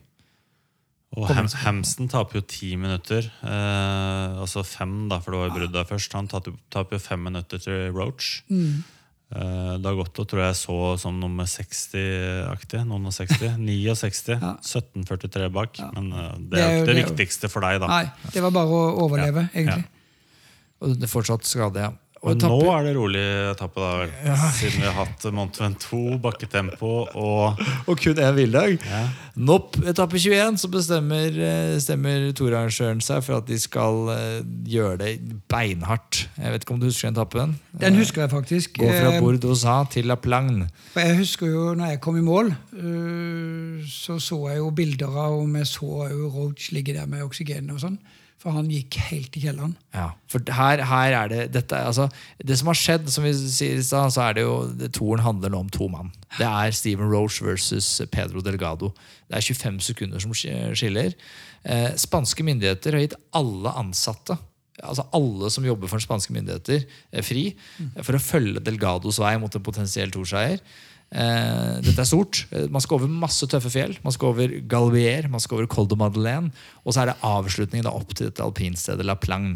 Og 1.15 1.30
Ham 1.32 1.47
Hamsten 1.63 2.09
taper 2.11 2.41
jo 2.41 2.43
ti 2.49 2.73
minutter. 2.76 3.30
Eh, 3.45 4.41
altså 4.43 4.65
fem, 4.67 5.05
da, 5.11 5.21
for 5.23 5.32
det 5.32 5.39
var 5.39 5.47
jo 5.47 5.55
brudd 5.59 5.73
der 5.78 5.88
først. 5.88 6.15
Han 6.17 6.28
taper 6.28 6.97
jo 6.97 6.99
fem 6.99 7.23
minutter 7.23 7.61
til 7.63 7.88
Roach. 7.95 8.41
Eh, 8.51 9.71
Dagotto 9.82 10.26
tror 10.28 10.43
jeg 10.43 10.57
så 10.59 10.76
som 11.01 11.15
nummer 11.21 11.47
60-aktig. 11.47 12.84
Noen 12.89 13.07
og 13.07 13.15
60. 13.15 13.55
69. 13.61 14.36
Ja. 14.43 14.55
1743 14.59 15.49
bak. 15.55 15.80
Men 15.95 16.11
eh, 16.11 16.32
det 16.36 16.51
Det 16.51 16.61
er 16.65 16.73
jo 16.73 16.82
ikke 16.82 16.88
det 16.89 16.95
det 16.95 17.05
viktigste 17.05 17.51
for 17.53 17.63
deg, 17.63 17.80
da. 17.86 17.91
Nei, 17.95 18.32
det 18.36 18.43
var 18.43 18.55
bare 18.59 18.76
å 18.76 19.05
overleve, 19.07 19.47
egentlig. 19.53 19.88
Og 20.84 20.97
det 20.99 21.07
er 21.07 21.11
fortsatt 21.15 21.47
skade, 21.47 21.88
ja. 21.88 21.93
Og 22.26 22.32
etappe... 22.34 22.55
nå 22.57 22.71
er 22.73 22.88
det 22.88 22.93
rolig 22.97 23.23
etappe, 23.51 23.78
da 23.84 23.89
vel. 24.01 24.13
Siden 24.57 24.82
vi 24.82 24.88
har 24.88 24.95
hatt 24.97 25.26
Mont 25.36 25.59
Ventoux, 25.61 26.15
bakketempo 26.23 26.93
og 27.13 27.59
Og 27.86 27.99
kun 28.01 28.17
én 28.17 28.34
hviledag. 28.34 28.80
ja. 28.89 29.03
Nopp, 29.36 29.76
etappe 29.86 30.17
21 30.17 30.57
så 30.57 30.69
bestemmer, 30.71 31.36
eh, 31.38 31.76
stemmer 31.84 32.30
torarrangøren 32.34 33.01
seg 33.03 33.19
for 33.26 33.38
at 33.41 33.49
de 33.49 33.57
skal 33.59 34.09
eh, 34.13 34.39
gjøre 34.71 34.97
det 35.03 35.11
beinhardt. 35.51 36.23
Jeg 36.39 36.53
vet 36.55 36.65
ikke 36.65 36.73
om 36.73 36.80
du 36.82 36.88
husker 36.88 37.11
den 37.11 37.17
etappen? 37.19 37.55
Den 37.84 37.99
husker 37.99 38.23
jeg 38.26 38.32
faktisk. 38.34 38.80
Gå 38.80 38.89
fra 38.89 39.11
Eh, 39.13 39.19
Bourdousa 39.21 39.78
til 39.91 40.07
La 40.09 40.15
Plagne. 40.15 40.69
Jeg 40.95 41.17
husker 41.19 41.51
jo 41.51 41.73
når 41.78 41.93
jeg 41.93 42.01
kom 42.01 42.17
i 42.17 42.26
mål, 42.26 42.53
så 43.86 44.17
så 44.19 44.39
jeg 44.49 44.57
jo 44.63 44.69
bilder 44.76 45.13
av 45.28 45.39
om 45.43 45.55
jeg 45.59 45.67
så 45.69 46.07
jo 46.09 46.30
Roach 46.34 46.71
ligge 46.73 46.95
der 46.95 47.05
med 47.05 47.21
oksygen 47.28 47.69
og 47.76 47.84
sånn. 47.84 47.99
For 48.45 48.53
han 48.53 48.67
gikk 48.69 48.99
helt 49.07 49.33
i 49.33 49.41
kjelleren. 49.41 49.71
Ja, 49.95 50.11
for 50.29 50.53
her, 50.53 50.83
her 50.85 51.15
er 51.17 51.31
det 51.31 51.39
dette, 51.55 51.79
altså, 51.81 52.05
Det 52.37 52.59
som 52.59 52.69
har 52.69 52.77
skjedd, 52.77 53.07
som 53.09 53.25
vi 53.25 53.31
sier 53.33 53.79
i 53.81 53.85
stad, 53.85 54.13
så 54.13 54.27
er 54.27 54.37
det 54.37 54.43
jo 54.45 54.89
Toren 54.93 55.25
handler 55.25 55.49
nå 55.49 55.63
om 55.65 55.71
to 55.73 55.89
mann. 55.89 56.11
Det 56.37 56.45
er 56.45 56.75
Steven 56.77 57.09
Roche 57.09 57.47
versus 57.47 57.87
Pedro 58.13 58.45
Delgado. 58.45 58.91
Det 59.25 59.39
er 59.39 59.47
25 59.49 59.81
sekunder 59.87 60.21
som 60.21 60.35
skiller. 60.37 61.17
Eh, 61.65 61.89
spanske 61.97 62.45
myndigheter 62.45 62.93
har 62.93 63.07
gitt 63.07 63.17
alle 63.33 63.73
ansatte 63.81 64.37
altså 64.83 65.05
alle 65.15 65.49
som 65.53 65.65
jobber 65.65 65.87
for 65.87 66.03
spanske 66.03 66.33
myndigheter, 66.35 66.83
eh, 67.11 67.23
fri 67.23 67.45
eh, 67.53 68.03
for 68.03 68.17
å 68.17 68.21
følge 68.21 68.63
Delgados 68.63 69.21
vei 69.23 69.35
mot 69.39 69.55
en 69.55 69.63
potensiell 69.63 70.11
torseier. 70.11 70.59
Eh, 71.16 71.78
dette 71.80 72.01
er 72.03 72.07
stort. 72.09 72.41
Eh, 72.51 72.66
Man 72.68 72.84
skal 72.84 72.97
over 72.97 73.07
masse 73.07 73.47
tøffe 73.47 73.70
fjell. 73.72 73.93
Man 74.03 74.11
skal 74.11 74.34
over 74.34 74.51
Galvier, 74.68 75.30
man 75.32 75.39
skal 75.39 75.61
over 75.61 75.70
Col 75.72 75.88
de 75.88 75.95
Madeleine. 75.95 76.51
Og 76.84 76.91
så 76.91 77.01
er 77.05 77.13
det 77.13 77.16
avslutningen 77.24 77.86
da 77.88 77.93
opp 77.95 78.11
til 78.18 78.28
dette 78.28 78.43
alpinstedet 78.43 79.05
La 79.07 79.16
Plagne. 79.16 79.55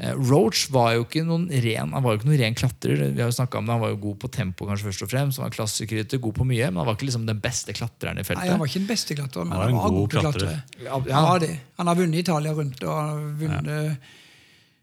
Eh, 0.00 0.14
Roach 0.16 0.70
var 0.72 0.94
jo 0.96 1.02
ikke 1.04 1.26
noen 1.28 1.50
ren 1.52 1.90
Han 1.92 2.02
var 2.02 2.14
jo 2.14 2.20
ikke 2.22 2.30
noen 2.30 2.40
ren 2.40 2.56
klatrer. 2.56 3.02
Vi 3.12 3.20
har 3.20 3.28
jo 3.28 3.36
snakket 3.36 3.58
om 3.60 3.66
det, 3.68 3.74
Han 3.76 3.82
var 3.84 3.90
jo 3.92 3.98
god 4.06 4.16
på 4.22 4.30
tempo, 4.32 4.64
kanskje 4.70 4.88
først 4.88 5.04
og 5.04 5.10
fremst. 5.12 5.38
Han 5.42 5.50
var 5.50 5.56
klassikerrytter, 5.58 6.22
god 6.24 6.38
på 6.40 6.46
mye, 6.48 6.70
men 6.72 6.80
han 6.80 6.88
var 6.88 6.96
ikke 6.96 7.10
liksom 7.10 7.26
den 7.28 7.42
beste 7.44 7.76
klatreren 7.76 8.16
i 8.16 8.24
feltet. 8.24 8.46
Nei. 8.46 8.54
Han 8.54 8.62
var 8.64 8.70
ikke 8.72 8.80
den 8.80 8.88
beste 8.94 9.18
klatreren, 9.20 9.48
men 9.52 9.58
Han 9.58 9.60
var 9.60 9.68
han 9.68 9.76
en 9.76 9.84
god 9.84 10.00
god 10.00 10.16
klatrer. 10.16 10.32
klatrer. 10.48 10.86
Ja, 10.86 10.90
Han, 10.96 11.04
ja, 11.12 11.20
var 11.28 11.44
det. 11.44 11.52
han 11.76 11.86
har 11.92 12.00
vunnet 12.00 12.24
Italia 12.24 12.52
rundt, 12.56 12.82
og 12.88 12.96
har 12.96 13.20
vunnet 13.44 13.98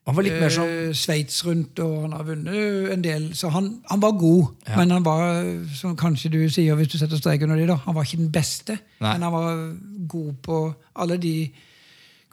han 0.07 0.15
var 0.15 0.23
litt 0.23 0.37
mer 0.39 0.53
sånn 0.55 0.69
eh, 0.71 0.93
Sveits 0.95 1.41
rundt, 1.45 1.79
og 1.83 1.95
han 2.05 2.13
har 2.15 2.23
vunnet 2.23 2.91
en 2.95 3.01
del. 3.03 3.29
Så 3.35 3.51
han, 3.51 3.69
han 3.91 3.99
var 4.03 4.13
god, 4.17 4.53
Ja. 4.69 4.77
men 4.79 4.95
han 4.95 5.03
var, 5.05 5.43
som 5.75 5.97
kanskje 5.99 6.31
du 6.31 6.41
sier 6.49 6.75
hvis 6.79 6.93
du 6.93 6.97
setter 6.97 7.19
strek 7.19 7.43
under 7.43 7.59
de, 7.59 7.65
da, 7.67 7.75
han 7.83 7.95
var 7.97 8.07
ikke 8.07 8.21
den 8.23 8.31
beste. 8.31 8.77
Nei. 9.03 9.13
Men 9.17 9.25
han 9.27 9.35
var 9.35 9.63
god 10.15 10.35
på 10.47 10.59
alle 10.95 11.17
de 11.19 11.33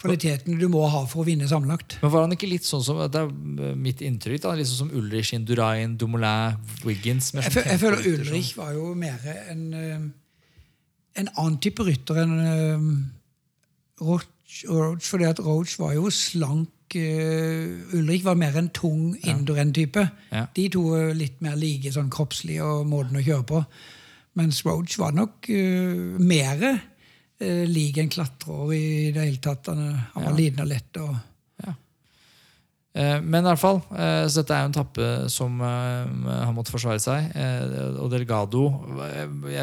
kvalitetene 0.05 0.59
du 0.61 0.67
må 0.69 0.83
ha 0.91 1.05
for 1.09 1.23
å 1.23 1.27
vinne 1.27 1.47
sammenlagt. 1.49 1.97
Men 2.03 2.13
var 2.13 2.27
han 2.27 2.35
ikke 2.37 2.49
litt 2.51 2.67
sånn 2.67 2.83
som 2.85 2.99
det 3.11 3.21
er 3.23 3.75
mitt 3.79 4.03
inntrykk 4.05 4.43
da, 4.45 4.53
litt 4.59 4.69
sånn 4.69 4.85
som 4.89 4.93
Ulrich 4.99 5.33
Indurain, 5.37 5.95
Dumoulin, 6.01 6.59
Wiggins? 6.85 7.31
Jeg, 7.33 7.47
Jeg, 7.47 7.55
sånn 7.57 7.71
jeg 7.73 7.83
føler 7.83 8.09
Ulrich 8.13 8.53
var 8.59 8.75
jo 8.77 8.91
mer 8.99 9.23
en, 9.49 9.65
eh, 9.79 10.07
en 11.23 11.31
annen 11.39 11.59
type 11.63 11.87
rytter 11.87 12.21
enn 12.25 12.35
uh, 12.43 14.05
Roach, 14.05 14.63
Roach. 14.69 15.07
Fordi 15.09 15.29
at 15.31 15.41
Roach 15.43 15.79
var 15.81 15.95
jo 15.97 16.11
slank. 16.13 16.69
Eh, 16.99 17.99
Ulrik 17.99 18.25
var 18.25 18.39
mer 18.39 18.57
en 18.59 18.71
tung 18.75 19.13
Indoren-type. 19.23 20.07
Ja. 20.31 20.47
De 20.57 20.65
to 20.73 20.87
er 20.99 21.13
litt 21.19 21.43
mer 21.45 21.59
like 21.61 21.93
sånn 21.95 22.13
kroppslig 22.13 22.61
og 22.65 22.87
måten 22.91 23.21
å 23.21 23.25
kjøre 23.25 23.47
på. 23.51 23.61
Mens 24.39 24.65
Roach 24.67 24.97
var 24.99 25.15
nok 25.15 25.47
uh, 25.47 26.17
mer 26.19 26.65
uh, 26.65 27.65
lik 27.71 28.01
en 28.03 28.11
klatrer 28.11 28.73
i 28.75 28.87
det 29.15 29.29
hele 29.29 29.43
tatt. 29.43 29.71
Han, 29.71 29.93
han 30.17 30.27
var 30.27 30.35
liten 30.39 30.65
og 30.65 30.73
lett. 30.73 31.01
og 31.03 31.15
Men 32.95 33.43
i 33.43 33.49
alle 33.51 33.59
fall, 33.59 33.81
så 33.91 34.39
dette 34.39 34.55
er 34.55 34.61
jo 34.63 34.69
en 34.69 34.75
tappe 34.77 35.07
som 35.33 35.57
har 35.59 36.05
han 36.47 36.55
måtte 36.55 36.71
forsvare 36.71 37.03
seg. 37.03 37.33
Og 37.99 38.07
Delgado 38.13 38.61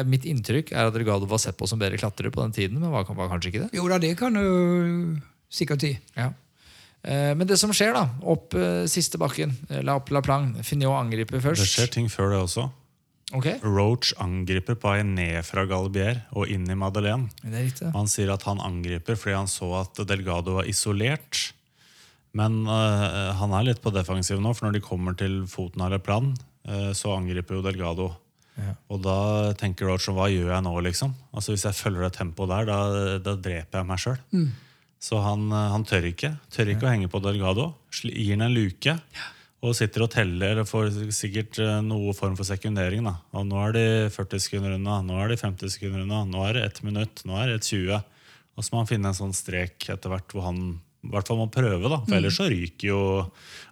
Mitt 0.04 0.26
inntrykk 0.28 0.74
er 0.74 0.90
at 0.90 0.92
Delgado 0.92 1.24
var 1.30 1.40
sett 1.40 1.56
på 1.56 1.68
som 1.68 1.80
bedre 1.80 1.96
klatrer 1.96 2.28
på 2.28 2.42
den 2.44 2.52
tiden, 2.52 2.76
men 2.76 2.92
var, 2.92 3.08
var 3.08 3.32
kanskje 3.32 3.48
ikke 3.48 3.62
det. 3.62 3.70
Jo 3.78 3.88
da, 3.88 3.96
det 4.02 4.12
kan 4.20 4.36
du 4.36 5.16
sikkert 5.52 5.84
si. 5.84 5.94
Ja. 6.16 6.28
Eh, 7.02 7.32
Men 7.34 7.46
det 7.46 7.58
som 7.58 7.72
skjer, 7.74 7.94
da, 7.96 8.06
opp 8.22 8.54
eh, 8.54 8.84
siste 8.90 9.18
bakken, 9.18 9.54
eh, 9.68 9.82
La 9.82 9.96
Opp 9.98 10.12
La 10.14 10.22
Plang 10.22 10.54
Finot 10.62 10.94
angriper 11.00 11.42
Det 11.42 11.66
skjer 11.66 11.90
ting 11.90 12.08
før 12.12 12.30
det 12.34 12.44
også. 12.44 12.68
Okay. 13.32 13.56
Roach 13.64 14.12
angriper 14.20 14.76
på 14.76 14.90
vei 14.92 15.02
ned 15.08 15.40
fra 15.48 15.64
Galbier 15.64 16.20
og 16.36 16.50
inn 16.52 16.66
i 16.68 16.76
Madeleine. 16.76 17.30
det 17.40 17.54
er 17.56 17.64
riktig. 17.64 17.90
Han 17.94 18.10
sier 18.10 18.32
at 18.34 18.44
han 18.44 18.60
angriper 18.60 19.16
fordi 19.16 19.38
han 19.38 19.48
så 19.48 19.70
at 19.80 20.02
Delgado 20.08 20.58
var 20.58 20.68
isolert. 20.68 21.54
Men 22.36 22.62
uh, 22.68 23.32
han 23.36 23.54
er 23.56 23.70
litt 23.70 23.80
på 23.84 23.92
defensiv 23.92 24.40
nå, 24.40 24.52
for 24.56 24.68
når 24.68 24.76
de 24.76 24.84
kommer 24.84 25.16
til 25.16 25.42
foten 25.48 25.84
av 25.84 25.92
Le 25.92 25.98
Plan, 26.00 26.30
øh, 26.68 26.92
så 26.96 27.12
angriper 27.12 27.58
jo 27.58 27.64
Delgado. 27.64 28.06
Ja. 28.56 28.72
Og 28.92 29.00
da 29.04 29.16
tenker 29.60 29.88
Roach 29.88 30.08
hva 30.12 30.28
gjør 30.32 30.52
jeg 30.52 30.64
nå, 30.64 30.72
liksom? 30.84 31.12
Altså 31.32 31.54
Hvis 31.54 31.64
jeg 31.68 31.76
følger 31.76 32.04
det 32.04 32.14
tempoet 32.18 32.52
der, 32.52 32.68
da, 32.68 32.78
da 33.24 33.36
dreper 33.36 33.80
jeg 33.80 33.88
meg 33.88 34.00
sjøl. 34.00 34.18
Så 35.02 35.18
han, 35.22 35.48
øh, 35.50 35.68
han 35.74 35.84
tør 35.88 36.06
ikke. 36.12 36.36
Tør 36.54 36.72
ikke 36.72 36.86
å 36.86 36.92
henge 36.92 37.10
på 37.10 37.20
Delgado. 37.24 37.72
Gir 38.04 38.36
han 38.36 38.46
en 38.46 38.54
luke. 38.54 38.96
Og 39.62 39.76
sitter 39.78 40.02
og 40.02 40.10
teller, 40.10 40.56
eller 40.56 40.66
får 40.66 40.88
sikkert 41.14 41.58
øh, 41.62 41.76
noe 41.86 42.14
form 42.18 42.34
for 42.38 42.46
sekundering. 42.46 43.04
da. 43.06 43.16
Og 43.38 43.46
nå 43.46 43.58
er 43.62 43.76
de 43.76 43.84
40 44.14 44.42
sekunder 44.42 44.74
unna, 44.74 45.00
nå 45.06 45.18
er 45.22 45.30
de 45.30 45.38
50 45.38 45.76
sekunder 45.76 46.02
unna, 46.02 46.24
nå 46.26 46.40
er 46.48 46.58
det 46.58 46.64
1 46.66 46.80
minutt, 46.88 47.22
nå 47.28 47.36
er 47.38 47.52
det 47.52 47.60
20. 47.68 48.00
Og 48.52 48.64
så 48.64 48.74
må 48.74 48.82
han 48.82 48.90
finne 48.90 49.12
en 49.12 49.18
sånn 49.18 49.36
strek 49.36 49.86
etter 49.92 50.10
hvert 50.12 50.34
hvor 50.34 50.48
han 50.48 50.64
i 51.02 51.10
hvert 51.10 51.26
fall 51.26 51.40
må 51.40 51.48
prøve. 51.50 51.90
da, 51.90 51.98
For 52.06 52.18
ellers 52.18 52.38
så 52.38 52.46
ryker 52.50 52.88
jo 52.92 53.00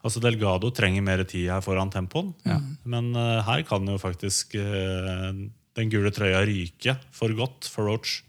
altså 0.03 0.23
Delgado 0.23 0.73
trenger 0.75 1.05
mer 1.07 1.23
tid 1.29 1.47
her 1.53 1.63
foran 1.63 1.93
tempoen. 1.93 2.33
Men 2.83 3.13
uh, 3.15 3.39
her 3.47 3.63
kan 3.69 3.87
jo 3.87 4.01
faktisk 4.03 4.57
uh, 4.59 5.31
den 5.79 5.93
gule 5.93 6.11
trøya 6.15 6.43
ryke 6.47 6.97
for 7.15 7.35
godt 7.39 7.71
for 7.71 7.87
Roach. 7.87 8.21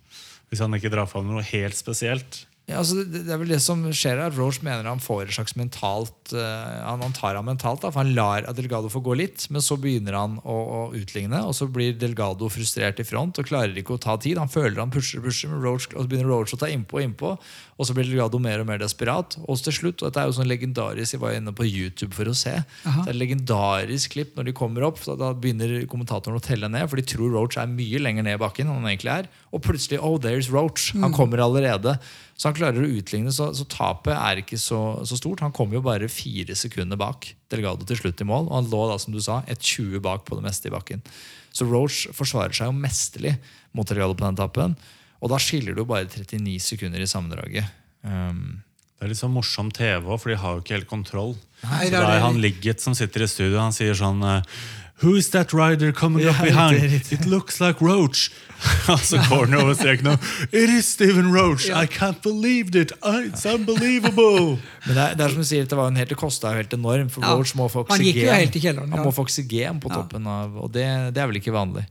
Hvis 0.52 0.62
han 0.62 0.78
ikke 0.78 0.92
drar 0.94 1.10
fram 1.10 1.30
noe 1.32 1.46
helt 1.50 1.78
spesielt. 1.80 2.44
Ja, 2.72 2.80
altså 2.80 3.02
det, 3.02 3.24
det 3.28 3.34
er 3.34 3.40
vel 3.42 3.52
det 3.52 3.60
som 3.64 3.84
skjer 3.92 4.22
her. 4.24 4.34
Roche 4.38 4.64
mener 4.66 4.88
han 4.88 5.02
får 5.04 5.26
et 5.26 5.36
slags 5.36 5.56
mentalt 5.60 6.34
uh, 6.34 6.42
han, 6.88 7.04
han 7.04 7.16
tar 7.16 7.38
ham 7.38 7.48
mentalt, 7.50 7.84
da, 7.84 7.92
for 7.92 8.04
han 8.04 8.14
lar 8.16 8.48
Delgado 8.56 8.90
få 8.92 9.02
gå 9.04 9.16
litt, 9.20 9.48
men 9.52 9.64
så 9.64 9.78
begynner 9.82 10.18
han 10.18 10.38
å, 10.42 10.56
å 10.56 10.82
utligne, 10.98 11.44
og 11.48 11.56
så 11.58 11.68
blir 11.72 11.98
Delgado 12.00 12.50
frustrert 12.52 13.02
i 13.02 13.08
front 13.08 13.42
og 13.42 13.50
klarer 13.50 13.78
ikke 13.78 13.98
å 13.98 14.02
ta 14.02 14.16
tid. 14.22 14.40
Han 14.42 14.52
føler 14.52 14.80
han 14.80 14.94
pusher, 14.94 15.22
pusher, 15.24 15.52
men 15.52 15.64
Roche, 15.64 15.92
og 15.96 16.06
så 16.06 16.12
begynner 16.12 16.32
Roach 16.32 16.56
å 16.56 16.62
ta 16.62 16.72
innpå 16.72 17.00
og 17.00 17.06
innpå, 17.08 17.34
og 17.82 17.88
så 17.88 17.96
blir 17.98 18.08
Delgado 18.08 18.40
mer 18.42 18.64
og 18.64 18.70
mer 18.70 18.82
desperat. 18.82 19.38
Og 19.46 19.62
til 19.66 19.76
slutt, 19.76 20.02
og 20.02 20.10
dette 20.10 20.24
er 20.24 20.32
jo 20.32 20.38
sånn 20.40 20.50
legendarisk, 20.50 21.18
jeg 21.18 21.24
var 21.24 21.36
inne 21.38 21.56
på 21.56 21.68
YouTube 21.68 22.16
for 22.18 22.30
å 22.30 22.38
se, 22.38 22.56
det 22.86 23.06
er 23.06 23.14
et 23.14 23.22
legendarisk 23.22 24.16
klipp 24.16 24.38
når 24.38 24.52
de 24.52 24.58
kommer 24.58 24.88
opp, 24.88 25.02
Da, 25.06 25.18
da 25.20 25.32
begynner 25.36 25.82
kommentatoren 25.92 26.38
å 26.38 26.44
telle 26.44 26.70
ned, 26.72 26.88
for 26.90 27.00
de 27.00 27.08
tror 27.08 27.34
Roach 27.34 27.58
er 27.60 27.70
mye 27.72 28.02
lenger 28.02 28.28
ned 28.28 28.38
i 28.38 28.42
bakken 28.42 28.70
enn 28.70 28.80
han 28.80 28.92
egentlig 28.94 29.16
er, 29.20 29.32
og 29.52 29.60
plutselig, 29.66 30.00
oh, 30.00 30.16
there's 30.22 30.48
Roach, 30.52 30.94
han 30.96 31.12
kommer 31.12 31.42
allerede. 31.44 31.98
Så 32.40 32.48
han 32.48 32.56
klarer 32.56 32.82
å 32.82 32.88
utligne, 32.88 33.34
så, 33.36 33.50
så 33.54 33.66
tapet 33.70 34.16
er 34.16 34.40
ikke 34.42 34.58
så, 34.58 34.80
så 35.06 35.18
stort. 35.20 35.44
Han 35.44 35.52
kom 35.54 35.74
jo 35.76 35.82
bare 35.84 36.08
fire 36.10 36.56
sekunder 36.56 36.98
bak 37.00 37.28
Delgado 37.52 37.84
til 37.86 38.00
slutt 38.00 38.24
i 38.24 38.28
mål, 38.30 38.48
og 38.48 38.56
han 38.62 38.72
lå 38.72 38.82
da, 38.90 38.96
som 39.04 39.12
du 39.14 39.20
sa, 39.22 39.42
et 39.52 39.60
20 39.60 40.00
bak 40.08 40.24
på 40.26 40.40
det 40.40 40.46
meste 40.48 40.72
i 40.72 40.74
bakken. 40.74 41.04
Så 41.52 41.68
Roach 41.68 42.06
forsvarer 42.16 42.56
seg 42.56 42.72
jo 42.72 42.80
mesterlig 42.80 43.36
mot 43.76 43.88
Delgado 43.92 44.16
på 44.16 44.24
den 44.24 44.40
tappen, 44.40 44.76
og 45.22 45.30
da 45.30 45.38
skiller 45.44 45.76
det 45.76 45.84
jo 45.84 45.90
bare 45.92 46.08
39 46.08 46.56
sekunder 46.72 47.04
i 47.04 47.10
sammendraget. 47.12 47.68
Um, 48.08 48.62
Det 49.02 49.06
er 49.06 49.12
litt 49.12 49.20
sånn 49.20 49.34
morsom 49.34 49.70
TV 49.74 50.06
òg, 50.06 50.18
for 50.22 50.30
de 50.32 50.38
har 50.38 50.56
jo 50.56 50.62
ikke 50.64 50.76
helt 50.78 50.90
kontroll. 50.90 51.32
Nei, 51.66 51.88
så 51.88 51.92
det 51.92 52.00
er 52.00 52.06
det 52.08 52.16
er 52.16 52.24
han 52.24 52.40
ligget 52.42 52.82
som 52.82 52.94
sitter 52.98 53.26
i 53.26 53.28
studio, 53.30 53.60
han 53.60 53.74
sier 53.76 53.98
sånn 53.98 54.24
Who 55.02 55.16
is 55.18 55.30
that 55.32 55.54
rider 55.54 55.92
coming 55.92 56.24
Ja, 56.24 56.30
up 56.32 56.44
behind? 56.46 56.84
It 57.12 57.26
looks 57.26 57.60
like 57.60 57.82
Roach. 57.82 58.30
altså 58.88 59.18
corner 59.30 59.58
over 59.58 59.74
streken 59.74 60.08
It 60.54 60.70
is 60.70 60.86
Steven 60.86 61.32
Roach! 61.34 61.66
I 61.70 61.88
can't 61.90 62.22
believe 62.22 62.76
it! 62.82 62.92
It's 63.04 63.46
unbelievable! 63.54 64.60
men 64.86 64.96
det 64.96 65.02
er, 65.04 65.16
det 65.18 65.26
er 65.26 65.34
som 65.34 65.42
du 65.42 65.48
sier, 65.50 65.66
det, 65.66 65.78
var 65.80 65.90
en 65.90 65.98
helt, 65.98 66.10
det 66.14 66.18
kosta 66.22 66.52
jo 66.54 66.62
helt 66.62 66.76
enormt, 66.78 67.12
for 67.16 67.26
Ja, 67.26 67.34
Roach 67.34 67.56
må 67.58 67.66
få 67.74 67.82
han 67.90 68.04
gikk 68.04 68.20
jo 68.22 68.28
oksygen. 68.28 68.38
helt 68.44 68.56
i 68.60 68.62
kjelleren, 68.68 68.94
Han 68.94 69.02
ja. 69.02 69.08
må 69.08 69.16
få 69.18 69.26
oksygen 69.26 69.82
på 69.82 69.90
toppen 69.90 70.28
av 70.30 70.54
Og 70.62 70.70
det, 70.76 70.86
det 71.16 71.24
er 71.24 71.32
vel 71.32 71.42
ikke 71.42 71.56
vanlig. 71.56 71.88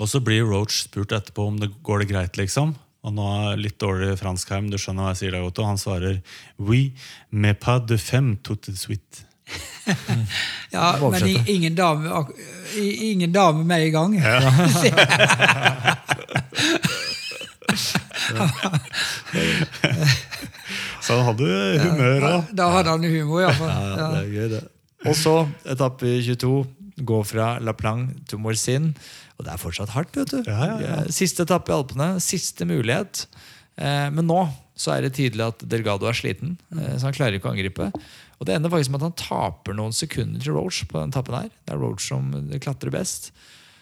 Og 0.00 0.08
så 0.08 0.20
blir 0.24 0.48
Roach 0.48 0.82
spurt 0.86 1.12
etterpå 1.12 1.46
om 1.52 1.60
det 1.60 1.70
går 1.84 2.04
det 2.04 2.08
greit, 2.14 2.40
liksom. 2.40 2.74
Og 3.06 3.12
nå 3.14 3.26
er 3.52 3.60
litt 3.60 3.76
dårlig 3.80 4.16
fransk 4.18 4.48
her, 4.50 4.64
men 4.64 4.72
du 4.72 4.80
skjønner 4.80 5.06
hva 5.06 5.12
jeg 5.14 5.20
sier 5.20 5.36
da, 5.36 5.44
Otto. 5.46 5.64
Han 5.68 5.78
svarer 5.80 6.18
Oui, 6.58 6.94
mais 7.30 7.54
pas 7.60 7.78
de 7.80 7.96
femme 8.00 8.36
tout 8.42 8.58
de 8.66 8.74
suite. 8.76 9.22
Ja, 10.76 10.96
men 11.10 11.26
i, 11.30 11.36
ingen, 11.54 11.74
dame, 11.78 12.08
ak- 12.10 12.34
i, 12.76 13.12
ingen 13.12 13.32
dame 13.32 13.62
med 13.64 13.86
i 13.86 13.90
gang. 13.94 14.16
Så 21.02 21.14
han 21.16 21.26
hadde 21.28 21.50
humør 21.82 22.16
Ja, 22.16 22.30
òg. 22.38 22.48
Da 22.58 22.66
hadde 22.72 22.94
han 22.96 23.04
humor, 23.06 23.42
iallfall. 23.44 23.70
Ja, 23.70 23.76
Ja. 23.96 24.08
det 24.14 24.22
er 24.22 24.32
gøy, 24.32 24.48
det. 24.56 24.62
Og 25.06 25.14
så 25.14 25.34
etappe 25.70 26.16
22. 26.24 26.66
Gå 27.06 27.18
fra 27.28 27.58
La 27.60 27.72
Plange 27.76 28.14
til 28.28 28.38
Morsin. 28.40 28.94
Og 29.38 29.44
det 29.44 29.52
er 29.52 29.60
fortsatt 29.60 29.90
hardt. 29.92 30.16
vet 30.16 30.30
du 30.32 30.42
Ja, 30.46 30.64
ja, 30.64 30.76
ja. 30.80 31.02
Siste 31.12 31.42
etappe 31.44 31.70
i 31.70 31.76
Alpene. 31.76 32.20
Siste 32.20 32.64
mulighet. 32.64 33.26
Eh, 33.76 34.08
men 34.10 34.24
nå 34.26 34.48
så 34.76 34.92
er 34.92 35.06
det 35.06 35.14
tydelig 35.16 35.46
at 35.46 35.64
Delgado 35.64 36.08
er 36.08 36.16
sliten. 36.16 36.56
eh, 36.76 36.96
Så 36.96 37.08
han 37.08 37.16
klarer 37.16 37.38
ikke 37.38 37.48
å 37.48 37.54
angripe. 37.54 37.90
Og 38.38 38.46
Det 38.46 38.54
ender 38.54 38.70
faktisk 38.70 38.92
med 38.92 39.00
at 39.02 39.08
han 39.08 39.20
taper 39.20 39.74
noen 39.74 39.94
sekunder 39.96 40.42
til 40.42 40.52
Roach 40.52 40.84
på 40.86 41.00
den 41.00 41.14
tappen 41.14 41.34
her. 41.34 41.50
Det 41.64 41.72
er 41.74 41.80
Roach 41.80 42.08
som 42.08 42.28
klatrer 42.60 42.92
best. 42.92 43.32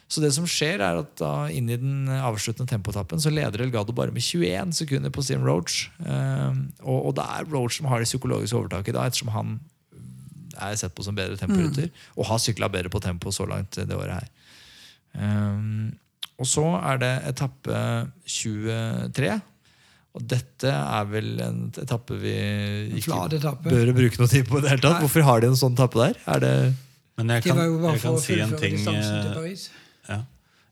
Så 0.07 0.21
det 0.21 0.31
som 0.37 0.47
skjer 0.47 0.79
er 0.85 1.01
at 1.01 1.17
da 1.19 1.49
inn 1.51 1.69
i 1.73 1.79
den 1.81 2.07
avsluttende 2.07 2.71
tempotappen 2.71 3.19
så 3.19 3.33
leder 3.33 3.65
Delgado 3.65 3.93
bare 3.97 4.13
med 4.15 4.23
21 4.23 4.73
sekunder 4.77 5.11
på 5.11 5.25
Steven 5.25 5.47
Roach. 5.49 5.89
Eh, 6.05 6.53
og, 6.85 6.99
og 7.09 7.15
det 7.19 7.25
er 7.25 7.51
Roach 7.51 7.81
som 7.81 7.89
har 7.91 7.99
det 7.99 8.07
psykologiske 8.11 8.57
overtaket 8.57 8.95
da, 8.95 9.09
ettersom 9.09 9.33
han 9.35 9.59
er 10.55 10.77
sett 10.79 10.95
på 10.95 11.03
som 11.03 11.17
bedre 11.19 11.35
temporytter. 11.41 11.91
Og 12.15 12.29
har 12.29 12.39
sykla 12.39 12.69
bedre 12.71 12.93
på 12.93 13.03
tempo 13.03 13.33
så 13.35 13.47
langt 13.51 13.75
det 13.75 13.97
året 13.97 14.21
her. 14.21 14.31
Um, 15.15 15.95
og 16.39 16.47
så 16.51 16.65
er 16.79 16.99
det 17.03 17.13
etappe 17.31 17.81
23. 18.27 19.41
Og 20.15 20.23
dette 20.31 20.71
er 20.71 21.07
vel 21.11 21.31
en 21.43 21.57
etappe 21.83 22.15
vi 22.23 22.35
ikke 23.01 23.17
etappe. 23.35 23.67
bør 23.67 23.91
bruke 23.97 24.21
noe 24.21 24.31
tid 24.31 24.47
på. 24.47 24.61
det 24.63 24.71
hele 24.71 24.83
tatt. 24.85 24.93
Nei. 24.95 25.01
Hvorfor 25.03 25.25
har 25.27 25.43
de 25.43 25.49
en 25.51 25.59
sånn 25.59 25.75
etappe 25.75 25.99
der? 25.99 26.21
Er 26.31 26.45
det 26.45 26.53
Men 27.19 27.33
jeg 27.35 27.43
kan, 27.49 27.59
jeg 27.59 28.01
kan 28.05 28.21
si 28.23 28.39
en 28.43 28.55
ting 28.59 28.79
eh, 28.79 29.67
ja. 30.09 30.21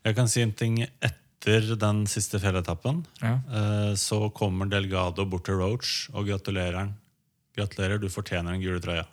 Jeg 0.07 0.17
kan 0.19 0.31
si 0.31 0.43
en 0.43 0.53
ting 0.55 0.79
etter 0.85 1.75
den 1.79 2.05
siste 2.11 2.39
fjelletappen. 2.43 3.03
Ja. 3.23 3.35
Eh, 3.51 3.93
Så 3.99 4.31
kommer 4.35 4.71
Delgado 4.71 5.27
bort 5.27 5.45
til 5.51 5.59
Roach 5.59 6.09
og 6.15 6.27
gratulerer 6.31 6.79
han. 6.79 6.95
Gratulerer, 7.59 7.99
du 7.99 8.09
fortjener 8.09 8.55
den 8.55 8.63
gule 8.63 8.81
trøya. 8.83 9.05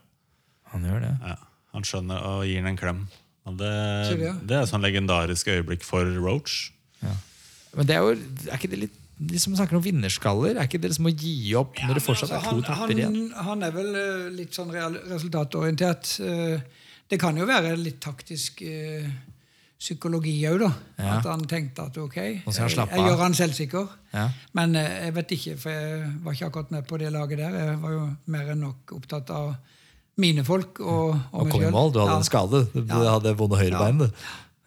Han 0.73 0.85
gjør 0.85 1.01
det. 1.07 1.13
Ja. 1.25 1.35
Han 1.73 1.85
skjønner 1.85 2.21
og 2.25 2.45
gir 2.45 2.61
den 2.61 2.69
en 2.75 2.77
klem. 2.77 3.01
Og 3.49 3.57
det, 3.57 3.73
det? 4.45 4.55
er 4.55 4.61
et 4.61 4.69
sånn 4.69 4.85
legendarisk 4.85 5.49
øyeblikk 5.49 5.81
for 5.85 6.05
Roach. 6.21 6.69
Men 7.73 7.85
det 7.85 7.95
er 7.97 8.01
jo 8.05 8.13
Er 8.49 8.57
ikke 8.57 8.69
det 8.71 8.79
litt 8.85 8.95
de 9.19 9.39
som 9.41 9.55
snakker 9.55 9.75
om 9.75 9.83
vinnerskaller, 9.83 10.55
er 10.55 10.67
ikke 10.69 10.79
det 10.79 10.93
som 10.95 11.07
å 11.09 11.11
gi 11.11 11.51
opp 11.59 11.75
når 11.83 11.97
det 11.99 12.03
fortsatt 12.05 12.31
er 12.37 12.45
to 12.45 12.61
topper 12.63 12.93
igjen? 12.95 13.17
han, 13.35 13.45
han 13.49 13.65
er 13.67 13.73
vel 13.75 13.89
eh, 13.99 14.27
litt 14.31 14.55
sånn 14.55 14.71
resultatorientert. 14.71 16.13
Eh, 16.23 16.61
det 17.09 17.19
kan 17.19 17.35
jo 17.37 17.47
være 17.49 17.73
litt 17.79 17.99
taktisk 18.03 18.61
eh, 18.63 19.09
psykologi 19.79 20.35
òg, 20.49 20.59
da. 20.63 20.69
Ja. 20.99 21.17
At 21.17 21.27
han 21.31 21.43
tenkte 21.49 21.87
at 21.89 21.97
ok, 21.99 22.15
jeg, 22.19 22.43
jeg 22.47 23.03
gjør 23.05 23.21
han 23.25 23.35
selvsikker. 23.35 23.91
Ja. 24.13 24.25
Men 24.57 24.75
jeg 24.79 25.13
vet 25.15 25.35
ikke, 25.35 25.57
for 25.61 25.71
jeg 25.75 26.13
var 26.23 26.35
ikke 26.37 26.49
akkurat 26.51 26.73
med 26.75 26.87
på 26.87 26.99
det 27.01 27.11
laget 27.15 27.41
der. 27.43 27.59
Jeg 27.63 27.79
var 27.83 27.95
jo 27.95 28.05
mer 28.35 28.53
enn 28.55 28.63
nok 28.67 28.95
opptatt 28.99 29.31
av 29.35 29.53
mine 30.19 30.43
folk 30.43 30.81
og, 30.83 31.15
og 31.31 31.41
Og 31.45 31.47
meg 31.47 31.71
mål. 31.71 31.93
Du 31.95 31.99
hadde 32.01 32.11
Ja. 32.11 32.17
en 32.19 32.27
skade. 32.27 32.65
Du 32.75 32.95
hadde 33.07 33.35
vonde 33.39 33.59
høyrebein. 33.59 33.99
du. 34.03 34.09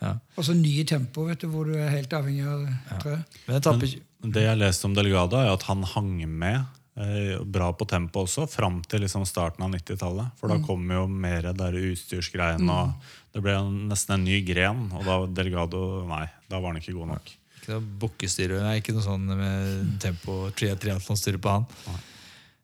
Ja. 0.03 0.13
Og 0.37 0.47
så 0.47 0.55
nye 0.59 0.85
tempo, 0.89 1.29
vet 1.29 1.43
du, 1.45 1.49
hvor 1.53 1.69
du 1.69 1.77
er 1.79 1.93
helt 1.95 2.13
avhengig 2.17 2.47
av 2.49 2.65
trø. 3.03 3.17
Men 3.47 3.59
etappe 3.61 3.91
Det 4.23 4.45
jeg 4.45 4.59
leste 4.59 4.87
om 4.89 4.95
Delgado, 4.95 5.39
er 5.39 5.51
at 5.53 5.67
han 5.67 5.83
hang 5.87 6.15
med 6.27 6.61
eh, 6.99 7.41
bra 7.43 7.73
på 7.75 7.87
tempo 7.91 8.23
også, 8.27 8.49
fram 8.51 8.81
til 8.87 9.03
liksom 9.03 9.27
starten 9.27 9.65
av 9.67 9.73
90-tallet. 9.75 10.37
For 10.39 10.53
da 10.53 10.61
kom 10.67 10.91
jo 10.91 11.07
mer 11.11 11.53
der 11.59 11.79
utstyrsgreiene, 11.81 12.67
og 12.71 13.35
det 13.35 13.43
ble 13.45 13.57
jo 13.57 13.69
nesten 13.91 14.19
en 14.19 14.27
ny 14.27 14.43
gren. 14.47 14.89
Og 14.93 15.07
da 15.07 15.21
Delgado 15.43 16.03
Nei, 16.11 16.27
da 16.51 16.61
var 16.61 16.75
han 16.75 16.83
ikke 16.83 16.97
god 16.99 17.15
nok. 17.15 17.35
Ikke 17.63 17.77
noe 17.77 17.99
bukkestyre, 18.03 18.63
nei, 18.65 18.79
ikke 18.81 18.95
noe 18.97 19.07
sånn 19.07 19.29
med 19.39 19.93
tempo 20.03 20.49
triatlonstyre 20.59 21.39
på 21.43 21.59
han. 21.59 21.69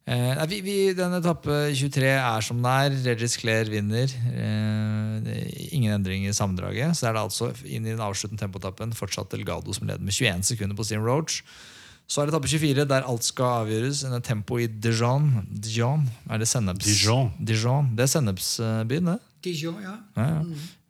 Eh, 0.09 0.31
nei, 0.39 0.45
vi, 0.49 0.59
vi, 0.65 0.75
den 0.97 1.13
etappe 1.19 1.53
23 1.77 2.09
er 2.17 2.45
som 2.47 2.63
den 2.63 2.69
er. 2.71 2.95
Regis 3.05 3.35
Clair 3.37 3.69
vinner. 3.69 4.09
Eh, 4.33 5.41
ingen 5.77 5.93
endring 5.99 6.25
i 6.25 6.33
sammendraget. 6.33 6.97
Så 6.97 7.11
er 7.11 7.17
det 7.17 7.25
altså 7.27 7.51
inn 7.69 7.85
i 7.85 7.93
den 7.93 8.01
avsluttende 8.05 8.41
tempotappen 8.41 8.95
fortsatt 8.97 9.35
Delgado 9.35 9.75
som 9.77 9.89
leder 9.91 10.01
med 10.05 10.17
21 10.17 10.47
sekunder 10.49 10.79
på 10.79 10.87
Steam 10.89 11.05
Roach. 11.05 11.43
Så 12.09 12.23
er 12.23 12.29
det 12.31 12.33
etappe 12.33 12.49
24, 12.49 12.87
der 12.89 13.05
alt 13.05 13.27
skal 13.27 13.67
avgjøres. 13.67 14.01
En 14.09 14.17
tempo 14.25 14.57
i 14.57 14.65
Dijon. 14.71 15.29
Dijon? 15.53 16.07
Er 16.33 16.41
det 16.41 16.49
senneps... 16.49 16.89
Dijon. 16.89 17.29
Dijon. 17.37 17.91
Det 17.99 18.07
er 18.07 18.13
sennepsbyen, 18.15 19.11
det. 19.13 19.19
Dijon, 19.45 19.77
ja. 19.85 19.99
Ja, 20.17 20.29
ja. 20.39 20.43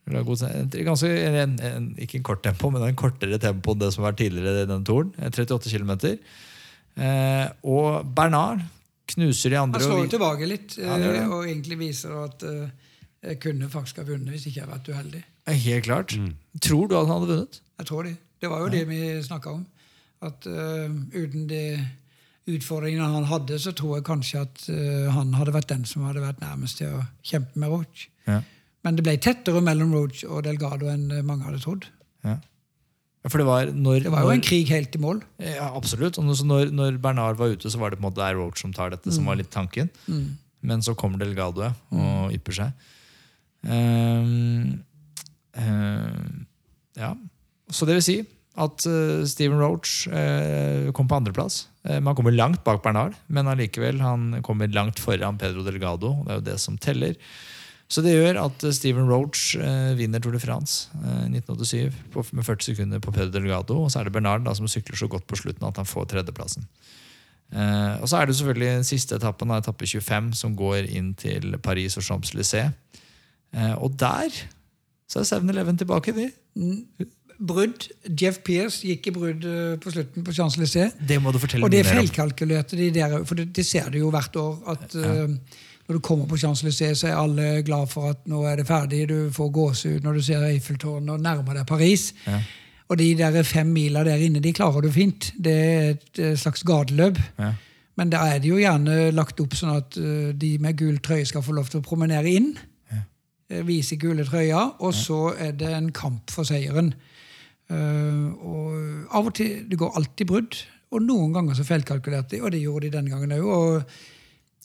Det 0.08 0.14
er 0.46 0.54
en- 0.62 0.70
Ganske, 0.86 1.08
en, 1.42 1.58
en, 1.60 1.88
ikke 2.00 2.16
en 2.20 2.22
kort 2.24 2.40
tempo, 2.46 2.70
men 2.72 2.86
en 2.86 2.96
kortere 2.96 3.36
tempo 3.42 3.74
enn 3.74 3.82
det 3.82 3.90
som 3.92 4.04
har 4.06 4.12
vært 4.14 4.22
tidligere 4.22 4.62
i 4.62 4.68
denne 4.70 4.86
toren. 4.86 5.10
Eh, 5.18 5.26
38 5.34 5.74
km. 5.74 5.90
Eh, 7.02 7.46
og 7.66 8.06
Bernard 8.14 8.62
knuser 9.14 9.54
de 9.54 9.58
andre. 9.60 9.80
Han 9.80 9.88
slår 9.90 9.98
og 9.98 10.06
jo 10.06 10.12
tilbake 10.16 10.48
litt, 10.50 10.76
Ja, 10.78 10.98
det 10.98 11.12
det. 11.14 11.22
eh, 11.22 11.32
og 11.32 11.46
egentlig 11.46 11.78
viser 11.80 12.14
at 12.24 12.42
eh, 12.48 12.70
jeg 13.28 13.40
kunne 13.42 13.68
faktisk 13.72 14.00
ha 14.02 14.06
vunnet 14.08 14.30
hvis 14.34 14.46
ikke 14.46 14.60
jeg 14.60 14.66
hadde 14.66 14.78
vært 14.78 14.90
uheldig. 14.94 15.22
Helt 15.64 15.84
klart. 15.84 16.14
Tror 16.62 16.88
du 16.88 16.96
at 16.98 17.06
han 17.08 17.14
hadde 17.16 17.30
vunnet? 17.32 17.60
Jeg 17.78 17.86
tror 17.86 18.02
det. 18.08 18.16
Det 18.40 18.50
var 18.50 18.60
jo 18.60 18.68
det 18.74 18.84
vi 18.88 19.00
snakka 19.24 19.50
om. 19.56 19.64
At 20.22 20.46
uh, 20.46 20.90
uten 21.14 21.46
de 21.50 21.62
utfordringene 22.50 23.06
han 23.12 23.26
hadde, 23.30 23.58
så 23.58 23.72
tror 23.76 23.96
jeg 23.98 24.06
kanskje 24.06 24.40
at 24.44 24.62
uh, 24.70 25.08
han 25.14 25.34
hadde 25.38 25.54
vært 25.54 25.70
den 25.70 25.84
som 25.86 26.04
hadde 26.06 26.22
vært 26.22 26.40
nærmest 26.42 26.78
til 26.80 26.94
å 26.98 27.02
kjempe 27.26 27.58
med 27.58 27.72
Roach. 27.72 28.08
Ja. 28.26 28.40
Men 28.86 28.98
det 28.98 29.04
ble 29.06 29.16
tettere 29.22 29.62
mellom 29.64 29.92
Roach 29.94 30.24
og 30.26 30.44
Delgado 30.46 30.90
enn 30.90 31.08
mange 31.26 31.46
hadde 31.48 31.62
trodd. 31.64 31.88
Ja. 32.26 32.36
For 33.28 33.40
det 33.40 33.46
var 33.48 33.72
når, 33.74 34.02
Det 34.06 34.12
var 34.12 34.26
jo 34.26 34.34
en 34.34 34.44
krig 34.44 34.68
helt 34.72 34.94
i 34.96 35.00
mål. 35.02 35.22
Ja, 35.42 35.70
absolutt. 35.76 36.18
Og 36.20 36.28
når, 36.28 36.72
når, 36.74 36.98
Bernard 37.02 37.40
var 37.40 37.54
ute, 37.54 37.70
så 37.70 37.80
var 37.80 37.90
det 37.90 38.00
på 38.00 38.04
en 38.04 38.08
måte 38.10 38.20
det 38.22 38.28
er 38.28 38.38
Roach 38.40 38.62
som 38.62 38.72
tar 38.74 38.92
dette, 38.94 39.12
som 39.14 39.28
var 39.28 39.38
litt 39.40 39.50
tanken. 39.54 39.90
Men 40.64 40.82
så 40.82 40.96
kommer 40.98 41.20
Delgado 41.20 41.68
og 41.68 42.34
ypper 42.34 42.56
seg. 42.62 42.88
Um, 43.62 44.80
um, 45.58 46.46
ja. 46.98 47.12
Så 47.70 47.86
det 47.88 47.98
vil 47.98 48.06
si 48.06 48.18
at 48.58 48.86
uh, 48.90 49.22
Steven 49.28 49.60
Roach 49.60 50.06
uh, 50.10 50.90
kom 50.96 51.10
på 51.10 51.18
andreplass. 51.18 51.66
Uh, 51.86 51.98
man 52.02 52.16
kommer 52.18 52.34
langt 52.34 52.64
bak 52.66 52.82
Bernard, 52.82 53.14
men 53.28 53.50
allikevel 53.50 54.00
han 54.02 54.40
kommer 54.46 54.70
langt 54.74 54.98
foran 55.02 55.38
Pedro 55.38 55.62
Delgado. 55.66 56.16
Det 56.24 56.32
er 56.32 56.40
jo 56.40 56.46
det 56.48 56.58
som 56.62 56.78
teller. 56.78 57.14
Så 57.88 58.02
det 58.04 58.12
gjør 58.12 58.36
at 58.42 58.58
Stephen 58.60 58.76
Steven 58.76 59.08
Roach 59.08 59.54
eh, 59.56 59.94
vinner 59.96 60.20
Tour 60.20 60.34
de 60.36 60.40
France 60.42 60.90
eh, 61.00 61.24
i 61.24 61.40
1987 61.40 62.02
på, 62.12 62.24
med 62.36 62.44
40 62.44 62.66
sekunder 62.70 63.00
på 63.00 63.14
Pedro 63.14 63.32
Delgado. 63.32 63.78
Og 63.84 63.92
så 63.92 64.02
er 64.02 64.08
det 64.08 64.12
Bernard 64.12 64.44
da, 64.44 64.52
som 64.54 64.68
sykler 64.68 65.00
så 65.00 65.08
godt 65.08 65.24
på 65.28 65.38
slutten 65.40 65.64
at 65.64 65.80
han 65.80 65.88
får 65.88 66.10
tredjeplassen. 66.12 66.68
Eh, 67.48 67.94
og 68.02 68.08
så 68.10 68.20
er 68.20 68.28
det 68.28 68.36
selvfølgelig 68.36 68.68
den 68.74 68.84
siste 68.84 69.16
etappen, 69.16 69.48
da, 69.48 69.62
etappe 69.62 69.88
25, 69.88 70.32
som 70.36 70.56
går 70.56 70.90
inn 70.92 71.14
til 71.16 71.56
Paris 71.64 71.96
og 71.96 72.04
Champs-Élysées. 72.04 72.74
Eh, 73.56 73.74
og 73.80 73.96
der 74.00 74.36
så 75.08 75.22
er 75.22 75.30
7-Eleven 75.30 75.80
tilbake. 75.80 76.12
de. 76.12 76.28
Brudd. 77.38 77.88
Jeff 78.20 78.42
Pierce 78.44 78.82
gikk 78.84 79.08
i 79.08 79.14
brudd 79.14 79.44
eh, 79.48 79.78
på 79.80 79.94
slutten 79.94 80.26
på 80.26 80.34
Champs-Élysées. 80.36 80.92
Det 81.08 81.20
må 81.22 81.32
du 81.32 81.40
fortelle 81.40 81.64
Og 81.64 81.72
det 81.72 81.86
feilkalkulerte 81.86 82.76
de 82.76 82.90
der, 82.92 83.24
for 83.24 83.38
det, 83.38 83.48
det 83.56 83.64
ser 83.66 83.88
du 83.94 83.98
jo 84.02 84.10
hvert 84.12 84.36
år. 84.36 84.58
at 84.74 84.94
eh, 84.98 85.32
Når 85.88 85.96
du 85.96 86.04
kommer 86.04 86.26
på 86.28 86.36
Champs-Élysées, 86.36 86.94
så 87.00 87.08
er 87.08 87.16
alle 87.16 87.62
glad 87.64 87.88
for 87.88 88.10
at 88.10 88.26
nå 88.28 88.42
er 88.44 88.58
det 88.60 88.66
ferdig. 88.68 89.06
Du 89.08 89.30
får 89.32 89.52
gåsehud 89.56 90.04
når 90.04 90.18
du 90.18 90.22
ser 90.26 90.42
Eiffeltårnet 90.44 91.14
og 91.14 91.22
nærmer 91.24 91.56
deg 91.56 91.66
Paris. 91.66 92.10
Ja. 92.26 92.42
Og 92.88 92.98
de 93.00 93.06
der 93.16 93.42
fem 93.42 93.66
mila 93.72 94.02
der 94.04 94.20
inne, 94.20 94.42
de 94.44 94.52
klarer 94.52 94.84
du 94.84 94.90
fint. 94.92 95.30
Det 95.36 95.54
er 95.54 95.88
et 95.94 96.20
eh, 96.20 96.36
slags 96.36 96.64
gateløp. 96.68 97.20
Ja. 97.38 97.54
Men 97.96 98.12
da 98.12 98.20
er 98.30 98.38
det 98.38 98.50
jo 98.50 98.60
gjerne 98.60 99.10
lagt 99.16 99.40
opp 99.42 99.56
sånn 99.56 99.74
at 99.74 99.96
eh, 99.96 100.30
de 100.36 100.52
med 100.62 100.76
gul 100.78 101.00
trøye 101.04 101.26
skal 101.28 101.44
få 101.44 101.56
lov 101.56 101.72
til 101.72 101.80
å 101.80 101.86
promenere 101.88 102.36
inn. 102.36 102.52
Ja. 102.92 103.00
Vise 103.64 103.96
gule 103.96 104.28
trøya, 104.28 104.60
og 104.84 104.92
så 104.92 105.32
er 105.40 105.56
det 105.56 105.72
en 105.72 105.88
kamp 105.96 106.28
for 106.32 106.48
seieren. 106.48 106.92
Eh, 107.72 108.28
og 108.44 109.08
av 109.08 109.32
og 109.32 109.34
til 109.40 109.64
Det 109.68 109.80
går 109.80 109.96
alltid 109.96 110.28
brudd, 110.28 110.60
og 110.92 111.04
noen 111.04 111.32
ganger 111.32 111.56
så 111.56 111.64
feilkalkulerte 111.68 112.36
de, 112.36 112.44
og 112.44 112.52
det 112.52 112.62
gjorde 112.62 112.86
de 112.86 112.94
denne 112.96 113.12
gangen 113.12 113.36
òg. 113.40 113.82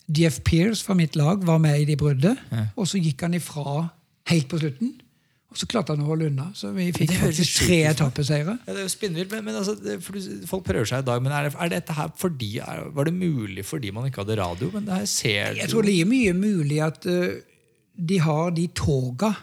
Jeff 0.07 0.41
Pierce 0.43 0.83
fra 0.83 0.95
mitt 0.97 1.15
lag 1.15 1.45
var 1.47 1.61
med 1.63 1.79
i 1.79 1.87
de 1.87 1.95
bruddet, 1.99 2.39
og 2.75 2.87
så 2.89 2.99
gikk 3.01 3.23
han 3.23 3.37
ifra 3.37 3.87
helt 4.31 4.49
på 4.51 4.59
slutten. 4.59 4.97
Og 5.53 5.59
så 5.61 5.67
klarte 5.69 5.93
han 5.93 6.01
å 6.01 6.07
holde 6.09 6.31
unna, 6.31 6.47
så 6.57 6.71
vi 6.73 6.87
fikk 6.95 7.11
faktisk 7.19 7.59
tre 7.61 7.75
etappeseire. 7.91 8.55
Ja, 8.65 8.73
det 8.73 8.81
er 8.81 8.87
jo 8.87 8.91
spinnvilt, 8.91 9.29
men, 9.35 9.43
men 9.45 9.59
altså, 9.59 9.75
det, 9.77 9.99
folk 10.49 10.63
prøver 10.65 10.89
seg 10.89 11.03
i 11.03 11.07
dag. 11.11 11.21
Men 11.21 11.35
er, 11.37 11.45
det, 11.45 11.53
er 11.61 11.71
dette 11.75 11.93
her 11.93 12.09
fordi, 12.17 12.55
er, 12.63 12.87
Var 12.95 13.09
det 13.09 13.13
mulig 13.13 13.65
fordi 13.67 13.91
man 13.93 14.07
ikke 14.09 14.23
hadde 14.23 14.39
radio? 14.41 14.71
Men 14.73 14.87
det 14.87 14.97
her 14.97 15.05
ser 15.11 15.59
Jeg 15.61 15.69
tror 15.69 15.85
det 15.85 15.93
er 15.93 16.09
mye 16.09 16.33
mulig 16.33 16.81
at 16.81 17.05
uh, 17.05 17.35
de 17.93 18.17
har 18.25 18.55
de 18.57 18.65
toga 18.73 19.35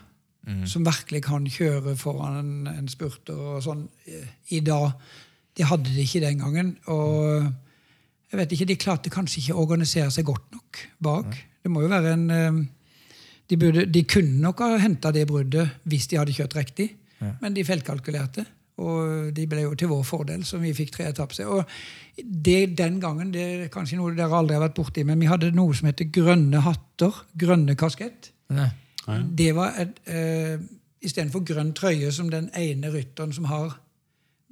som 0.66 0.86
virkelig 0.86 1.22
kan 1.22 1.44
kjøre 1.46 1.96
foran 2.00 2.38
en, 2.40 2.54
en 2.72 2.88
spurter 2.90 3.36
og 3.36 3.60
sånn 3.64 3.84
eh, 4.08 4.30
i 4.56 4.60
dag. 4.64 4.96
De 5.54 5.66
hadde 5.68 5.92
det 5.92 6.06
ikke 6.06 6.22
den 6.24 6.40
gangen. 6.42 6.72
Og 6.90 7.50
jeg 8.30 8.38
vet 8.38 8.52
ikke, 8.54 8.66
de 8.70 8.76
klarte 8.76 9.10
kanskje 9.10 9.40
ikke 9.42 9.54
å 9.56 9.64
organisere 9.64 10.10
seg 10.14 10.24
godt 10.28 10.52
nok 10.54 10.78
bak. 11.02 11.36
Det 11.62 11.70
må 11.72 11.82
jo 11.82 11.88
være 11.90 12.12
en 12.14 12.30
eh, 12.30 12.60
de, 13.50 13.56
burde, 13.58 13.86
de 13.90 14.04
kunne 14.06 14.38
nok 14.40 14.60
ha 14.62 14.76
henta 14.78 15.10
det 15.12 15.26
bruddet 15.26 15.80
hvis 15.90 16.06
de 16.08 16.16
hadde 16.20 16.32
kjørt 16.36 16.54
riktig, 16.56 16.92
men 17.42 17.52
de 17.56 17.64
feilkalkulerte. 17.66 18.44
Og 18.80 19.34
de 19.36 19.42
ble 19.50 19.60
jo 19.66 19.74
til 19.76 19.90
vår 19.90 20.04
fordel, 20.08 20.44
som 20.48 20.62
vi 20.64 20.70
fikk 20.72 20.94
tre 20.94 21.08
etapper. 21.10 21.44
Og 21.52 21.66
det 22.16 22.76
den 22.78 22.96
gangen, 23.02 23.28
det 23.34 23.42
er 23.42 23.66
kanskje 23.74 23.98
noe 23.98 24.14
dere 24.16 24.32
aldri 24.38 24.56
har 24.56 24.62
vært 24.62 24.78
borti, 24.78 25.04
men 25.04 25.20
vi 25.20 25.28
hadde 25.28 25.50
noe 25.52 25.74
som 25.76 25.90
heter 25.90 26.08
grønne 26.14 26.62
hatter. 26.64 27.18
Grønne 27.36 27.74
kaskett. 27.76 28.30
Nei. 28.56 28.70
Det 29.36 29.50
var 29.56 29.74
et, 29.82 30.00
eh, 30.06 30.56
Istedenfor 31.00 31.40
grønn 31.48 31.70
trøye 31.72 32.10
som 32.12 32.28
den 32.30 32.50
ene 32.56 32.90
rytteren 32.92 33.32
som 33.32 33.44
har 33.48 33.70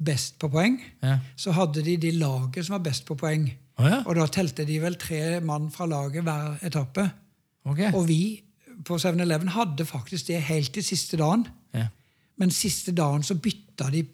best 0.00 0.38
på 0.40 0.48
poeng, 0.48 0.78
Ja. 1.02 1.18
så 1.36 1.52
hadde 1.52 1.82
de 1.84 1.96
de 1.96 2.10
laget 2.12 2.64
som 2.66 2.72
var 2.78 2.84
best 2.84 3.04
på 3.04 3.16
poeng. 3.16 3.50
Å 3.78 3.86
ja. 3.86 3.98
Og 4.06 4.18
da 4.18 4.26
telte 4.32 4.66
de 4.66 4.80
vel 4.82 4.98
tre 4.98 5.38
mann 5.44 5.68
fra 5.74 5.86
laget 5.86 6.26
hver 6.26 6.58
etappe. 6.66 7.04
Okay. 7.68 7.92
Og 7.94 8.08
vi 8.08 8.22
på 8.86 8.98
7-Eleven 8.98 9.52
hadde 9.54 9.86
faktisk 9.86 10.30
det 10.30 10.40
helt 10.48 10.72
til 10.74 10.84
siste 10.86 11.18
dagen. 11.20 11.46
Ja. 11.74 11.88
Men 12.38 12.54
siste 12.54 12.94
dagen 12.94 13.22
så 13.26 13.38
bytta 13.38 13.90
de 13.94 14.06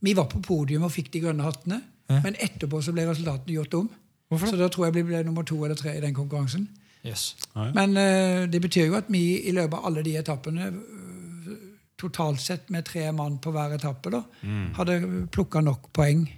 Vi 0.00 0.12
var 0.14 0.28
på 0.30 0.38
podium 0.38 0.84
og 0.86 0.92
fikk 0.94 1.08
de 1.10 1.24
grønne 1.24 1.42
hattene, 1.42 1.80
men 2.06 2.36
etterpå 2.38 2.78
så 2.86 2.92
ble 2.94 3.02
resultatene 3.08 3.56
gjort 3.56 3.72
om. 3.74 3.88
Hvorfor? 4.30 4.52
Så 4.52 4.58
da 4.60 4.68
tror 4.70 4.84
jeg 4.86 4.94
vi 4.94 5.02
ble 5.08 5.24
nummer 5.26 5.42
to 5.42 5.56
eller 5.64 5.74
tre 5.74 5.96
i 5.96 6.02
den 6.04 6.14
konkurransen. 6.14 6.68
Yes. 7.02 7.32
Ah, 7.54 7.66
ja. 7.66 7.72
Men 7.74 7.96
uh, 7.98 8.44
det 8.46 8.60
betyr 8.62 8.86
jo 8.86 8.94
at 8.94 9.08
vi 9.10 9.40
i 9.42 9.54
løpet 9.56 9.74
av 9.74 9.88
alle 9.88 10.04
de 10.06 10.14
etappene, 10.20 10.68
eh, 10.68 11.56
totalt 11.98 12.38
sett 12.40 12.70
med 12.70 12.86
tre 12.86 13.08
mann 13.10 13.40
på 13.42 13.50
hver 13.50 13.74
etappe, 13.74 14.12
da, 14.14 14.22
hadde 14.78 15.26
plukka 15.34 15.64
nok 15.66 15.90
poeng. 15.98 16.28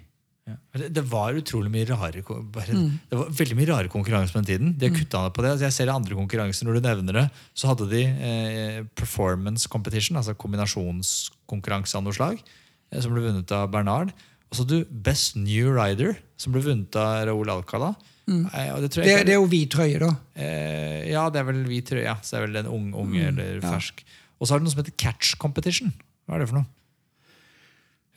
Ja. 0.50 0.56
Det, 0.82 0.88
det 0.98 1.04
var 1.10 1.36
utrolig 1.38 1.70
mye 1.72 1.88
rare 1.88 2.22
bare, 2.26 2.76
mm. 2.76 2.88
Det 3.10 3.18
var 3.20 3.34
veldig 3.40 3.58
mye 3.58 3.68
rare 3.70 3.92
konkurranser 3.92 4.34
på 4.36 4.42
den 4.42 4.48
tiden. 4.50 4.72
De 4.78 4.88
har 4.88 4.96
kutta 4.96 5.22
ned 5.24 5.36
på 5.36 5.44
det. 5.44 5.52
Altså, 5.54 5.66
jeg 5.68 5.76
ser 5.78 5.92
i 5.92 5.94
andre 5.94 6.18
konkurranser, 6.18 6.68
når 6.68 6.78
du 6.78 6.88
nevner 6.88 7.20
det, 7.20 7.26
så 7.54 7.70
hadde 7.72 7.88
de 7.92 8.02
eh, 8.06 8.80
performance 8.98 9.70
competition, 9.70 10.18
altså 10.20 10.36
kombinasjonskonkurranse 10.40 11.98
av 11.98 12.06
noe 12.06 12.16
slag, 12.16 12.42
eh, 12.90 13.00
som 13.00 13.14
ble 13.14 13.24
vunnet 13.28 13.56
av 13.56 13.70
Bernard. 13.72 14.14
Og 14.50 14.56
så 14.58 14.64
hadde 14.64 14.82
du 14.82 14.94
Best 15.06 15.38
New 15.38 15.70
Rider, 15.76 16.16
som 16.40 16.54
ble 16.54 16.64
vunnet 16.66 16.96
av 16.98 17.28
Raoul 17.30 17.52
Alcala. 17.54 17.94
Eh, 18.30 18.80
det 18.82 18.90
tror 18.92 19.04
Det, 19.04 19.14
er, 19.14 19.24
det 19.26 19.34
er 19.34 19.40
jo 19.40 19.48
hvit 19.50 19.70
trøye, 19.74 19.98
da. 20.02 20.10
Eh, 20.38 21.10
ja, 21.10 21.26
det 21.32 21.42
er 21.42 21.48
vel 21.50 21.62
hvit 21.68 21.88
trøye. 21.90 22.06
Ja. 22.06 22.16
Så 22.22 22.36
det 22.36 22.40
er 22.40 22.46
vel 22.46 22.60
en 22.62 22.70
ung, 22.70 22.90
unge 23.06 23.28
eller 23.32 23.62
fersk. 23.64 24.04
Og 24.38 24.46
så 24.46 24.54
har 24.54 24.60
du 24.60 24.66
noe 24.66 24.74
som 24.74 24.82
heter 24.82 24.96
catch 25.00 25.34
competition. 25.40 25.92
Hva 26.26 26.38
er 26.38 26.44
det 26.44 26.50
for 26.52 26.60
noe? 26.62 26.70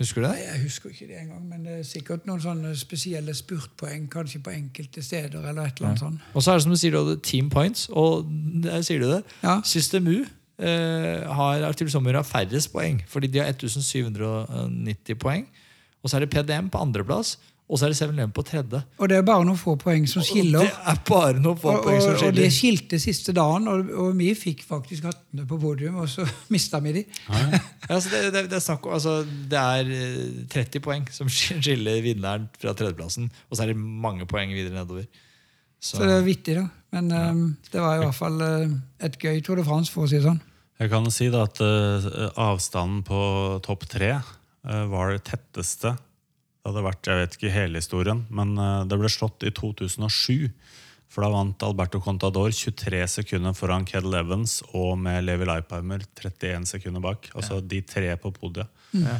Husker 0.01 0.21
du 0.21 0.27
det? 0.27 0.33
Nei, 0.33 0.45
Jeg 0.53 0.61
husker 0.63 0.89
ikke 0.89 1.07
det 1.07 1.17
engang, 1.21 1.43
men 1.49 1.65
det 1.65 1.73
er 1.79 1.83
sikkert 1.85 2.25
noen 2.25 2.41
sånne 2.41 2.71
spesielle 2.77 3.33
spurtpoeng 3.37 4.07
kanskje 4.11 4.41
på 4.43 4.53
enkelte 4.55 5.03
steder. 5.05 5.37
eller 5.49 5.67
et 5.67 5.77
eller 5.77 5.91
annet 5.91 5.99
sånt. 5.99 6.19
Og 6.33 6.43
så 6.43 6.51
er 6.51 6.57
det 6.57 6.63
som 6.65 6.73
du 6.73 6.77
sier, 6.81 6.91
du 6.91 6.97
hadde 7.03 7.19
team 7.21 7.49
points, 7.53 7.89
og 7.91 8.25
der 8.63 8.81
sier 8.81 8.99
du 9.03 9.09
det. 9.11 9.21
Ja. 9.43 9.59
System 9.63 10.07
U 10.07 10.15
eh, 10.57 11.29
har 11.29 11.87
Sommer 11.87 12.17
har 12.17 12.23
færrest 12.23 12.71
poeng, 12.73 13.03
fordi 13.07 13.27
de 13.27 13.39
har 13.39 13.53
1790 13.53 15.15
poeng. 15.21 15.47
Og 16.03 16.09
så 16.09 16.17
er 16.17 16.25
det 16.25 16.33
PDM 16.33 16.67
på 16.69 16.81
andreplass, 16.81 17.37
og 17.63 17.79
så 17.79 17.87
er 17.87 17.93
det 17.93 17.97
7-Eleven 17.97 18.33
på 18.35 18.43
tredje. 18.45 18.81
Og 18.99 19.09
det 19.09 19.15
er 19.17 19.23
bare 19.25 19.45
noen 19.47 19.57
få 19.57 19.77
poeng 19.79 20.03
som 20.09 20.19
Og 20.19 20.27
skiller. 20.27 20.65
det 20.67 20.91
er 20.91 20.97
bare 21.07 21.39
noen 21.39 21.57
få 21.57 21.71
Og, 21.71 21.85
poeng 21.85 22.01
som 22.03 22.17
skiller. 22.17 22.33
og 22.33 22.37
det 22.41 22.49
skilte 22.53 22.99
siste 22.99 23.33
dagen, 23.33 23.69
og, 23.71 23.89
og 24.03 24.17
vi 24.19 24.33
fikk 24.37 24.65
faktisk 24.67 25.07
hattene 25.07 25.47
på 25.47 25.57
podium, 25.61 25.95
og 26.03 26.09
så 26.11 26.27
mista 26.53 26.81
vi 26.83 26.93
de. 26.99 27.05
Ja, 27.29 27.61
altså 27.87 28.09
det, 28.13 28.21
det, 28.35 28.45
det, 28.51 28.59
er 28.59 28.65
snakk 28.67 28.85
altså 28.91 29.15
det 29.23 29.63
er 29.63 29.93
eh, 29.95 30.45
30 30.51 30.83
poeng 30.83 31.07
som 31.15 31.31
skiller 31.39 32.03
vinneren 32.03 32.49
fra 32.59 32.75
tredjeplassen, 32.77 33.31
og 33.47 33.57
så 33.57 33.63
er 33.63 33.73
det 33.73 33.79
mange 33.79 34.27
poeng 34.29 34.51
videre 34.53 34.75
nedover. 34.75 35.07
Så, 35.79 35.97
Så 35.97 36.05
det 36.07 36.13
er 36.19 36.23
vittig, 36.27 36.59
da. 36.59 36.67
Men 36.95 37.11
eh, 37.11 37.43
det 37.71 37.81
var 37.81 37.97
i 37.97 38.05
hvert 38.05 38.15
fall 38.15 38.39
uh, 38.43 38.71
et 39.03 39.17
gøy 39.19 39.41
Tour 39.43 39.59
de 39.59 39.65
France, 39.67 39.91
for 39.91 40.05
å 40.05 40.11
si 40.11 40.19
det 40.19 40.27
sånn. 40.27 40.41
Jeg 40.83 40.91
kan 40.91 41.07
si 41.13 41.31
da 41.31 41.45
at 41.47 41.59
uh, 41.63 42.31
avstanden 42.43 43.03
på 43.07 43.19
topp 43.63 43.87
tre 43.91 44.17
uh, 44.19 44.83
var 44.91 45.15
det 45.15 45.23
tetteste 45.31 45.95
det 46.63 46.71
hadde 46.71 46.85
vært 46.85 47.07
jeg 47.09 47.19
vet 47.19 47.33
ikke 47.35 47.49
hele 47.51 47.79
historien, 47.81 48.21
men 48.31 48.55
eh, 48.55 48.85
det 48.87 48.95
ble 48.95 49.09
slått 49.11 49.43
i 49.43 49.51
2007. 49.51 50.47
For 51.11 51.21
da 51.21 51.29
vant 51.29 51.63
Alberto 51.67 51.99
Contador 52.01 52.53
23 52.55 53.01
sekunder 53.19 53.53
foran 53.53 53.83
Kedel 53.85 54.15
Evans 54.17 54.61
og 54.71 54.95
med 54.97 55.27
Levi 55.27 55.45
Leipheimer 55.45 56.01
31 56.15 56.63
sekunder 56.71 57.03
bak. 57.03 57.27
Altså 57.35 57.59
de 57.59 57.83
tre 57.85 58.15
på 58.17 58.31
podiet. 58.33 58.71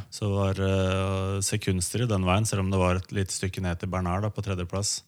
Så 0.09 0.25
det 0.25 0.31
var 0.33 0.61
uh, 0.63 1.37
sekundstrid 1.45 2.09
den 2.09 2.25
veien, 2.25 2.47
selv 2.49 2.63
om 2.63 2.71
det 2.73 2.79
var 2.81 2.97
et 2.97 3.13
lite 3.13 3.35
stykke 3.35 3.61
ned 3.61 3.77
til 3.81 3.91
Bernard 3.93 4.25
da, 4.25 4.31
på 4.33 4.41
tredjeplass. 4.45 5.03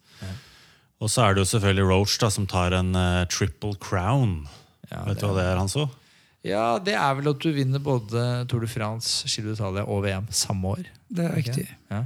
Og 1.01 1.09
så 1.09 1.23
er 1.25 1.33
det 1.33 1.41
jo 1.41 1.51
selvfølgelig 1.55 1.87
Roach 1.89 2.19
da, 2.21 2.29
som 2.29 2.45
tar 2.49 2.75
en 2.77 2.93
uh, 2.93 3.25
triple 3.33 3.73
crown. 3.81 4.43
Ja, 4.91 5.07
vet 5.07 5.23
du 5.23 5.25
hva 5.25 5.39
det 5.39 5.47
er, 5.47 5.57
Hanso? 5.57 5.87
ja, 6.45 6.77
det 6.77 6.93
er 6.93 7.15
vel 7.17 7.31
at 7.31 7.41
du 7.41 7.49
vinner 7.55 7.81
både 7.81 8.45
Tour 8.51 8.61
de 8.61 8.69
France, 8.69 9.25
Giro 9.25 9.55
d'Italia 9.55 9.87
og 9.89 10.03
VM 10.05 10.29
samme 10.29 10.75
år. 10.75 10.91
Det 11.09 11.25
er 11.25 11.33
riktig. 11.33 11.65
Ja. 11.89 12.03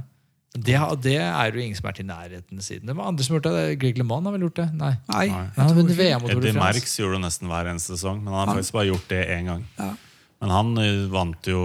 Det, 0.50 0.74
det 1.04 1.14
er 1.22 1.54
jo 1.54 1.62
ingen 1.62 1.76
som 1.78 1.86
har 1.86 1.92
vært 1.92 2.02
i 2.02 2.08
nærheten 2.08 2.62
siden. 2.64 2.88
Det 2.90 2.94
var 2.98 3.06
andre 3.12 3.22
som 3.22 3.36
gjorde 3.36 3.52
det. 3.54 3.66
Greg 3.78 3.98
LeMond 4.00 4.26
har 4.26 4.34
vel 4.34 4.48
gjort 4.48 4.56
det? 4.58 4.68
Nei. 4.74 4.92
Nei. 5.06 5.26
Han 5.54 5.78
Eddie. 5.78 6.54
Merckx 6.58 6.96
gjorde 6.98 7.20
det 7.20 7.24
nesten 7.28 7.50
hver 7.50 7.70
eneste 7.70 7.94
sesong, 7.94 8.18
men 8.24 8.34
han 8.34 8.42
har 8.42 8.56
faktisk 8.56 8.74
bare 8.74 8.88
gjort 8.90 9.12
det 9.12 9.20
én 9.30 9.52
gang. 9.52 9.66
Ja. 9.78 9.92
Men 10.40 10.52
han 10.54 10.70
eh, 10.80 11.04
vant 11.12 11.48
jo 11.50 11.60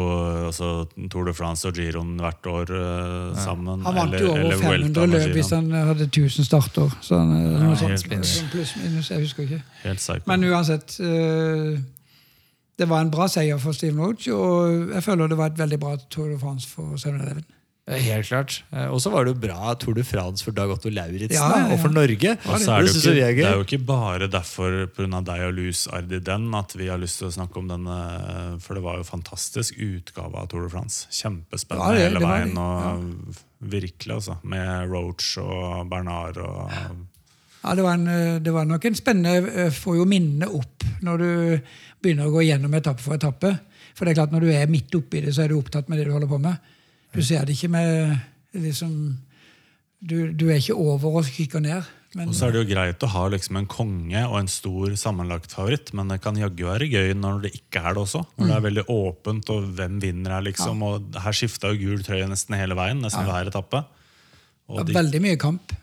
altså, 0.50 0.70
Tour 1.12 1.30
de 1.30 1.34
France 1.36 1.64
og 1.68 1.78
Giroen 1.80 2.18
hvert 2.20 2.50
år 2.52 2.74
eh, 2.76 3.38
sammen. 3.40 3.86
Han 3.88 3.96
vant 3.96 4.14
eller- 4.14 4.26
jo 4.26 4.34
over 4.36 4.60
500 4.60 5.08
løp 5.14 5.34
hvis 5.38 5.52
han 5.56 5.72
hadde 5.72 6.10
1000 6.10 6.46
starter. 6.46 6.92
Så 7.02 7.22
han, 7.22 7.32
ja, 7.40 7.64
noe 7.64 7.78
sånt, 7.80 8.04
sånn 8.04 8.52
pluss 8.52 8.76
minus, 8.82 9.12
jeg 9.14 9.24
husker 9.24 9.48
ikke. 9.48 9.62
Helt 9.86 10.04
psycho. 10.04 10.28
Men 10.28 10.44
uansett 10.52 10.98
uh, 11.00 11.80
Det 12.76 12.90
var 12.92 13.06
en 13.06 13.12
bra 13.12 13.30
seier 13.32 13.58
for 13.64 13.72
Steve 13.72 13.96
Roach, 13.96 14.28
og 14.28 14.92
jeg 14.92 15.04
føler 15.08 15.32
det 15.32 15.40
var 15.40 15.54
et 15.54 15.62
veldig 15.64 15.80
bra 15.80 15.96
Tour 16.12 16.34
de 16.34 16.40
France 16.40 16.68
for 16.68 17.00
7-Eleven. 17.00 17.46
Ja, 17.86 18.00
Helt 18.02 18.26
klart. 18.26 18.64
Eh, 18.74 18.88
Og 18.90 18.98
så 19.04 19.12
var 19.14 19.26
det 19.28 19.36
jo 19.36 19.42
bra 19.44 19.76
Tour 19.78 19.94
de 19.94 20.02
France 20.04 20.42
for 20.44 20.52
Dag 20.58 20.72
Otto 20.74 20.90
Lauritzen 20.90 21.36
Ja, 21.38 21.50
ja, 21.54 21.68
ja. 21.68 21.74
og 21.76 21.80
for 21.84 21.94
Norge. 21.94 22.32
Og 22.50 22.58
så 22.60 22.72
er 22.74 22.82
det, 22.88 22.94
jo 22.96 23.12
ikke, 23.14 23.36
det 23.38 23.46
er 23.46 23.60
jo 23.60 23.66
ikke 23.68 23.86
bare 23.86 24.28
derfor 24.28 24.88
pga. 24.96 25.22
deg 25.22 25.44
og 25.46 25.54
Luz 25.54 25.84
Ardiden 25.94 26.48
at 26.58 26.74
vi 26.76 26.88
har 26.90 26.98
lyst 26.98 27.20
til 27.22 27.28
å 27.30 27.36
snakke 27.36 27.62
om 27.62 27.68
denne, 27.70 27.98
for 28.60 28.74
det 28.74 28.82
var 28.88 28.98
jo 28.98 29.04
fantastisk 29.06 29.78
utgave 29.78 30.34
av 30.42 30.48
Tour 30.50 30.66
de 30.66 30.70
France. 30.74 31.06
Kjempespennende 31.14 31.94
Ja, 31.94 31.94
det- 31.94 32.08
hele 32.10 32.26
veien. 32.26 32.58
og 32.58 33.36
Virkelig, 33.62 34.14
altså. 34.16 34.38
Med 34.44 34.90
Roach 34.90 35.38
og 35.38 35.88
Bernard 35.90 36.38
og 36.38 36.72
Ja, 37.66 37.74
det 37.76 37.84
var, 37.84 37.94
en, 37.94 38.08
eh, 38.08 38.40
det 38.40 38.52
var 38.54 38.66
nok 38.66 38.84
en 38.86 38.94
spennende 38.94 39.48
eh, 39.56 39.70
Får 39.72 39.96
jo 39.98 40.06
minnene 40.06 40.46
opp 40.54 40.84
når 41.02 41.18
du 41.18 41.62
begynner 42.02 42.28
å 42.28 42.34
gå 42.34 42.44
gjennom 42.46 42.74
etappe 42.74 43.00
for 43.02 43.14
etappe. 43.18 43.60
For 43.96 44.06
det 44.06 44.12
er 44.18 44.22
klart 44.26 44.32
når 44.34 44.42
du 44.42 44.52
er 44.52 44.68
midt 44.68 44.94
oppi 44.94 45.22
det, 45.22 45.34
så 45.34 45.44
er 45.46 45.48
du 45.50 45.60
opptatt 45.62 45.88
med 45.90 45.98
det 46.00 46.06
du 46.06 46.12
holder 46.12 46.28
på 46.28 46.40
med. 46.42 46.58
Du 47.16 47.24
ser 47.24 47.46
det 47.48 47.56
ikke 47.56 47.72
med 47.72 48.18
liksom 48.54 48.96
Du, 50.06 50.34
du 50.34 50.50
er 50.52 50.60
ikke 50.60 50.76
over 50.78 51.22
og 51.22 51.30
kikker 51.32 51.64
ned. 51.64 51.88
Men, 52.16 52.30
Og 52.32 52.36
så 52.38 52.48
er 52.48 52.54
det 52.54 52.62
jo 52.62 52.68
greit 52.70 53.02
å 53.04 53.10
ha 53.12 53.24
liksom 53.28 53.58
en 53.60 53.66
konge 53.68 54.22
og 54.30 54.38
en 54.40 54.48
stor 54.48 54.94
sammenlagt 55.00 55.52
favoritt, 55.52 55.90
men 55.98 56.08
det 56.14 56.22
kan 56.24 56.38
jaggu 56.40 56.64
være 56.70 56.88
gøy 56.88 57.12
når 57.20 57.42
det 57.44 57.52
ikke 57.58 57.82
er 57.82 57.98
det 57.98 58.04
også. 58.06 58.22
Når 58.38 58.48
det 58.48 58.56
er 58.56 58.64
veldig 58.70 58.86
åpent, 58.94 59.52
og 59.52 59.66
hvem 59.76 59.98
vinner 60.04 60.38
her, 60.38 60.46
liksom. 60.46 60.86
Og 60.88 61.18
her 61.26 61.36
skifta 61.36 61.74
jo 61.74 61.82
gul 61.82 62.06
trøye 62.08 62.30
nesten 62.32 62.56
hele 62.56 62.78
veien, 62.80 63.02
nesten 63.04 63.28
hver 63.28 63.52
etappe. 63.52 63.84
det 63.84 64.78
var 64.78 64.88
de, 64.88 64.96
veldig 65.02 65.22
mye 65.26 65.42
kamp. 65.42 65.76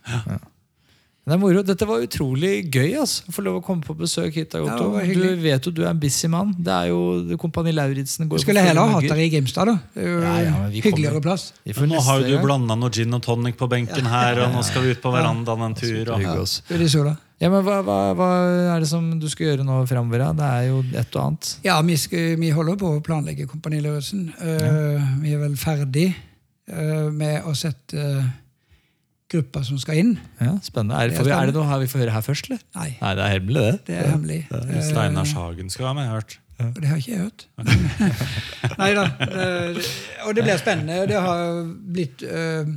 Det 1.23 1.37
er 1.37 1.39
moro. 1.39 1.61
Dette 1.63 1.87
var 1.87 2.03
utrolig 2.03 2.65
gøy. 2.67 2.97
altså. 2.99 3.31
Få 3.31 3.45
lov 3.47 3.61
å 3.61 3.63
komme 3.63 3.87
på 3.87 3.95
besøk 3.95 4.35
hit. 4.35 4.57
Otto. 4.59 4.89
Ja, 4.99 5.05
du 5.07 5.43
vet 5.45 5.69
jo 5.69 5.71
du 5.71 5.85
er 5.85 5.93
en 5.93 6.01
busy 6.03 6.27
mann. 6.31 6.51
Det 6.59 6.73
er 6.75 6.89
jo 6.91 7.37
Kompani 7.39 7.71
Lauritzen 7.71 8.27
går 8.27 8.41
Du 8.41 8.43
skulle 8.43 8.65
heller 8.67 8.91
hatt 8.91 9.07
deg 9.07 9.23
i 9.23 9.29
Grimstad, 9.31 9.71
da. 9.71 9.77
Ja, 9.95 10.33
ja, 10.43 10.55
hyggeligere 10.75 11.21
kommer- 11.21 11.29
plass. 11.29 11.53
Nå 11.63 12.01
har 12.03 12.25
jo 12.25 12.33
du 12.33 12.43
blanda 12.43 12.75
noe 12.75 12.91
gin 12.91 13.15
og 13.15 13.23
tonic 13.23 13.57
på 13.57 13.69
benken 13.71 14.11
her, 14.11 14.43
og 14.43 14.57
nå 14.57 14.65
skal 14.67 14.83
vi 14.83 14.97
ut 14.97 15.03
på 15.03 15.15
verandaen 15.15 15.63
en 15.69 15.79
tur. 15.79 16.11
Og, 16.11 16.91
sola. 16.91 17.17
Ja, 17.39 17.51
men 17.51 17.63
hva, 17.67 17.81
hva, 17.83 18.01
hva 18.19 18.29
er 18.75 18.83
det 18.83 18.89
som 18.91 19.07
du 19.19 19.29
skal 19.31 19.53
gjøre 19.53 19.65
nå 19.67 19.81
framover? 19.87 20.27
Det 20.35 20.47
er 20.47 20.69
jo 20.69 20.83
et 20.91 21.17
og 21.17 21.23
annet. 21.23 21.55
Ja, 21.63 21.81
vi, 21.83 21.97
skal, 21.99 22.37
vi 22.39 22.51
holder 22.51 22.77
på 22.79 22.97
å 22.97 23.01
planlegge 23.03 23.47
Kompani 23.51 23.81
Lauritzen. 23.83 24.29
Eh, 24.43 25.09
Vi 25.23 25.35
er 25.35 25.39
vel 25.39 25.55
ferdig 25.59 26.13
uh, 26.71 27.11
med 27.15 27.43
å 27.47 27.55
sette 27.55 27.95
uh, 27.95 28.23
gruppa 29.33 29.63
som 29.67 29.81
skal 29.83 29.99
inn. 30.03 30.13
Ja, 30.41 30.55
Spennende. 30.63 30.99
Er 31.01 31.09
det, 31.09 31.17
Det 31.17 31.19
er 31.19 31.23
får 31.23 31.31
vi, 31.31 31.35
er 31.39 31.51
det 31.51 31.57
noe 31.57 31.67
her 31.71 31.83
vi 31.83 31.91
får 31.91 32.05
høre 32.05 32.15
her 32.19 32.25
først, 32.29 32.49
eller? 32.51 32.63
Nei, 32.77 32.89
Nei, 33.01 33.13
det 33.19 33.25
er 33.27 33.35
hemmelig, 33.39 33.65
det. 33.67 33.75
det 33.89 33.99
er 33.99 34.09
hemmelig. 34.13 34.39
Eh, 34.61 34.79
Steinar 34.91 35.29
Sagen 35.33 35.71
skal 35.73 35.89
være 35.89 35.95
med, 35.99 36.03
jeg 36.07 36.13
har 36.13 36.21
hørt. 36.23 36.39
Ja. 36.61 36.69
det 36.77 36.89
har 36.89 36.97
ikke 37.01 37.13
jeg 37.13 37.21
hørt. 37.27 37.47
Nei 38.83 38.93
da. 38.95 39.05
eh, 39.27 39.83
Og 40.29 40.37
det 40.37 40.45
blir 40.47 40.61
spennende. 40.61 41.03
Det 41.11 41.21
har 41.25 41.63
blitt 41.97 42.23
uh, 42.29 42.69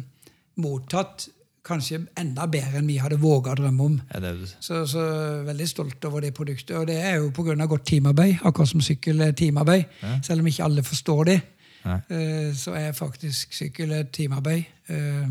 mottatt 0.63 1.27
kanskje 1.65 1.99
enda 2.21 2.45
bedre 2.51 2.77
enn 2.79 2.87
vi 2.89 2.99
hadde 3.01 3.17
våga 3.21 3.53
å 3.55 3.57
drømme 3.57 3.87
om. 3.89 3.95
Ja, 4.13 4.21
det 4.21 4.33
Så, 4.61 4.83
så 4.89 5.01
veldig 5.47 5.67
stolt 5.69 6.05
over 6.07 6.21
det 6.21 6.33
produktet. 6.37 6.75
Og 6.77 6.85
det 6.89 6.99
er 7.01 7.17
jo 7.19 7.31
pga. 7.33 7.55
godt 7.65 7.85
teamarbeid, 7.89 8.37
akkurat 8.45 8.69
som 8.69 8.83
sykkel 8.85 9.21
er 9.25 9.33
teamarbeid. 9.37 9.85
Selv 10.25 10.43
om 10.43 10.49
ikke 10.51 10.63
alle 10.67 10.83
forstår 10.85 11.23
det, 11.31 11.39
eh, 11.85 12.53
så 12.53 12.75
er 12.77 12.91
faktisk 12.97 13.53
sykkel 13.57 13.91
et 13.97 14.11
teamarbeid. 14.13 14.63
Eh, 14.89 15.27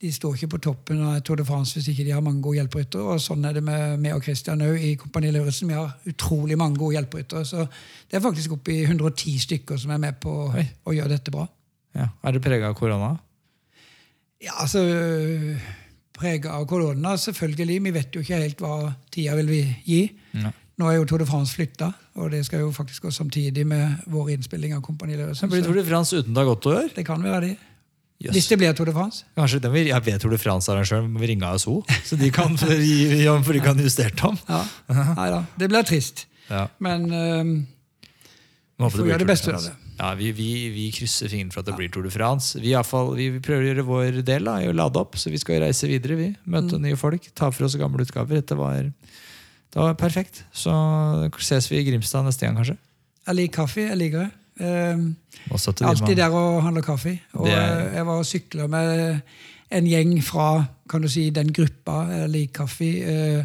De 0.00 0.08
står 0.12 0.36
ikke 0.38 0.48
på 0.54 0.58
toppen 0.64 1.00
av 1.04 1.18
Tour 1.20 1.36
de 1.36 1.44
France 1.44 1.76
hvis 1.76 1.90
ikke 1.92 2.06
de 2.06 2.12
har 2.14 2.22
mange 2.24 2.40
gode 2.40 2.56
hjelperyttere. 2.56 3.02
Og 3.04 3.20
sånn 3.20 3.44
er 3.44 3.58
det 3.58 3.62
med 3.66 3.98
meg 4.00 4.14
og 4.16 4.24
Christian 4.24 4.62
òg 4.64 4.78
i 4.80 4.94
Kompani 4.96 5.28
Lauritzen. 5.34 5.68
Vi 5.68 5.76
har 5.76 5.90
utrolig 6.08 6.56
mange 6.56 6.80
gode 6.80 6.96
hjelperyttere. 6.96 7.44
Så 7.44 7.66
det 8.08 8.16
er 8.16 8.24
faktisk 8.24 8.54
oppi 8.56 8.78
110 8.86 9.34
stykker 9.44 9.76
som 9.82 9.92
er 9.92 10.00
med 10.00 10.16
på 10.22 10.32
Oi. 10.54 10.64
å 10.88 10.94
gjøre 10.96 11.12
dette 11.18 11.34
bra. 11.34 11.44
ja. 11.98 12.08
Er 12.24 12.32
det 12.32 12.40
prega 12.46 12.70
av 12.72 12.78
korona? 12.80 13.12
Ja, 14.40 14.54
altså 14.64 14.80
Prega 16.20 16.52
av 16.58 16.66
korona, 16.68 17.14
selvfølgelig. 17.16 17.78
Vi 17.84 17.92
vet 17.94 18.16
jo 18.16 18.20
ikke 18.24 18.40
helt 18.42 18.58
hva 18.60 18.90
tida 19.12 19.36
vil 19.38 19.48
vi 19.48 19.60
gi. 19.86 20.00
Ne. 20.36 20.50
Nå 20.80 20.88
er 20.90 20.98
jo 20.98 21.06
Tour 21.08 21.22
de 21.22 21.26
France 21.28 21.54
flytta, 21.56 21.90
og 22.20 22.30
det 22.32 22.42
skal 22.48 22.60
jo 22.64 22.72
faktisk 22.76 23.06
gå 23.06 23.12
samtidig 23.12 23.66
med 23.68 24.02
vår 24.12 24.34
innspilling 24.34 24.74
av 24.76 24.82
Kompani 24.84 25.16
Lauritzen. 25.16 25.48
blir 25.52 25.64
Tour 25.64 25.76
de 25.76 25.84
France 25.84 26.16
uten 26.16 26.36
Dag 26.36 26.48
Otto 26.48 26.72
i 26.72 26.76
år. 26.82 26.90
Det 26.96 27.04
kan 27.08 27.22
være 27.24 27.40
det. 27.46 27.56
Jøss. 28.20 28.34
Hvis 28.36 28.48
det 28.50 28.58
blir 28.60 28.74
Tour 28.76 28.84
de 28.90 28.92
France. 28.92 29.24
Kanskje 29.38 29.60
de, 29.64 29.70
Jeg 29.88 30.04
vet 30.04 30.20
Tour 30.20 30.30
de 30.34 30.38
France-arrangøren 30.38 31.14
vi 31.16 31.26
ringe 31.30 31.46
ASO, 31.48 31.78
så 32.04 32.18
de 32.20 32.28
kan, 32.30 32.52
for 32.60 32.68
ja, 32.76 33.32
for 33.42 33.56
de 33.56 33.60
kan 33.64 33.78
justere 33.80 34.12
om. 34.28 34.36
Ja. 34.48 34.58
Nei 35.16 35.28
da. 35.32 35.38
Det 35.56 35.68
blir 35.72 35.86
trist. 35.88 36.26
Ja. 36.50 36.66
Men 36.84 37.06
um, 37.08 37.54
Vi 38.76 38.90
får 38.92 39.08
gjøre 39.08 39.22
det 39.24 39.28
beste 39.30 39.54
av 39.56 39.64
det. 39.64 39.72
Ja, 40.00 40.10
vi, 40.16 40.30
vi, 40.32 40.50
vi 40.72 40.84
krysser 40.96 41.28
fingrene 41.32 41.52
for 41.52 41.60
at 41.60 41.68
det 41.70 41.76
blir 41.76 41.88
Tour 41.92 42.04
de 42.04 42.12
France. 42.12 42.60
Vi, 42.60 42.74
fall, 42.88 43.10
vi, 43.16 43.30
vi 43.34 43.40
prøver 43.44 43.64
å 43.64 43.68
gjøre 43.70 43.86
vår 43.88 44.20
del 44.24 44.44
da, 44.48 44.58
i 44.64 44.68
å 44.68 44.76
lade 44.76 45.00
opp, 45.00 45.16
så 45.20 45.32
vi 45.32 45.40
skal 45.40 45.60
reise 45.64 45.88
videre. 45.88 46.16
vi. 46.20 46.28
Møte 46.44 46.76
Mm. 46.76 46.84
nye 46.88 46.96
folk, 47.00 47.24
ta 47.36 47.48
for 47.52 47.68
oss 47.68 47.76
gamle 47.80 48.04
utgaver. 48.04 48.40
Dette 48.40 48.56
var, 48.56 48.82
det 48.90 49.80
var 49.80 49.96
perfekt. 50.00 50.44
Så 50.52 50.72
ses 51.40 51.68
vi 51.72 51.80
i 51.80 51.84
Grimstad 51.88 52.24
neste 52.28 52.44
gang, 52.48 52.56
kanskje. 52.60 52.76
Jeg 53.28 53.36
liker 53.36 53.62
kaffe. 53.62 53.84
Jeg 53.88 53.96
liker 54.00 54.24
det. 54.26 54.30
Ehm, 54.60 55.16
alltid 55.50 56.16
der 56.16 56.28
og 56.28 56.62
handler 56.62 56.82
kaffe. 56.82 57.18
Og 57.32 57.46
Det 57.46 57.56
jeg 57.94 58.06
var 58.06 58.12
og 58.12 58.26
sykla 58.26 58.66
med 58.66 59.20
en 59.70 59.86
gjeng 59.86 60.24
fra 60.24 60.64
kan 60.90 61.02
du 61.02 61.08
si, 61.08 61.30
den 61.30 61.52
gruppa 61.52 62.02
jeg 62.10 62.52
kaffe. 62.52 62.84
eh, 62.84 63.44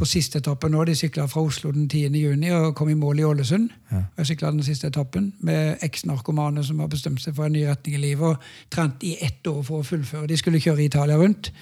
på 0.00 0.06
siste 0.08 0.40
etappen 0.40 0.72
nå. 0.72 0.84
De 0.88 0.94
sykla 0.96 1.26
fra 1.28 1.42
Oslo 1.44 1.70
den 1.74 1.88
10. 1.88 2.16
juni 2.16 2.50
og 2.56 2.72
kom 2.78 2.88
i 2.88 2.96
mål 2.96 3.20
i 3.20 3.26
Ålesund. 3.28 3.68
Og 3.90 4.18
Jeg 4.22 4.30
sykla 4.32 4.52
den 4.54 4.62
siste 4.64 4.88
etappen 4.88 5.32
med 5.44 5.82
eks-narkomane 5.84 6.64
som 6.64 6.80
har 6.80 6.88
bestemt 6.88 7.20
seg 7.20 7.36
for 7.36 7.48
en 7.48 7.52
ny 7.52 7.66
retning 7.68 7.98
i 7.98 8.00
livet 8.00 8.24
og 8.30 8.36
trent 8.72 9.04
i 9.04 9.16
ett 9.20 9.46
år 9.50 9.60
for 9.66 9.82
å 9.82 9.86
fullføre. 9.86 10.28
De 10.30 10.38
skulle 10.40 10.62
kjøre 10.62 10.86
Italia 10.86 11.18
rundt. 11.20 11.52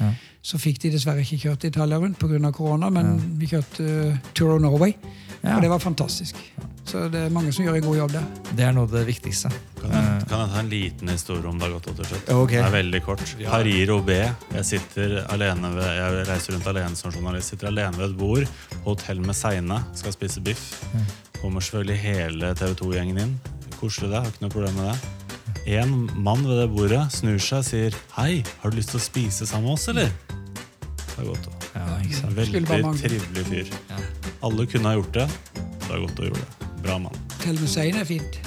Så 0.42 0.60
fikk 0.62 0.82
de 0.84 0.92
dessverre 0.94 1.24
ikke 1.24 1.40
kjørt 1.48 1.66
Italia 1.66 1.98
rundt 1.98 2.18
pga. 2.18 2.52
korona, 2.52 2.90
men 2.90 3.18
vi 3.40 3.50
kjørte 3.50 3.82
uh, 3.84 4.16
Tour 4.34 4.54
of 4.54 4.62
Norway. 4.62 4.94
Ja. 5.42 5.56
Og 5.56 5.62
det 5.62 5.70
var 5.70 5.82
fantastisk. 5.82 6.38
Så 6.88 7.04
det 7.12 7.20
er 7.26 7.32
mange 7.32 7.52
som 7.52 7.66
gjør 7.66 7.76
en 7.76 7.84
god 7.84 7.96
jobb 7.98 8.12
der. 8.14 8.28
Det 8.56 8.64
er 8.64 8.72
noe 8.72 8.88
av 8.88 8.94
det 8.94 9.02
viktigste. 9.10 9.50
Kan 9.78 9.92
jeg, 9.92 10.22
kan 10.30 10.40
jeg 10.40 10.52
ta 10.54 10.62
en 10.62 10.70
liten 10.72 11.12
historie 11.12 11.50
om 11.50 11.60
Dag 11.60 11.74
Otto 11.76 11.92
til 11.98 12.08
slutt? 12.08 12.30
Ja. 12.30 12.38
Det 12.48 12.62
er 12.62 12.74
veldig 12.78 13.02
kort. 13.04 13.24
Hariro 13.52 13.98
B. 14.06 14.16
Jeg 14.54 14.64
sitter 14.64 15.18
alene 15.28 15.74
ved, 15.76 15.90
jeg 15.98 16.24
reiser 16.30 16.56
rundt 16.56 16.70
alene 16.72 16.96
som 16.96 17.12
journalist. 17.12 17.52
Sitter 17.52 17.68
alene 17.68 17.92
ved 18.00 18.08
et 18.08 18.18
bord 18.18 18.48
på 18.72 18.80
hotell 18.86 19.20
med 19.20 19.36
Seine. 19.36 19.82
Skal 20.00 20.16
spise 20.16 20.42
biff. 20.44 20.64
Kommer 21.42 21.60
selvfølgelig 21.60 22.00
hele 22.02 22.54
TV 22.58 22.74
2-gjengen 22.80 23.22
inn. 23.26 23.38
Koselig 23.78 24.10
det, 24.10 24.22
har 24.24 24.32
ikke 24.32 24.46
noe 24.46 24.56
problem 24.56 24.80
med 24.80 24.90
det. 24.90 25.16
En 25.78 25.92
mann 26.16 26.46
ved 26.48 26.62
det 26.62 26.68
bordet 26.72 27.02
snur 27.12 27.36
seg 27.42 27.60
og 27.60 27.66
sier 27.68 27.96
Hei, 28.16 28.40
har 28.62 28.72
du 28.72 28.78
lyst 28.78 28.94
til 28.94 29.00
å 29.00 29.04
spise 29.04 29.48
sammen 29.48 29.68
med 29.68 29.76
oss, 29.76 29.88
eller? 29.92 30.08
Dag 31.18 31.34
Otto. 31.34 31.52
Ja, 31.74 31.90
ikke 32.00 32.22
sant? 32.22 32.38
Veldig 32.38 32.64
trivelig 33.04 33.50
fyr. 33.52 33.76
Alle 34.42 34.66
kunne 34.70 34.92
ha 34.92 34.98
gjort 34.98 35.14
det. 35.14 35.26
Det 35.86 35.90
er 35.90 36.04
godt 36.04 36.22
å 36.22 36.28
gjøre 36.28 36.38
det. 36.44 36.70
Bra 36.84 36.98
mann. 37.02 37.26
Til 37.42 37.58
Musein 37.60 37.98
er 37.98 38.08
fint. 38.08 38.40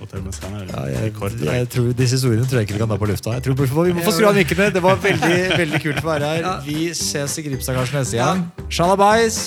Med. 0.00 0.70
Ja, 0.72 0.86
jeg, 0.88 1.10
kort 1.12 1.34
jeg 1.44 1.66
tror 1.70 1.90
Disse 1.92 2.16
historiene 2.16 2.46
tror 2.48 2.62
jeg 2.62 2.66
ikke 2.66 2.78
vi 2.78 2.80
kan 2.80 2.88
ta 2.90 2.96
på 2.98 3.06
lufta. 3.10 3.34
Jeg 3.36 3.44
tror 3.44 3.84
Vi 3.84 3.92
må 3.92 4.02
få 4.02 4.14
skru 4.16 4.30
av 4.30 4.38
mikkene. 4.38 4.70
Det 4.74 4.82
var 4.82 4.96
veldig 5.04 5.36
veldig 5.60 5.82
kult 5.84 6.00
å 6.00 6.08
være 6.08 6.32
her. 6.32 6.48
Vi 6.64 6.88
ses 6.96 7.36
i 7.36 7.44
Grimstad 7.46 7.78
kanskje 7.78 8.00
neste 8.00 8.24
gang. 8.24 8.48
Shalabais! 8.72 9.44